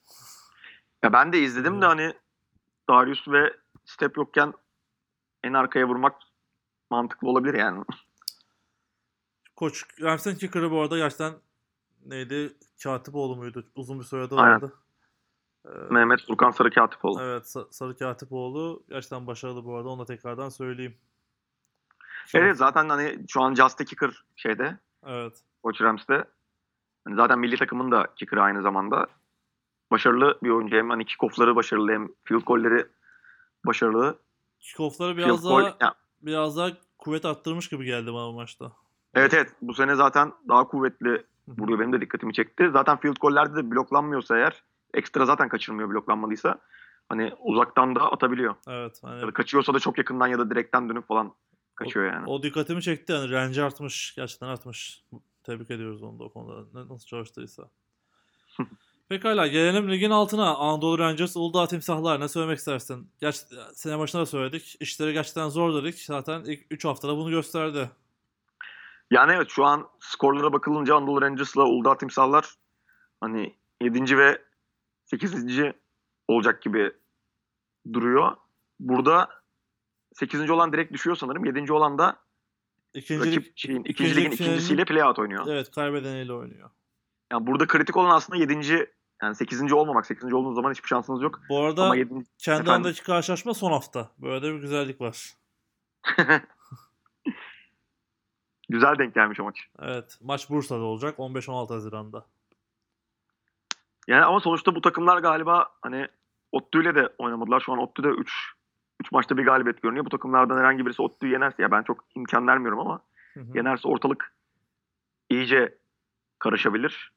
Ya 1.03 1.13
ben 1.13 1.33
de 1.33 1.39
izledim 1.39 1.81
de 1.81 1.85
hani 1.85 2.13
Darius 2.89 3.27
ve 3.27 3.57
step 3.85 4.17
yokken 4.17 4.53
en 5.43 5.53
arkaya 5.53 5.87
vurmak 5.87 6.15
mantıklı 6.89 7.29
olabilir 7.29 7.53
yani. 7.53 7.83
Koç 9.55 9.83
Rams'in 10.01 10.35
kicker'ı 10.35 10.71
bu 10.71 10.81
arada 10.81 10.97
gerçekten 10.97 11.33
neydi? 12.05 12.57
Katipoğlu 12.83 13.35
muydu? 13.35 13.71
Uzun 13.75 13.99
bir 13.99 14.03
soyadı 14.03 14.35
Aynen. 14.35 14.53
vardı. 14.53 14.73
Ee, 14.75 14.88
Mehmet 15.89 16.27
Furkan 16.27 16.51
Sarı 16.51 16.71
Katipoğlu. 16.71 17.21
Evet 17.21 17.43
Sa- 17.43 17.67
Sarı 17.71 17.97
Katipoğlu 17.97 18.83
gerçekten 18.89 19.27
başarılı 19.27 19.65
bu 19.65 19.75
arada 19.75 19.89
onu 19.89 20.01
da 20.01 20.05
tekrardan 20.05 20.49
söyleyeyim. 20.49 20.97
Evet 22.33 22.57
zaten 22.57 22.89
hani 22.89 23.25
şu 23.27 23.41
an 23.41 23.53
Just 23.55 23.85
Kicker 23.85 24.23
şeyde 24.35 24.77
Evet. 25.05 25.33
Koç 25.63 25.81
Rams'te. 25.81 26.23
Hani 27.05 27.15
zaten 27.15 27.39
milli 27.39 27.57
takımın 27.57 27.91
da 27.91 28.07
kicker'ı 28.15 28.41
aynı 28.41 28.61
zamanda. 28.61 29.07
Başarılı 29.91 30.39
bir 30.43 30.49
oyuncu. 30.49 30.75
Hem 30.77 30.89
hani 30.89 31.05
kickoff'ları 31.05 31.55
başarılı 31.55 31.91
hem 31.91 32.07
field 32.23 32.41
goal'leri 32.41 32.87
başarılı. 33.65 34.19
Kickoff'ları 34.59 35.15
Field 35.15 35.25
biraz 35.25 35.41
goal, 35.41 35.59
daha 35.65 35.77
ya, 35.81 35.93
biraz 36.21 36.57
daha 36.57 36.69
kuvvet 36.97 37.25
arttırmış 37.25 37.69
gibi 37.69 37.85
geldi 37.85 38.13
bana 38.13 38.27
bu 38.27 38.33
maçta. 38.33 38.71
evet 39.13 39.33
evet 39.33 39.49
bu 39.61 39.73
sene 39.73 39.95
zaten 39.95 40.33
daha 40.47 40.67
kuvvetli 40.67 41.25
vuruyor. 41.47 41.79
Benim 41.79 41.93
de 41.93 42.01
dikkatimi 42.01 42.33
çekti. 42.33 42.69
Zaten 42.73 42.97
field 42.97 43.15
goal'lerde 43.21 43.55
de 43.55 43.71
bloklanmıyorsa 43.71 44.37
eğer 44.37 44.63
ekstra 44.93 45.25
zaten 45.25 45.49
kaçırmıyor 45.49 45.89
bloklanmadıysa. 45.89 46.59
Hani 47.09 47.33
uzaktan 47.39 47.95
da 47.95 48.11
atabiliyor. 48.11 48.55
Evet. 48.67 48.99
Hani 49.03 49.21
Ya 49.21 49.27
da 49.27 49.31
kaçıyorsa 49.33 49.73
da 49.73 49.79
çok 49.79 49.97
yakından 49.97 50.27
ya 50.27 50.39
da 50.39 50.49
direkten 50.49 50.89
dönüp 50.89 51.07
falan 51.07 51.33
kaçıyor 51.75 52.13
yani. 52.13 52.29
o 52.29 52.43
dikkatimi 52.43 52.81
çekti. 52.81 53.13
Yani 53.13 53.31
range 53.31 53.61
artmış. 53.61 54.13
Gerçekten 54.15 54.47
artmış. 54.47 55.03
Tebrik 55.43 55.71
ediyoruz 55.71 56.03
onu 56.03 56.19
da 56.19 56.23
o 56.23 56.33
konuda. 56.33 56.87
Nasıl 56.89 57.07
çalıştıysa. 57.07 57.69
Pekala 59.09 59.47
gelelim 59.47 59.91
ligin 59.91 60.09
altına. 60.11 60.55
Anadolu 60.55 60.99
Rangers, 60.99 61.37
Uludağ 61.37 61.67
Timsahlar. 61.67 62.19
Ne 62.19 62.27
söylemek 62.27 62.57
istersin? 62.57 63.11
Geç, 63.21 63.35
sene 63.73 63.99
başında 63.99 64.21
da 64.21 64.25
söyledik. 64.25 64.75
İşleri 64.79 65.13
gerçekten 65.13 65.49
zor 65.49 65.83
dedik. 65.83 65.99
Zaten 65.99 66.43
ilk 66.43 66.65
3 66.71 66.85
haftada 66.85 67.17
bunu 67.17 67.29
gösterdi. 67.29 67.89
Yani 69.11 69.31
evet 69.31 69.49
şu 69.49 69.65
an 69.65 69.87
skorlara 69.99 70.53
bakılınca 70.53 70.95
Anadolu 70.95 71.21
Rangers'la 71.21 71.63
Uludağ 71.63 71.97
Timsahlar 71.97 72.53
hani 73.21 73.55
7. 73.81 74.17
ve 74.17 74.41
8. 75.11 75.59
olacak 76.27 76.61
gibi 76.61 76.91
duruyor. 77.93 78.35
Burada 78.79 79.29
8. 80.13 80.49
olan 80.49 80.73
direkt 80.73 80.93
düşüyor 80.93 81.15
sanırım. 81.15 81.45
7. 81.45 81.73
olan 81.73 81.97
da 81.97 82.19
İkincilik, 82.93 83.37
rakip 83.37 83.57
şeyin, 83.57 83.83
ikinci 83.83 84.15
ligin 84.15 84.31
ikincisiyle 84.31 84.85
playout 84.85 85.19
oynuyor. 85.19 85.47
evet 85.47 85.71
kaybedeniyle 85.71 86.33
oynuyor. 86.33 86.69
Yani 87.31 87.47
burada 87.47 87.67
kritik 87.67 87.97
olan 87.97 88.09
aslında 88.15 88.39
7. 88.39 88.89
yani 89.23 89.35
8. 89.35 89.73
olmamak. 89.73 90.05
8. 90.05 90.33
olduğunuz 90.33 90.55
zaman 90.55 90.71
hiçbir 90.71 90.87
şansınız 90.87 91.21
yok. 91.21 91.41
Bu 91.49 91.59
arada 91.59 91.83
Ama 91.83 91.95
7. 91.95 92.09
kendi 92.37 92.61
efendim? 92.61 92.71
aradaki 92.73 93.03
karşılaşma 93.03 93.53
son 93.53 93.71
hafta. 93.71 94.11
Böyle 94.17 94.47
de 94.47 94.53
bir 94.53 94.59
güzellik 94.59 95.01
var. 95.01 95.33
Güzel 98.69 98.97
denk 98.99 99.15
gelmiş 99.15 99.39
o 99.39 99.43
maç. 99.43 99.67
Evet 99.79 100.17
maç 100.21 100.49
Bursa'da 100.49 100.81
olacak 100.83 101.17
15-16 101.19 101.73
Haziran'da. 101.73 102.25
Yani 104.09 104.25
ama 104.25 104.39
sonuçta 104.39 104.75
bu 104.75 104.81
takımlar 104.81 105.17
galiba 105.17 105.67
hani 105.81 106.07
ODTÜ 106.51 106.81
ile 106.81 106.95
de 106.95 107.13
oynamadılar. 107.17 107.59
Şu 107.59 107.73
an 107.73 107.79
ODTÜ'de 107.79 108.07
3 108.07 108.53
3 109.01 109.11
maçta 109.11 109.37
bir 109.37 109.45
galibiyet 109.45 109.81
görünüyor. 109.81 110.05
Bu 110.05 110.09
takımlardan 110.09 110.57
herhangi 110.57 110.85
birisi 110.85 111.01
ODTÜ'yü 111.01 111.31
yenerse 111.31 111.63
ya 111.63 111.71
ben 111.71 111.83
çok 111.83 112.05
imkan 112.15 112.47
vermiyorum 112.47 112.79
ama 112.79 113.01
Hı 113.33 113.39
hı. 113.39 113.57
yenerse 113.57 113.87
ortalık 113.87 114.35
iyice 115.29 115.77
karışabilir. 116.39 117.13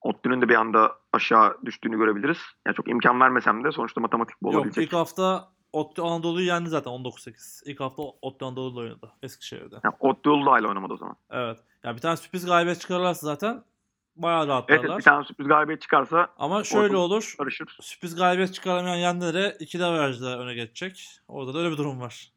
ODTÜ'nün 0.00 0.42
de 0.42 0.48
bir 0.48 0.54
anda 0.54 0.98
aşağı 1.12 1.58
düştüğünü 1.64 1.96
görebiliriz. 1.98 2.38
Yani 2.66 2.76
çok 2.76 2.88
imkan 2.88 3.20
vermesem 3.20 3.64
de 3.64 3.72
sonuçta 3.72 4.00
matematik 4.00 4.36
bu 4.42 4.46
Yok 4.46 4.54
olabilecek. 4.56 4.84
ilk 4.84 4.92
hafta 4.92 5.48
ODTÜ 5.72 6.02
Anadolu'yu 6.02 6.46
yendi 6.46 6.68
zaten 6.68 6.92
19-8. 6.92 7.62
İlk 7.70 7.80
hafta 7.80 8.02
ODTÜ 8.02 8.44
Anadolu'yla 8.44 8.80
oynadı 8.80 9.12
Eskişehir'de. 9.22 9.76
Yani 9.84 9.94
ODTÜ 10.00 10.30
Uludağ'la 10.30 10.68
oynamadı 10.68 10.92
o 10.92 10.96
zaman. 10.96 11.16
Evet. 11.30 11.58
Ya 11.84 11.94
bir 11.96 12.00
tane 12.00 12.16
sürpriz 12.16 12.46
galibiyet 12.46 12.80
çıkarırlarsa 12.80 13.26
zaten 13.26 13.64
bayağı 14.16 14.46
rahatlarlar. 14.46 14.84
evet 14.84 14.98
bir 14.98 15.02
tane 15.02 15.24
sürpriz 15.24 15.48
galibiyet 15.48 15.82
çıkarsa 15.82 16.28
Ama 16.38 16.64
şöyle 16.64 16.96
olur. 16.96 17.34
karışır. 17.38 17.76
Sürpriz 17.80 18.14
galibiyet 18.16 18.54
çıkaramayan 18.54 18.96
yenilere 18.96 19.56
iki 19.60 19.84
averajla 19.84 20.38
öne 20.38 20.54
geçecek. 20.54 21.08
Orada 21.28 21.54
da 21.54 21.58
öyle 21.58 21.70
bir 21.70 21.76
durum 21.76 22.00
var. 22.00 22.32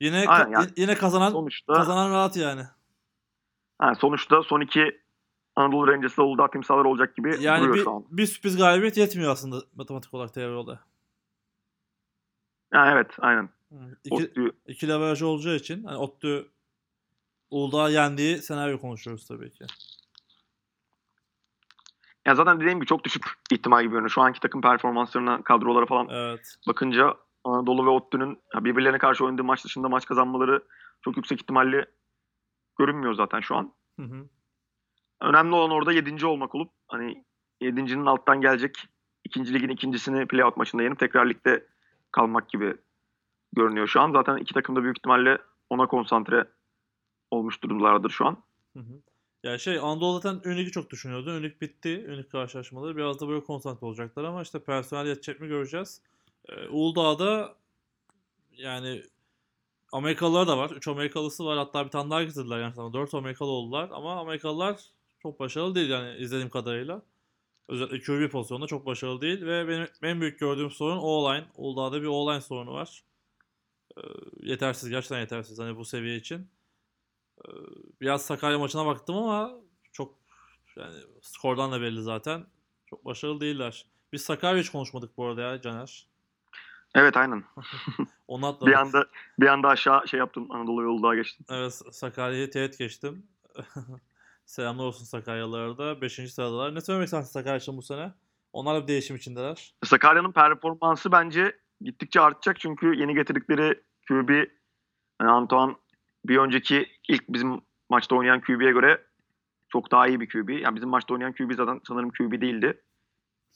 Yine 0.00 0.24
Aynen 0.28 0.50
ka- 0.50 0.52
yani 0.52 0.70
yine 0.76 0.94
kazanan 0.94 1.30
Sonuçta 1.30 1.72
kazanan 1.72 2.10
rahat 2.10 2.36
yani. 2.36 2.62
ha, 3.78 3.94
sonuçta 3.94 4.42
son 4.42 4.60
iki 4.60 5.02
Anadolu 5.56 5.88
Rangers'la 5.88 6.22
Uludağ 6.22 6.50
timsahlar 6.50 6.84
olacak 6.84 7.16
gibi 7.16 7.36
Yani 7.40 7.74
bir, 7.74 7.86
bir 8.10 8.26
sürpriz 8.26 8.56
galibiyet 8.56 8.96
yetmiyor 8.96 9.32
aslında 9.32 9.62
matematik 9.74 10.14
olarak 10.14 10.34
teori 10.34 10.54
olarak. 10.54 10.86
Yani 12.72 12.90
evet 12.92 13.16
aynen. 13.18 13.48
İki, 14.04 14.14
ODTÜ 14.14 14.52
ikili 14.66 14.92
averaj 14.94 15.22
olacağı 15.22 15.54
için 15.56 15.84
hani 15.84 15.96
ODTÜ 15.96 16.48
Uludağ 17.50 17.88
yendiği 17.90 18.38
senaryo 18.38 18.78
konuşuyoruz 18.80 19.26
tabii 19.26 19.50
ki. 19.50 19.64
Ya 22.26 22.34
zaten 22.34 22.60
dediğim 22.60 22.78
gibi 22.78 22.86
çok 22.86 23.04
düşük 23.04 23.24
ihtimal 23.52 23.82
gibi 23.82 23.90
görünüyor. 23.90 24.10
Şu 24.10 24.22
anki 24.22 24.40
takım 24.40 24.60
performanslarına, 24.60 25.42
kadrolara 25.42 25.86
falan 25.86 26.08
Evet. 26.10 26.56
bakınca 26.68 27.14
Anadolu 27.44 27.86
ve 27.86 27.90
ODTÜ'nün 27.90 28.42
birbirlerine 28.54 28.98
karşı 28.98 29.24
oynadığı 29.24 29.44
maç 29.44 29.64
dışında 29.64 29.88
maç 29.88 30.06
kazanmaları 30.06 30.62
çok 31.00 31.16
yüksek 31.16 31.42
ihtimalli 31.42 31.84
görünmüyor 32.78 33.14
zaten 33.14 33.40
şu 33.40 33.56
an. 33.56 33.72
Hı 34.00 34.06
hı. 34.06 34.28
Önemli 35.20 35.54
olan 35.54 35.70
orada 35.70 35.92
7. 35.92 36.26
olmak 36.26 36.54
olup 36.54 36.70
hani 36.88 37.24
7.'nin 37.60 38.06
alttan 38.06 38.40
gelecek 38.40 38.88
ikinci 39.24 39.54
ligin 39.54 39.68
ikincisini 39.68 40.26
playout 40.26 40.56
maçında 40.56 40.82
yenip 40.82 40.98
tekrar 40.98 41.26
ligde 41.26 41.66
kalmak 42.12 42.48
gibi 42.48 42.76
görünüyor 43.52 43.86
şu 43.86 44.00
an. 44.00 44.12
Zaten 44.12 44.36
iki 44.36 44.54
takım 44.54 44.76
da 44.76 44.82
büyük 44.82 44.98
ihtimalle 44.98 45.38
ona 45.70 45.86
konsantre 45.86 46.44
olmuş 47.30 47.62
durumlardır 47.62 48.10
şu 48.10 48.26
an. 48.26 48.36
Hı 48.76 48.80
hı. 48.80 49.02
Ya 49.42 49.58
şey 49.58 49.78
Anadolu 49.78 50.20
zaten 50.20 50.50
Ünlük'ü 50.50 50.72
çok 50.72 50.90
düşünüyordu. 50.90 51.30
Ünlük 51.38 51.60
bitti. 51.60 51.88
Ünlük 52.08 52.30
karşılaşmaları. 52.32 52.96
Biraz 52.96 53.20
da 53.20 53.28
böyle 53.28 53.44
konsantre 53.44 53.86
olacaklar 53.86 54.24
ama 54.24 54.42
işte 54.42 54.64
personel 54.64 55.06
yetecek 55.06 55.40
mi 55.40 55.48
göreceğiz. 55.48 56.00
Ee, 56.48 56.68
Uludağ'da 56.68 57.56
yani 58.52 59.02
Amerikalılar 59.92 60.48
da 60.48 60.58
var. 60.58 60.70
3 60.70 60.88
Amerikalısı 60.88 61.44
var. 61.46 61.58
Hatta 61.58 61.84
bir 61.86 61.90
tane 61.90 62.10
daha 62.10 62.22
getirdiler 62.22 62.60
yani 62.60 62.74
sana. 62.74 62.92
4 62.92 63.14
Amerikalı 63.14 63.50
oldular. 63.50 63.88
Ama 63.92 64.20
Amerikalılar 64.20 64.80
çok 65.22 65.40
başarılı 65.40 65.74
değil 65.74 65.90
yani 65.90 66.16
izlediğim 66.18 66.50
kadarıyla. 66.50 67.02
Özellikle 67.68 68.00
QB 68.00 68.30
pozisyonunda 68.32 68.66
çok 68.66 68.86
başarılı 68.86 69.20
değil. 69.20 69.46
Ve 69.46 69.68
benim 69.68 69.88
en 70.02 70.20
büyük 70.20 70.40
gördüğüm 70.40 70.70
sorun 70.70 70.98
O-line. 70.98 71.44
Uludağ'da 71.56 72.02
bir 72.02 72.06
O-line 72.06 72.40
sorunu 72.40 72.72
var. 72.72 73.04
Ee, 73.98 74.02
yetersiz. 74.42 74.90
Gerçekten 74.90 75.20
yetersiz. 75.20 75.58
Hani 75.58 75.76
bu 75.76 75.84
seviye 75.84 76.16
için. 76.16 76.48
Ee, 77.48 77.50
Biraz 78.00 78.22
Sakarya 78.22 78.58
maçına 78.58 78.86
baktım 78.86 79.16
ama 79.16 79.54
çok 79.92 80.14
yani 80.76 80.94
skordan 81.22 81.72
da 81.72 81.80
belli 81.80 82.02
zaten. 82.02 82.46
Çok 82.86 83.04
başarılı 83.04 83.40
değiller. 83.40 83.86
Biz 84.12 84.22
Sakarya 84.22 84.62
hiç 84.62 84.70
konuşmadık 84.70 85.16
bu 85.16 85.26
arada 85.26 85.40
ya 85.40 85.60
Caner. 85.60 86.06
Evet 86.94 87.16
aynen. 87.16 87.44
Onu 88.28 88.46
atladık. 88.46 88.68
Bir 88.68 88.80
anda 88.80 89.06
bir 89.40 89.46
anda 89.46 89.68
aşağı 89.68 90.08
şey 90.08 90.18
yaptım 90.18 90.50
Anadolu 90.50 90.82
yolu 90.82 91.02
daha 91.02 91.14
geçtim. 91.14 91.46
Evet 91.50 91.82
Sakarya'yı 91.92 92.50
teğet 92.50 92.78
geçtim. 92.78 93.26
Selamlar 94.46 94.84
olsun 94.84 95.04
Sakaryalılara 95.04 95.78
da. 95.78 96.00
5. 96.00 96.12
sıradalar. 96.32 96.74
Ne 96.74 96.80
söylemek 96.80 97.06
istersin 97.06 97.32
Sakarya 97.32 97.56
için 97.56 97.76
bu 97.76 97.82
sene? 97.82 98.12
Onlar 98.52 98.76
da 98.76 98.82
bir 98.82 98.88
değişim 98.88 99.16
içindeler. 99.16 99.74
Sakarya'nın 99.84 100.32
performansı 100.32 101.12
bence 101.12 101.58
gittikçe 101.80 102.20
artacak 102.20 102.60
çünkü 102.60 102.94
yeni 102.94 103.14
getirdikleri 103.14 103.82
QB 104.08 104.30
yani 105.20 105.30
Antoine 105.30 105.74
bir 106.24 106.36
önceki 106.36 106.86
ilk 107.08 107.28
bizim 107.28 107.60
maçta 107.90 108.16
oynayan 108.16 108.40
QB'ye 108.40 108.72
göre 108.72 109.02
çok 109.68 109.90
daha 109.92 110.06
iyi 110.06 110.20
bir 110.20 110.28
QB. 110.28 110.48
Yani 110.50 110.76
bizim 110.76 110.88
maçta 110.88 111.14
oynayan 111.14 111.32
QB 111.32 111.52
zaten 111.54 111.80
sanırım 111.88 112.10
QB 112.10 112.40
değildi. 112.40 112.80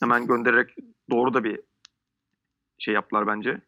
Hemen 0.00 0.26
göndererek 0.26 0.76
doğru 1.10 1.34
da 1.34 1.44
bir 1.44 1.60
şey 2.78 2.94
yaptılar 2.94 3.26
bence. 3.26 3.60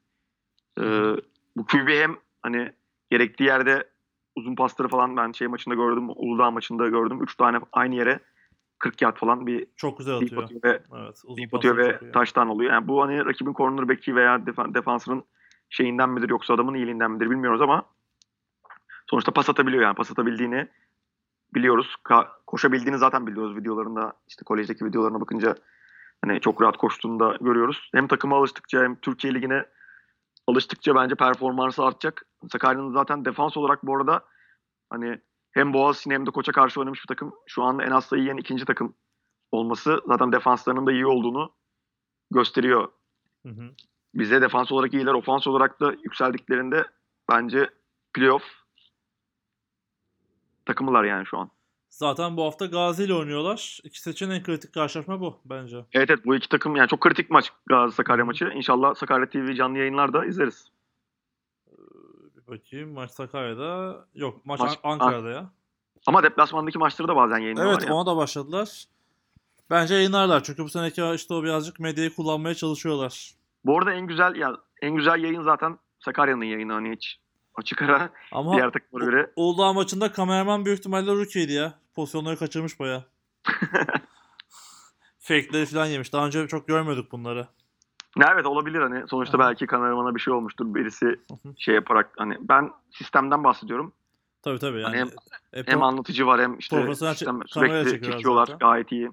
Ee, 0.80 1.14
bu 1.56 1.66
QB 1.66 1.88
hem 1.88 2.16
hani 2.42 2.72
gerektiği 3.10 3.44
yerde 3.44 3.88
uzun 4.36 4.54
pasları 4.54 4.88
falan 4.88 5.16
ben 5.16 5.32
şey 5.32 5.48
maçında 5.48 5.74
gördüm. 5.74 6.08
Uludağ 6.08 6.50
maçında 6.50 6.88
gördüm. 6.88 7.22
3 7.22 7.36
tane 7.36 7.60
aynı 7.72 7.94
yere 7.94 8.20
40 8.78 9.02
yard 9.02 9.16
falan 9.16 9.46
bir 9.46 9.66
Çok 9.76 9.98
güzel 9.98 10.14
atıyor. 10.14 10.42
atıyor 10.42 10.60
ve 10.64 10.82
Evet. 11.02 11.22
Uzun 11.24 11.48
atıyor 11.52 11.76
ve 11.76 12.12
taştan 12.12 12.48
oluyor. 12.48 12.72
Yani 12.72 12.88
bu 12.88 13.02
hani 13.02 13.24
rakibin 13.24 13.52
cornerback'i 13.52 14.14
veya 14.16 14.36
defa- 14.36 14.74
defansının 14.74 15.24
şeyinden 15.70 16.10
midir 16.10 16.28
yoksa 16.28 16.54
adamın 16.54 16.74
iyiliğinden 16.74 17.10
midir 17.10 17.30
bilmiyoruz 17.30 17.60
ama 17.60 17.82
sonuçta 19.10 19.32
pas 19.32 19.50
atabiliyor 19.50 19.82
yani 19.82 19.94
pas 19.94 20.10
atabildiğini 20.10 20.68
biliyoruz. 21.54 21.94
Ka- 22.04 22.28
koşabildiğini 22.46 22.98
zaten 22.98 23.26
biliyoruz 23.26 23.56
videolarında 23.56 24.12
işte 24.28 24.44
kolejdeki 24.44 24.84
videolarına 24.84 25.20
bakınca 25.20 25.54
hani 26.24 26.40
çok 26.40 26.62
rahat 26.62 26.76
koştuğunu 26.76 27.20
da 27.20 27.36
görüyoruz. 27.40 27.90
Hem 27.94 28.08
takıma 28.08 28.36
alıştıkça 28.36 28.82
hem 28.82 28.96
Türkiye 28.96 29.34
Ligi'ne 29.34 29.64
alıştıkça 30.46 30.94
bence 30.94 31.14
performansı 31.14 31.84
artacak. 31.84 32.26
Sakarya'nın 32.52 32.92
zaten 32.92 33.24
defans 33.24 33.56
olarak 33.56 33.86
bu 33.86 33.96
arada 33.96 34.24
hani 34.90 35.20
hem 35.50 35.72
Boğaziçi'ne 35.72 36.14
hem 36.14 36.26
de 36.26 36.30
Koç'a 36.30 36.52
karşı 36.52 36.80
oynamış 36.80 37.02
bir 37.02 37.08
takım. 37.08 37.32
Şu 37.46 37.62
anda 37.62 37.84
en 37.84 37.90
az 37.90 38.04
sayı 38.04 38.22
yiyen 38.22 38.36
ikinci 38.36 38.64
takım 38.64 38.94
olması 39.52 40.00
zaten 40.06 40.32
defanslarının 40.32 40.86
da 40.86 40.92
iyi 40.92 41.06
olduğunu 41.06 41.52
gösteriyor 42.30 42.88
Hı 43.46 43.48
hı. 43.48 43.70
bize 44.14 44.40
defans 44.40 44.72
olarak 44.72 44.94
iyiler, 44.94 45.14
ofans 45.14 45.46
olarak 45.46 45.80
da 45.80 45.92
yükseldiklerinde 45.92 46.84
bence 47.30 47.70
playoff 48.14 48.44
takımılar 50.68 51.04
yani 51.04 51.26
şu 51.26 51.38
an. 51.38 51.50
Zaten 51.90 52.36
bu 52.36 52.44
hafta 52.44 52.66
Gazi 52.66 53.04
ile 53.04 53.14
oynuyorlar. 53.14 53.80
İkisi 53.84 54.10
için 54.10 54.30
en 54.30 54.42
kritik 54.42 54.74
karşılaşma 54.74 55.20
bu 55.20 55.36
bence. 55.44 55.76
Evet 55.92 56.10
evet 56.10 56.26
bu 56.26 56.34
iki 56.36 56.48
takım 56.48 56.76
yani 56.76 56.88
çok 56.88 57.00
kritik 57.00 57.30
maç 57.30 57.52
Gazi 57.66 57.94
Sakarya 57.94 58.24
maçı. 58.24 58.44
İnşallah 58.54 58.94
Sakarya 58.94 59.28
TV 59.28 59.54
canlı 59.54 59.78
yayınlarda 59.78 60.24
izleriz. 60.26 60.68
Bir 62.36 62.46
bakayım 62.46 62.92
maç 62.92 63.10
Sakarya'da. 63.10 63.96
Yok 64.14 64.46
maç, 64.46 64.60
Maç- 64.60 64.78
An- 64.82 64.92
Ankara'da 64.92 65.30
ya. 65.30 65.50
Ama 66.06 66.22
deplasmandaki 66.22 66.78
maçları 66.78 67.08
da 67.08 67.16
bazen 67.16 67.38
yayınlıyorlar 67.38 67.78
Evet 67.78 67.88
ya. 67.88 67.94
ona 67.94 68.06
da 68.06 68.16
başladılar. 68.16 68.84
Bence 69.70 69.94
yayınlarlar 69.94 70.42
çünkü 70.42 70.64
bu 70.64 70.68
seneki 70.68 71.02
işte 71.14 71.34
o 71.34 71.42
birazcık 71.42 71.80
medyayı 71.80 72.14
kullanmaya 72.14 72.54
çalışıyorlar. 72.54 73.30
Bu 73.64 73.78
arada 73.78 73.92
en 73.92 74.06
güzel 74.06 74.34
ya 74.36 74.56
en 74.82 74.94
güzel 74.96 75.22
yayın 75.24 75.42
zaten 75.42 75.78
Sakarya'nın 76.00 76.44
yayını 76.44 76.72
hani 76.72 76.92
hiç 76.92 77.18
açık 77.58 77.82
ara 77.82 78.10
Ama 78.32 78.52
diğer 78.52 78.70
takımlara 78.70 79.04
göre. 79.10 79.30
Uludağ 79.36 79.72
maçında 79.72 80.12
kameraman 80.12 80.64
büyük 80.64 80.78
ihtimalle 80.78 81.12
rookie'ydi 81.12 81.52
ya. 81.52 81.74
Pozisyonları 81.94 82.36
kaçırmış 82.38 82.80
baya. 82.80 83.04
Fake'leri 85.18 85.66
falan 85.66 85.86
yemiş. 85.86 86.12
Daha 86.12 86.26
önce 86.26 86.48
çok 86.48 86.68
görmüyorduk 86.68 87.12
bunları. 87.12 87.46
Evet 88.32 88.46
olabilir 88.46 88.80
hani 88.80 89.08
sonuçta 89.08 89.38
belki 89.38 89.66
kameramana 89.66 90.14
bir 90.14 90.20
şey 90.20 90.34
olmuştur 90.34 90.74
birisi 90.74 91.20
şey 91.58 91.74
yaparak 91.74 92.10
hani 92.16 92.36
ben 92.40 92.70
sistemden 92.90 93.44
bahsediyorum. 93.44 93.92
Tabii 94.42 94.58
tabii 94.58 94.80
yani. 94.80 94.96
hem- 94.96 95.08
e, 95.52 95.62
Hem 95.66 95.82
anlatıcı 95.82 96.26
var 96.26 96.40
hem 96.40 96.58
işte 96.58 96.94
sistem 96.94 97.40
sürekli 97.46 97.90
çekiyorlar 97.90 98.18
çekiyorlar 98.18 98.46
zaten. 98.46 98.58
gayet 98.58 98.92
iyi. 98.92 99.10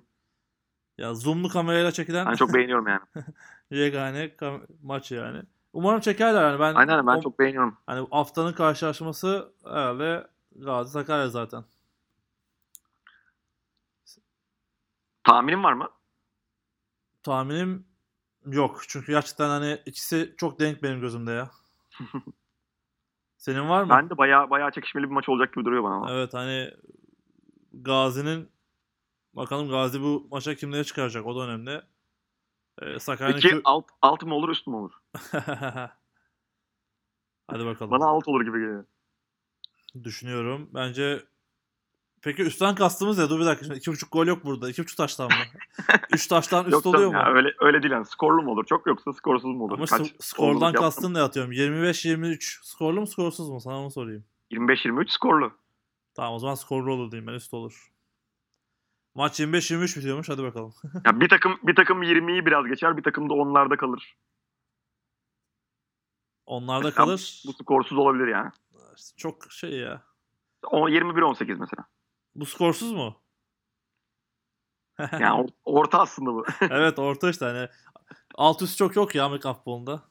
ya 0.97 1.13
zoomlu 1.13 1.49
kamerayla 1.49 1.91
çekilen 1.91 2.25
Ben 2.25 2.33
çok 2.33 2.53
beğeniyorum 2.53 2.87
yani. 2.87 2.99
yegane 3.71 4.25
kam- 4.25 4.67
maç 4.83 5.11
yani. 5.11 5.41
Umarım 5.75 5.99
çekerler 5.99 6.43
yani. 6.43 6.59
Ben, 6.59 6.75
Aynen 6.75 7.07
ben 7.07 7.17
o- 7.17 7.21
çok 7.21 7.39
beğeniyorum. 7.39 7.77
Hani 7.87 8.07
haftanın 8.11 8.53
karşılaşması 8.53 9.53
herhalde 9.63 10.27
Gazi 10.55 10.91
Sakarya 10.91 11.29
zaten. 11.29 11.63
Tahminin 15.23 15.63
var 15.63 15.73
mı? 15.73 15.89
Tahminim 17.23 17.85
yok. 18.45 18.81
Çünkü 18.87 19.11
gerçekten 19.11 19.49
hani 19.49 19.81
ikisi 19.85 20.33
çok 20.37 20.59
denk 20.59 20.83
benim 20.83 21.01
gözümde 21.01 21.31
ya. 21.31 21.51
Senin 23.37 23.69
var 23.69 23.83
mı? 23.83 23.89
Ben 23.89 24.09
de 24.09 24.17
bayağı 24.17 24.49
bayağı 24.49 24.71
çekişmeli 24.71 25.05
bir 25.05 25.11
maç 25.11 25.29
olacak 25.29 25.53
gibi 25.53 25.65
duruyor 25.65 25.83
bana. 25.83 26.11
Evet 26.11 26.33
hani 26.33 26.71
Gazi'nin 27.73 28.49
bakalım 29.33 29.69
Gazi 29.69 30.01
bu 30.01 30.27
maça 30.31 30.55
kimleri 30.55 30.85
çıkaracak 30.85 31.25
o 31.25 31.35
da 31.35 31.39
önemli. 31.47 31.81
Ee, 32.81 32.99
Sakarya'nın 32.99 33.41
Peki 33.41 33.55
kö- 33.55 33.61
alt, 33.63 33.85
alt 34.01 34.23
mı 34.23 34.35
olur 34.35 34.49
üst 34.49 34.67
mü 34.67 34.75
olur? 34.75 34.91
Hadi 37.47 37.65
bakalım. 37.65 37.91
Bana 37.91 38.05
alt 38.05 38.27
olur 38.27 38.41
gibi 38.41 38.59
geliyor. 38.59 38.85
Düşünüyorum. 40.03 40.69
Bence 40.73 41.23
Peki 42.25 42.43
üstten 42.43 42.75
kastımız 42.75 43.17
ya 43.17 43.29
dur 43.29 43.39
bir 43.39 43.45
dakika. 43.45 43.65
Şimdi 43.65 43.77
iki 43.77 43.91
buçuk 43.91 44.11
gol 44.11 44.27
yok 44.27 44.45
burada. 44.45 44.69
İki 44.69 44.81
buçuk 44.81 44.97
taştan 44.97 45.27
mı? 45.27 45.37
Üç 46.13 46.27
taştan 46.27 46.65
üst 46.65 46.71
Yok 46.73 46.85
oluyor 46.85 47.07
mu? 47.09 47.13
ya, 47.13 47.25
öyle 47.25 47.49
öyle 47.59 47.83
değil 47.83 47.91
yani. 47.91 48.05
Skorlu 48.05 48.41
mu 48.41 48.51
olur 48.51 48.65
çok 48.65 48.87
yoksa 48.87 49.13
skorsuz 49.13 49.55
mu 49.55 49.63
olur? 49.63 49.73
Ama 49.73 49.85
Kaç 49.85 50.01
sk- 50.01 50.15
skordan 50.19 50.73
kastın 50.73 51.13
ne 51.13 51.21
atıyorum? 51.21 51.51
25-23 51.51 52.59
skorlu 52.63 52.99
mu 53.01 53.07
skorsuz 53.07 53.49
mu? 53.49 53.61
Sana 53.61 53.79
onu 53.79 53.91
sorayım. 53.91 54.25
25-23 54.51 55.09
skorlu. 55.09 55.51
Tamam 56.13 56.33
o 56.33 56.39
zaman 56.39 56.55
skorlu 56.55 56.93
olur 56.93 57.11
diyeyim 57.11 57.27
ben 57.27 57.33
üst 57.33 57.53
olur. 57.53 57.93
Maç 59.15 59.39
25-23 59.39 59.97
bitiyormuş 59.97 60.29
hadi 60.29 60.43
bakalım. 60.43 60.73
Ya 61.05 61.19
bir 61.19 61.29
takım 61.29 61.57
bir 61.63 61.75
takım 61.75 62.03
20'yi 62.03 62.45
biraz 62.45 62.67
geçer, 62.67 62.97
bir 62.97 63.03
takım 63.03 63.29
da 63.29 63.33
onlarda 63.33 63.77
kalır. 63.77 64.17
Onlarda 66.45 66.87
Ya, 66.87 66.93
kalır. 66.93 67.43
Bu 67.47 67.53
skorsuz 67.53 67.97
olabilir 67.97 68.27
yani. 68.27 68.51
Çok 69.17 69.51
şey 69.51 69.71
ya. 69.79 70.03
O 70.63 70.89
21-18 70.89 71.45
mesela. 71.59 71.85
Bu 72.35 72.45
skorsuz 72.45 72.91
mu? 72.91 73.21
Yani 74.99 75.23
or- 75.23 75.53
orta 75.65 75.99
aslında 76.01 76.33
bu. 76.33 76.45
evet 76.61 76.99
orta 76.99 77.29
işte 77.29 77.45
hani. 77.45 77.69
Alt 78.35 78.61
üst 78.61 78.77
çok 78.77 78.95
yok 78.95 79.15
ya 79.15 79.25
Amerikan 79.25 79.53
futbolunda. 79.53 80.01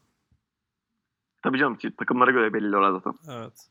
Tabii 1.42 1.58
canım 1.58 1.78
takımlara 1.98 2.30
göre 2.30 2.52
belirliyorlar 2.54 2.92
zaten. 2.92 3.14
Evet. 3.32 3.70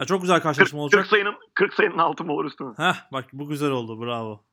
Ya 0.00 0.06
çok 0.06 0.20
güzel 0.20 0.34
40, 0.34 0.42
karşılaşma 0.42 0.78
40 0.78 0.82
olacak. 0.82 1.06
sayının 1.06 1.34
40 1.54 1.74
sayının 1.74 1.98
altı 1.98 2.24
mı 2.24 2.32
olur 2.32 2.44
üstü 2.44 2.64
mü? 2.64 2.74
Heh 2.76 2.94
bak 3.12 3.24
bu 3.32 3.48
güzel 3.48 3.70
oldu 3.70 4.00
bravo. 4.00 4.44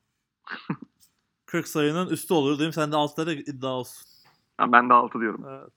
40 1.46 1.68
sayının 1.68 2.10
üstü 2.10 2.34
olur 2.34 2.58
diyeyim 2.58 2.74
sen 2.74 2.92
de 2.92 2.96
altlara 2.96 3.32
iddia 3.32 3.70
olsun. 3.70 4.08
Ya 4.60 4.72
ben 4.72 4.90
de 4.90 4.94
6 4.94 5.20
diyorum. 5.20 5.46
Evet. 5.50 5.74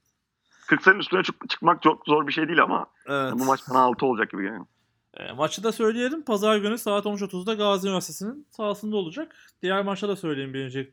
40 0.66 0.82
sayının 0.82 1.00
üstüne 1.00 1.22
çık- 1.22 1.48
çıkmak 1.48 1.82
çok 1.82 2.06
zor 2.06 2.26
bir 2.26 2.32
şey 2.32 2.48
değil 2.48 2.62
ama 2.62 2.86
evet. 3.06 3.32
bu 3.32 3.44
maç 3.44 3.60
bana 3.70 3.78
6 3.78 4.06
olacak 4.06 4.30
gibi 4.30 4.42
geliyor. 4.42 4.66
E, 5.14 5.32
maçı 5.32 5.64
da 5.64 5.72
söyleyelim. 5.72 6.24
Pazar 6.24 6.56
günü 6.56 6.78
saat 6.78 7.06
13.30'da 7.06 7.54
Gazi 7.54 7.88
Üniversitesi'nin 7.88 8.46
sahasında 8.50 8.96
olacak. 8.96 9.36
Diğer 9.62 9.84
maçta 9.84 10.08
da 10.08 10.16
söyleyeyim 10.16 10.54
birinci 10.54 10.92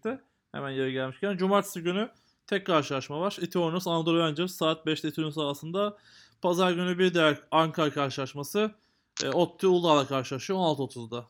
Hemen 0.51 0.69
yeri 0.69 0.91
gelmişken. 0.91 1.37
Cumartesi 1.37 1.83
günü 1.83 2.09
tek 2.47 2.65
karşılaşma 2.65 3.19
var. 3.19 3.37
Itiornos 3.41 3.87
Anadolu 3.87 4.19
Rangers 4.19 4.51
saat 4.51 4.85
5'te 4.85 5.07
Itiornos 5.07 5.35
sahasında. 5.35 5.97
Pazar 6.41 6.71
günü 6.71 6.99
bir 6.99 7.13
diğer 7.13 7.41
Ankara 7.51 7.91
karşılaşması. 7.91 8.75
E, 9.23 9.29
Otti 9.29 9.67
Uludağ'la 9.67 10.07
karşılaşıyor 10.07 10.59
16.30'da. 10.59 11.27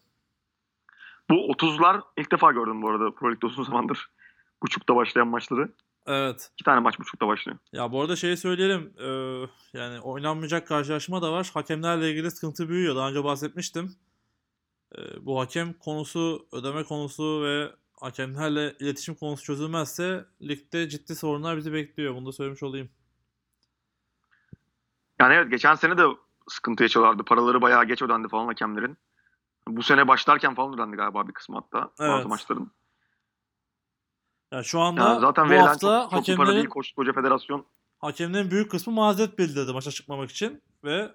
Bu 1.30 1.34
30'lar 1.34 2.02
ilk 2.18 2.32
defa 2.32 2.52
gördüm 2.52 2.82
bu 2.82 2.90
arada 2.90 3.12
Pro 3.12 3.32
Lig'de 3.32 3.46
uzun 3.46 3.64
zamandır. 3.64 4.10
Buçukta 4.64 4.96
başlayan 4.96 5.28
maçları. 5.28 5.74
Evet. 6.08 6.50
İki 6.54 6.64
tane 6.64 6.80
maç 6.80 7.00
buçukta 7.00 7.28
başlıyor. 7.28 7.58
Ya 7.72 7.92
bu 7.92 8.02
arada 8.02 8.16
şeyi 8.16 8.38
söyleyelim. 8.38 8.94
e, 9.00 9.08
yani 9.74 10.00
oynanmayacak 10.00 10.68
karşılaşma 10.68 11.22
da 11.22 11.32
var. 11.32 11.52
Hakemlerle 11.54 12.12
ilgili 12.12 12.32
sıkıntı 12.32 12.70
büyüyor. 12.70 12.96
Daha 12.96 13.10
önce 13.10 13.24
bahsetmiştim. 13.24 13.96
E, 14.98 15.26
bu 15.26 15.40
hakem 15.40 15.74
konusu, 15.74 16.48
ödeme 16.52 16.84
konusu 16.84 17.44
ve 17.44 17.72
hakemlerle 18.02 18.76
iletişim 18.80 19.16
konusu 19.16 19.44
çözülmezse 19.44 20.26
ligde 20.42 20.90
ciddi 20.90 21.16
sorunlar 21.16 21.58
bizi 21.58 21.74
bekliyor. 21.74 22.16
Bunu 22.16 22.26
da 22.26 22.32
söylemiş 22.32 22.64
olayım. 22.64 22.90
Yani 25.20 25.34
evet 25.34 25.52
geçen 25.52 25.76
sene 25.76 25.98
de 25.98 26.04
sıkıntı 26.48 26.84
yaşıyorlardı. 26.84 27.24
Paraları 27.24 27.62
bayağı 27.62 27.86
geç 27.86 28.02
ödendi 28.02 28.28
falan 28.28 28.46
hakemlerin. 28.46 28.98
Bu 29.68 29.84
sene 29.84 30.08
başlarken 30.08 30.56
falan 30.56 30.74
ödendi 30.74 30.96
galiba 30.96 31.28
bir 31.28 31.34
kısmı 31.34 31.56
hatta 31.56 31.92
Evet. 32.00 32.12
bazı 32.12 32.28
maçların. 32.30 32.72
Yani 34.52 34.66
şu 34.66 34.80
anda 34.80 35.02
Yani 35.02 35.20
zaten 35.20 35.50
bu 35.50 35.54
hafta 35.54 36.02
çok, 36.04 36.12
çok 36.12 36.28
bir 36.28 36.36
para 36.38 36.48
değil 36.48 36.48
hakemlerin, 36.48 36.70
koskoca 36.70 37.14
federasyon. 37.14 37.66
hakemlerin 38.00 38.52
büyük 38.52 38.72
kısmı 38.72 38.94
mazeret 38.94 39.40
bildirdi 39.40 39.74
maça 39.74 39.92
çıkmamak 39.92 40.32
için 40.32 40.64
ve 40.84 41.12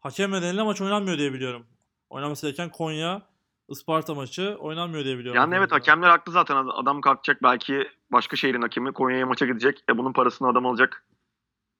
hakem 0.00 0.30
nedeniyle 0.32 0.62
maç 0.62 0.80
oynanmıyor 0.80 1.18
diye 1.18 1.32
biliyorum. 1.32 1.66
Oynaması 2.10 2.46
gereken 2.46 2.70
Konya 2.70 3.22
Isparta 3.68 4.14
maçı 4.14 4.56
oynanmıyor 4.58 5.04
diye 5.04 5.18
biliyorum. 5.18 5.40
Yani 5.40 5.54
evet 5.54 5.72
hakemler 5.72 6.08
haklı 6.08 6.32
zaten. 6.32 6.56
Adam 6.56 7.00
kalkacak 7.00 7.42
belki 7.42 7.88
başka 8.12 8.36
şehrin 8.36 8.62
hakemi 8.62 8.92
Konya'ya 8.92 9.26
maça 9.26 9.46
gidecek. 9.46 9.84
E 9.90 9.98
bunun 9.98 10.12
parasını 10.12 10.48
adam 10.48 10.66
alacak. 10.66 11.06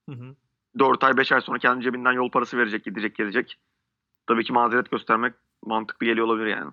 Hı 0.09 0.15
hı. 0.17 0.37
4 0.79 1.05
ay 1.05 1.17
5 1.17 1.33
ay 1.33 1.41
sonra 1.41 1.59
kendi 1.59 1.85
cebinden 1.85 2.13
yol 2.13 2.31
parası 2.31 2.59
verecek 2.59 2.85
gidecek 2.85 3.17
gelecek. 3.17 3.59
Tabii 4.27 4.45
ki 4.45 4.53
mazeret 4.53 4.91
göstermek 4.91 5.35
mantıklı 5.65 6.07
geliyor 6.07 6.27
olabilir 6.27 6.47
yani. 6.47 6.71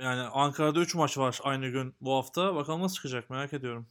Yani 0.00 0.20
Ankara'da 0.20 0.80
3 0.80 0.94
maç 0.94 1.18
var 1.18 1.38
aynı 1.42 1.68
gün 1.68 1.94
bu 2.00 2.14
hafta. 2.14 2.54
Bakalım 2.54 2.82
nasıl 2.82 2.94
çıkacak 2.94 3.30
merak 3.30 3.52
ediyorum. 3.52 3.86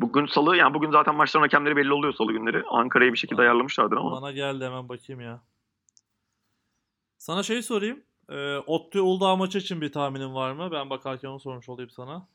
Bugün 0.00 0.26
salı 0.26 0.56
yani 0.56 0.74
bugün 0.74 0.90
zaten 0.90 1.14
maçların 1.14 1.42
hakemleri 1.42 1.76
belli 1.76 1.92
oluyor 1.92 2.12
salı 2.12 2.32
günleri. 2.32 2.64
Ankara'yı 2.68 3.12
bir 3.12 3.18
şekilde 3.18 3.40
ayarlamışlardır 3.40 3.96
ama. 3.96 4.12
Bana 4.12 4.32
geldi 4.32 4.64
hemen 4.64 4.88
bakayım 4.88 5.20
ya. 5.20 5.42
Sana 7.18 7.42
şey 7.42 7.62
sorayım. 7.62 8.02
Ee, 8.28 8.56
Ottu 8.56 9.00
Uludağ 9.02 9.36
maçı 9.36 9.58
için 9.58 9.80
bir 9.80 9.92
tahminin 9.92 10.34
var 10.34 10.52
mı? 10.52 10.68
Ben 10.72 10.90
bakarken 10.90 11.28
onu 11.28 11.40
sormuş 11.40 11.68
olayım 11.68 11.90
sana. 11.90 12.28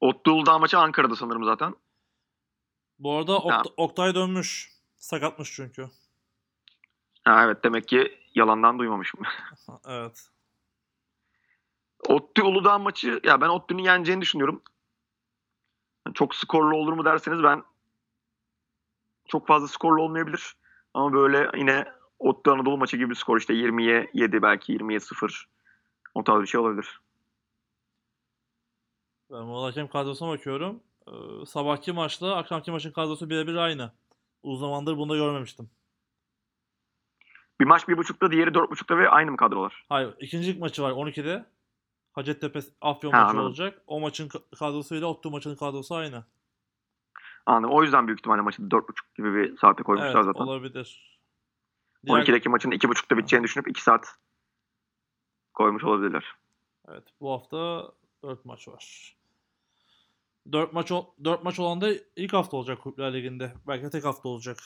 Ottu 0.00 0.32
Uludağ 0.32 0.58
maçı 0.58 0.78
Ankara'da 0.78 1.16
sanırım 1.16 1.44
zaten. 1.44 1.74
Bu 3.00 3.16
arada 3.16 3.36
Okt- 3.38 3.72
Oktay 3.76 4.14
dönmüş. 4.14 4.72
Sakatmış 4.96 5.52
çünkü. 5.52 5.88
Ha, 7.24 7.44
evet 7.44 7.64
demek 7.64 7.88
ki 7.88 8.18
yalandan 8.34 8.78
duymamışım. 8.78 9.20
evet. 9.86 10.28
Ottu 12.08 12.42
Uludağ 12.42 12.78
maçı 12.78 13.20
ya 13.24 13.40
ben 13.40 13.48
Ottu'nun 13.48 13.82
yeneceğini 13.82 14.20
düşünüyorum. 14.22 14.62
Çok 16.14 16.34
skorlu 16.34 16.76
olur 16.76 16.92
mu 16.92 17.04
derseniz 17.04 17.42
ben 17.42 17.62
çok 19.28 19.46
fazla 19.46 19.68
skorlu 19.68 20.02
olmayabilir. 20.02 20.56
Ama 20.94 21.12
böyle 21.12 21.50
yine 21.58 21.84
Ottu 22.18 22.52
Anadolu 22.52 22.78
maçı 22.78 22.96
gibi 22.96 23.10
bir 23.10 23.14
skor 23.14 23.38
işte 23.38 23.54
20'ye 23.54 24.10
7 24.14 24.42
belki 24.42 24.72
20'ye 24.72 25.00
0 25.00 25.48
o 26.14 26.24
tarz 26.24 26.42
bir 26.42 26.46
şey 26.46 26.60
olabilir. 26.60 27.00
Ben 29.30 29.48
bu 29.48 29.64
hakem 29.64 29.88
kadrosuna 29.88 30.28
bakıyorum. 30.30 30.82
Ee, 31.08 31.46
sabahki 31.46 31.92
maçla 31.92 32.36
akşamki 32.36 32.70
maçın 32.70 32.92
kadrosu 32.92 33.30
birebir 33.30 33.54
aynı. 33.54 33.92
Uzun 34.42 34.60
zamandır 34.66 34.96
bunu 34.96 35.12
da 35.12 35.16
görmemiştim. 35.16 35.70
Bir 37.60 37.64
maç 37.64 37.82
1.5'ta 37.88 38.30
diğeri 38.32 38.50
4.5'ta 38.50 38.98
ve 38.98 39.08
aynı 39.08 39.30
mı 39.30 39.36
kadrolar? 39.36 39.84
Hayır, 39.88 40.14
ikinci 40.20 40.52
lig 40.54 40.60
maçı 40.60 40.82
var 40.82 40.90
12'de. 40.90 41.46
Hacettepe 42.12 42.60
Afyon 42.80 43.12
Ha, 43.12 43.18
maçı 43.18 43.30
anladım. 43.30 43.46
olacak. 43.46 43.82
O 43.86 44.00
maçın 44.00 44.28
ka- 44.28 44.56
kadrosuyla 44.58 45.06
Ottu 45.06 45.30
maçının 45.30 45.56
kadrosu 45.56 45.94
aynı. 45.94 46.24
Anladım. 47.46 47.74
O 47.74 47.82
yüzden 47.82 48.06
büyük 48.06 48.20
ihtimalle 48.20 48.40
maçı 48.40 48.62
4.5 48.62 48.94
gibi 49.16 49.34
bir 49.34 49.56
saate 49.56 49.82
koymuşlar 49.82 50.14
Evet, 50.14 50.24
zaten. 50.24 50.40
olabilir. 50.44 51.18
Diğer- 52.06 52.16
12'deki 52.18 52.48
maçın 52.48 52.70
2.5'ta 52.70 53.16
biteceğini 53.16 53.44
düşünüp 53.44 53.68
2 53.68 53.82
saat 53.82 54.06
koymuş 55.54 55.84
olabilirler. 55.84 56.24
Evet, 56.88 57.04
bu 57.20 57.32
hafta 57.32 57.88
4 58.22 58.44
maç 58.44 58.68
var. 58.68 59.16
4 60.52 60.72
maç 60.72 60.92
ol- 60.92 61.06
4 61.24 61.44
maç 61.44 61.58
olan 61.58 61.80
da 61.80 61.88
ilk 62.16 62.32
hafta 62.32 62.56
olacak 62.56 62.82
Kulüpler 62.82 63.12
Ligi'nde. 63.14 63.52
Belki 63.68 63.84
de 63.84 63.90
tek 63.90 64.04
hafta 64.04 64.28
olacak. 64.28 64.58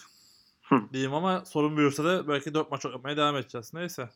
Hı. 0.62 0.80
Diyeyim 0.92 1.14
ama 1.14 1.44
sorun 1.44 1.76
büyürse 1.76 2.04
de 2.04 2.28
belki 2.28 2.54
4 2.54 2.70
maç 2.70 2.84
yapmaya 2.84 3.16
devam 3.16 3.36
edeceğiz. 3.36 3.74
Neyse. 3.74 4.10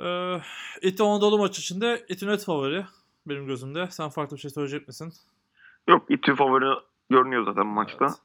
Ee, 0.00 0.40
İti 0.82 1.02
Anadolu 1.02 1.38
maçı 1.38 1.60
için 1.60 1.80
de 1.80 2.06
İti 2.08 2.26
net 2.26 2.44
favori 2.44 2.86
benim 3.26 3.46
gözümde. 3.46 3.88
Sen 3.90 4.08
farklı 4.08 4.36
bir 4.36 4.40
şey 4.40 4.50
söyleyecek 4.50 4.88
misin? 4.88 5.12
Yok 5.88 6.10
İTÜ 6.10 6.34
favori 6.34 6.80
görünüyor 7.10 7.44
zaten 7.44 7.66
maçta. 7.66 8.04
Evet, 8.06 8.16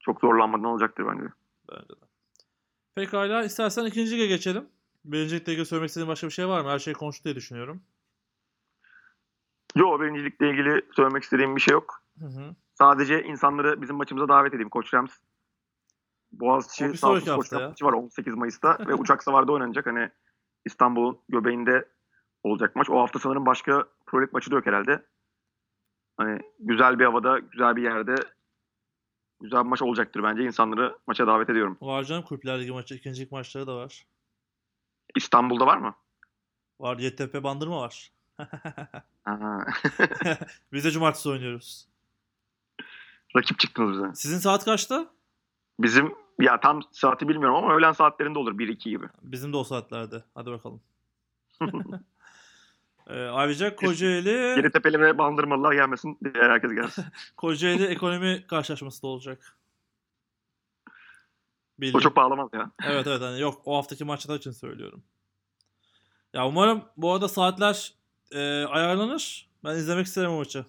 Çok 0.00 0.20
zorlanmadan 0.20 0.64
olacaktır 0.64 1.04
bence. 1.06 1.28
bence 1.72 1.88
de. 1.88 2.04
Pekala 2.94 3.44
istersen 3.44 3.84
ikinci 3.84 4.10
lige 4.16 4.26
geçelim. 4.26 4.68
Birinci 5.04 5.36
ilgili 5.36 5.66
söylemek 5.66 5.88
istediğin 5.88 6.08
başka 6.08 6.26
bir 6.26 6.32
şey 6.32 6.48
var 6.48 6.60
mı? 6.60 6.68
Her 6.70 6.78
şey 6.78 6.92
konuştu 6.94 7.24
diye 7.24 7.34
düşünüyorum. 7.34 7.82
Yo 9.76 10.00
birincilikle 10.00 10.50
ilgili 10.50 10.82
söylemek 10.96 11.22
istediğim 11.22 11.56
bir 11.56 11.60
şey 11.60 11.72
yok. 11.72 12.02
Hı 12.18 12.26
hı. 12.26 12.54
Sadece 12.74 13.22
insanları 13.22 13.82
bizim 13.82 13.96
maçımıza 13.96 14.28
davet 14.28 14.54
edeyim. 14.54 14.68
Koç 14.68 14.94
Rams. 14.94 15.10
Boğaziçi 16.32 16.98
sonraki 16.98 17.30
Koç 17.30 17.52
maçı 17.52 17.84
var 17.84 17.92
18 17.92 18.34
Mayıs'ta 18.34 18.78
ve 18.88 18.94
uçak 18.94 19.22
savarda 19.22 19.52
oynanacak. 19.52 19.86
Hani 19.86 20.10
İstanbul'un 20.64 21.18
göbeğinde 21.28 21.88
olacak 22.42 22.76
maç. 22.76 22.90
O 22.90 23.00
hafta 23.00 23.18
sanırım 23.18 23.46
başka 23.46 23.84
Pro 24.06 24.26
maçı 24.32 24.50
da 24.50 24.54
yok 24.54 24.66
herhalde. 24.66 25.06
Hani 26.16 26.40
güzel 26.58 26.98
bir 26.98 27.04
havada, 27.04 27.38
güzel 27.38 27.76
bir 27.76 27.82
yerde 27.82 28.14
güzel 29.40 29.64
bir 29.64 29.68
maç 29.68 29.82
olacaktır 29.82 30.22
bence. 30.22 30.44
İnsanları 30.44 30.98
maça 31.06 31.26
davet 31.26 31.50
ediyorum. 31.50 31.78
Var 31.80 32.04
canım 32.04 32.22
Kulüpler 32.22 32.60
Ligi 32.60 32.72
maçı. 32.72 32.94
ikinci 32.94 33.22
lig 33.22 33.32
maçları 33.32 33.66
da 33.66 33.76
var. 33.76 34.06
İstanbul'da 35.16 35.66
var 35.66 35.76
mı? 35.76 35.94
Var 36.80 36.98
YTP 36.98 37.42
Bandırma 37.42 37.80
var. 37.80 38.13
Biz 40.72 40.84
de 40.84 40.90
cumartesi 40.90 41.28
oynuyoruz. 41.28 41.86
Rakip 43.36 43.58
çıktınız 43.58 43.92
bize. 43.92 44.14
Sizin 44.14 44.38
saat 44.38 44.64
kaçta? 44.64 45.06
Bizim 45.78 46.14
ya 46.40 46.60
tam 46.60 46.82
saati 46.92 47.28
bilmiyorum 47.28 47.56
ama 47.56 47.74
öğlen 47.74 47.92
saatlerinde 47.92 48.38
olur 48.38 48.58
1-2 48.58 48.88
gibi. 48.88 49.06
Bizim 49.22 49.52
de 49.52 49.56
o 49.56 49.64
saatlerde. 49.64 50.24
Hadi 50.34 50.50
bakalım. 50.50 50.80
ee, 53.06 53.24
ayrıca 53.24 53.76
Kocaeli, 53.76 54.28
Yeditepe'li 54.28 55.00
ve 55.00 55.18
Bandırmalılar 55.18 55.72
gelmesin 55.72 56.18
diğer 56.24 56.50
herkes 56.50 56.72
gelsin. 56.72 57.04
Kocaeli 57.36 57.84
ekonomi 57.84 58.46
karşılaşması 58.46 59.02
da 59.02 59.06
olacak. 59.06 59.56
Bildim. 61.78 61.98
O 61.98 62.00
çok 62.00 62.16
bağlamaz 62.16 62.48
ya. 62.52 62.70
Evet 62.82 63.06
evet 63.06 63.20
hani 63.20 63.40
yok 63.40 63.62
o 63.64 63.76
haftaki 63.76 64.04
maçlar 64.04 64.38
için 64.38 64.50
söylüyorum. 64.50 65.02
Ya 66.32 66.46
umarım 66.46 66.84
bu 66.96 67.12
arada 67.12 67.28
saatler 67.28 67.94
e, 68.34 68.64
ayarlanır. 68.66 69.48
Ben 69.64 69.74
izlemek 69.76 70.06
isterim 70.06 70.30
o 70.30 70.36
maçı. 70.36 70.64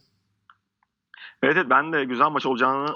Evet 1.43 1.57
evet 1.57 1.69
ben 1.69 1.93
de 1.93 2.03
güzel 2.05 2.29
maç 2.29 2.45
olacağını 2.45 2.93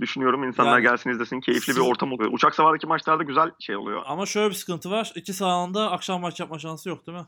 düşünüyorum. 0.00 0.44
İnsanlar 0.44 0.72
Yani- 0.72 0.82
gelsin 0.82 1.10
izlesin. 1.10 1.40
Keyifli 1.40 1.72
bir 1.76 1.80
ortam 1.80 2.12
oluyor. 2.12 2.30
Uçak 2.32 2.54
savardaki 2.54 2.86
maçlarda 2.86 3.22
güzel 3.22 3.50
şey 3.60 3.76
oluyor. 3.76 4.02
Ama 4.06 4.26
şöyle 4.26 4.50
bir 4.50 4.54
sıkıntı 4.54 4.90
var. 4.90 5.12
İki 5.14 5.32
sahanda 5.32 5.90
akşam 5.90 6.20
maç 6.20 6.40
yapma 6.40 6.58
şansı 6.58 6.88
yok 6.88 7.06
değil 7.06 7.18
mi? 7.18 7.26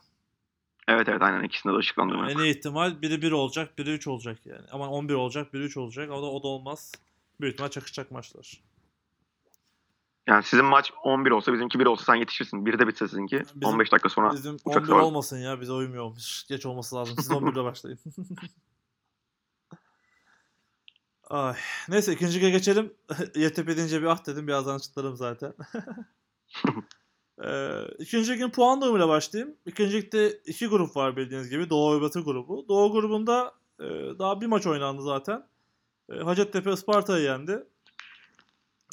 Evet 0.89 1.09
evet 1.09 1.23
aynen 1.23 1.43
ikisinde 1.43 1.73
de 1.73 1.79
ışıklandırma. 1.79 2.31
En 2.31 2.39
iyi 2.39 2.57
ihtimal 2.57 3.03
biri 3.03 3.23
1 3.23 3.33
olacak, 3.33 3.79
biri 3.79 3.91
3 3.91 4.07
olacak 4.07 4.47
yani. 4.47 4.67
Ama 4.73 4.89
11 4.89 5.15
olacak, 5.15 5.55
biri 5.55 5.63
3 5.63 5.77
olacak. 5.77 6.11
O 6.11 6.23
da 6.23 6.27
o 6.27 6.43
da 6.43 6.49
olmaz. 6.49 6.93
Büyük 7.41 7.53
ihtimal 7.55 7.71
çakışacak 7.71 8.11
maçlar. 8.11 8.61
Yani 10.27 10.43
sizin 10.43 10.65
maç 10.65 10.93
11 11.05 11.31
olsa 11.31 11.53
bizimki 11.53 11.79
1 11.79 11.87
olsa 11.87 12.05
sen 12.05 12.15
yetişirsin. 12.15 12.65
1'de 12.67 12.89
bitse 12.89 13.09
sizinki. 13.09 13.43
Bizim- 13.55 13.75
15 13.75 13.93
dakika 13.93 14.09
sonra. 14.09 14.33
Bizim 14.33 14.55
uçak 14.55 14.77
11 14.77 14.87
savar. 14.89 15.01
olmasın 15.01 15.39
ya. 15.39 15.61
Bize 15.61 15.73
uymuyormuş. 15.73 16.47
Geç 16.49 16.67
olması 16.67 16.97
lazım. 16.97 17.17
Siz 17.19 17.31
11'de 17.31 17.65
başlayın. 17.65 17.99
Ay. 21.31 21.55
Neyse 21.89 22.13
ikinci 22.13 22.39
lige 22.39 22.51
geçelim. 22.51 22.93
YTP 23.35 23.67
deyince 23.77 24.03
bir 24.03 24.07
ah 24.07 24.27
dedim. 24.27 24.47
Birazdan 24.47 24.75
açıklarım 24.77 25.17
zaten. 25.17 25.55
ee, 27.45 27.81
ikinci 27.99 28.33
ligin 28.33 28.51
puan 28.51 28.81
durumuyla 28.81 29.09
başlayayım. 29.09 29.57
İkinci 29.67 29.97
ligde 29.97 30.31
iki 30.47 30.67
grup 30.67 30.97
var 30.97 31.17
bildiğiniz 31.17 31.51
gibi. 31.51 31.71
Doğu 31.71 31.97
ve 31.97 32.01
Batı 32.03 32.21
grubu. 32.21 32.65
Doğu 32.69 32.93
grubunda 32.93 33.55
e, 33.81 33.85
daha 34.19 34.41
bir 34.41 34.47
maç 34.47 34.67
oynandı 34.67 35.03
zaten. 35.03 35.47
E, 36.13 36.15
Hacettepe 36.17 36.73
Isparta'yı 36.73 37.25
yendi. 37.25 37.65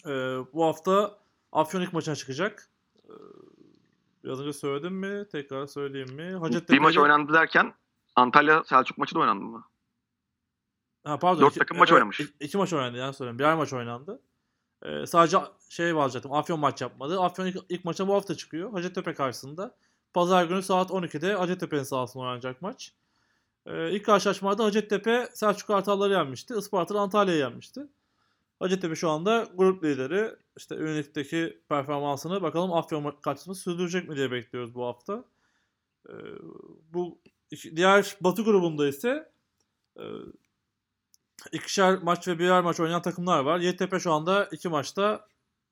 E, 0.05 0.11
bu 0.53 0.65
hafta 0.65 1.20
Afyon 1.51 1.81
ilk 1.81 1.93
maçına 1.93 2.15
çıkacak. 2.15 2.69
E, 3.03 3.13
biraz 4.23 4.39
önce 4.39 4.53
söyledim 4.53 4.93
mi? 4.93 5.27
Tekrar 5.31 5.67
söyleyeyim 5.67 6.13
mi? 6.13 6.35
Hacettepe 6.35 6.73
bir 6.73 6.79
maç 6.79 6.97
oynandı 6.97 7.33
derken 7.33 7.73
Antalya 8.15 8.63
Selçuk 8.63 8.97
maçı 8.97 9.15
da 9.15 9.19
oynandı 9.19 9.45
mı? 9.45 9.65
Ha, 11.03 11.19
pardon. 11.19 11.41
Dört 11.41 11.51
iki- 11.51 11.59
takım 11.59 11.77
maç 11.77 11.89
evet, 11.89 11.95
oynamış. 11.95 12.19
iki- 12.19 12.45
iki 12.45 12.57
maç 12.57 12.73
oynandı 12.73 12.97
yani 12.97 13.13
söyleyeyim. 13.13 13.39
Birer 13.39 13.55
maç 13.55 13.73
oynandı. 13.73 14.21
Ee, 14.83 15.05
sadece 15.05 15.37
şey 15.69 15.95
bağlayacaktım. 15.95 16.33
Afyon 16.33 16.59
maç 16.59 16.81
yapmadı. 16.81 17.21
Afyon 17.21 17.45
ilk, 17.45 17.57
ilk 17.69 17.85
maça 17.85 18.07
bu 18.07 18.13
hafta 18.13 18.35
çıkıyor. 18.35 18.71
Hacettepe 18.71 19.13
karşısında. 19.13 19.75
Pazar 20.13 20.45
günü 20.45 20.61
saat 20.61 20.91
12'de 20.91 21.33
Hacettepe'nin 21.33 21.83
sahasında 21.83 22.23
oynanacak 22.23 22.61
maç. 22.61 22.93
Ee, 23.65 23.91
ilk 23.91 24.05
karşılaşmada 24.05 24.63
Hacettepe 24.65 25.29
Selçuk 25.33 25.67
Kartalları 25.67 26.13
yenmişti. 26.13 26.53
Isparta 26.53 26.99
Antalya'yı 26.99 27.39
yenmişti. 27.39 27.87
Hacettepe 28.61 28.95
şu 28.95 29.09
anda 29.09 29.47
grup 29.55 29.83
lideri. 29.83 30.35
İşte 30.57 30.75
Ünlük'teki 30.75 31.61
performansını 31.69 32.41
bakalım 32.41 32.73
Afyon 32.73 33.15
karşısında 33.21 33.55
sürdürecek 33.55 34.09
mi 34.09 34.15
diye 34.15 34.31
bekliyoruz 34.31 34.75
bu 34.75 34.85
hafta. 34.85 35.25
Ee, 36.09 36.13
bu 36.93 37.19
diğer 37.75 38.17
Batı 38.21 38.43
grubunda 38.43 38.87
ise 38.87 39.31
e, 39.97 40.03
ikişer 41.51 42.03
maç 42.03 42.27
ve 42.27 42.39
birer 42.39 42.61
maç 42.61 42.79
oynayan 42.79 43.01
takımlar 43.01 43.39
var. 43.39 43.59
YTP 43.59 43.99
şu 43.99 44.11
anda 44.11 44.45
iki 44.51 44.69
maçta 44.69 45.27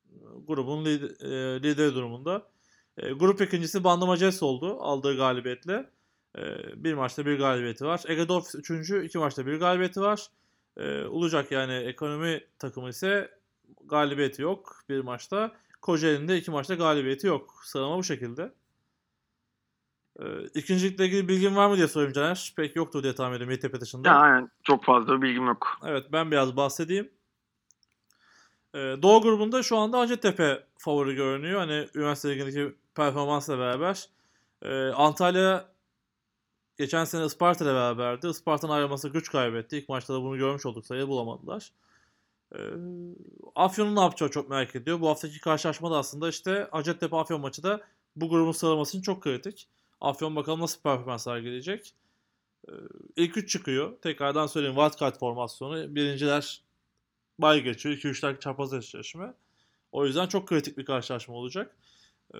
e, 0.06 0.16
grubun 0.48 0.86
lider, 0.86 1.10
e, 1.10 1.64
lideri 1.64 1.96
durumunda. 1.96 2.50
E, 2.98 3.12
grup 3.12 3.42
ikincisi 3.42 3.84
Bandama 3.84 4.16
Jets 4.16 4.44
oldu 4.44 4.78
aldığı 4.80 5.18
galibiyetle. 5.18 5.90
E, 6.38 6.44
bir 6.84 6.94
maçta 6.94 7.26
bir 7.26 7.38
galibiyeti 7.38 7.86
var. 7.86 8.02
Ege 8.08 8.28
Dolphins 8.28 8.56
üçüncü, 8.56 9.06
iki 9.06 9.18
maçta 9.18 9.46
bir 9.46 9.60
galibiyeti 9.60 10.02
var. 10.02 10.30
E, 10.80 11.06
Olacak 11.06 11.52
yani 11.52 11.74
ekonomi 11.74 12.42
takımı 12.60 12.90
ise 12.90 13.32
galibiyeti 13.86 14.42
yok 14.42 14.84
bir 14.90 15.00
maçta. 15.00 15.52
Kocaeli'nin 15.82 16.28
de 16.28 16.38
iki 16.38 16.52
maçta 16.52 16.76
galibiyeti 16.76 17.28
yok. 17.28 17.62
Sıralama 17.64 17.98
bu 17.98 18.04
şekilde. 18.04 18.54
E, 20.20 20.44
ikincilikle 20.54 21.06
ilgili 21.06 21.28
bilgin 21.28 21.56
var 21.56 21.68
mı 21.70 21.78
diye 21.78 21.88
sorayım 21.88 22.14
Caner. 22.14 22.54
Pek 22.56 22.76
yoktur 22.76 23.04
diye 23.04 23.16
tahmin 23.16 23.36
ediyorum 23.36 23.54
YTP 23.56 23.82
dışında. 23.82 24.10
Ya 24.10 24.16
aynen 24.16 24.52
çok 24.64 24.84
fazla 24.84 25.22
bilgim 25.22 25.46
yok. 25.46 25.80
Evet 25.86 26.06
ben 26.12 26.32
biraz 26.32 26.56
bahsedeyim. 26.58 27.10
Ee, 28.74 28.78
Doğu 29.02 29.22
grubunda 29.22 29.64
şu 29.64 29.78
anda 29.78 30.00
Hacettepe 30.00 30.64
favori 30.78 31.16
görünüyor. 31.16 31.60
Hani 31.60 31.88
üniversite 31.96 32.30
ligindeki 32.30 32.76
performansla 32.96 33.60
beraber. 33.60 34.10
Ee, 34.62 34.88
Antalya 34.88 35.66
geçen 36.80 37.06
sene 37.06 37.26
Isparta 37.26 37.66
ile 37.66 37.74
beraberdi. 37.74 38.28
Isparta'nın 38.28 38.72
ayrılması 38.72 39.10
güç 39.10 39.32
kaybetti. 39.32 39.78
İlk 39.78 39.90
maçta 39.90 40.14
da 40.14 40.22
bunu 40.22 40.38
görmüş 40.38 40.66
olduk. 40.66 40.86
Sayı 40.86 41.08
bulamadılar. 41.08 41.72
Ee, 42.56 42.60
Afyon'un 43.56 43.96
ne 43.96 44.02
yapacağı 44.02 44.30
çok 44.30 44.50
merak 44.50 44.76
ediyor. 44.76 45.02
Bu 45.02 45.10
haftaki 45.10 45.40
karşılaşma 45.42 45.92
da 45.92 45.98
aslında 45.98 46.30
işte 46.30 46.68
Hacettepe-Afyon 46.72 47.42
maçı 47.42 47.64
da 47.64 47.82
bu 48.16 48.30
grubun 48.30 48.52
sıralaması 48.52 49.02
çok 49.02 49.24
kritik. 49.24 49.68
Afyon 50.02 50.36
bakalım 50.36 50.60
nasıl 50.60 50.82
performans 50.82 51.24
sergileyecek. 51.24 51.94
Ee, 52.70 52.72
İlk 53.16 53.38
3 53.38 53.50
çıkıyor. 53.50 53.98
Tekrardan 54.02 54.48
söyleyeyim 54.48 54.76
wildcard 54.76 55.20
formasyonu. 55.20 55.96
Birinciler 55.96 56.62
bay 57.40 57.62
geçiyor. 57.62 57.96
2-3'ler 57.96 58.40
çapraz 58.40 58.74
eşleşme. 58.74 59.34
O 59.92 60.06
yüzden 60.06 60.28
çok 60.28 60.48
kritik 60.48 60.78
bir 60.78 60.86
karşılaşma 60.86 61.36
olacak. 61.36 61.76
Ee, 62.34 62.38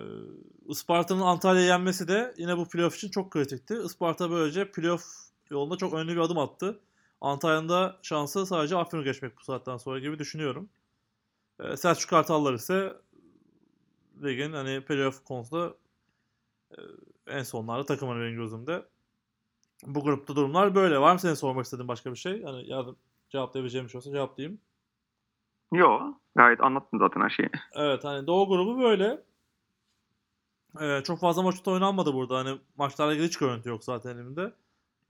Isparta'nın 0.68 1.20
Antalya'yı 1.20 1.68
yenmesi 1.68 2.08
de 2.08 2.34
yine 2.36 2.56
bu 2.56 2.68
playoff 2.68 2.96
için 2.96 3.10
çok 3.10 3.30
kritikti. 3.30 3.74
Isparta 3.84 4.30
böylece 4.30 4.70
playoff 4.70 5.04
yolunda 5.50 5.76
çok 5.76 5.94
önemli 5.94 6.12
bir 6.12 6.20
adım 6.20 6.38
attı. 6.38 6.80
Antalya'nın 7.20 7.68
da 7.68 7.98
şansı 8.02 8.46
sadece 8.46 8.76
Afyon'u 8.76 9.04
geçmek 9.04 9.36
bu 9.38 9.44
saatten 9.44 9.76
sonra 9.76 9.98
gibi 9.98 10.18
düşünüyorum. 10.18 10.68
Ee, 11.60 11.76
Selçuk 11.76 12.10
Kartallar 12.10 12.54
ise 12.54 12.96
ligin 14.22 14.52
hani 14.52 14.84
playoff 14.84 15.24
konusunda 15.24 15.74
e, 16.70 16.78
en 17.26 17.42
sonlarda 17.42 17.86
takımın 17.86 18.20
benim 18.20 18.36
gözümde. 18.36 18.84
Bu 19.86 20.04
grupta 20.04 20.36
durumlar 20.36 20.74
böyle. 20.74 21.00
Var 21.00 21.12
mı 21.12 21.18
senin 21.18 21.34
sormak 21.34 21.64
istediğin 21.64 21.88
başka 21.88 22.10
bir 22.10 22.16
şey? 22.16 22.40
Yani 22.40 22.70
yardım 22.70 22.96
cevaplayabileceğim 23.30 23.86
bir 23.86 23.90
şey 23.90 23.98
olsa 23.98 24.10
cevaplayayım. 24.10 24.60
Yo 25.72 26.00
gayet 26.36 26.60
anlattın 26.60 26.98
zaten 26.98 27.20
her 27.20 27.30
şeyi. 27.30 27.50
Evet 27.76 28.04
hani 28.04 28.26
Doğu 28.26 28.48
grubu 28.48 28.82
böyle. 28.82 29.22
Ee, 30.80 31.00
çok 31.04 31.20
fazla 31.20 31.42
maç 31.42 31.54
oynanmadı 31.66 32.14
burada. 32.14 32.38
Hani 32.38 32.58
maçlarla 32.76 33.12
ilgili 33.12 33.26
hiç 33.26 33.36
görüntü 33.36 33.68
yok 33.68 33.84
zaten 33.84 34.16
elimde. 34.16 34.52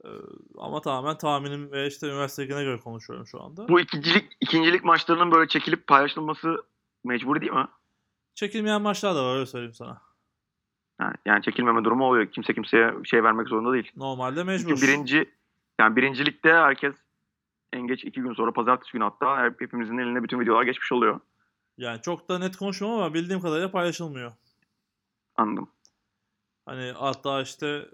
Ee, 0.05 0.09
ama 0.57 0.81
tamamen 0.81 1.17
tahminim 1.17 1.71
ve 1.71 1.87
işte 1.87 2.07
üniversite 2.07 2.43
ligine 2.43 2.63
göre 2.63 2.79
konuşuyorum 2.79 3.27
şu 3.27 3.43
anda. 3.43 3.67
Bu 3.67 3.79
ikincilik, 3.79 4.31
ikincilik 4.39 4.83
maçlarının 4.83 5.31
böyle 5.31 5.47
çekilip 5.47 5.87
paylaşılması 5.87 6.63
mecburi 7.03 7.41
değil 7.41 7.51
mi? 7.51 7.67
Çekilmeyen 8.35 8.81
maçlar 8.81 9.15
da 9.15 9.25
var 9.25 9.35
öyle 9.35 9.45
söyleyeyim 9.45 9.73
sana. 9.73 10.01
Yani, 11.01 11.15
yani 11.25 11.43
çekilmeme 11.43 11.83
durumu 11.83 12.05
oluyor. 12.05 12.31
Kimse 12.31 12.53
kimseye 12.53 12.93
şey 13.03 13.23
vermek 13.23 13.47
zorunda 13.47 13.73
değil. 13.73 13.91
Normalde 13.95 14.43
mecbur. 14.43 14.69
Çünkü 14.69 14.81
birinci 14.81 15.29
yani 15.79 15.95
birincilikte 15.95 16.53
herkes 16.53 16.95
en 17.73 17.87
geç 17.87 18.03
iki 18.03 18.21
gün 18.21 18.33
sonra 18.33 18.51
pazartesi 18.51 18.91
günü 18.91 19.03
hatta 19.03 19.43
hepimizin 19.59 19.97
eline 19.97 20.23
bütün 20.23 20.39
videolar 20.39 20.63
geçmiş 20.63 20.91
oluyor. 20.91 21.19
Yani 21.77 22.01
çok 22.01 22.29
da 22.29 22.39
net 22.39 22.57
konuşmam 22.57 22.91
ama 22.91 23.13
bildiğim 23.13 23.41
kadarıyla 23.41 23.71
paylaşılmıyor. 23.71 24.31
Anladım. 25.41 25.69
Hani 26.65 26.91
hatta 26.91 27.41
işte 27.41 27.89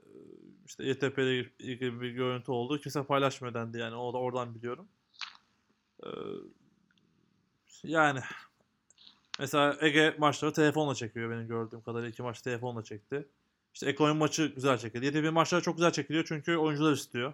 işte 0.66 0.84
YTP'de 0.84 1.40
ilgili 1.60 2.02
bir 2.02 2.12
görüntü 2.12 2.52
oldu. 2.52 2.80
Kimse 2.82 3.04
paylaşmıyor 3.04 3.54
dendi 3.54 3.78
yani. 3.78 3.96
O 3.96 4.14
da 4.14 4.18
oradan 4.18 4.56
biliyorum. 4.56 4.88
Ee, 6.06 6.10
yani 7.84 8.20
mesela 9.40 9.78
Ege 9.82 10.16
maçları 10.20 10.54
telefonla 10.54 10.96
çekiyor 10.96 11.32
benim 11.32 11.48
gördüğüm 11.48 11.82
kadarıyla. 11.82 12.10
iki 12.10 12.22
maç 12.22 12.42
telefonla 12.42 12.84
çekti. 12.84 13.28
İşte 13.74 13.90
Ekonomi 13.90 14.20
maçı 14.20 14.46
güzel 14.46 14.78
çekildi. 14.78 15.06
YTP 15.06 15.32
maçları 15.34 15.62
çok 15.62 15.78
güzel 15.78 15.92
çekiliyor 15.92 16.26
çünkü 16.28 16.58
oyuncular 16.58 16.94
istiyor. 16.94 17.34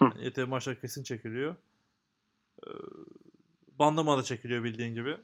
Yani 0.00 0.24
YTP 0.24 0.48
maçları 0.48 0.80
kesin 0.80 1.02
çekiliyor. 1.02 1.56
Ee, 2.66 2.70
Bandama 3.78 4.18
da 4.18 4.22
çekiliyor 4.22 4.64
bildiğin 4.64 4.94
gibi. 4.94 5.16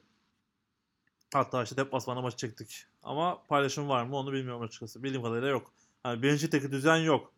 Hatta 1.33 1.63
işte 1.63 1.77
deplasmanda 1.77 2.21
maçı 2.21 2.37
çektik. 2.37 2.85
Ama 3.03 3.43
paylaşım 3.43 3.89
var 3.89 4.03
mı 4.03 4.17
onu 4.17 4.33
bilmiyorum 4.33 4.61
açıkçası. 4.61 5.03
Bildiğim 5.03 5.23
kadarıyla 5.23 5.47
yok. 5.47 5.73
Hani 6.03 6.21
birinci 6.21 6.49
teki 6.49 6.71
düzen 6.71 6.97
yok. 6.97 7.33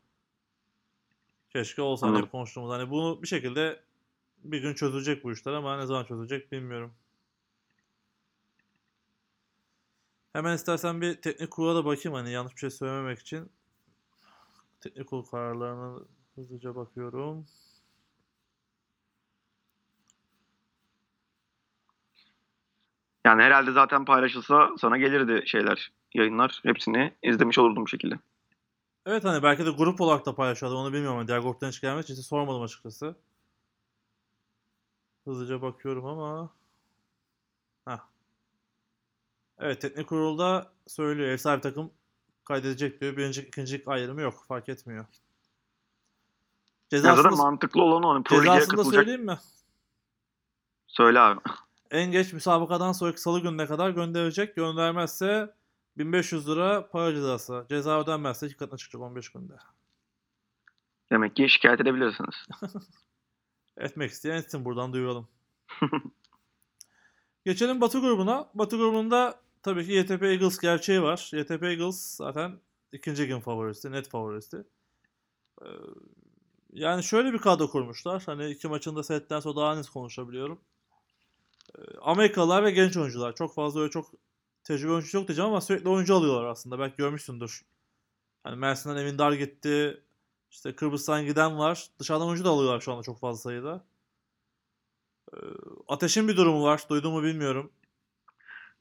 Keşke 1.49 1.81
olsa 1.81 2.07
hani 2.07 2.30
konuştuğumuz. 2.30 2.72
Hani 2.72 2.89
bunu 2.89 3.22
bir 3.22 3.27
şekilde 3.27 3.80
bir 4.43 4.61
gün 4.61 4.73
çözülecek 4.73 5.23
bu 5.23 5.31
işler 5.31 5.53
ama 5.53 5.77
ne 5.77 5.85
zaman 5.85 6.03
çözülecek 6.03 6.51
bilmiyorum. 6.51 6.93
Hemen 10.34 10.55
istersen 10.55 11.01
bir 11.01 11.22
teknik 11.22 11.51
kurula 11.51 11.76
da 11.76 11.85
bakayım 11.85 12.15
hani 12.15 12.31
yanlış 12.31 12.53
bir 12.53 12.59
şey 12.59 12.69
söylememek 12.69 13.19
için. 13.19 13.51
Teknik 14.81 15.07
kurul 15.07 15.23
kararlarına 15.26 15.99
hızlıca 16.35 16.76
bakıyorum. 16.76 17.47
Yani 23.28 23.44
herhalde 23.44 23.72
zaten 23.72 24.06
paylaşılsa 24.06 24.70
sana 24.78 24.98
gelirdi 24.98 25.44
şeyler, 25.48 25.91
yayınlar. 26.14 26.62
Hepsini 26.64 27.14
izlemiş 27.24 27.58
olurdum 27.58 27.84
bu 27.84 27.88
şekilde. 27.88 28.20
Evet 29.06 29.24
hani 29.24 29.44
belki 29.44 29.66
de 29.66 29.70
grup 29.70 30.02
olarak 30.02 30.26
da 30.26 30.36
paylaşıyorlar 30.36 30.80
onu 30.80 30.94
bilmiyorum. 30.94 31.18
Hani 31.18 31.28
diğer 31.28 31.40
gruptan 31.40 31.68
hiç 31.68 31.82
gelmediği 31.82 32.14
için 32.14 32.24
sormadım 32.24 32.62
açıkçası. 32.62 33.16
Hızlıca 35.26 35.62
bakıyorum 35.62 36.06
ama. 36.06 36.49
Heh. 37.88 37.99
Evet 39.60 39.82
teknik 39.82 40.08
kurulda 40.08 40.72
söylüyor. 40.88 41.30
Ev 41.30 41.38
sahibi 41.38 41.62
takım 41.62 41.91
kaydedecek 42.45 43.02
diyor. 43.02 43.18
Birinci, 43.18 43.41
ikincilik 43.41 43.88
ayrımı 43.88 44.22
yok. 44.22 44.45
Fark 44.48 44.70
etmiyor. 44.70 45.06
Ya 46.91 47.02
zaten 47.02 47.38
mantıklı 47.38 47.84
olan 47.84 48.04
o. 48.04 48.14
Hani 48.14 48.24
Pro 48.24 48.36
Lig'e 48.36 48.44
cezasını 48.45 48.74
da 48.74 48.76
katılacak. 48.76 48.94
söyleyeyim 48.94 49.26
mi? 49.26 49.38
Söyle 50.88 51.20
abi. 51.20 51.40
En 51.91 52.11
geç 52.11 52.34
müsabakadan 52.34 52.91
sonraki 52.91 53.22
salı 53.22 53.39
gününe 53.39 53.65
kadar 53.65 53.89
gönderecek. 53.89 54.55
Göndermezse 54.55 55.53
1500 55.97 56.49
lira 56.49 56.89
para 56.89 57.14
cezası. 57.14 57.65
Ceza 57.69 58.01
ödenmezse 58.01 58.47
iki 58.47 58.57
katına 58.57 58.77
çıkacak 58.77 59.01
15 59.01 59.30
günde. 59.30 59.53
Demek 61.11 61.35
ki 61.35 61.49
şikayet 61.49 61.81
edebilirsiniz. 61.81 62.35
Etmek 63.77 64.11
isteyen 64.11 64.38
etsin 64.38 64.65
buradan 64.65 64.93
duyuralım. 64.93 65.27
Geçelim 67.45 67.81
Batı 67.81 67.99
grubuna. 67.99 68.49
Batı 68.53 68.77
grubunda 68.77 69.39
tabii 69.64 69.85
ki 69.85 69.91
YTP 69.91 70.23
Eagles 70.23 70.59
gerçeği 70.59 71.01
var. 71.01 71.30
YTP 71.34 71.64
Eagles 71.64 72.15
zaten 72.15 72.59
ikinci 72.91 73.27
gün 73.27 73.39
favorisi, 73.39 73.91
net 73.91 74.09
favorisi. 74.09 74.64
Ee, 75.61 75.65
yani 76.73 77.03
şöyle 77.03 77.34
bir 77.34 77.38
kadro 77.38 77.69
kurmuşlar. 77.69 78.23
Hani 78.26 78.49
iki 78.49 78.68
maçın 78.68 78.95
da 78.95 79.03
setten 79.03 79.39
sonra 79.39 79.55
daha 79.55 79.76
net 79.76 79.89
konuşabiliyorum. 79.89 80.61
Ee, 81.76 81.81
Amerikalılar 82.02 82.64
ve 82.64 82.72
genç 82.72 82.98
oyuncular. 82.98 83.35
Çok 83.35 83.56
fazla 83.56 83.80
öyle 83.80 83.91
çok 83.91 84.11
tecrübe 84.64 84.91
oyuncu 84.91 85.18
yok 85.18 85.27
diyeceğim 85.27 85.49
ama 85.49 85.61
sürekli 85.61 85.89
oyuncu 85.89 86.15
alıyorlar 86.15 86.45
aslında. 86.45 86.80
Belki 86.80 86.98
görmüşsündür. 86.98 87.65
Hani 88.44 88.56
Mersin'den 88.56 88.98
Emin 88.98 89.18
Dar 89.18 89.31
gitti. 89.31 90.03
İşte 90.52 90.76
Kıbrıs'tan 90.76 91.26
giden 91.26 91.57
var. 91.57 91.88
Dışarıdan 91.99 92.27
oyuncu 92.27 92.45
da 92.45 92.49
alıyorlar 92.49 92.81
şu 92.81 92.91
anda 92.94 93.03
çok 93.03 93.19
fazla 93.19 93.41
sayıda. 93.41 93.85
Ee, 95.34 95.38
Ateş'in 95.88 96.27
bir 96.27 96.38
durumu 96.38 96.64
var. 96.64 96.84
Duydun 96.89 97.14
mu 97.14 97.23
bilmiyorum. 97.23 97.72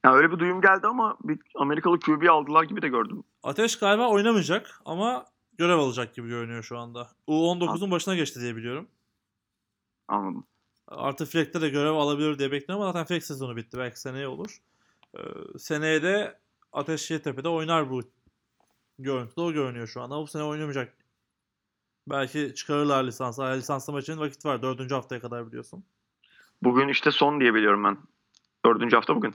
Ya 0.04 0.14
öyle 0.14 0.32
bir 0.32 0.38
duyum 0.38 0.60
geldi 0.60 0.86
ama 0.86 1.16
bir 1.24 1.38
Amerikalı 1.54 2.00
QB 2.00 2.28
aldılar 2.30 2.62
gibi 2.62 2.82
de 2.82 2.88
gördüm. 2.88 3.24
Ateş 3.42 3.78
galiba 3.78 4.08
oynamayacak 4.08 4.80
ama 4.84 5.26
görev 5.58 5.78
alacak 5.78 6.14
gibi 6.14 6.28
görünüyor 6.28 6.62
şu 6.62 6.78
anda. 6.78 7.08
U19'un 7.28 7.90
başına 7.90 8.14
geçti 8.14 8.40
diye 8.40 8.56
biliyorum. 8.56 8.88
Anladım. 10.08 10.44
Artı 10.88 11.26
Fleck'te 11.26 11.60
de 11.60 11.68
görev 11.68 11.92
alabilir 11.92 12.38
diye 12.38 12.52
bekliyorum 12.52 12.82
ama 12.82 12.92
zaten 12.92 13.06
Fleck 13.06 13.24
sezonu 13.24 13.56
bitti. 13.56 13.78
Belki 13.78 14.00
seneye 14.00 14.28
olur. 14.28 14.58
Ee, 15.14 15.20
seneye 15.58 16.02
de 16.02 16.38
Ateş 16.72 17.10
Yeditepe'de 17.10 17.48
oynar 17.48 17.90
bu 17.90 18.02
görüntüde. 18.98 19.40
O 19.40 19.52
görünüyor 19.52 19.86
şu 19.86 20.02
anda. 20.02 20.18
Bu 20.18 20.26
sene 20.26 20.42
oynamayacak. 20.42 20.96
Belki 22.06 22.54
çıkarırlar 22.54 23.04
lisansı. 23.04 23.42
Lisanslama 23.42 24.00
için 24.00 24.18
vakit 24.18 24.44
var. 24.44 24.62
Dördüncü 24.62 24.94
haftaya 24.94 25.20
kadar 25.20 25.46
biliyorsun. 25.46 25.84
Bugün 26.62 26.88
işte 26.88 27.10
son 27.10 27.40
diye 27.40 27.54
biliyorum 27.54 27.84
ben. 27.84 27.98
Dördüncü 28.66 28.96
hafta 28.96 29.16
bugün. 29.16 29.34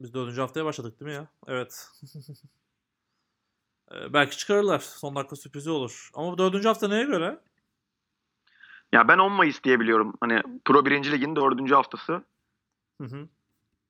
Biz 0.00 0.14
dördüncü 0.14 0.40
haftaya 0.40 0.64
başladık 0.64 1.00
değil 1.00 1.10
mi 1.10 1.14
ya? 1.14 1.28
Evet. 1.46 1.88
Ee, 3.92 4.12
belki 4.12 4.36
çıkarırlar. 4.36 4.78
Son 4.78 5.16
dakika 5.16 5.36
sürprizi 5.36 5.70
olur. 5.70 6.10
Ama 6.14 6.38
dördüncü 6.38 6.68
hafta 6.68 6.88
neye 6.88 7.04
göre? 7.04 7.40
Ya 8.92 9.08
ben 9.08 9.18
10 9.18 9.32
Mayıs 9.32 9.64
diye 9.64 9.80
biliyorum. 9.80 10.14
Hani 10.20 10.42
Pro 10.64 10.86
1. 10.86 11.12
Lig'in 11.12 11.36
dördüncü 11.36 11.74
haftası 11.74 12.22
Hı 13.00 13.04
hı. 13.04 13.28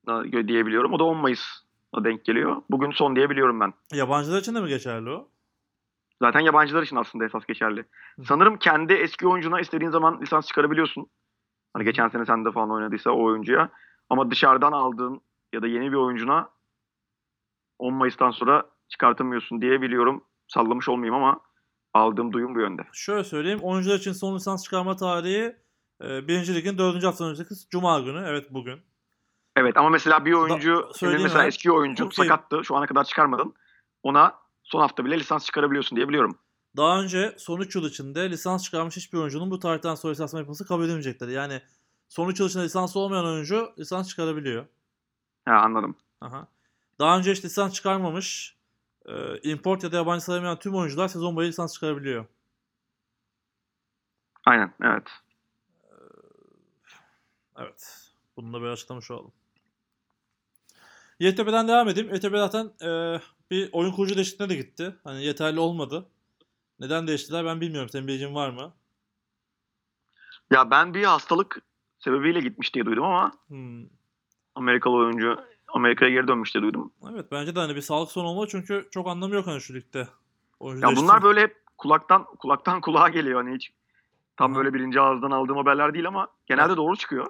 da- 0.06 0.48
diye 0.48 0.66
biliyorum. 0.66 0.92
O 0.92 0.98
da 0.98 1.04
10 1.04 1.16
Mayıs'a 1.16 2.04
denk 2.04 2.24
geliyor. 2.24 2.62
Bugün 2.70 2.90
son 2.90 3.16
diye 3.16 3.30
biliyorum 3.30 3.60
ben. 3.60 3.72
Yabancılar 3.92 4.40
için 4.40 4.54
de 4.54 4.60
mi 4.60 4.68
geçerli 4.68 5.10
o? 5.10 5.28
Zaten 6.22 6.40
yabancılar 6.40 6.82
için 6.82 6.96
aslında 6.96 7.24
esas 7.24 7.46
geçerli. 7.46 7.84
Hı. 8.16 8.24
Sanırım 8.24 8.56
kendi 8.58 8.92
eski 8.92 9.28
oyuncuna 9.28 9.60
istediğin 9.60 9.90
zaman 9.90 10.20
lisans 10.20 10.46
çıkarabiliyorsun. 10.46 11.06
Hani 11.72 11.84
geçen 11.84 12.08
sene 12.08 12.24
sende 12.24 12.52
falan 12.52 12.70
oynadıysa 12.70 13.10
o 13.10 13.22
oyuncuya. 13.24 13.70
Ama 14.10 14.30
dışarıdan 14.30 14.72
aldığın 14.72 15.20
ya 15.52 15.62
da 15.62 15.66
yeni 15.66 15.92
bir 15.92 15.96
oyuncuna 15.96 16.48
10 17.78 17.94
Mayıs'tan 17.94 18.30
sonra 18.30 18.66
çıkartamıyorsun 18.88 19.60
diye 19.60 19.82
biliyorum. 19.82 20.24
Sallamış 20.48 20.88
olmayayım 20.88 21.14
ama 21.14 21.40
aldığım 21.94 22.32
duyum 22.32 22.54
bu 22.54 22.60
yönde. 22.60 22.82
Şöyle 22.92 23.24
söyleyeyim. 23.24 23.58
Oyuncular 23.62 23.94
için 23.96 24.12
son 24.12 24.36
lisans 24.36 24.64
çıkarma 24.64 24.96
tarihi 24.96 25.56
e, 26.04 26.28
birinci 26.28 26.54
ligin 26.54 26.78
dördüncü 26.78 27.06
haftanın 27.06 27.30
önceki 27.30 27.54
Cuma 27.70 28.00
günü. 28.00 28.24
Evet 28.28 28.46
bugün. 28.50 28.80
Evet 29.56 29.76
ama 29.76 29.88
mesela 29.88 30.24
bir 30.24 30.32
oyuncu 30.32 30.74
senin 30.80 30.92
söyleyeyim 30.92 31.22
mesela 31.22 31.38
hemen. 31.38 31.48
eski 31.48 31.72
oyuncun 31.72 32.06
Okey. 32.06 32.26
sakattı. 32.26 32.64
Şu 32.64 32.76
ana 32.76 32.86
kadar 32.86 33.04
çıkarmadın. 33.04 33.54
Ona 34.02 34.34
son 34.62 34.80
hafta 34.80 35.04
bile 35.04 35.18
lisans 35.18 35.46
çıkarabiliyorsun 35.46 35.96
diye 35.96 36.08
biliyorum. 36.08 36.38
Daha 36.76 37.00
önce 37.02 37.34
son 37.38 37.60
3 37.60 37.76
yıl 37.76 37.88
içinde 37.88 38.30
lisans 38.30 38.64
çıkarmış 38.64 38.96
hiçbir 38.96 39.18
oyuncunun 39.18 39.50
bu 39.50 39.58
tarihten 39.58 39.94
sonra 39.94 40.10
lisansma 40.10 40.38
yapması 40.38 40.66
kabul 40.66 40.84
edilmeyecekleri. 40.84 41.32
Yani 41.32 41.62
son 42.08 42.28
3 42.28 42.40
yıl 42.40 42.48
içinde 42.48 42.64
lisanslı 42.64 43.00
olmayan 43.00 43.24
oyuncu 43.26 43.72
lisans 43.78 44.08
çıkarabiliyor. 44.08 44.66
Ha 45.44 45.54
anladım. 45.54 45.96
Aha. 46.20 46.48
Daha 46.98 47.18
önce 47.18 47.32
hiç 47.32 47.44
lisans 47.44 47.72
çıkarmamış, 47.72 48.53
e, 49.08 49.40
import 49.42 49.84
ya 49.84 49.92
da 49.92 49.96
yabancı 49.96 50.24
sayılmayan 50.24 50.58
tüm 50.58 50.74
oyuncular 50.74 51.08
sezon 51.08 51.36
boyu 51.36 51.48
lisans 51.48 51.74
çıkarabiliyor. 51.74 52.26
Aynen 54.46 54.74
evet. 54.82 55.08
Evet. 57.58 58.10
Bunu 58.36 58.52
da 58.52 58.60
böyle 58.60 58.72
açıklamış 58.72 59.10
olalım. 59.10 59.32
YTP'den 61.20 61.68
devam 61.68 61.88
edeyim. 61.88 62.14
YTP 62.14 62.32
zaten 62.32 62.72
e, 62.82 63.20
bir 63.50 63.68
oyun 63.72 63.92
kurucu 63.92 64.14
değişikliğine 64.14 64.52
de 64.52 64.56
gitti. 64.56 64.96
Hani 65.04 65.24
yeterli 65.24 65.60
olmadı. 65.60 66.06
Neden 66.80 67.06
değiştiler 67.06 67.44
ben 67.44 67.60
bilmiyorum. 67.60 67.88
Senin 67.88 68.06
bilgin 68.06 68.34
var 68.34 68.50
mı? 68.50 68.74
Ya 70.50 70.70
ben 70.70 70.94
bir 70.94 71.04
hastalık 71.04 71.62
sebebiyle 71.98 72.40
gitmiş 72.40 72.74
diye 72.74 72.86
duydum 72.86 73.04
ama 73.04 73.32
Hmm. 73.48 73.86
Amerikalı 74.54 74.96
oyuncu 74.96 75.44
Amerika'ya 75.74 76.10
geri 76.10 76.28
dönmüş 76.28 76.54
diye 76.54 76.62
duydum. 76.62 76.92
Evet 77.12 77.26
bence 77.32 77.56
de 77.56 77.60
hani 77.60 77.76
bir 77.76 77.80
sağlık 77.80 78.10
sorunu 78.10 78.30
olmalı 78.30 78.46
çünkü 78.50 78.88
çok 78.90 79.08
anlamı 79.08 79.34
yok 79.34 79.46
hani 79.46 79.60
şu 79.60 79.74
ligde. 79.74 80.08
Oyuncu 80.60 80.88
Ya 80.88 80.96
bunlar 80.96 81.22
böyle 81.22 81.40
hep 81.40 81.56
kulaktan 81.78 82.24
kulaktan 82.38 82.80
kulağa 82.80 83.08
geliyor 83.08 83.42
hani 83.44 83.54
hiç 83.54 83.72
tam 84.36 84.54
böyle 84.54 84.74
birinci 84.74 85.00
ağızdan 85.00 85.30
aldığım 85.30 85.56
haberler 85.56 85.94
değil 85.94 86.08
ama 86.08 86.28
genelde 86.46 86.76
doğru 86.76 86.96
çıkıyor. 86.96 87.26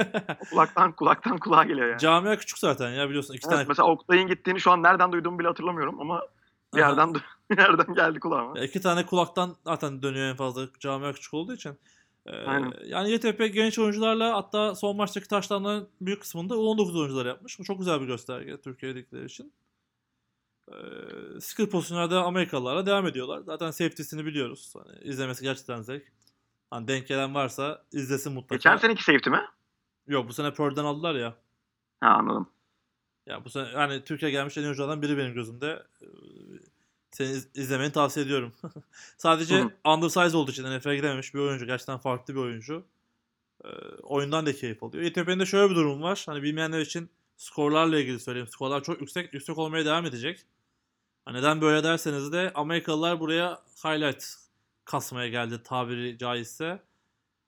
Kulaktan 0.50 0.92
kulaktan 0.92 1.38
kulağa 1.38 1.64
geliyor 1.64 1.88
yani. 1.88 1.98
Camia 1.98 2.36
küçük 2.36 2.58
zaten 2.58 2.90
ya 2.90 3.08
biliyorsun. 3.08 3.34
iki 3.34 3.46
Evet, 3.46 3.56
tane 3.56 3.68
mesela 3.68 3.88
Oktay'ın 3.88 4.28
gittiğini 4.28 4.60
şu 4.60 4.70
an 4.70 4.82
nereden 4.82 5.12
duyduğumu 5.12 5.38
bile 5.38 5.48
hatırlamıyorum 5.48 6.00
ama 6.00 6.22
bir 6.74 6.78
yerden 6.78 7.14
bir 7.50 7.58
yerden 7.58 7.94
geldi 7.94 8.20
kulağıma. 8.20 8.58
Ya 8.58 8.64
iki 8.64 8.80
tane 8.80 9.06
kulaktan 9.06 9.56
zaten 9.64 10.02
dönüyor 10.02 10.26
en 10.26 10.36
fazla 10.36 10.66
camia 10.80 11.12
küçük 11.12 11.34
olduğu 11.34 11.54
için. 11.54 11.78
Ee, 12.28 12.36
Aynen. 12.36 12.72
yani 12.86 13.10
YTP 13.10 13.54
genç 13.54 13.78
oyuncularla 13.78 14.34
hatta 14.34 14.74
son 14.74 14.96
maçtaki 14.96 15.28
taşlarının 15.28 15.88
büyük 16.00 16.20
kısmında 16.20 16.54
U19 16.54 17.00
oyuncular 17.00 17.26
yapmış. 17.26 17.58
Bu 17.58 17.64
çok 17.64 17.78
güzel 17.78 18.00
bir 18.00 18.06
gösterge 18.06 18.60
Türkiye 18.60 18.94
ligleri 18.94 19.24
için. 19.24 19.52
Ee, 20.68 20.74
skill 21.40 21.66
pozisyonlarda 21.70 22.24
Amerikalılarla 22.24 22.86
devam 22.86 23.06
ediyorlar. 23.06 23.40
Zaten 23.40 23.70
safety'sini 23.70 24.24
biliyoruz. 24.26 24.74
Hani 24.76 24.98
izlemesi 24.98 25.42
gerçekten 25.42 25.82
zevk. 25.82 26.12
Hani 26.70 26.88
denk 26.88 27.08
gelen 27.08 27.34
varsa 27.34 27.84
izlesin 27.92 28.32
mutlaka. 28.32 28.54
Geçen 28.54 28.76
seneki 28.76 29.04
safety 29.04 29.30
mi? 29.30 29.40
Yok 30.06 30.28
bu 30.28 30.32
sene 30.32 30.52
Pearl'den 30.54 30.84
aldılar 30.84 31.14
ya. 31.14 31.34
Ha 32.00 32.08
anladım. 32.08 32.48
Ya 33.26 33.44
bu 33.44 33.50
sene 33.50 33.68
yani 33.68 34.04
Türkiye 34.04 34.30
gelmiş 34.30 34.58
en 34.58 34.62
oyunculardan 34.62 35.02
biri 35.02 35.18
benim 35.18 35.34
gözümde. 35.34 35.82
Seni 37.10 37.28
iz- 37.30 37.48
izlemeni 37.54 37.92
tavsiye 37.92 38.24
ediyorum. 38.26 38.52
Sadece 39.18 39.58
Hı 39.60 39.62
hı. 39.84 39.90
undersize 39.90 40.36
olduğu 40.36 40.50
için 40.50 40.64
NFL'e 40.78 40.96
gidememiş 40.96 41.34
bir 41.34 41.38
oyuncu. 41.40 41.66
Gerçekten 41.66 41.98
farklı 41.98 42.34
bir 42.34 42.40
oyuncu. 42.40 42.84
Ee, 43.64 43.68
oyundan 44.02 44.46
da 44.46 44.52
keyif 44.56 44.82
alıyor. 44.82 45.04
YTP'nin 45.04 45.40
de 45.40 45.46
şöyle 45.46 45.70
bir 45.70 45.76
durum 45.76 46.02
var. 46.02 46.22
Hani 46.26 46.42
bilmeyenler 46.42 46.80
için 46.80 47.10
skorlarla 47.36 47.98
ilgili 48.00 48.20
söyleyeyim. 48.20 48.48
Skorlar 48.48 48.82
çok 48.82 49.00
yüksek 49.00 49.34
yüksek 49.34 49.58
olmaya 49.58 49.84
devam 49.84 50.06
edecek. 50.06 50.46
Ha, 51.24 51.32
neden 51.32 51.60
böyle 51.60 51.84
derseniz 51.84 52.32
de 52.32 52.52
Amerikalılar 52.54 53.20
buraya 53.20 53.62
highlight 53.84 54.24
kasmaya 54.84 55.28
geldi 55.28 55.62
tabiri 55.62 56.18
caizse. 56.18 56.82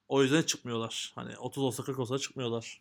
O 0.09 0.23
yüzden 0.23 0.43
çıkmıyorlar. 0.43 1.13
Hani 1.15 1.39
30 1.39 1.63
olsa 1.63 1.83
40 1.85 1.99
olsa 1.99 2.19
çıkmıyorlar. 2.19 2.81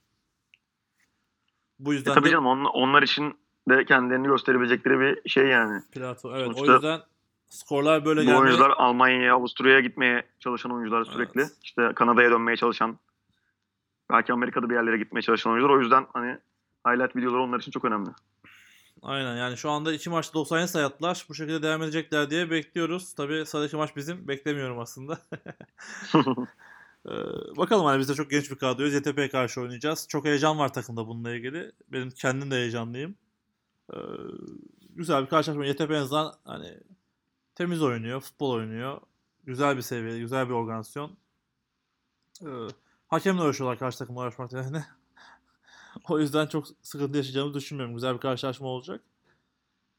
Bu 1.79 1.93
E, 1.93 1.95
yüzden 1.95 2.13
tabii 2.13 2.25
de 2.25 2.31
canım 2.31 2.45
on- 2.45 2.65
onlar 2.65 3.03
için 3.03 3.39
de 3.69 3.85
kendilerini 3.85 4.27
gösterebilecekleri 4.27 4.99
bir 4.99 5.29
şey 5.29 5.47
yani. 5.47 5.81
Plato 5.91 6.35
evet. 6.35 6.45
Sonuçta 6.45 6.71
o 6.71 6.75
yüzden 6.75 7.01
skorlar 7.49 8.05
böyle 8.05 8.23
gelmeye... 8.23 8.39
oyuncular 8.39 8.69
Almanya'ya, 8.77 9.35
Avusturya'ya 9.35 9.79
gitmeye 9.79 10.23
çalışan 10.39 10.71
oyuncular 10.71 11.05
sürekli. 11.05 11.41
Evet. 11.41 11.51
İşte 11.63 11.91
Kanada'ya 11.95 12.31
dönmeye 12.31 12.57
çalışan, 12.57 12.99
belki 14.11 14.33
Amerika'da 14.33 14.69
bir 14.69 14.75
yerlere 14.75 14.97
gitmeye 14.97 15.21
çalışan 15.21 15.53
oyuncular. 15.53 15.73
O 15.75 15.81
yüzden 15.81 16.07
hani 16.13 16.37
highlight 16.87 17.15
videoları 17.15 17.41
onlar 17.41 17.59
için 17.59 17.71
çok 17.71 17.85
önemli. 17.85 18.09
Aynen 19.01 19.37
yani 19.37 19.57
şu 19.57 19.69
anda 19.69 19.93
iki 19.93 20.09
maçta 20.09 20.33
97 20.33 20.67
sayı 20.67 20.85
attılar. 20.85 21.25
Bu 21.29 21.35
şekilde 21.35 21.63
devam 21.63 21.83
edecekler 21.83 22.29
diye 22.29 22.51
bekliyoruz. 22.51 23.13
Tabii 23.13 23.45
sıradaki 23.45 23.75
maç 23.75 23.95
bizim. 23.95 24.27
Beklemiyorum 24.27 24.79
aslında. 24.79 25.19
Ee, 27.05 27.11
bakalım 27.57 27.85
hani 27.85 27.99
biz 27.99 28.09
de 28.09 28.13
çok 28.13 28.29
genç 28.29 28.51
bir 28.51 28.55
kadroyuz. 28.55 28.93
YTP'ye 28.93 29.29
karşı 29.29 29.61
oynayacağız. 29.61 30.07
Çok 30.09 30.25
heyecan 30.25 30.59
var 30.59 30.73
takımda 30.73 31.07
bununla 31.07 31.35
ilgili. 31.35 31.71
Benim 31.87 32.09
kendim 32.09 32.51
de 32.51 32.55
heyecanlıyım. 32.55 33.15
Ee, 33.93 33.97
güzel 34.95 35.23
bir 35.23 35.29
karşılaşma. 35.29 35.65
YTP 35.65 35.91
en 35.91 36.01
azından 36.01 36.33
hani 36.45 36.77
temiz 37.55 37.81
oynuyor, 37.81 38.21
futbol 38.21 38.51
oynuyor. 38.51 39.01
Güzel 39.43 39.77
bir 39.77 39.81
seviye, 39.81 40.19
güzel 40.19 40.49
bir 40.49 40.53
organizasyon. 40.53 41.17
Ee, 42.45 42.47
hakemle 43.07 43.41
uğraşıyorlar 43.41 43.79
karşı 43.79 43.97
takımla 43.99 44.21
uğraşmak 44.21 44.53
yani. 44.53 44.83
O 46.09 46.19
yüzden 46.19 46.47
çok 46.47 46.67
sıkıntı 46.81 47.17
yaşayacağımızı 47.17 47.57
düşünmüyorum. 47.57 47.95
Güzel 47.95 48.13
bir 48.13 48.19
karşılaşma 48.19 48.67
olacak. 48.67 49.01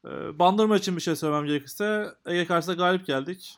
Ee, 0.05 0.39
Bandırma 0.39 0.77
için 0.77 0.95
bir 0.95 1.01
şey 1.01 1.15
söylemem 1.15 1.45
gerekirse 1.45 2.15
Ege 2.25 2.45
karşısında 2.45 2.75
galip 2.75 3.05
geldik. 3.05 3.57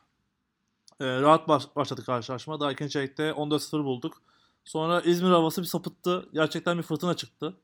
Ee, 1.00 1.22
rahat 1.22 1.48
baş- 1.48 1.76
başladı 1.76 2.06
karşılaşma. 2.06 2.60
Daha 2.60 2.72
ikinci 2.72 2.92
çeyrekte 2.94 3.34
14-0 3.34 3.84
bulduk. 3.84 4.22
Sonra 4.66 5.02
İzmir 5.02 5.30
havası 5.30 5.62
bir 5.62 5.68
sapıttı. 5.68 6.30
Gerçekten 6.34 6.78
bir 6.78 6.84
fırtına 6.84 7.14
çıktı. 7.14 7.58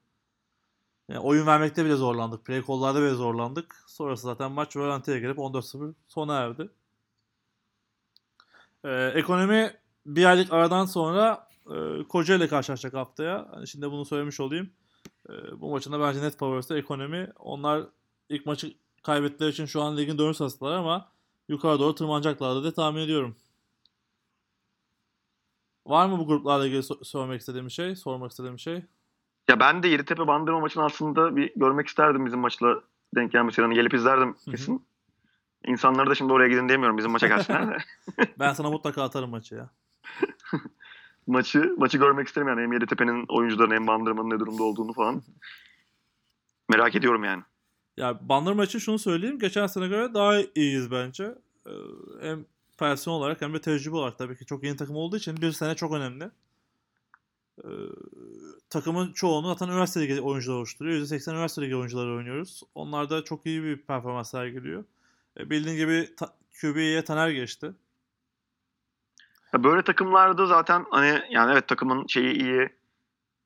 Yani 1.10 1.20
oyun 1.20 1.48
vermekte 1.48 1.86
bile 1.86 1.96
zorlandık. 1.96 2.46
Play 2.46 2.64
call'larda 2.68 3.02
bile 3.02 3.14
zorlandık. 3.14 3.84
Sonrası 3.88 4.24
zaten 4.24 4.52
maç 4.52 4.76
rölantiye 4.76 5.20
girip 5.20 5.38
14-0 5.38 5.94
sona 6.08 6.38
erdi. 6.40 6.70
Ee, 8.84 9.12
ekonomi 9.16 9.74
bir 10.06 10.26
aylık 10.26 10.54
aradan 10.54 10.86
sonra 10.86 11.48
e, 11.68 12.04
Kocaeli 12.10 12.48
karşılaşacak 12.48 12.94
haftaya. 12.94 13.48
Hani 13.52 13.68
şimdi 13.68 13.92
bunu 13.92 14.06
söylemiş 14.06 14.40
olayım. 14.40 14.70
E, 15.30 15.62
bu 15.62 15.70
maçında 15.72 16.00
bence 16.00 16.22
net 16.22 16.38
favorisi 16.38 16.74
ekonomi. 16.74 17.32
Onlar 17.40 17.88
ilk 18.30 18.46
maçı 18.46 18.74
kaybettikleri 19.04 19.50
için 19.50 19.66
şu 19.66 19.82
an 19.82 19.98
ligin 19.98 20.18
dönüş 20.18 20.38
sırasındalar 20.38 20.76
ama 20.76 21.12
yukarı 21.48 21.80
doğru 21.80 21.96
tırmanacaklardı 21.96 22.64
diye 22.64 22.74
tahmin 22.74 23.02
ediyorum. 23.02 23.36
Var 25.86 26.08
mı 26.08 26.20
bu 26.20 26.28
gruplarla 26.28 26.66
ilgili 26.68 26.80
so- 26.82 27.06
söylemek 27.06 27.40
istediğim 27.40 27.72
şey? 27.72 27.96
Sormak 27.96 28.32
istediğim 28.32 28.60
şey? 28.60 28.86
Ya 29.50 29.60
ben 29.60 29.84
de 29.84 29.88
Yeditepe 29.88 30.28
Bandırma 30.28 30.60
maçını 30.60 30.84
aslında 30.84 31.36
bir 31.36 31.52
görmek 31.56 31.88
isterdim 31.88 32.26
bizim 32.26 32.40
maçla 32.40 32.82
denk 33.16 33.32
gelmesi. 33.32 33.62
Yani 33.62 33.76
gelip 33.76 33.94
izlerdim 33.94 34.36
hı. 34.46 34.52
kesin. 34.52 34.86
İnsanları 35.66 36.10
da 36.10 36.16
şimdi 36.16 36.34
oraya 36.34 36.50
gidin 36.50 36.70
demiyorum 36.70 36.98
bizim 36.98 37.12
maça 37.12 37.28
gelsinler 37.28 37.68
de. 37.70 37.78
Ben 38.40 38.54
sana 38.54 38.70
mutlaka 38.70 39.04
atarım 39.04 39.30
maçı 39.30 39.56
ya. 39.56 39.70
maçı 41.28 41.76
maçı 41.78 41.98
görmek 41.98 42.28
isterim 42.28 42.48
yani 42.48 42.62
hem 42.62 42.74
Yeditepe'nin 42.74 43.26
oyuncularının 43.30 43.76
hem 43.76 43.88
Bandırma'nın 43.88 44.30
ne 44.30 44.40
durumda 44.40 44.64
olduğunu 44.64 44.94
falan. 44.94 45.22
Merak 46.70 46.96
ediyorum 46.96 47.24
yani. 47.24 47.44
Ya 47.98 48.20
Bandırma 48.22 48.64
için 48.64 48.80
şunu 48.80 49.00
söyleyeyim. 49.00 49.40
Geçen 49.40 49.68
sene 49.68 49.88
göre 49.88 50.14
daha 50.14 50.34
iyiyiz 50.56 50.92
bence. 50.92 51.36
Ee, 51.68 51.72
hem 52.22 52.46
person 52.78 53.12
olarak 53.12 53.42
hem 53.42 53.54
de 53.54 53.62
tecrübe 53.62 53.96
olarak 53.96 54.18
tabii 54.18 54.38
ki 54.38 54.46
çok 54.46 54.64
yeni 54.64 54.78
takım 54.78 54.96
olduğu 54.96 55.18
için 55.18 55.38
bir 55.38 55.52
sene 55.52 55.76
çok 55.76 55.94
önemli. 55.94 56.32
Ee, 57.64 57.70
takımın 58.70 59.14
çoğunu 59.14 59.48
zaten 59.48 59.68
üniversite 59.68 60.02
ligi 60.02 60.22
oyuncular 60.22 60.56
oluşturuyor. 60.58 61.00
%80 61.00 61.34
üniversite 61.34 61.62
ligi 61.62 61.76
oyuncuları 61.76 62.14
oynuyoruz. 62.16 62.62
Onlar 62.76 63.10
da 63.10 63.24
çok 63.24 63.46
iyi 63.46 63.64
bir 63.64 63.78
performans 63.78 64.32
sergiliyor. 64.32 64.84
E, 65.40 65.50
bildiğin 65.50 65.78
gibi 65.78 66.16
ta- 66.16 66.34
QB'ye 66.62 67.04
Taner 67.04 67.30
geçti. 67.30 67.72
Ya 69.54 69.64
böyle 69.64 69.82
takımlarda 69.82 70.46
zaten 70.46 70.86
hani 70.90 71.22
yani 71.30 71.52
evet 71.52 71.68
takımın 71.68 72.08
şeyi 72.08 72.34
iyi. 72.34 72.70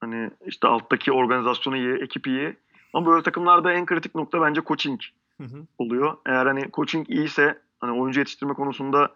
Hani 0.02 0.32
işte 0.46 0.68
alttaki 0.68 1.12
organizasyonu 1.12 1.78
iyi, 1.78 2.04
ekip 2.04 2.28
iyi. 2.28 2.56
Ama 2.94 3.08
böyle 3.12 3.24
takımlarda 3.24 3.74
en 3.74 3.86
kritik 3.86 4.16
nokta 4.16 4.42
bence 4.42 4.62
coaching 4.68 5.02
Hı 5.38 5.44
hı. 5.44 5.68
oluyor. 5.78 6.18
Eğer 6.26 6.46
hani 6.46 6.72
coaching 6.74 7.10
iyiyse 7.10 7.62
hani 7.80 8.02
oyuncu 8.02 8.20
yetiştirme 8.20 8.54
konusunda 8.54 9.16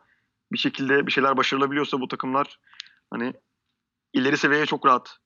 bir 0.51 0.57
şekilde 0.57 1.07
bir 1.07 1.11
şeyler 1.11 1.37
başarılabiliyorsa 1.37 2.01
bu 2.01 2.07
takımlar 2.07 2.59
hani 3.11 3.33
ileri 4.13 4.37
seviyeye 4.37 4.65
çok 4.65 4.85
rahat 4.85 5.17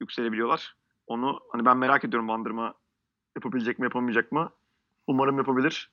yükselebiliyorlar. 0.00 0.76
Onu 1.06 1.40
hani 1.52 1.64
ben 1.64 1.76
merak 1.76 2.04
ediyorum 2.04 2.28
Bandırma 2.28 2.74
yapabilecek 3.36 3.78
mi 3.78 3.84
yapamayacak 3.84 4.32
mı? 4.32 4.52
Umarım 5.06 5.38
yapabilir. 5.38 5.90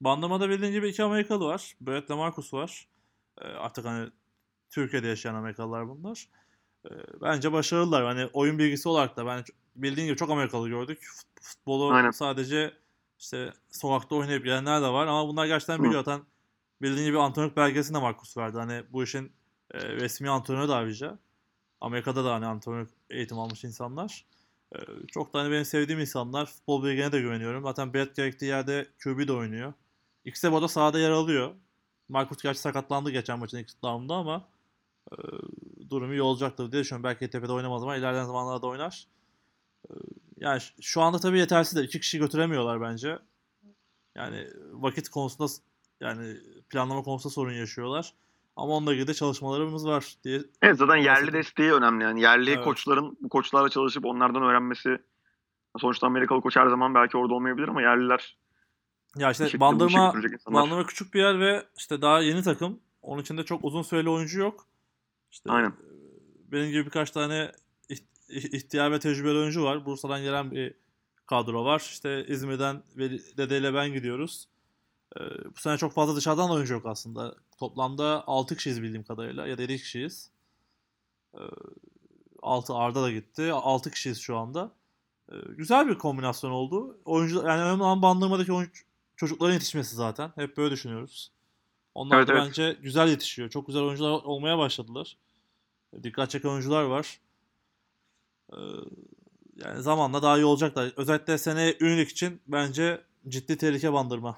Bandırma'da 0.00 0.48
bildiğin 0.48 0.72
gibi 0.72 0.88
iki 0.88 1.02
Amerikalı 1.02 1.44
var. 1.44 1.76
Brett 1.80 2.10
Lamarcus 2.10 2.54
var. 2.54 2.88
E, 3.40 3.44
artık 3.44 3.84
hani 3.84 4.10
Türkiye'de 4.70 5.06
yaşayan 5.06 5.34
Amerikalılar 5.34 5.88
bunlar. 5.88 6.28
E, 6.84 6.90
bence 7.22 7.52
başarılılar. 7.52 8.04
Hani 8.04 8.26
oyun 8.32 8.58
bilgisi 8.58 8.88
olarak 8.88 9.16
da 9.16 9.26
ben 9.26 9.44
bildiğin 9.76 10.06
gibi 10.06 10.16
çok 10.16 10.30
Amerikalı 10.30 10.68
gördük. 10.68 10.98
Fut- 11.02 11.42
Futbolu 11.42 11.94
Aynen. 11.94 12.10
sadece 12.10 12.74
işte 13.18 13.52
sokakta 13.70 14.16
oynayıp 14.16 14.44
gelenler 14.44 14.82
de 14.82 14.88
var 14.88 15.06
ama 15.06 15.28
bunlar 15.28 15.46
gerçekten 15.46 15.84
biliyor. 15.84 16.04
Zaten 16.04 16.24
bildiğin 16.82 17.06
gibi 17.06 17.18
antrenörlük 17.18 17.56
belgesini 17.56 17.94
de 17.94 18.00
Marcus 18.00 18.36
verdi. 18.36 18.58
Hani 18.58 18.82
bu 18.90 19.02
işin 19.02 19.32
e, 19.70 19.78
resmi 19.80 20.30
antrenörü 20.30 20.68
de 20.68 20.72
ayrıca. 20.72 21.18
Amerika'da 21.80 22.24
da 22.24 22.34
hani 22.34 22.46
antrenörlük 22.46 22.90
eğitim 23.10 23.38
almış 23.38 23.64
insanlar. 23.64 24.24
E, 24.74 24.78
çok 25.06 25.34
da 25.34 25.38
hani 25.38 25.50
benim 25.52 25.64
sevdiğim 25.64 26.00
insanlar. 26.00 26.46
Futbol 26.46 26.84
bilgine 26.84 27.12
de 27.12 27.20
güveniyorum. 27.20 27.62
Zaten 27.62 27.94
Brett 27.94 28.16
gerektiği 28.16 28.46
yerde 28.46 28.86
QB 29.04 29.28
de 29.28 29.32
oynuyor. 29.32 29.72
İkisi 30.24 30.46
de 30.46 30.52
bu 30.52 30.56
arada 30.56 30.68
sahada 30.68 30.98
yer 30.98 31.10
alıyor. 31.10 31.54
Marcus 32.08 32.42
gerçi 32.42 32.60
sakatlandı 32.60 33.10
geçen 33.10 33.38
maçın 33.38 33.58
ilk 33.58 33.70
round'da 33.84 34.14
ama 34.14 34.48
e, 35.12 35.16
durumu 35.90 36.12
iyi 36.12 36.22
olacaktır 36.22 36.72
diye 36.72 36.82
düşünüyorum. 36.82 37.04
Belki 37.04 37.30
tepede 37.30 37.52
oynamaz 37.52 37.82
ama 37.82 37.96
ilerleyen 37.96 38.24
zamanlarda 38.24 38.66
oynar. 38.66 39.06
E, 39.90 39.92
yani 40.36 40.60
şu 40.80 41.02
anda 41.02 41.18
tabii 41.18 41.38
yetersiz 41.38 41.76
de 41.78 41.82
iki 41.82 42.00
kişi 42.00 42.18
götüremiyorlar 42.18 42.80
bence. 42.80 43.18
Yani 44.14 44.48
vakit 44.72 45.08
konusunda 45.08 45.52
yani 46.00 46.36
planlama 46.70 47.02
konusunda 47.02 47.34
sorun 47.34 47.52
yaşıyorlar. 47.52 48.14
Ama 48.58 48.72
onunla 48.76 48.92
ilgili 48.92 49.06
de 49.06 49.14
çalışmalarımız 49.14 49.86
var 49.86 50.14
diye. 50.24 50.40
Evet 50.62 50.76
zaten 50.76 50.96
yerli 50.96 51.32
desteği 51.32 51.72
önemli 51.72 52.04
yani. 52.04 52.20
Yerli 52.20 52.50
Evet. 52.50 52.64
koçların 52.64 53.18
bu 53.20 53.28
koçlarla 53.28 53.68
çalışıp 53.68 54.04
onlardan 54.04 54.42
öğrenmesi 54.42 54.98
sonuçta 55.78 56.06
Amerikalı 56.06 56.40
koç 56.40 56.56
her 56.56 56.66
zaman 56.66 56.94
belki 56.94 57.16
orada 57.16 57.34
olmayabilir 57.34 57.68
ama 57.68 57.82
yerliler 57.82 58.36
Ya 59.16 59.30
işte 59.30 59.60
Bandırma. 59.60 60.14
Bandırma 60.46 60.86
küçük 60.86 61.14
bir 61.14 61.18
yer 61.20 61.40
ve 61.40 61.66
işte 61.78 62.02
daha 62.02 62.20
yeni 62.20 62.42
takım. 62.42 62.80
Onun 63.02 63.22
içinde 63.22 63.44
çok 63.44 63.64
uzun 63.64 63.82
süreli 63.82 64.08
oyuncu 64.10 64.40
yok. 64.40 64.66
İşte 65.30 65.50
Aynen. 65.52 65.68
e, 65.70 65.72
benim 66.52 66.70
gibi 66.70 66.84
birkaç 66.86 67.10
tane 67.10 67.52
iht- 67.90 68.28
iht- 68.28 68.56
ihtiyar 68.56 68.92
ve 68.92 68.98
tecrübeli 68.98 69.38
oyuncu 69.38 69.64
var. 69.64 69.86
Bursa'dan 69.86 70.22
gelen 70.22 70.50
bir 70.50 70.74
kadro 71.26 71.64
var. 71.64 71.80
İşte 71.80 72.24
İzmir'den 72.28 72.82
Veli- 72.96 73.36
Dede 73.36 73.58
ile 73.58 73.74
ben 73.74 73.92
gidiyoruz. 73.92 74.48
E, 75.16 75.20
bu 75.56 75.60
sene 75.60 75.78
çok 75.78 75.92
fazla 75.92 76.16
dışarıdan 76.16 76.48
da 76.48 76.52
oyuncu 76.52 76.74
yok 76.74 76.86
aslında. 76.86 77.34
Toplamda 77.58 78.24
6 78.26 78.56
kişiyiz 78.56 78.82
bildiğim 78.82 79.04
kadarıyla 79.04 79.46
ya 79.46 79.58
da 79.58 79.62
7 79.62 79.76
kişiyiz. 79.78 80.30
E, 81.34 81.42
6 82.42 82.74
Arda 82.74 83.02
da 83.02 83.10
gitti. 83.12 83.52
6 83.52 83.90
kişiyiz 83.90 84.18
şu 84.20 84.36
anda. 84.36 84.72
E, 85.32 85.34
güzel 85.48 85.88
bir 85.88 85.98
kombinasyon 85.98 86.50
oldu. 86.50 86.98
Oyuncu 87.04 87.36
yani 87.36 87.62
önemli 87.62 87.82
olan 87.82 88.02
bandırmadaki 88.02 88.52
oyuncu, 88.52 88.82
çocukların 89.16 89.52
yetişmesi 89.54 89.96
zaten. 89.96 90.32
Hep 90.34 90.56
böyle 90.56 90.70
düşünüyoruz. 90.70 91.32
Onlar 91.94 92.18
Evet, 92.18 92.28
da 92.28 92.32
evet. 92.32 92.42
bence 92.46 92.76
güzel 92.82 93.08
yetişiyor. 93.08 93.50
Çok 93.50 93.66
güzel 93.66 93.82
oyuncular 93.82 94.10
olmaya 94.10 94.58
başladılar. 94.58 95.16
Dikkat 96.02 96.30
çeken 96.30 96.48
oyuncular 96.48 96.82
var. 96.82 97.20
Ee, 98.52 98.56
yani 99.56 99.82
zamanla 99.82 100.22
daha 100.22 100.38
iyi 100.38 100.44
olacaklar. 100.44 100.92
Özellikle 100.96 101.38
seneye 101.38 101.76
Ünlük 101.80 102.10
için 102.10 102.40
bence 102.46 103.00
ciddi 103.28 103.56
tehlike 103.56 103.92
bandırma. 103.92 104.36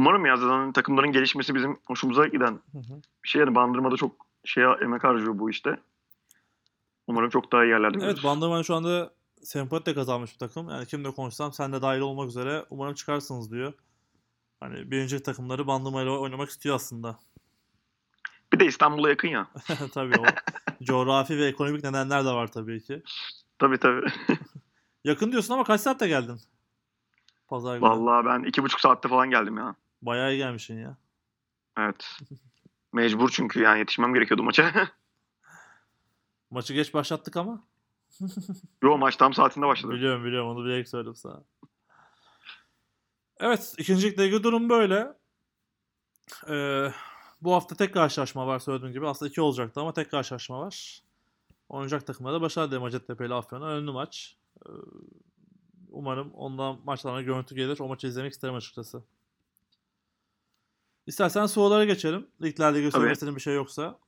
Umarım 0.00 0.26
ya 0.26 0.36
zaten 0.36 0.72
takımların 0.72 1.12
gelişmesi 1.12 1.54
bizim 1.54 1.78
hoşumuza 1.86 2.26
giden 2.26 2.60
bir 3.24 3.28
şey. 3.28 3.40
Yani 3.40 3.54
bandırmada 3.54 3.96
çok 3.96 4.26
şeye 4.44 4.66
emek 4.82 5.04
harcıyor 5.04 5.38
bu 5.38 5.50
işte. 5.50 5.80
Umarım 7.06 7.30
çok 7.30 7.52
daha 7.52 7.64
iyi 7.64 7.68
yerlerde 7.68 8.04
Evet. 8.04 8.24
Bandırma 8.24 8.62
şu 8.62 8.74
anda 8.74 9.12
sempati 9.42 9.86
de 9.86 9.94
kazanmış 9.94 10.32
bir 10.32 10.38
takım. 10.38 10.68
Yani 10.68 10.86
kimle 10.86 11.10
konuşsam 11.10 11.52
sen 11.52 11.72
de 11.72 11.82
dahil 11.82 12.00
olmak 12.00 12.28
üzere 12.28 12.64
umarım 12.70 12.94
çıkarsınız 12.94 13.50
diyor. 13.50 13.72
Hani 14.60 14.90
birinci 14.90 15.22
takımları 15.22 15.66
Bandırma 15.66 16.02
ile 16.02 16.10
oynamak 16.10 16.48
istiyor 16.50 16.76
aslında. 16.76 17.18
Bir 18.52 18.60
de 18.60 18.66
İstanbul'a 18.66 19.08
yakın 19.08 19.28
ya. 19.28 19.46
tabii 19.94 20.14
o 20.20 20.24
coğrafi 20.84 21.38
ve 21.38 21.46
ekonomik 21.46 21.84
nedenler 21.84 22.24
de 22.24 22.30
var 22.30 22.52
tabii 22.52 22.80
ki. 22.82 23.02
Tabii 23.58 23.78
tabii. 23.78 24.06
Yakın 25.04 25.32
diyorsun 25.32 25.54
ama 25.54 25.64
kaç 25.64 25.80
saatte 25.80 26.08
geldin? 26.08 26.40
Pazar 27.48 27.76
günü. 27.76 27.88
Vallahi 27.88 28.26
ben 28.26 28.48
iki 28.48 28.62
buçuk 28.62 28.80
saatte 28.80 29.08
falan 29.08 29.30
geldim 29.30 29.56
ya. 29.56 29.74
Bayağı 30.02 30.32
iyi 30.32 30.36
gelmişsin 30.36 30.78
ya. 30.78 30.96
Evet. 31.78 32.18
Mecbur 32.92 33.30
çünkü 33.30 33.60
yani 33.60 33.78
yetişmem 33.78 34.14
gerekiyordu 34.14 34.42
maça. 34.42 34.72
Maçı 36.50 36.74
geç 36.74 36.94
başlattık 36.94 37.36
ama. 37.36 37.64
Yo 38.82 38.98
maç 38.98 39.16
tam 39.16 39.34
saatinde 39.34 39.66
başladı. 39.66 39.92
Biliyorum 39.92 40.24
biliyorum 40.24 40.48
onu 40.48 40.64
bilerek 40.64 40.88
söyledim 40.88 41.14
sana. 41.14 41.44
Evet 43.40 43.74
ikinci 43.78 44.10
ligde 44.10 44.26
ilgili 44.26 44.42
durum 44.42 44.68
böyle. 44.68 45.12
Ee, 46.48 46.92
bu 47.40 47.54
hafta 47.54 47.76
tek 47.76 47.94
karşılaşma 47.94 48.46
var 48.46 48.58
söylediğim 48.58 48.92
gibi. 48.92 49.06
Aslında 49.06 49.28
iki 49.28 49.40
olacaktı 49.40 49.80
ama 49.80 49.92
tek 49.92 50.10
karşılaşma 50.10 50.60
var. 50.60 51.02
Oynayacak 51.68 52.06
takımlar 52.06 52.32
da 52.32 52.40
başarılı 52.40 52.70
diyelim 52.70 52.84
Hacettepe 52.84 53.26
ile 53.26 53.34
Afyon'a. 53.34 53.66
Önlü 53.66 53.92
maç. 53.92 54.36
Ee, 54.66 54.70
umarım 55.90 56.32
ondan 56.34 56.80
maçlarına 56.84 57.22
görüntü 57.22 57.54
gelir. 57.54 57.80
O 57.80 57.88
maçı 57.88 58.06
izlemek 58.06 58.32
isterim 58.32 58.54
açıkçası. 58.54 59.02
İstersen 61.10 61.46
sorulara 61.46 61.84
geçelim. 61.84 62.26
Tabii. 62.90 63.00
söylemek 63.00 63.14
istediğin 63.14 63.36
bir 63.36 63.40
şey 63.40 63.54
yoksa. 63.54 63.98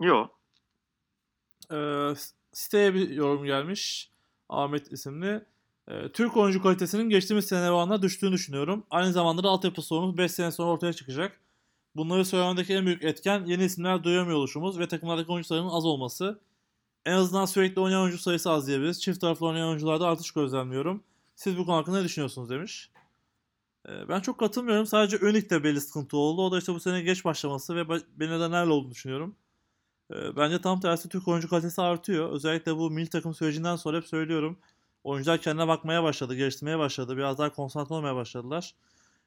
Yo. 0.00 0.28
Ee, 1.72 2.14
siteye 2.52 2.94
bir 2.94 3.10
yorum 3.10 3.44
gelmiş. 3.44 4.10
Ahmet 4.48 4.92
isimli. 4.92 5.44
Ee, 5.88 6.12
Türk 6.12 6.36
oyuncu 6.36 6.62
kalitesinin 6.62 7.08
geçtiğimiz 7.08 7.44
sene 7.44 7.70
oranla 7.70 8.02
düştüğünü 8.02 8.32
düşünüyorum. 8.32 8.86
Aynı 8.90 9.12
zamanda 9.12 9.42
da 9.42 9.48
altyapı 9.48 9.82
sorunumuz 9.82 10.18
5 10.18 10.32
sene 10.32 10.52
sonra 10.52 10.68
ortaya 10.70 10.92
çıkacak. 10.92 11.40
Bunları 11.96 12.24
söylemedeki 12.24 12.74
en 12.74 12.86
büyük 12.86 13.04
etken 13.04 13.44
yeni 13.46 13.64
isimler 13.64 14.04
duyamıyor 14.04 14.38
oluşumuz 14.38 14.78
ve 14.78 14.88
takımlardaki 14.88 15.32
oyuncuların 15.32 15.68
az 15.68 15.84
olması. 15.84 16.40
en 17.06 17.12
azından 17.12 17.44
sürekli 17.44 17.80
oynayan 17.80 18.02
oyuncu 18.02 18.18
sayısı 18.18 18.50
az 18.50 18.66
diyebiliriz. 18.66 19.02
Çift 19.02 19.20
taraflı 19.20 19.46
oynayan 19.46 19.68
oyuncularda 19.68 20.08
artış 20.08 20.30
gözlemliyorum. 20.30 21.02
Siz 21.34 21.58
bu 21.58 21.66
konu 21.66 21.76
hakkında 21.76 21.98
ne 21.98 22.04
düşünüyorsunuz 22.04 22.50
demiş. 22.50 22.90
Ee, 23.88 24.08
ben 24.08 24.20
çok 24.20 24.38
katılmıyorum. 24.38 24.86
Sadece 24.86 25.16
Önük'te 25.16 25.64
belli 25.64 25.80
sıkıntı 25.80 26.16
oldu. 26.16 26.42
O 26.42 26.52
da 26.52 26.58
işte 26.58 26.74
bu 26.74 26.80
sene 26.80 27.02
geç 27.02 27.24
başlaması 27.24 27.76
ve 27.76 27.88
beni 27.88 28.30
nedenlerle 28.30 28.70
olduğunu 28.72 28.90
düşünüyorum. 28.90 29.36
Ee, 30.12 30.36
bence 30.36 30.60
tam 30.60 30.80
tersi 30.80 31.08
Türk 31.08 31.28
oyuncu 31.28 31.48
kalitesi 31.48 31.82
artıyor. 31.82 32.32
Özellikle 32.32 32.76
bu 32.76 32.90
milli 32.90 33.08
takım 33.10 33.34
sürecinden 33.34 33.76
sonra 33.76 33.96
hep 33.96 34.06
söylüyorum. 34.06 34.58
Oyuncular 35.04 35.38
kendine 35.40 35.68
bakmaya 35.68 36.02
başladı, 36.02 36.34
geliştirmeye 36.34 36.78
başladı. 36.78 37.16
Biraz 37.16 37.38
daha 37.38 37.52
konsantre 37.52 37.94
olmaya 37.94 38.14
başladılar. 38.16 38.74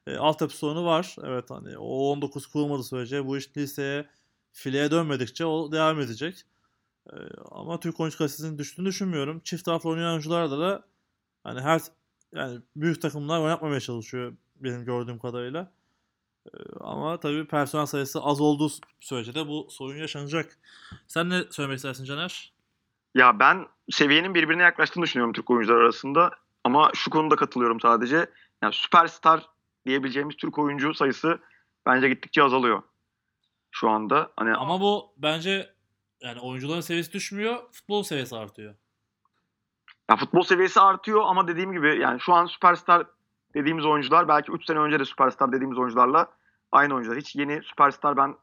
E, 0.07 0.17
altyapı 0.17 0.57
sorunu 0.57 0.85
var. 0.85 1.15
Evet 1.23 1.49
hani 1.51 1.77
o 1.77 2.11
19 2.11 2.47
kurulmadığı 2.47 2.83
sürece 2.83 3.25
bu 3.27 3.37
iş 3.37 3.57
liseye 3.57 4.09
fileye 4.53 4.91
dönmedikçe 4.91 5.45
o 5.45 5.71
devam 5.71 6.01
edecek. 6.01 6.45
E, 7.13 7.15
ama 7.51 7.79
Türk 7.79 7.99
oyuncu 7.99 8.17
kalitesinin 8.17 8.57
düştüğünü 8.57 8.87
düşünmüyorum. 8.87 9.41
Çift 9.43 9.65
taraflı 9.65 9.89
oynayan 9.89 10.11
oyuncularda 10.11 10.59
da 10.59 10.85
hani 11.43 11.61
her 11.61 11.81
yani 12.35 12.59
büyük 12.75 13.01
takımlar 13.01 13.41
oynatmamaya 13.41 13.79
çalışıyor 13.79 14.37
benim 14.63 14.85
gördüğüm 14.85 15.19
kadarıyla. 15.19 15.71
E, 16.45 16.57
ama 16.79 17.19
tabii 17.19 17.47
personel 17.47 17.85
sayısı 17.85 18.21
az 18.21 18.41
olduğu 18.41 18.69
sürece 18.99 19.35
de 19.35 19.47
bu 19.47 19.67
sorun 19.69 19.97
yaşanacak. 19.97 20.57
Sen 21.07 21.29
ne 21.29 21.43
söylemek 21.49 21.77
istersin 21.77 22.05
Caner? 22.05 22.53
Ya 23.15 23.39
ben 23.39 23.67
seviyenin 23.91 24.35
birbirine 24.35 24.63
yaklaştığını 24.63 25.03
düşünüyorum 25.03 25.33
Türk 25.33 25.49
oyuncular 25.49 25.81
arasında. 25.81 26.31
Ama 26.63 26.91
şu 26.95 27.09
konuda 27.09 27.35
katılıyorum 27.35 27.79
sadece. 27.79 28.29
Yani 28.61 28.73
süperstar 28.73 29.49
diyebileceğimiz 29.85 30.35
Türk 30.35 30.59
oyuncu 30.59 30.93
sayısı 30.93 31.39
bence 31.85 32.09
gittikçe 32.09 32.43
azalıyor 32.43 32.83
şu 33.71 33.89
anda. 33.89 34.31
Hani 34.35 34.55
Ama 34.55 34.81
bu 34.81 35.13
bence 35.17 35.73
yani 36.21 36.39
oyuncuların 36.39 36.81
seviyesi 36.81 37.13
düşmüyor, 37.13 37.71
futbol 37.71 38.03
seviyesi 38.03 38.35
artıyor. 38.35 38.75
ya 40.09 40.15
futbol 40.15 40.41
seviyesi 40.43 40.79
artıyor 40.79 41.21
ama 41.25 41.47
dediğim 41.47 41.71
gibi 41.71 41.99
yani 42.01 42.19
şu 42.19 42.33
an 42.33 42.45
süperstar 42.45 43.07
dediğimiz 43.55 43.85
oyuncular 43.85 44.27
belki 44.27 44.51
3 44.51 44.65
sene 44.65 44.79
önce 44.79 44.99
de 44.99 45.05
süperstar 45.05 45.51
dediğimiz 45.51 45.77
oyuncularla 45.77 46.27
aynı 46.71 46.93
oyuncular. 46.93 47.17
Hiç 47.17 47.35
yeni 47.35 47.63
süperstar 47.63 48.17
ben 48.17 48.35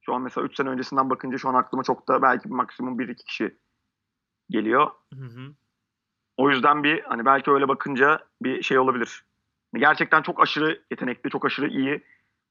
şu 0.00 0.14
an 0.14 0.22
mesela 0.22 0.44
3 0.44 0.56
sene 0.56 0.68
öncesinden 0.68 1.10
bakınca 1.10 1.38
şu 1.38 1.48
an 1.48 1.54
aklıma 1.54 1.82
çok 1.82 2.08
da 2.08 2.22
belki 2.22 2.48
maksimum 2.48 2.98
1-2 2.98 3.14
kişi 3.24 3.56
geliyor. 4.50 4.90
Hı 5.14 5.24
hı. 5.24 5.54
O 6.36 6.50
yüzden 6.50 6.84
bir 6.84 7.02
hani 7.02 7.24
belki 7.24 7.50
öyle 7.50 7.68
bakınca 7.68 8.18
bir 8.42 8.62
şey 8.62 8.78
olabilir. 8.78 9.24
Gerçekten 9.74 10.22
çok 10.22 10.42
aşırı 10.42 10.82
yetenekli, 10.90 11.30
çok 11.30 11.44
aşırı 11.44 11.68
iyi 11.68 12.04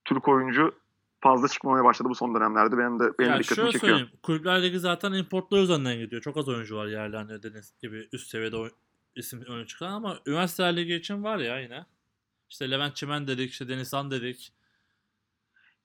Türk 0.05 0.27
oyuncu 0.27 0.75
fazla 1.21 1.47
çıkmamaya 1.47 1.83
başladı 1.83 2.09
bu 2.09 2.15
son 2.15 2.35
dönemlerde. 2.35 2.77
Benim 2.77 2.99
de 2.99 3.03
benim 3.19 3.31
Ya 3.31 3.39
dikkatimi 3.39 3.71
çekiyor. 3.71 3.91
söyleyeyim. 3.91 4.09
Kulüpler 4.23 4.63
Ligi 4.63 4.79
zaten 4.79 5.13
importlar 5.13 5.59
üzerinden 5.59 5.97
gidiyor. 5.97 6.21
Çok 6.21 6.37
az 6.37 6.49
oyuncu 6.49 6.75
var 6.75 6.85
yerli 6.85 7.17
hani 7.17 7.39
gibi 7.81 8.09
üst 8.13 8.27
seviyede 8.29 8.55
isim 9.15 9.41
öne 9.47 9.65
çıkan 9.65 9.91
ama 9.91 10.19
üniversite 10.25 10.75
ligi 10.75 10.95
için 10.95 11.23
var 11.23 11.37
ya 11.37 11.59
yine. 11.59 11.85
İşte 12.49 12.71
Levent 12.71 12.95
Çimen 12.95 13.27
dedik, 13.27 13.51
işte 13.51 13.69
Denizhan 13.69 14.11
dedik. 14.11 14.53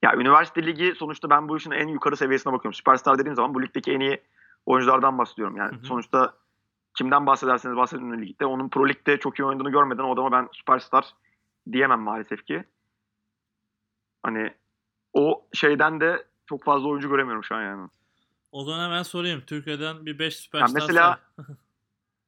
Ya 0.02 0.14
üniversite 0.16 0.66
ligi 0.66 0.94
sonuçta 0.98 1.30
ben 1.30 1.48
bu 1.48 1.56
işin 1.56 1.70
en 1.70 1.88
yukarı 1.88 2.16
seviyesine 2.16 2.52
bakıyorum. 2.52 2.74
Süperstar 2.74 3.18
dediğim 3.18 3.36
zaman 3.36 3.54
bu 3.54 3.62
ligdeki 3.62 3.92
en 3.92 4.00
iyi 4.00 4.22
oyunculardan 4.66 5.18
bahsediyorum. 5.18 5.56
Yani 5.56 5.76
Hı 5.76 5.80
hı. 5.80 5.86
sonuçta 5.86 6.34
kimden 6.98 7.26
bahsederseniz 7.26 7.76
bahsedin 7.76 8.22
ligde. 8.22 8.46
Onun 8.46 8.68
Pro 8.68 8.88
Lig'de 8.88 9.18
çok 9.18 9.38
iyi 9.38 9.44
oynadığını 9.44 9.70
görmeden 9.70 10.02
o 10.02 10.12
adama 10.12 10.32
ben 10.32 10.48
süperstar 10.52 11.14
diyemem 11.72 12.00
maalesef 12.00 12.46
ki. 12.46 12.64
Hani 14.22 14.54
o 15.12 15.46
şeyden 15.52 16.00
de 16.00 16.26
çok 16.46 16.64
fazla 16.64 16.88
oyuncu 16.88 17.08
göremiyorum 17.08 17.44
şu 17.44 17.54
an 17.54 17.62
yani. 17.62 17.88
O 18.52 18.64
zaman 18.64 18.84
hemen 18.84 19.02
sorayım. 19.02 19.42
Türkiye'den 19.46 20.06
bir 20.06 20.18
5 20.18 20.24
Ya 20.24 20.30
süperstar 20.30 20.80
mesela 20.80 21.20
say. 21.36 21.44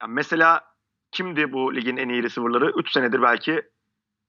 Yani 0.01 0.13
mesela 0.13 0.70
kimdi 1.21 1.53
bu 1.53 1.75
ligin 1.75 1.97
en 1.97 2.09
iyi 2.09 2.23
receiver'ları? 2.23 2.71
3 2.79 2.91
senedir 2.91 3.21
belki 3.21 3.61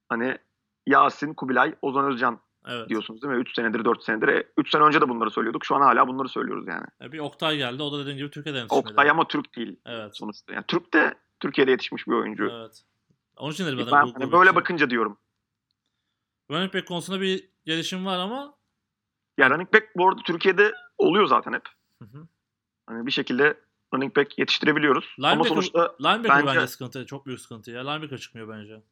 hani 0.09 0.39
Yasin, 0.87 1.35
Kubilay, 1.35 1.75
Ozan 1.83 2.05
Özcan 2.13 2.41
evet. 2.67 2.89
diyorsunuz 2.89 3.23
değil 3.23 3.35
mi? 3.35 3.41
3 3.41 3.55
senedir, 3.55 3.85
4 3.85 4.03
senedir. 4.05 4.45
3 4.57 4.71
sene 4.71 4.83
önce 4.83 5.01
de 5.01 5.09
bunları 5.09 5.31
söylüyorduk. 5.31 5.65
Şu 5.65 5.75
an 5.77 5.81
hala 5.81 6.09
bunları 6.09 6.29
söylüyoruz 6.29 6.67
yani. 6.69 6.87
E, 7.03 7.13
Bir 7.13 7.19
Oktay 7.19 7.57
geldi. 7.57 7.83
O 7.83 7.93
da 7.93 7.99
dediğim 7.99 8.19
gibi 8.19 8.31
Türkiye'den 8.31 8.61
yetişmedi. 8.61 8.89
Oktay 8.89 9.11
ama 9.11 9.29
Türk 9.29 9.57
değil 9.57 9.81
Evet. 9.87 10.17
sonuçta. 10.17 10.53
Yani 10.55 10.65
Türk 10.69 10.95
de 10.95 11.15
Türkiye'de 11.41 11.71
yetişmiş 11.71 12.07
bir 12.07 12.13
oyuncu. 12.13 12.49
Evet. 12.53 12.83
Onun 13.37 13.53
için 13.53 13.67
dedim 13.67 13.79
ben 13.93 14.07
bu- 14.07 14.15
hani 14.15 14.33
böyle 14.33 14.51
şey. 14.51 14.57
bakınca 14.57 14.91
diyorum. 14.91 15.19
Running 16.51 16.75
back 16.75 16.89
konusunda 16.89 17.21
bir 17.21 17.49
gelişim 17.65 18.07
var 18.07 18.19
ama 18.19 18.55
Ya 19.39 19.51
running 19.51 19.75
back 19.75 19.89
bu 19.97 20.09
arada 20.09 20.21
Türkiye'de 20.25 20.73
oluyor 20.99 21.27
zaten 21.27 21.53
hep. 21.53 21.63
Hı 21.99 22.05
hı. 22.05 22.29
Hani 22.87 23.07
bir 23.07 23.11
şekilde 23.13 23.61
running 23.95 24.17
back 24.17 24.39
yetiştirebiliyoruz. 24.39 25.15
Ama 25.19 25.29
Linebacker- 25.33 25.49
sonuçta 25.49 25.97
linebacker 26.01 26.47
Bence- 26.47 26.47
bence 26.61 26.67
sıkıntı. 26.67 27.07
Çok 27.07 27.27
büyük 27.27 27.41
sıkıntı 27.41 27.71
ya. 27.71 27.91
Linebacker 27.91 28.19
çıkmıyor 28.19 28.49
bence. 28.49 28.83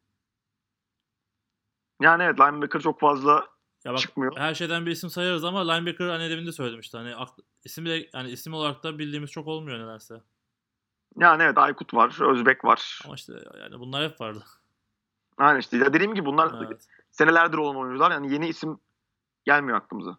yani 2.02 2.22
evet 2.22 2.40
linebacker 2.40 2.80
çok 2.80 3.00
fazla 3.00 3.46
Ya 3.84 3.92
bak 3.92 3.98
çıkmıyor. 3.98 4.36
her 4.36 4.54
şeyden 4.54 4.86
bir 4.86 4.90
isim 4.90 5.10
sayarız 5.10 5.44
ama 5.44 5.72
linebacker 5.72 6.08
hani 6.08 6.30
demin 6.30 6.46
de 6.46 6.52
söyledim 6.52 6.80
işte 6.80 6.98
hani 6.98 7.14
isim 7.64 7.86
de 7.86 8.10
yani 8.14 8.30
isim 8.30 8.54
olarak 8.54 8.82
da 8.82 8.98
bildiğimiz 8.98 9.30
çok 9.30 9.46
olmuyor 9.46 9.78
nedense. 9.78 10.22
Yani 11.18 11.42
evet 11.42 11.58
Aykut 11.58 11.94
var, 11.94 12.30
Özbek 12.32 12.64
var. 12.64 13.00
Ama 13.04 13.14
işte 13.14 13.32
yani 13.60 13.80
bunlar 13.80 14.10
hep 14.10 14.20
vardı. 14.20 14.44
Yani 15.40 15.58
işte 15.60 15.76
ya 15.76 15.92
dediğim 15.92 16.14
gibi 16.14 16.26
bunlar 16.26 16.66
Evet. 16.66 16.86
senelerdir 17.10 17.58
olan 17.58 17.76
oyuncular. 17.76 18.10
Yani 18.10 18.32
yeni 18.32 18.48
isim 18.48 18.78
gelmiyor 19.44 19.76
aklımıza. 19.78 20.18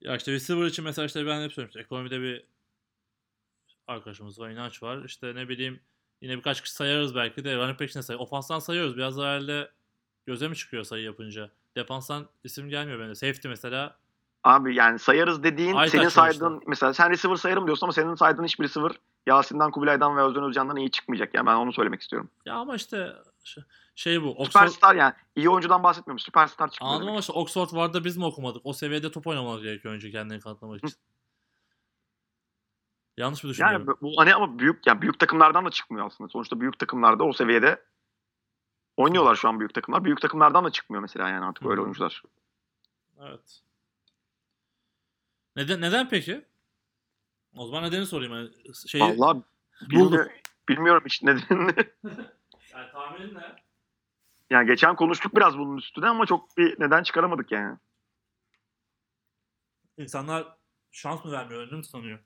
Ya 0.00 0.16
işte 0.16 0.32
receiver 0.32 0.66
için 0.66 0.84
mesela 0.84 1.06
işte 1.06 1.26
ben 1.26 1.42
hep 1.42 1.52
söylemiştim. 1.52 1.82
Ekonomide 1.82 2.20
bir 2.20 2.44
arkadaşımız 3.90 4.40
var, 4.40 4.50
inanç 4.50 4.82
var. 4.82 5.04
İşte 5.04 5.34
ne 5.34 5.48
bileyim 5.48 5.80
yine 6.20 6.36
birkaç 6.36 6.62
kişi 6.62 6.74
sayarız 6.74 7.14
belki 7.14 7.44
de. 7.44 7.56
Running 7.56 7.80
back 7.80 7.90
için 7.90 7.98
de 7.98 8.02
say. 8.02 8.16
Ofanstan 8.16 8.58
sayıyoruz. 8.58 8.96
Biraz 8.96 9.18
daha 9.18 9.26
herhalde 9.26 9.70
göze 10.26 10.48
mi 10.48 10.56
çıkıyor 10.56 10.84
sayı 10.84 11.04
yapınca? 11.04 11.50
Defanstan 11.76 12.28
isim 12.44 12.68
gelmiyor 12.68 13.00
bende. 13.00 13.14
Safety 13.14 13.48
mesela. 13.48 13.96
Abi 14.44 14.74
yani 14.74 14.98
sayarız 14.98 15.42
dediğin 15.42 15.74
Aytaç 15.74 15.92
senin 15.92 16.08
saydığın 16.08 16.62
mesela 16.66 16.94
sen 16.94 17.10
receiver 17.10 17.36
sayarım 17.36 17.66
diyorsun 17.66 17.86
ama 17.86 17.92
senin 17.92 18.14
saydığın 18.14 18.44
hiçbir 18.44 18.64
receiver 18.64 18.92
Yasin'den, 19.26 19.70
Kubilay'dan 19.70 20.16
ve 20.16 20.22
Özcan 20.22 20.44
Özcan'dan 20.44 20.76
iyi 20.76 20.90
çıkmayacak. 20.90 21.34
Yani 21.34 21.46
ben 21.46 21.54
onu 21.54 21.72
söylemek 21.72 22.00
istiyorum. 22.00 22.30
Ya 22.46 22.54
ama 22.54 22.74
işte 22.74 23.12
şey 23.94 24.22
bu. 24.22 24.30
Oxford, 24.30 24.46
Süperstar 24.46 24.94
yani. 24.94 25.14
iyi 25.36 25.50
oyuncudan 25.50 25.82
bahsetmiyorum. 25.82 26.18
Süperstar 26.18 26.70
çıkmıyor. 26.70 26.94
Anladım 26.94 27.08
ama 27.08 27.20
işte 27.20 27.32
Oxford 27.32 27.72
vardı 27.72 28.04
biz 28.04 28.16
mi 28.16 28.24
okumadık? 28.24 28.62
O 28.64 28.72
seviyede 28.72 29.10
top 29.10 29.26
oynamalı 29.26 29.62
gerekiyor 29.62 29.94
önce 29.94 30.10
kendini 30.10 30.40
kanıtlamak 30.40 30.84
için. 30.84 30.96
Yanlış 33.16 33.44
mı 33.44 33.50
düşünüyorum? 33.50 33.86
Yani 33.86 33.96
bu 34.00 34.12
hani 34.16 34.34
ama 34.34 34.58
büyük 34.58 34.86
yani 34.86 35.02
büyük 35.02 35.18
takımlardan 35.18 35.64
da 35.64 35.70
çıkmıyor 35.70 36.06
aslında. 36.06 36.28
Sonuçta 36.28 36.60
büyük 36.60 36.78
takımlarda 36.78 37.24
o 37.24 37.32
seviyede 37.32 37.82
oynuyorlar 38.96 39.34
şu 39.34 39.48
an 39.48 39.60
büyük 39.60 39.74
takımlar. 39.74 40.04
Büyük 40.04 40.20
takımlardan 40.20 40.64
da 40.64 40.70
çıkmıyor 40.70 41.02
mesela 41.02 41.28
yani 41.28 41.44
artık 41.44 41.64
Hı 41.64 41.70
öyle 41.70 41.80
oyuncular. 41.80 42.22
Evet. 43.20 43.62
Neden 45.56 45.80
neden 45.80 46.08
peki? 46.08 46.44
O 47.56 47.66
zaman 47.66 47.84
nedeni 47.84 48.06
sorayım. 48.06 48.32
Yani 48.34 48.50
şeyi 48.86 49.02
Vallahi 49.04 49.42
bilmiyorum, 49.90 50.32
bilmiyorum 50.68 51.02
hiç 51.06 51.22
nedenini. 51.22 51.74
Yani 52.72 52.92
tahminin 52.92 53.34
ne? 53.34 53.56
yani 54.50 54.66
geçen 54.66 54.96
konuştuk 54.96 55.36
biraz 55.36 55.58
bunun 55.58 55.76
üstüne 55.76 56.08
ama 56.08 56.26
çok 56.26 56.56
bir 56.56 56.80
neden 56.80 57.02
çıkaramadık 57.02 57.52
yani. 57.52 57.78
İnsanlar 59.96 60.56
şans 60.90 61.24
mı 61.24 61.32
vermiyor, 61.32 61.60
önünü 61.62 61.76
mü 61.76 61.84
sanıyor? 61.84 62.18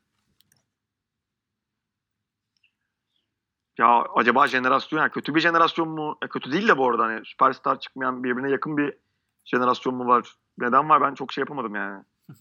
Ya 3.79 4.05
acaba 4.15 4.47
jenerasyon 4.47 5.01
yani 5.01 5.11
kötü 5.11 5.35
bir 5.35 5.41
jenerasyon 5.41 5.89
mu? 5.89 6.19
Ya 6.23 6.29
kötü 6.29 6.53
değil 6.53 6.69
de 6.69 6.79
bu 6.79 6.89
arada 6.89 7.03
hani 7.03 7.27
süperstar 7.27 7.81
çıkmayan 7.81 8.25
birbirine 8.25 8.51
yakın 8.51 8.77
bir 8.77 8.97
jenerasyon 9.45 9.95
mu 9.95 10.07
var? 10.07 10.35
Neden 10.59 10.89
var 10.89 11.01
ben 11.01 11.15
çok 11.15 11.33
şey 11.33 11.43
yapamadım 11.43 11.75
yani. 11.75 12.05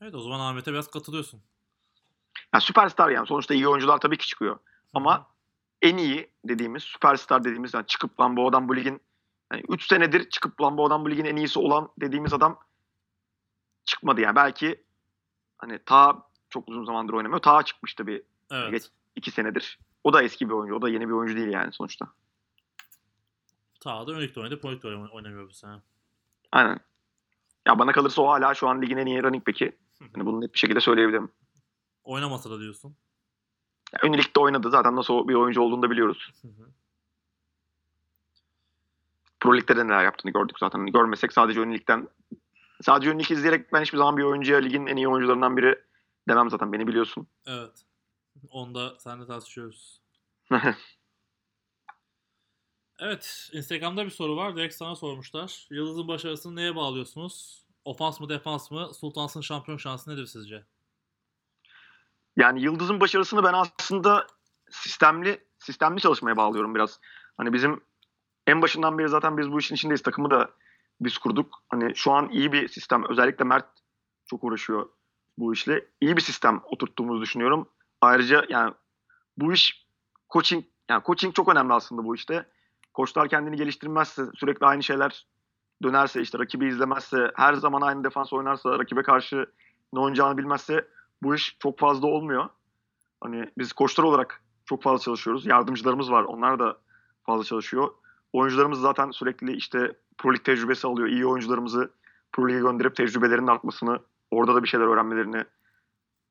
Evet 0.00 0.14
o 0.14 0.20
zaman 0.20 0.40
Ahmet'e 0.40 0.72
biraz 0.72 0.88
katılıyorsun. 0.88 1.42
Ya 2.54 2.60
süperstar 2.60 3.08
yani 3.08 3.26
sonuçta 3.26 3.54
iyi 3.54 3.68
oyuncular 3.68 3.98
tabii 3.98 4.18
ki 4.18 4.26
çıkıyor. 4.26 4.58
Ama 4.94 5.26
en 5.82 5.96
iyi 5.96 6.30
dediğimiz 6.44 6.82
süperstar 6.82 7.44
dediğimiz 7.44 7.74
yani 7.74 7.86
çıkıp 7.86 8.20
lan 8.20 8.36
bu 8.36 8.48
adam 8.48 8.68
bu 8.68 8.76
ligin 8.76 9.00
yani 9.52 9.62
3 9.68 9.86
senedir 9.86 10.30
çıkıp 10.30 10.60
lan 10.60 10.76
bu 10.76 10.86
adam 10.86 11.04
bu 11.04 11.10
ligin 11.10 11.24
en 11.24 11.36
iyisi 11.36 11.58
olan 11.58 11.88
dediğimiz 12.00 12.32
adam 12.32 12.58
çıkmadı 13.84 14.20
yani. 14.20 14.36
Belki 14.36 14.84
hani 15.58 15.78
ta 15.84 16.28
çok 16.50 16.68
uzun 16.68 16.84
zamandır 16.84 17.12
oynamıyor. 17.12 17.42
Ta 17.42 17.62
çıkmıştı 17.62 18.06
bir 18.06 18.22
evet. 18.50 18.72
geç- 18.72 18.90
2 19.16 19.30
senedir. 19.30 19.78
O 20.04 20.12
da 20.12 20.22
eski 20.22 20.48
bir 20.48 20.54
oyuncu. 20.54 20.74
O 20.74 20.82
da 20.82 20.88
yeni 20.88 21.08
bir 21.08 21.12
oyuncu 21.12 21.36
değil 21.36 21.48
yani 21.48 21.72
sonuçta. 21.72 22.06
Ta 23.80 24.06
da 24.06 24.12
Önük'te 24.12 24.40
oynadı, 24.40 24.60
oyn- 24.62 25.10
oynamıyor 25.10 25.48
bu 25.48 25.52
sene. 25.52 25.82
Aynen. 26.52 26.80
Ya 27.66 27.78
bana 27.78 27.92
kalırsa 27.92 28.22
o 28.22 28.28
hala 28.28 28.54
şu 28.54 28.68
an 28.68 28.82
ligin 28.82 28.96
en 28.96 29.06
iyi 29.06 29.22
running 29.22 29.46
back'i. 29.46 29.76
Hani 30.14 30.26
bunu 30.26 30.40
net 30.40 30.54
bir 30.54 30.58
şekilde 30.58 30.80
söyleyebilirim. 30.80 31.32
Oynamasa 32.04 32.50
da 32.50 32.60
diyorsun. 32.60 32.96
Ya, 33.92 33.98
ön 34.02 34.12
ligde 34.12 34.40
oynadı. 34.40 34.70
Zaten 34.70 34.96
nasıl 34.96 35.28
bir 35.28 35.34
oyuncu 35.34 35.60
olduğunu 35.60 35.82
da 35.82 35.90
biliyoruz. 35.90 36.32
Hı 36.42 36.48
hı. 36.48 36.70
Pro 39.40 39.56
Lig'de 39.56 39.76
de 39.76 39.86
neler 39.86 40.04
yaptığını 40.04 40.32
gördük 40.32 40.58
zaten. 40.58 40.78
Hani 40.78 40.92
görmesek 40.92 41.32
sadece 41.32 41.60
ön 41.60 41.72
ligden 41.72 42.08
Sadece 42.82 43.18
lig 43.18 43.30
izleyerek 43.30 43.72
ben 43.72 43.82
hiçbir 43.82 43.98
zaman 43.98 44.16
bir 44.16 44.22
oyuncuya 44.22 44.58
ligin 44.58 44.86
en 44.86 44.96
iyi 44.96 45.08
oyuncularından 45.08 45.56
biri 45.56 45.82
demem 46.28 46.50
zaten. 46.50 46.72
Beni 46.72 46.86
biliyorsun. 46.86 47.26
Evet. 47.46 47.85
Onda 48.50 48.98
seninle 48.98 49.26
tartışıyoruz. 49.26 50.02
Evet. 52.98 53.50
Instagram'da 53.52 54.04
bir 54.04 54.10
soru 54.10 54.36
var. 54.36 54.56
Direkt 54.56 54.74
sana 54.74 54.96
sormuşlar. 54.96 55.66
Yıldız'ın 55.70 56.08
başarısını 56.08 56.56
neye 56.56 56.76
bağlıyorsunuz? 56.76 57.64
Ofans 57.84 58.20
mı 58.20 58.28
defans 58.28 58.70
mı? 58.70 58.94
Sultans'ın 58.94 59.40
şampiyon 59.40 59.78
şansı 59.78 60.10
nedir 60.10 60.26
sizce? 60.26 60.64
Yani 62.36 62.62
Yıldız'ın 62.62 63.00
başarısını 63.00 63.44
ben 63.44 63.52
aslında 63.52 64.26
sistemli 64.70 65.44
sistemli 65.58 66.00
çalışmaya 66.00 66.36
bağlıyorum 66.36 66.74
biraz. 66.74 67.00
Hani 67.36 67.52
bizim 67.52 67.84
en 68.46 68.62
başından 68.62 68.98
beri 68.98 69.08
zaten 69.08 69.38
biz 69.38 69.52
bu 69.52 69.58
işin 69.58 69.74
içindeyiz. 69.74 70.02
Takımı 70.02 70.30
da 70.30 70.50
biz 71.00 71.18
kurduk. 71.18 71.62
Hani 71.68 71.96
şu 71.96 72.12
an 72.12 72.28
iyi 72.28 72.52
bir 72.52 72.68
sistem. 72.68 73.04
Özellikle 73.10 73.44
Mert 73.44 73.66
çok 74.26 74.44
uğraşıyor 74.44 74.88
bu 75.38 75.52
işle. 75.52 75.86
İyi 76.00 76.16
bir 76.16 76.22
sistem 76.22 76.60
oturttuğumuzu 76.64 77.22
düşünüyorum. 77.22 77.68
Ayrıca 78.00 78.44
yani 78.48 78.74
bu 79.36 79.52
iş 79.52 79.86
coaching 80.32 80.64
yani 80.90 81.02
coaching 81.06 81.34
çok 81.34 81.48
önemli 81.48 81.72
aslında 81.72 82.04
bu 82.04 82.14
işte. 82.14 82.46
Koçlar 82.94 83.28
kendini 83.28 83.56
geliştirmezse, 83.56 84.22
sürekli 84.34 84.66
aynı 84.66 84.82
şeyler 84.82 85.26
dönerse, 85.82 86.20
işte 86.20 86.38
rakibi 86.38 86.66
izlemezse, 86.66 87.32
her 87.34 87.54
zaman 87.54 87.80
aynı 87.80 88.04
defans 88.04 88.32
oynarsa, 88.32 88.78
rakibe 88.78 89.02
karşı 89.02 89.46
ne 89.92 90.00
oynayacağını 90.00 90.38
bilmezse 90.38 90.88
bu 91.22 91.34
iş 91.34 91.56
çok 91.58 91.78
fazla 91.78 92.06
olmuyor. 92.06 92.48
Hani 93.20 93.50
biz 93.58 93.72
koçlar 93.72 94.04
olarak 94.04 94.42
çok 94.64 94.82
fazla 94.82 95.04
çalışıyoruz. 95.04 95.46
Yardımcılarımız 95.46 96.10
var. 96.10 96.22
Onlar 96.22 96.58
da 96.58 96.78
fazla 97.22 97.44
çalışıyor. 97.44 97.90
Oyuncularımız 98.32 98.80
zaten 98.80 99.10
sürekli 99.10 99.56
işte 99.56 99.96
Pro 100.18 100.34
Lig 100.34 100.44
tecrübesi 100.44 100.86
alıyor. 100.86 101.08
İyi 101.08 101.26
oyuncularımızı 101.26 101.90
Pro 102.32 102.48
Lig'e 102.48 102.58
gönderip 102.58 102.96
tecrübelerinin 102.96 103.46
artmasını, 103.46 103.98
orada 104.30 104.54
da 104.54 104.62
bir 104.62 104.68
şeyler 104.68 104.86
öğrenmelerini 104.86 105.44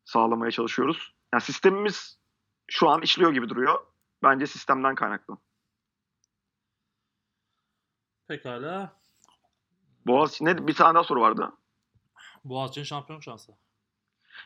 sağlamaya 0.06 0.52
çalışıyoruz. 0.52 1.15
Yani 1.36 1.44
sistemimiz 1.44 2.20
şu 2.68 2.90
an 2.90 3.02
işliyor 3.02 3.34
gibi 3.34 3.50
duruyor. 3.50 3.80
Bence 4.24 4.48
sistemden 4.48 4.96
kaynaklı. 4.96 5.38
Pekala. 8.28 8.94
Boğaziçi 10.08 10.46
ne 10.46 10.68
bir 10.68 10.74
tane 10.74 10.96
daha 10.96 11.04
soru 11.04 11.22
vardı. 11.22 11.52
Boğaziçi'nin 12.44 12.86
şampiyon 12.86 13.20
şansı. 13.20 13.52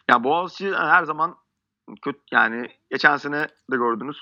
Ya 0.07 0.24
Boğaziçi 0.24 0.74
her 0.76 1.03
zaman 1.03 1.38
kötü 2.02 2.20
yani 2.32 2.68
geçen 2.91 3.18
sene 3.18 3.48
de 3.72 3.76
gördünüz. 3.76 4.18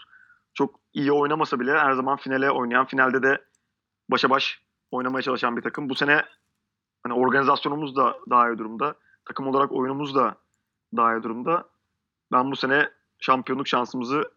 Çok 0.54 0.80
iyi 0.94 1.12
oynamasa 1.12 1.60
bile 1.60 1.80
her 1.80 1.94
zaman 1.94 2.18
finale 2.18 2.52
oynayan, 2.52 2.86
finalde 2.86 3.24
de 3.24 3.46
başa 4.10 4.30
baş 4.30 4.64
oynamaya 4.92 5.22
çalışan 5.22 5.58
bir 5.58 5.62
takım. 5.62 5.90
Bu 5.90 5.96
sene 5.96 6.26
hani 7.04 7.14
organizasyonumuz 7.14 7.96
da 7.96 8.20
daha 8.30 8.50
iyi 8.50 8.58
durumda. 8.58 8.96
Takım 9.26 9.48
olarak 9.48 9.72
oyunumuz 9.72 10.16
da 10.16 10.36
daha 10.96 11.18
iyi 11.18 11.24
durumda. 11.24 11.77
Ben 12.32 12.52
bu 12.52 12.56
sene 12.56 12.92
şampiyonluk 13.20 13.68
şansımızı 13.68 14.32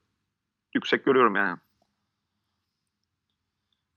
yüksek 0.75 1.05
görüyorum 1.05 1.37
yani. 1.37 1.59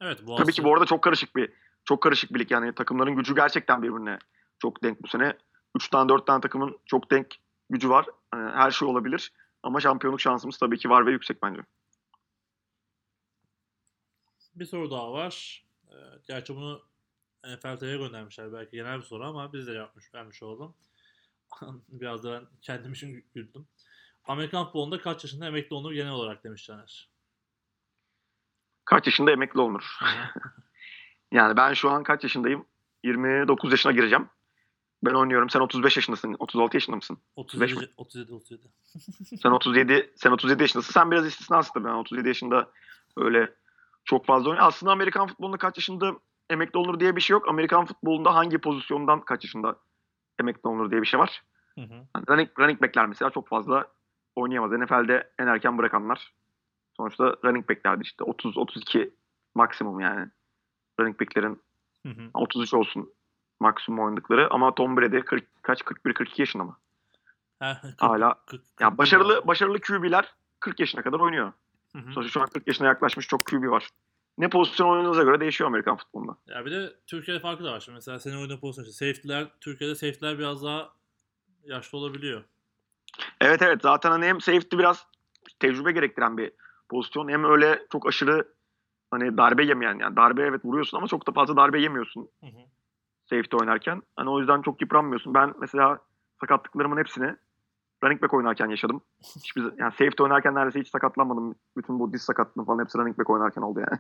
Evet 0.02 0.28
Boğaziçi. 0.28 0.44
Tabii 0.44 0.54
ki 0.54 0.64
bu 0.64 0.74
arada 0.74 0.86
çok 0.86 1.04
karışık 1.04 1.36
bir 1.36 1.54
çok 1.86 2.04
karışık 2.04 2.34
bir 2.34 2.40
lig 2.40 2.52
yani 2.52 2.76
takımların 2.76 3.16
gücü 3.16 3.36
gerçekten 3.36 3.84
birbirine 3.84 4.20
çok 4.60 4.84
denk 4.84 5.04
bu 5.04 5.08
sene. 5.08 5.38
3 5.76 5.90
tane 5.90 6.10
4 6.10 6.28
tane 6.28 6.42
takımın 6.42 6.80
çok 6.86 7.12
denk 7.12 7.36
gücü 7.70 7.90
var. 7.90 8.06
Yani 8.34 8.52
her 8.52 8.72
şey 8.72 8.88
olabilir 8.88 9.34
ama 9.64 9.80
şampiyonluk 9.80 10.22
şansımız 10.22 10.58
tabii 10.58 10.78
ki 10.78 10.90
var 10.90 11.06
ve 11.06 11.12
yüksek 11.12 11.44
bence. 11.44 11.62
Bir 14.56 14.66
soru 14.66 14.92
daha 14.92 15.12
var. 15.12 15.66
Gerçi 16.28 16.56
bunu 16.56 16.82
NFL 17.44 17.78
TV'ye 17.78 17.98
göndermişler. 17.98 18.54
Belki 18.54 18.72
genel 18.72 18.98
bir 18.98 19.04
soru 19.04 19.26
ama 19.26 19.54
biz 19.54 19.68
de 19.68 19.72
yapmış, 19.72 20.14
vermiş 20.14 20.44
oldum. 20.44 20.76
Biraz 21.90 22.24
da 22.24 22.32
ben 22.32 22.48
kendim 22.62 22.94
için 22.94 23.26
güldüm. 23.36 23.68
Amerikan 24.26 24.66
futbolunda 24.66 25.02
kaç 25.02 25.24
yaşında 25.24 25.48
emekli 25.48 25.74
olunur 25.74 25.92
genel 25.92 26.12
olarak 26.12 26.44
demiş 26.44 26.66
Caner. 26.66 27.10
Kaç 28.86 29.06
yaşında 29.06 29.32
emekli 29.32 29.60
olunur? 29.60 30.00
yani 31.32 31.58
ben 31.58 31.74
şu 31.74 31.90
an 31.90 32.04
kaç 32.04 32.24
yaşındayım? 32.24 32.66
29 33.04 33.72
yaşına 33.72 33.92
gireceğim. 33.92 34.30
Ben 35.04 35.14
oynuyorum. 35.14 35.50
Sen 35.50 35.60
35 35.60 35.96
yaşındasın. 35.96 36.36
36 36.40 36.78
yaşında 36.78 36.96
mısın? 36.96 37.18
37, 37.36 37.74
mi? 37.74 37.88
37, 37.98 38.34
37. 38.34 38.62
Sen 39.42 39.52
37 39.52 40.14
sen 40.16 40.32
37 40.32 40.64
yaşındasın. 40.64 40.94
Sen 40.94 41.12
biraz 41.12 41.26
istisnasın 41.26 41.74
tabii. 41.74 41.86
Ben 41.86 41.94
37 41.94 42.28
yaşında 42.28 42.72
öyle 43.18 43.54
çok 44.06 44.26
fazla 44.26 44.50
oynuyor. 44.50 44.68
Aslında 44.68 44.92
Amerikan 44.92 45.28
futbolunda 45.28 45.58
kaç 45.58 45.78
yaşında 45.78 46.14
emekli 46.50 46.78
olur 46.78 47.00
diye 47.00 47.16
bir 47.16 47.22
şey 47.22 47.34
yok. 47.34 47.48
Amerikan 47.48 47.86
futbolunda 47.86 48.36
hangi 48.36 48.58
pozisyondan 48.58 49.22
kaç 49.22 49.44
yaşında 49.44 49.76
emekli 50.40 50.70
olur 50.70 50.92
diye 50.92 51.02
bir 51.02 51.08
şey 51.08 51.20
var. 51.20 51.44
Hı 51.76 51.82
hı. 51.82 51.94
Yani 51.94 52.26
running, 52.30 52.60
running 52.60 52.82
backler 52.82 53.06
mesela 53.06 53.32
çok 53.32 53.48
fazla 53.48 53.88
oynayamaz. 54.36 54.72
NFL'de 54.72 55.32
en 55.40 55.48
erken 55.48 55.78
bırakanlar. 55.78 56.34
Sonuçta 56.98 57.36
running 57.46 57.70
backlerdi 57.70 58.02
işte 58.04 58.24
30-32 58.24 59.10
maksimum 59.56 60.00
yani. 60.00 60.28
Running 61.00 61.22
backlerin 61.22 61.62
Hı 62.06 62.10
hı. 62.10 62.30
33 62.34 62.74
olsun 62.74 63.14
maksimum 63.60 64.06
oynadıkları 64.06 64.48
ama 64.54 64.76
Tom 64.76 64.98
Brady 64.98 65.20
40, 65.20 65.44
kaç 65.62 65.82
41-42 65.82 66.42
yaşında 66.42 66.64
mı? 66.64 66.78
Ha, 67.60 67.80
kırk- 67.82 68.02
Hala- 68.02 68.36
kırk- 68.46 68.64
Ya 68.80 68.88
kırk- 68.90 68.98
başarılı 68.98 69.48
başarılı 69.48 69.80
QB'ler 69.82 70.34
40 70.60 70.80
yaşına 70.80 71.02
kadar 71.02 71.20
oynuyor. 71.20 71.54
Hı 71.96 72.00
hı. 72.00 72.12
Sonuçta 72.14 72.32
şu 72.32 72.42
an 72.42 72.48
40 72.48 72.68
yaşına 72.68 72.88
yaklaşmış 72.88 73.28
çok 73.28 73.46
QB 73.46 73.70
var. 73.70 73.90
Ne 74.38 74.50
pozisyon 74.50 74.90
oynadığınıza 74.90 75.24
göre 75.24 75.40
değişiyor 75.40 75.68
Amerikan 75.68 75.98
futbolunda. 75.98 76.38
Ya 76.48 76.66
bir 76.66 76.72
de 76.72 76.94
Türkiye'de 77.08 77.42
farkı 77.42 77.64
da 77.64 77.72
var. 77.72 77.80
Şimdi 77.80 77.96
mesela 77.96 78.20
senin 78.20 78.38
oynadığın 78.38 78.58
pozisyon. 78.60 78.86
işte 78.86 79.06
Safety'ler, 79.06 79.48
Türkiye'de 79.62 79.96
safety'ler 79.96 80.40
biraz 80.40 80.64
daha 80.64 80.94
yaşlı 81.64 81.98
olabiliyor. 81.98 82.44
Evet 83.42 83.62
evet 83.62 83.82
zaten 83.82 84.12
hani 84.12 84.26
hem 84.26 84.42
safety 84.42 84.78
biraz 84.78 85.08
tecrübe 85.60 85.92
gerektiren 85.92 86.38
bir 86.38 86.52
pozisyon 86.90 87.30
hem 87.30 87.44
öyle 87.44 87.86
çok 87.92 88.08
aşırı 88.08 88.54
hani 89.12 89.38
darbe 89.38 89.66
yemeyen 89.66 90.00
yani 90.00 90.16
darbe 90.16 90.42
evet 90.42 90.66
vuruyorsun 90.66 90.98
ama 90.98 91.08
çok 91.08 91.28
da 91.28 91.32
fazla 91.32 91.56
darbe 91.56 91.82
yemiyorsun 91.82 92.30
Hı 92.40 92.46
hı. 92.46 92.62
safety 93.26 93.56
oynarken. 93.56 94.02
Hani 94.16 94.30
o 94.30 94.40
yüzden 94.40 94.62
çok 94.62 94.82
yıpranmıyorsun. 94.82 95.34
Ben 95.34 95.54
mesela 95.60 96.00
sakatlıklarımın 96.40 96.98
hepsini 96.98 97.36
running 98.04 98.22
back 98.22 98.34
oynarken 98.34 98.70
yaşadım. 98.70 99.02
Hiçbir, 99.36 99.62
yani 99.62 99.92
safety 99.92 100.24
oynarken 100.24 100.56
neredeyse 100.56 100.80
hiç 100.80 100.88
sakatlanmadım. 100.88 101.56
Bütün 101.78 102.00
bu 102.00 102.14
diz 102.14 102.22
sakatlığım 102.22 102.66
falan 102.66 102.80
hepsi 102.80 102.98
running 102.98 103.18
back 103.18 103.30
oynarken 103.30 103.62
oldu 103.62 103.80
yani. 103.80 104.00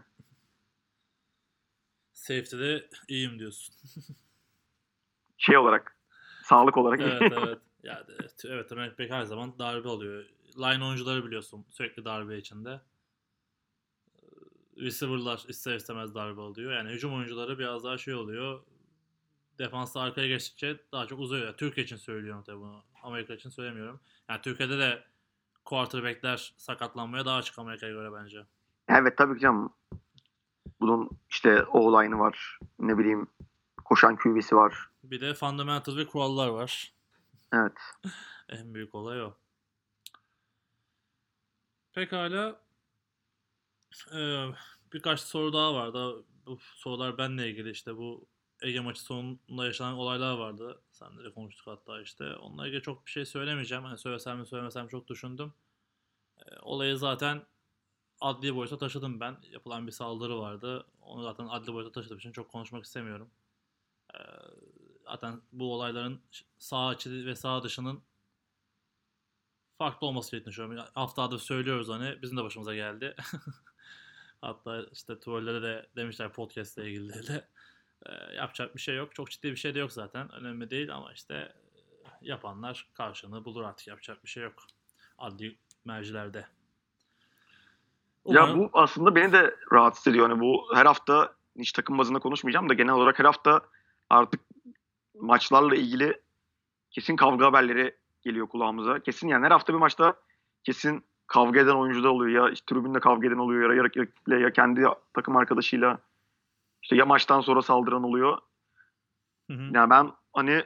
Safety'de 2.13 2.89
iyiyim 3.07 3.39
diyorsun. 3.39 3.75
Şey 5.37 5.57
olarak, 5.57 5.97
sağlık 6.43 6.77
olarak. 6.77 6.99
evet 6.99 7.33
evet. 7.37 7.59
Yani, 7.83 8.05
evet, 8.19 8.45
evet 8.45 8.71
running 8.71 8.99
back 8.99 9.11
her 9.11 9.23
zaman 9.23 9.59
darbe 9.59 9.89
alıyor. 9.89 10.25
Line 10.57 10.85
oyuncuları 10.85 11.25
biliyorsun 11.25 11.65
sürekli 11.69 12.05
darbe 12.05 12.37
içinde. 12.37 12.81
Ee, 14.15 14.21
Receiver'lar 14.77 15.45
ister 15.47 15.75
istemez 15.75 16.15
darbe 16.15 16.41
alıyor. 16.41 16.73
Yani 16.73 16.89
hücum 16.89 17.13
oyuncuları 17.13 17.59
biraz 17.59 17.83
daha 17.83 17.97
şey 17.97 18.13
oluyor. 18.13 18.63
Defansta 19.59 20.01
arkaya 20.01 20.27
geçtikçe 20.27 20.77
daha 20.91 21.07
çok 21.07 21.19
uzuyor. 21.19 21.45
Yani 21.45 21.55
Türkiye 21.55 21.83
için 21.83 21.95
söylüyorum 21.95 22.43
tabii 22.45 22.59
bunu. 22.59 22.83
Amerika 23.03 23.33
için 23.33 23.49
söylemiyorum. 23.49 23.99
Yani 24.29 24.41
Türkiye'de 24.41 24.77
de 24.79 25.03
quarterback'ler 25.65 26.53
sakatlanmaya 26.57 27.25
daha 27.25 27.37
açık 27.37 27.59
Amerika'ya 27.59 27.91
göre 27.91 28.13
bence. 28.13 28.45
evet 28.89 29.17
tabii 29.17 29.33
ki 29.33 29.39
canım. 29.39 29.73
Bunun 30.79 31.09
işte 31.29 31.63
o-line'ı 31.63 32.19
var. 32.19 32.59
Ne 32.79 32.97
bileyim 32.97 33.27
koşan 33.85 34.15
QB'si 34.15 34.55
var. 34.55 34.89
Bir 35.03 35.21
de 35.21 35.33
fundamental 35.33 35.97
ve 35.97 36.07
kurallar 36.07 36.47
var. 36.47 36.93
Evet. 37.53 37.77
En 38.49 38.73
büyük 38.73 38.95
olay 38.95 39.21
o. 39.21 39.33
Pekala. 41.93 42.61
Ee, 44.15 44.45
birkaç 44.93 45.19
soru 45.19 45.53
daha 45.53 45.73
vardı. 45.73 46.25
Bu 46.45 46.57
sorular 46.59 47.17
benle 47.17 47.49
ilgili 47.49 47.71
işte 47.71 47.97
bu 47.97 48.27
Ege 48.61 48.79
maçı 48.79 49.01
sonunda 49.01 49.65
yaşanan 49.65 49.93
olaylar 49.93 50.37
vardı. 50.37 50.81
Senle 50.93 51.23
de 51.23 51.33
konuştuk 51.33 51.67
hatta 51.67 52.01
işte. 52.01 52.35
Onunla 52.35 52.67
ilgili 52.67 52.81
çok 52.81 53.05
bir 53.05 53.11
şey 53.11 53.25
söylemeyeceğim. 53.25 53.83
Hani 53.83 53.97
söylesem 53.97 54.39
mi 54.39 54.45
söylemesem 54.45 54.87
çok 54.87 55.07
düşündüm. 55.07 55.53
Ee, 56.37 56.59
olayı 56.61 56.97
zaten 56.97 57.43
adli 58.21 58.55
boyuta 58.55 58.77
taşıdım 58.77 59.19
ben. 59.19 59.37
Yapılan 59.51 59.87
bir 59.87 59.91
saldırı 59.91 60.39
vardı. 60.39 60.87
Onu 61.01 61.23
zaten 61.23 61.47
adli 61.47 61.73
boyuta 61.73 61.91
taşıdığım 61.91 62.17
için 62.17 62.31
çok 62.31 62.49
konuşmak 62.51 62.85
istemiyorum. 62.85 63.31
Ee, 64.15 64.19
zaten 65.05 65.41
bu 65.51 65.73
olayların 65.73 66.21
sağ 66.57 66.93
içi 66.93 67.25
ve 67.25 67.35
sağ 67.35 67.63
dışının 67.63 68.03
farklı 69.77 70.07
olması 70.07 70.31
gerektiğini 70.31 70.51
düşünüyorum. 70.51 70.91
Haftadır 70.95 71.39
söylüyoruz 71.39 71.89
hani 71.89 72.21
bizim 72.21 72.37
de 72.37 72.43
başımıza 72.43 72.75
geldi. 72.75 73.15
Hatta 74.41 74.83
işte 74.91 75.19
trollere 75.19 75.61
de 75.61 75.89
demişler 75.95 76.33
podcast 76.33 76.77
ile 76.77 76.91
ilgili 76.91 77.27
de. 77.27 77.47
Ee, 78.05 78.35
yapacak 78.35 78.75
bir 78.75 78.81
şey 78.81 78.95
yok. 78.95 79.15
Çok 79.15 79.31
ciddi 79.31 79.51
bir 79.51 79.55
şey 79.55 79.75
de 79.75 79.79
yok 79.79 79.91
zaten. 79.91 80.31
Önemli 80.31 80.69
değil 80.69 80.95
ama 80.95 81.13
işte 81.13 81.33
e, 81.35 81.51
yapanlar 82.21 82.87
karşılığını 82.93 83.45
bulur 83.45 83.63
artık. 83.63 83.87
Yapacak 83.87 84.23
bir 84.23 84.29
şey 84.29 84.43
yok. 84.43 84.53
Adli 85.17 85.57
mercilerde. 85.85 86.37
Ya 86.37 86.47
Umarım- 88.25 88.59
bu 88.59 88.69
aslında 88.73 89.15
beni 89.15 89.31
de 89.31 89.55
rahatsız 89.71 90.07
ediyor. 90.07 90.29
Hani 90.29 90.39
bu 90.39 90.75
her 90.75 90.85
hafta 90.85 91.33
hiç 91.59 91.71
takım 91.71 91.97
bazında 91.97 92.19
konuşmayacağım 92.19 92.69
da 92.69 92.73
genel 92.73 92.93
olarak 92.93 93.19
her 93.19 93.25
hafta 93.25 93.61
artık 94.09 94.41
maçlarla 95.19 95.75
ilgili 95.75 96.21
kesin 96.91 97.15
kavga 97.15 97.45
haberleri 97.45 97.95
geliyor 98.21 98.47
kulağımıza. 98.47 98.99
Kesin 98.99 99.27
yani 99.27 99.45
her 99.45 99.51
hafta 99.51 99.73
bir 99.73 99.77
maçta 99.77 100.13
kesin 100.63 101.03
kavga 101.27 101.59
eden 101.59 101.75
oyuncular 101.75 102.09
oluyor. 102.09 102.45
Ya 102.45 102.53
işte 102.53 102.65
tribünde 102.65 102.99
kavga 102.99 103.27
eden 103.27 103.37
oluyor 103.37 103.73
ya 103.73 103.83
rakiple 103.83 104.39
ya 104.39 104.53
kendi 104.53 104.85
takım 105.13 105.37
arkadaşıyla. 105.37 105.99
İşte 106.83 106.95
ya 106.95 107.05
maçtan 107.05 107.41
sonra 107.41 107.61
saldıran 107.61 108.03
oluyor. 108.03 108.37
Hı 109.51 109.53
hı. 109.53 109.61
Yani 109.73 109.89
ben 109.89 110.11
hani 110.33 110.63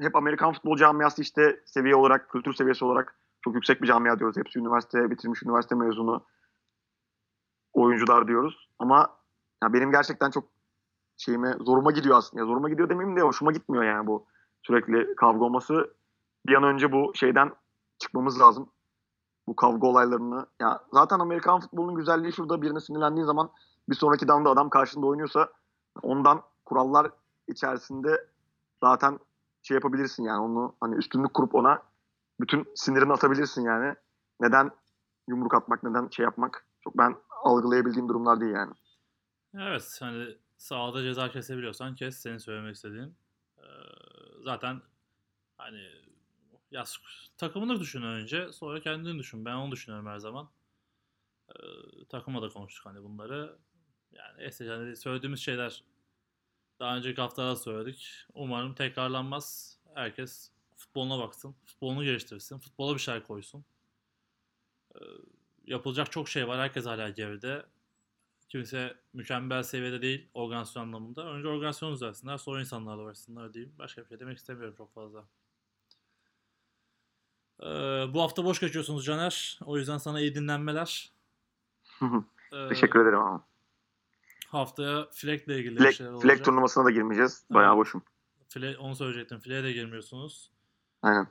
hep 0.00 0.16
Amerikan 0.16 0.52
futbol 0.52 0.76
camiası 0.76 1.22
işte 1.22 1.62
seviye 1.66 1.94
olarak, 1.94 2.30
kültür 2.30 2.52
seviyesi 2.52 2.84
olarak 2.84 3.18
çok 3.40 3.54
yüksek 3.54 3.82
bir 3.82 3.86
camia 3.86 4.18
diyoruz. 4.18 4.36
Hepsi 4.36 4.58
üniversite 4.58 5.10
bitirmiş, 5.10 5.42
üniversite 5.42 5.74
mezunu 5.74 6.26
oyuncular 7.72 8.28
diyoruz. 8.28 8.68
Ama 8.78 9.16
ya 9.62 9.72
benim 9.72 9.90
gerçekten 9.90 10.30
çok 10.30 10.44
şeyime 11.16 11.52
zoruma 11.60 11.90
gidiyor 11.90 12.18
aslında. 12.18 12.42
Ya 12.42 12.46
zoruma 12.46 12.68
gidiyor 12.68 12.88
demeyeyim 12.88 13.16
de 13.16 13.22
hoşuma 13.22 13.52
gitmiyor 13.52 13.84
yani 13.84 14.06
bu 14.06 14.26
sürekli 14.62 15.14
kavga 15.16 15.44
olması. 15.44 15.94
Bir 16.46 16.54
an 16.54 16.64
önce 16.64 16.92
bu 16.92 17.12
şeyden 17.14 17.52
çıkmamız 17.98 18.40
lazım. 18.40 18.70
Bu 19.48 19.56
kavga 19.56 19.86
olaylarını. 19.86 20.46
Ya 20.60 20.80
zaten 20.92 21.18
Amerikan 21.18 21.60
futbolunun 21.60 21.94
güzelliği 21.94 22.32
şurada 22.32 22.62
birine 22.62 22.80
sinirlendiğin 22.80 23.26
zaman 23.26 23.50
bir 23.88 23.94
sonraki 23.94 24.28
down'da 24.28 24.50
adam 24.50 24.70
karşında 24.70 25.06
oynuyorsa 25.06 25.52
ondan 26.02 26.42
kurallar 26.64 27.10
içerisinde 27.48 28.26
zaten 28.82 29.18
şey 29.62 29.74
yapabilirsin 29.74 30.24
yani 30.24 30.40
onu 30.40 30.76
hani 30.80 30.96
üstünlük 30.96 31.34
kurup 31.34 31.54
ona 31.54 31.82
bütün 32.40 32.72
sinirini 32.74 33.12
atabilirsin 33.12 33.62
yani. 33.62 33.94
Neden 34.40 34.70
yumruk 35.28 35.54
atmak, 35.54 35.82
neden 35.82 36.08
şey 36.08 36.24
yapmak 36.24 36.66
çok 36.80 36.98
ben 36.98 37.16
algılayabildiğim 37.44 38.08
durumlar 38.08 38.40
değil 38.40 38.52
yani. 38.52 38.72
Evet 39.54 39.98
hani 40.00 40.36
sahada 40.56 41.02
ceza 41.02 41.30
kesebiliyorsan 41.30 41.94
kes 41.94 42.16
senin 42.16 42.38
söylemek 42.38 42.74
istediğin. 42.74 43.16
Ee, 43.58 43.62
zaten 44.44 44.80
hani 45.56 45.82
ya 46.70 46.84
takımını 47.36 47.80
düşün 47.80 48.02
önce 48.02 48.52
sonra 48.52 48.80
kendini 48.80 49.18
düşün. 49.18 49.44
Ben 49.44 49.54
onu 49.54 49.72
düşünüyorum 49.72 50.06
her 50.06 50.18
zaman. 50.18 50.48
Ee, 51.48 51.54
takıma 52.08 52.42
da 52.42 52.48
konuştuk 52.48 52.86
hani 52.86 53.04
bunları. 53.04 53.58
Yani 54.12 54.68
hani 54.68 54.96
söylediğimiz 54.96 55.40
şeyler 55.40 55.84
daha 56.80 56.96
önceki 56.96 57.20
haftalarda 57.20 57.56
söyledik. 57.56 58.26
Umarım 58.34 58.74
tekrarlanmaz. 58.74 59.78
Herkes 59.94 60.50
futboluna 60.76 61.18
baksın. 61.18 61.56
Futbolunu 61.64 62.04
geliştirsin. 62.04 62.58
Futbola 62.58 62.94
bir 62.94 63.00
şeyler 63.00 63.22
koysun. 63.22 63.64
Ee, 64.94 64.98
yapılacak 65.66 66.12
çok 66.12 66.28
şey 66.28 66.48
var. 66.48 66.60
Herkes 66.60 66.86
hala 66.86 67.08
geride. 67.08 67.66
Kimse 68.48 68.96
mükemmel 69.12 69.62
seviyede 69.62 70.02
değil 70.02 70.28
organizasyon 70.34 70.82
anlamında. 70.82 71.26
Önce 71.26 71.48
organizasyon 71.48 71.92
düzelsinler 71.92 72.38
sonra 72.38 72.60
insanlarla 72.60 73.02
uğraşsınlar 73.02 73.54
diyeyim. 73.54 73.74
Başka 73.78 74.02
bir 74.02 74.08
şey 74.08 74.20
demek 74.20 74.38
istemiyorum 74.38 74.74
çok 74.78 74.94
fazla. 74.94 75.24
Ee, 77.62 77.66
bu 78.14 78.22
hafta 78.22 78.44
boş 78.44 78.60
geçiyorsunuz 78.60 79.04
Caner. 79.04 79.58
O 79.64 79.76
yüzden 79.76 79.98
sana 79.98 80.20
iyi 80.20 80.34
dinlenmeler. 80.34 81.12
Ee, 82.52 82.68
Teşekkür 82.68 83.00
ederim 83.00 83.18
ama. 83.18 83.44
Haftaya 84.48 85.06
Fleck'le 85.12 85.48
ilgili 85.48 85.76
bir 85.76 85.80
Flag, 85.80 85.92
şeyler 85.92 86.12
flag 86.12 86.24
olacak. 86.24 86.44
turnuvasına 86.44 86.84
da 86.84 86.90
girmeyeceğiz. 86.90 87.44
Bayağı 87.50 87.70
Evet. 87.72 87.78
boşum. 87.80 88.02
Fle- 88.48 88.76
onu 88.76 88.96
söyleyecektim. 88.96 89.38
Fleck'e 89.40 89.64
de 89.64 89.72
girmiyorsunuz. 89.72 90.50
Aynen. 91.02 91.26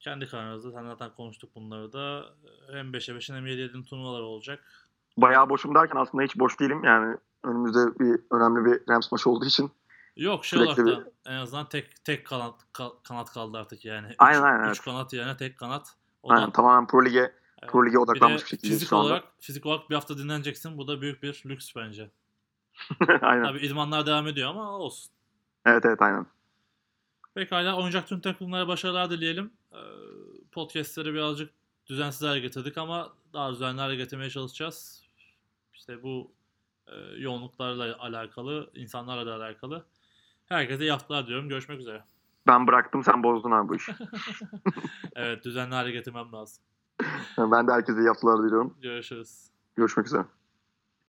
Kendi 0.00 0.26
kararınızda. 0.26 0.72
Sen 0.72 0.84
zaten 0.84 1.10
konuştuk 1.14 1.54
bunları 1.54 1.92
da. 1.92 2.24
Hem 2.72 2.92
5'e 2.92 3.14
5'in 3.14 3.36
hem 3.36 3.46
7'ye 3.46 3.66
7'in 3.66 3.82
turnuvaları 3.82 4.22
olacak. 4.24 4.88
Bayağı 5.16 5.48
boşum 5.48 5.74
derken 5.74 5.96
aslında 5.96 6.24
hiç 6.24 6.38
boş 6.38 6.60
değilim. 6.60 6.84
Yani 6.84 7.16
önümüzde 7.44 7.98
bir 7.98 8.20
önemli 8.30 8.64
bir 8.64 8.92
Rams 8.92 9.12
maçı 9.12 9.30
olduğu 9.30 9.44
için. 9.44 9.70
Yok 10.16 10.44
şey 10.44 10.58
olarak 10.58 10.76
da 10.76 11.04
en 11.26 11.34
azından 11.36 11.68
tek 11.68 12.04
tek 12.04 12.26
kanat 12.26 12.54
ka- 12.74 13.02
kanat 13.08 13.32
kaldı 13.32 13.58
artık 13.58 13.84
yani. 13.84 14.06
Üç, 14.08 14.14
Aynen, 14.18 14.42
aynen, 14.42 14.60
üç 14.60 14.66
evet. 14.66 14.80
kanat 14.80 15.12
yerine 15.12 15.36
tek 15.36 15.58
kanat. 15.58 15.94
O 16.22 16.32
Aynen, 16.32 16.48
da 16.48 16.52
tamamen 16.52 16.86
Pro 16.86 17.04
Lig'e 17.04 17.32
evet. 17.62 17.72
Pro 17.72 17.86
Lig'e 17.86 17.98
odaklanmış 17.98 18.42
bir 18.42 18.48
şekilde 18.48 18.72
fizik 18.72 18.88
şu 18.88 18.96
anda. 18.96 19.06
olarak 19.06 19.24
fizik 19.40 19.66
olarak 19.66 19.90
bir 19.90 19.94
hafta 19.94 20.18
dinleneceksin. 20.18 20.78
Bu 20.78 20.88
da 20.88 21.00
büyük 21.00 21.22
bir 21.22 21.42
lüks 21.46 21.72
bence. 21.76 22.10
aynen. 23.20 23.44
Tabii 23.44 23.66
idmanlar 23.66 24.06
devam 24.06 24.26
ediyor 24.26 24.50
ama 24.50 24.70
olsun. 24.70 25.10
Evet 25.66 25.84
evet 25.84 26.02
aynen. 26.02 26.26
Pekala 27.34 27.76
oyuncak 27.76 28.08
tüm 28.08 28.20
takımlara 28.20 28.68
başarılar 28.68 29.10
dileyelim. 29.10 29.52
Ee, 29.72 29.76
Podcast'leri 30.52 31.14
birazcık 31.14 31.50
düzensiz 31.86 32.28
hale 32.28 32.40
getirdik 32.40 32.78
ama 32.78 33.12
daha 33.32 33.52
düzenli 33.52 33.80
hale 33.80 33.96
getirmeye 33.96 34.30
çalışacağız. 34.30 35.02
İşte 35.74 36.02
bu 36.02 36.32
e, 36.86 36.94
yoğunluklarla 37.16 37.98
alakalı, 37.98 38.70
insanlarla 38.74 39.26
da 39.26 39.34
alakalı. 39.34 39.86
Herkese 40.46 40.84
iyi 40.84 40.90
haftalar 40.90 41.26
diyorum. 41.26 41.48
Görüşmek 41.48 41.80
üzere. 41.80 42.04
Ben 42.46 42.66
bıraktım 42.66 43.04
sen 43.04 43.22
bozdun 43.22 43.50
abi 43.50 43.68
bu 43.68 43.76
işi. 43.76 43.92
Evet 45.16 45.44
düzenli 45.44 45.74
hale 45.74 45.90
getirmem 45.90 46.32
lazım. 46.32 46.64
Ben 47.38 47.68
de 47.68 47.72
herkese 47.72 48.00
iyi 48.00 48.08
haftalar 48.08 48.44
diliyorum. 48.44 48.74
Görüşürüz. 48.82 49.50
Görüşmek 49.76 50.06
üzere. 50.06 50.37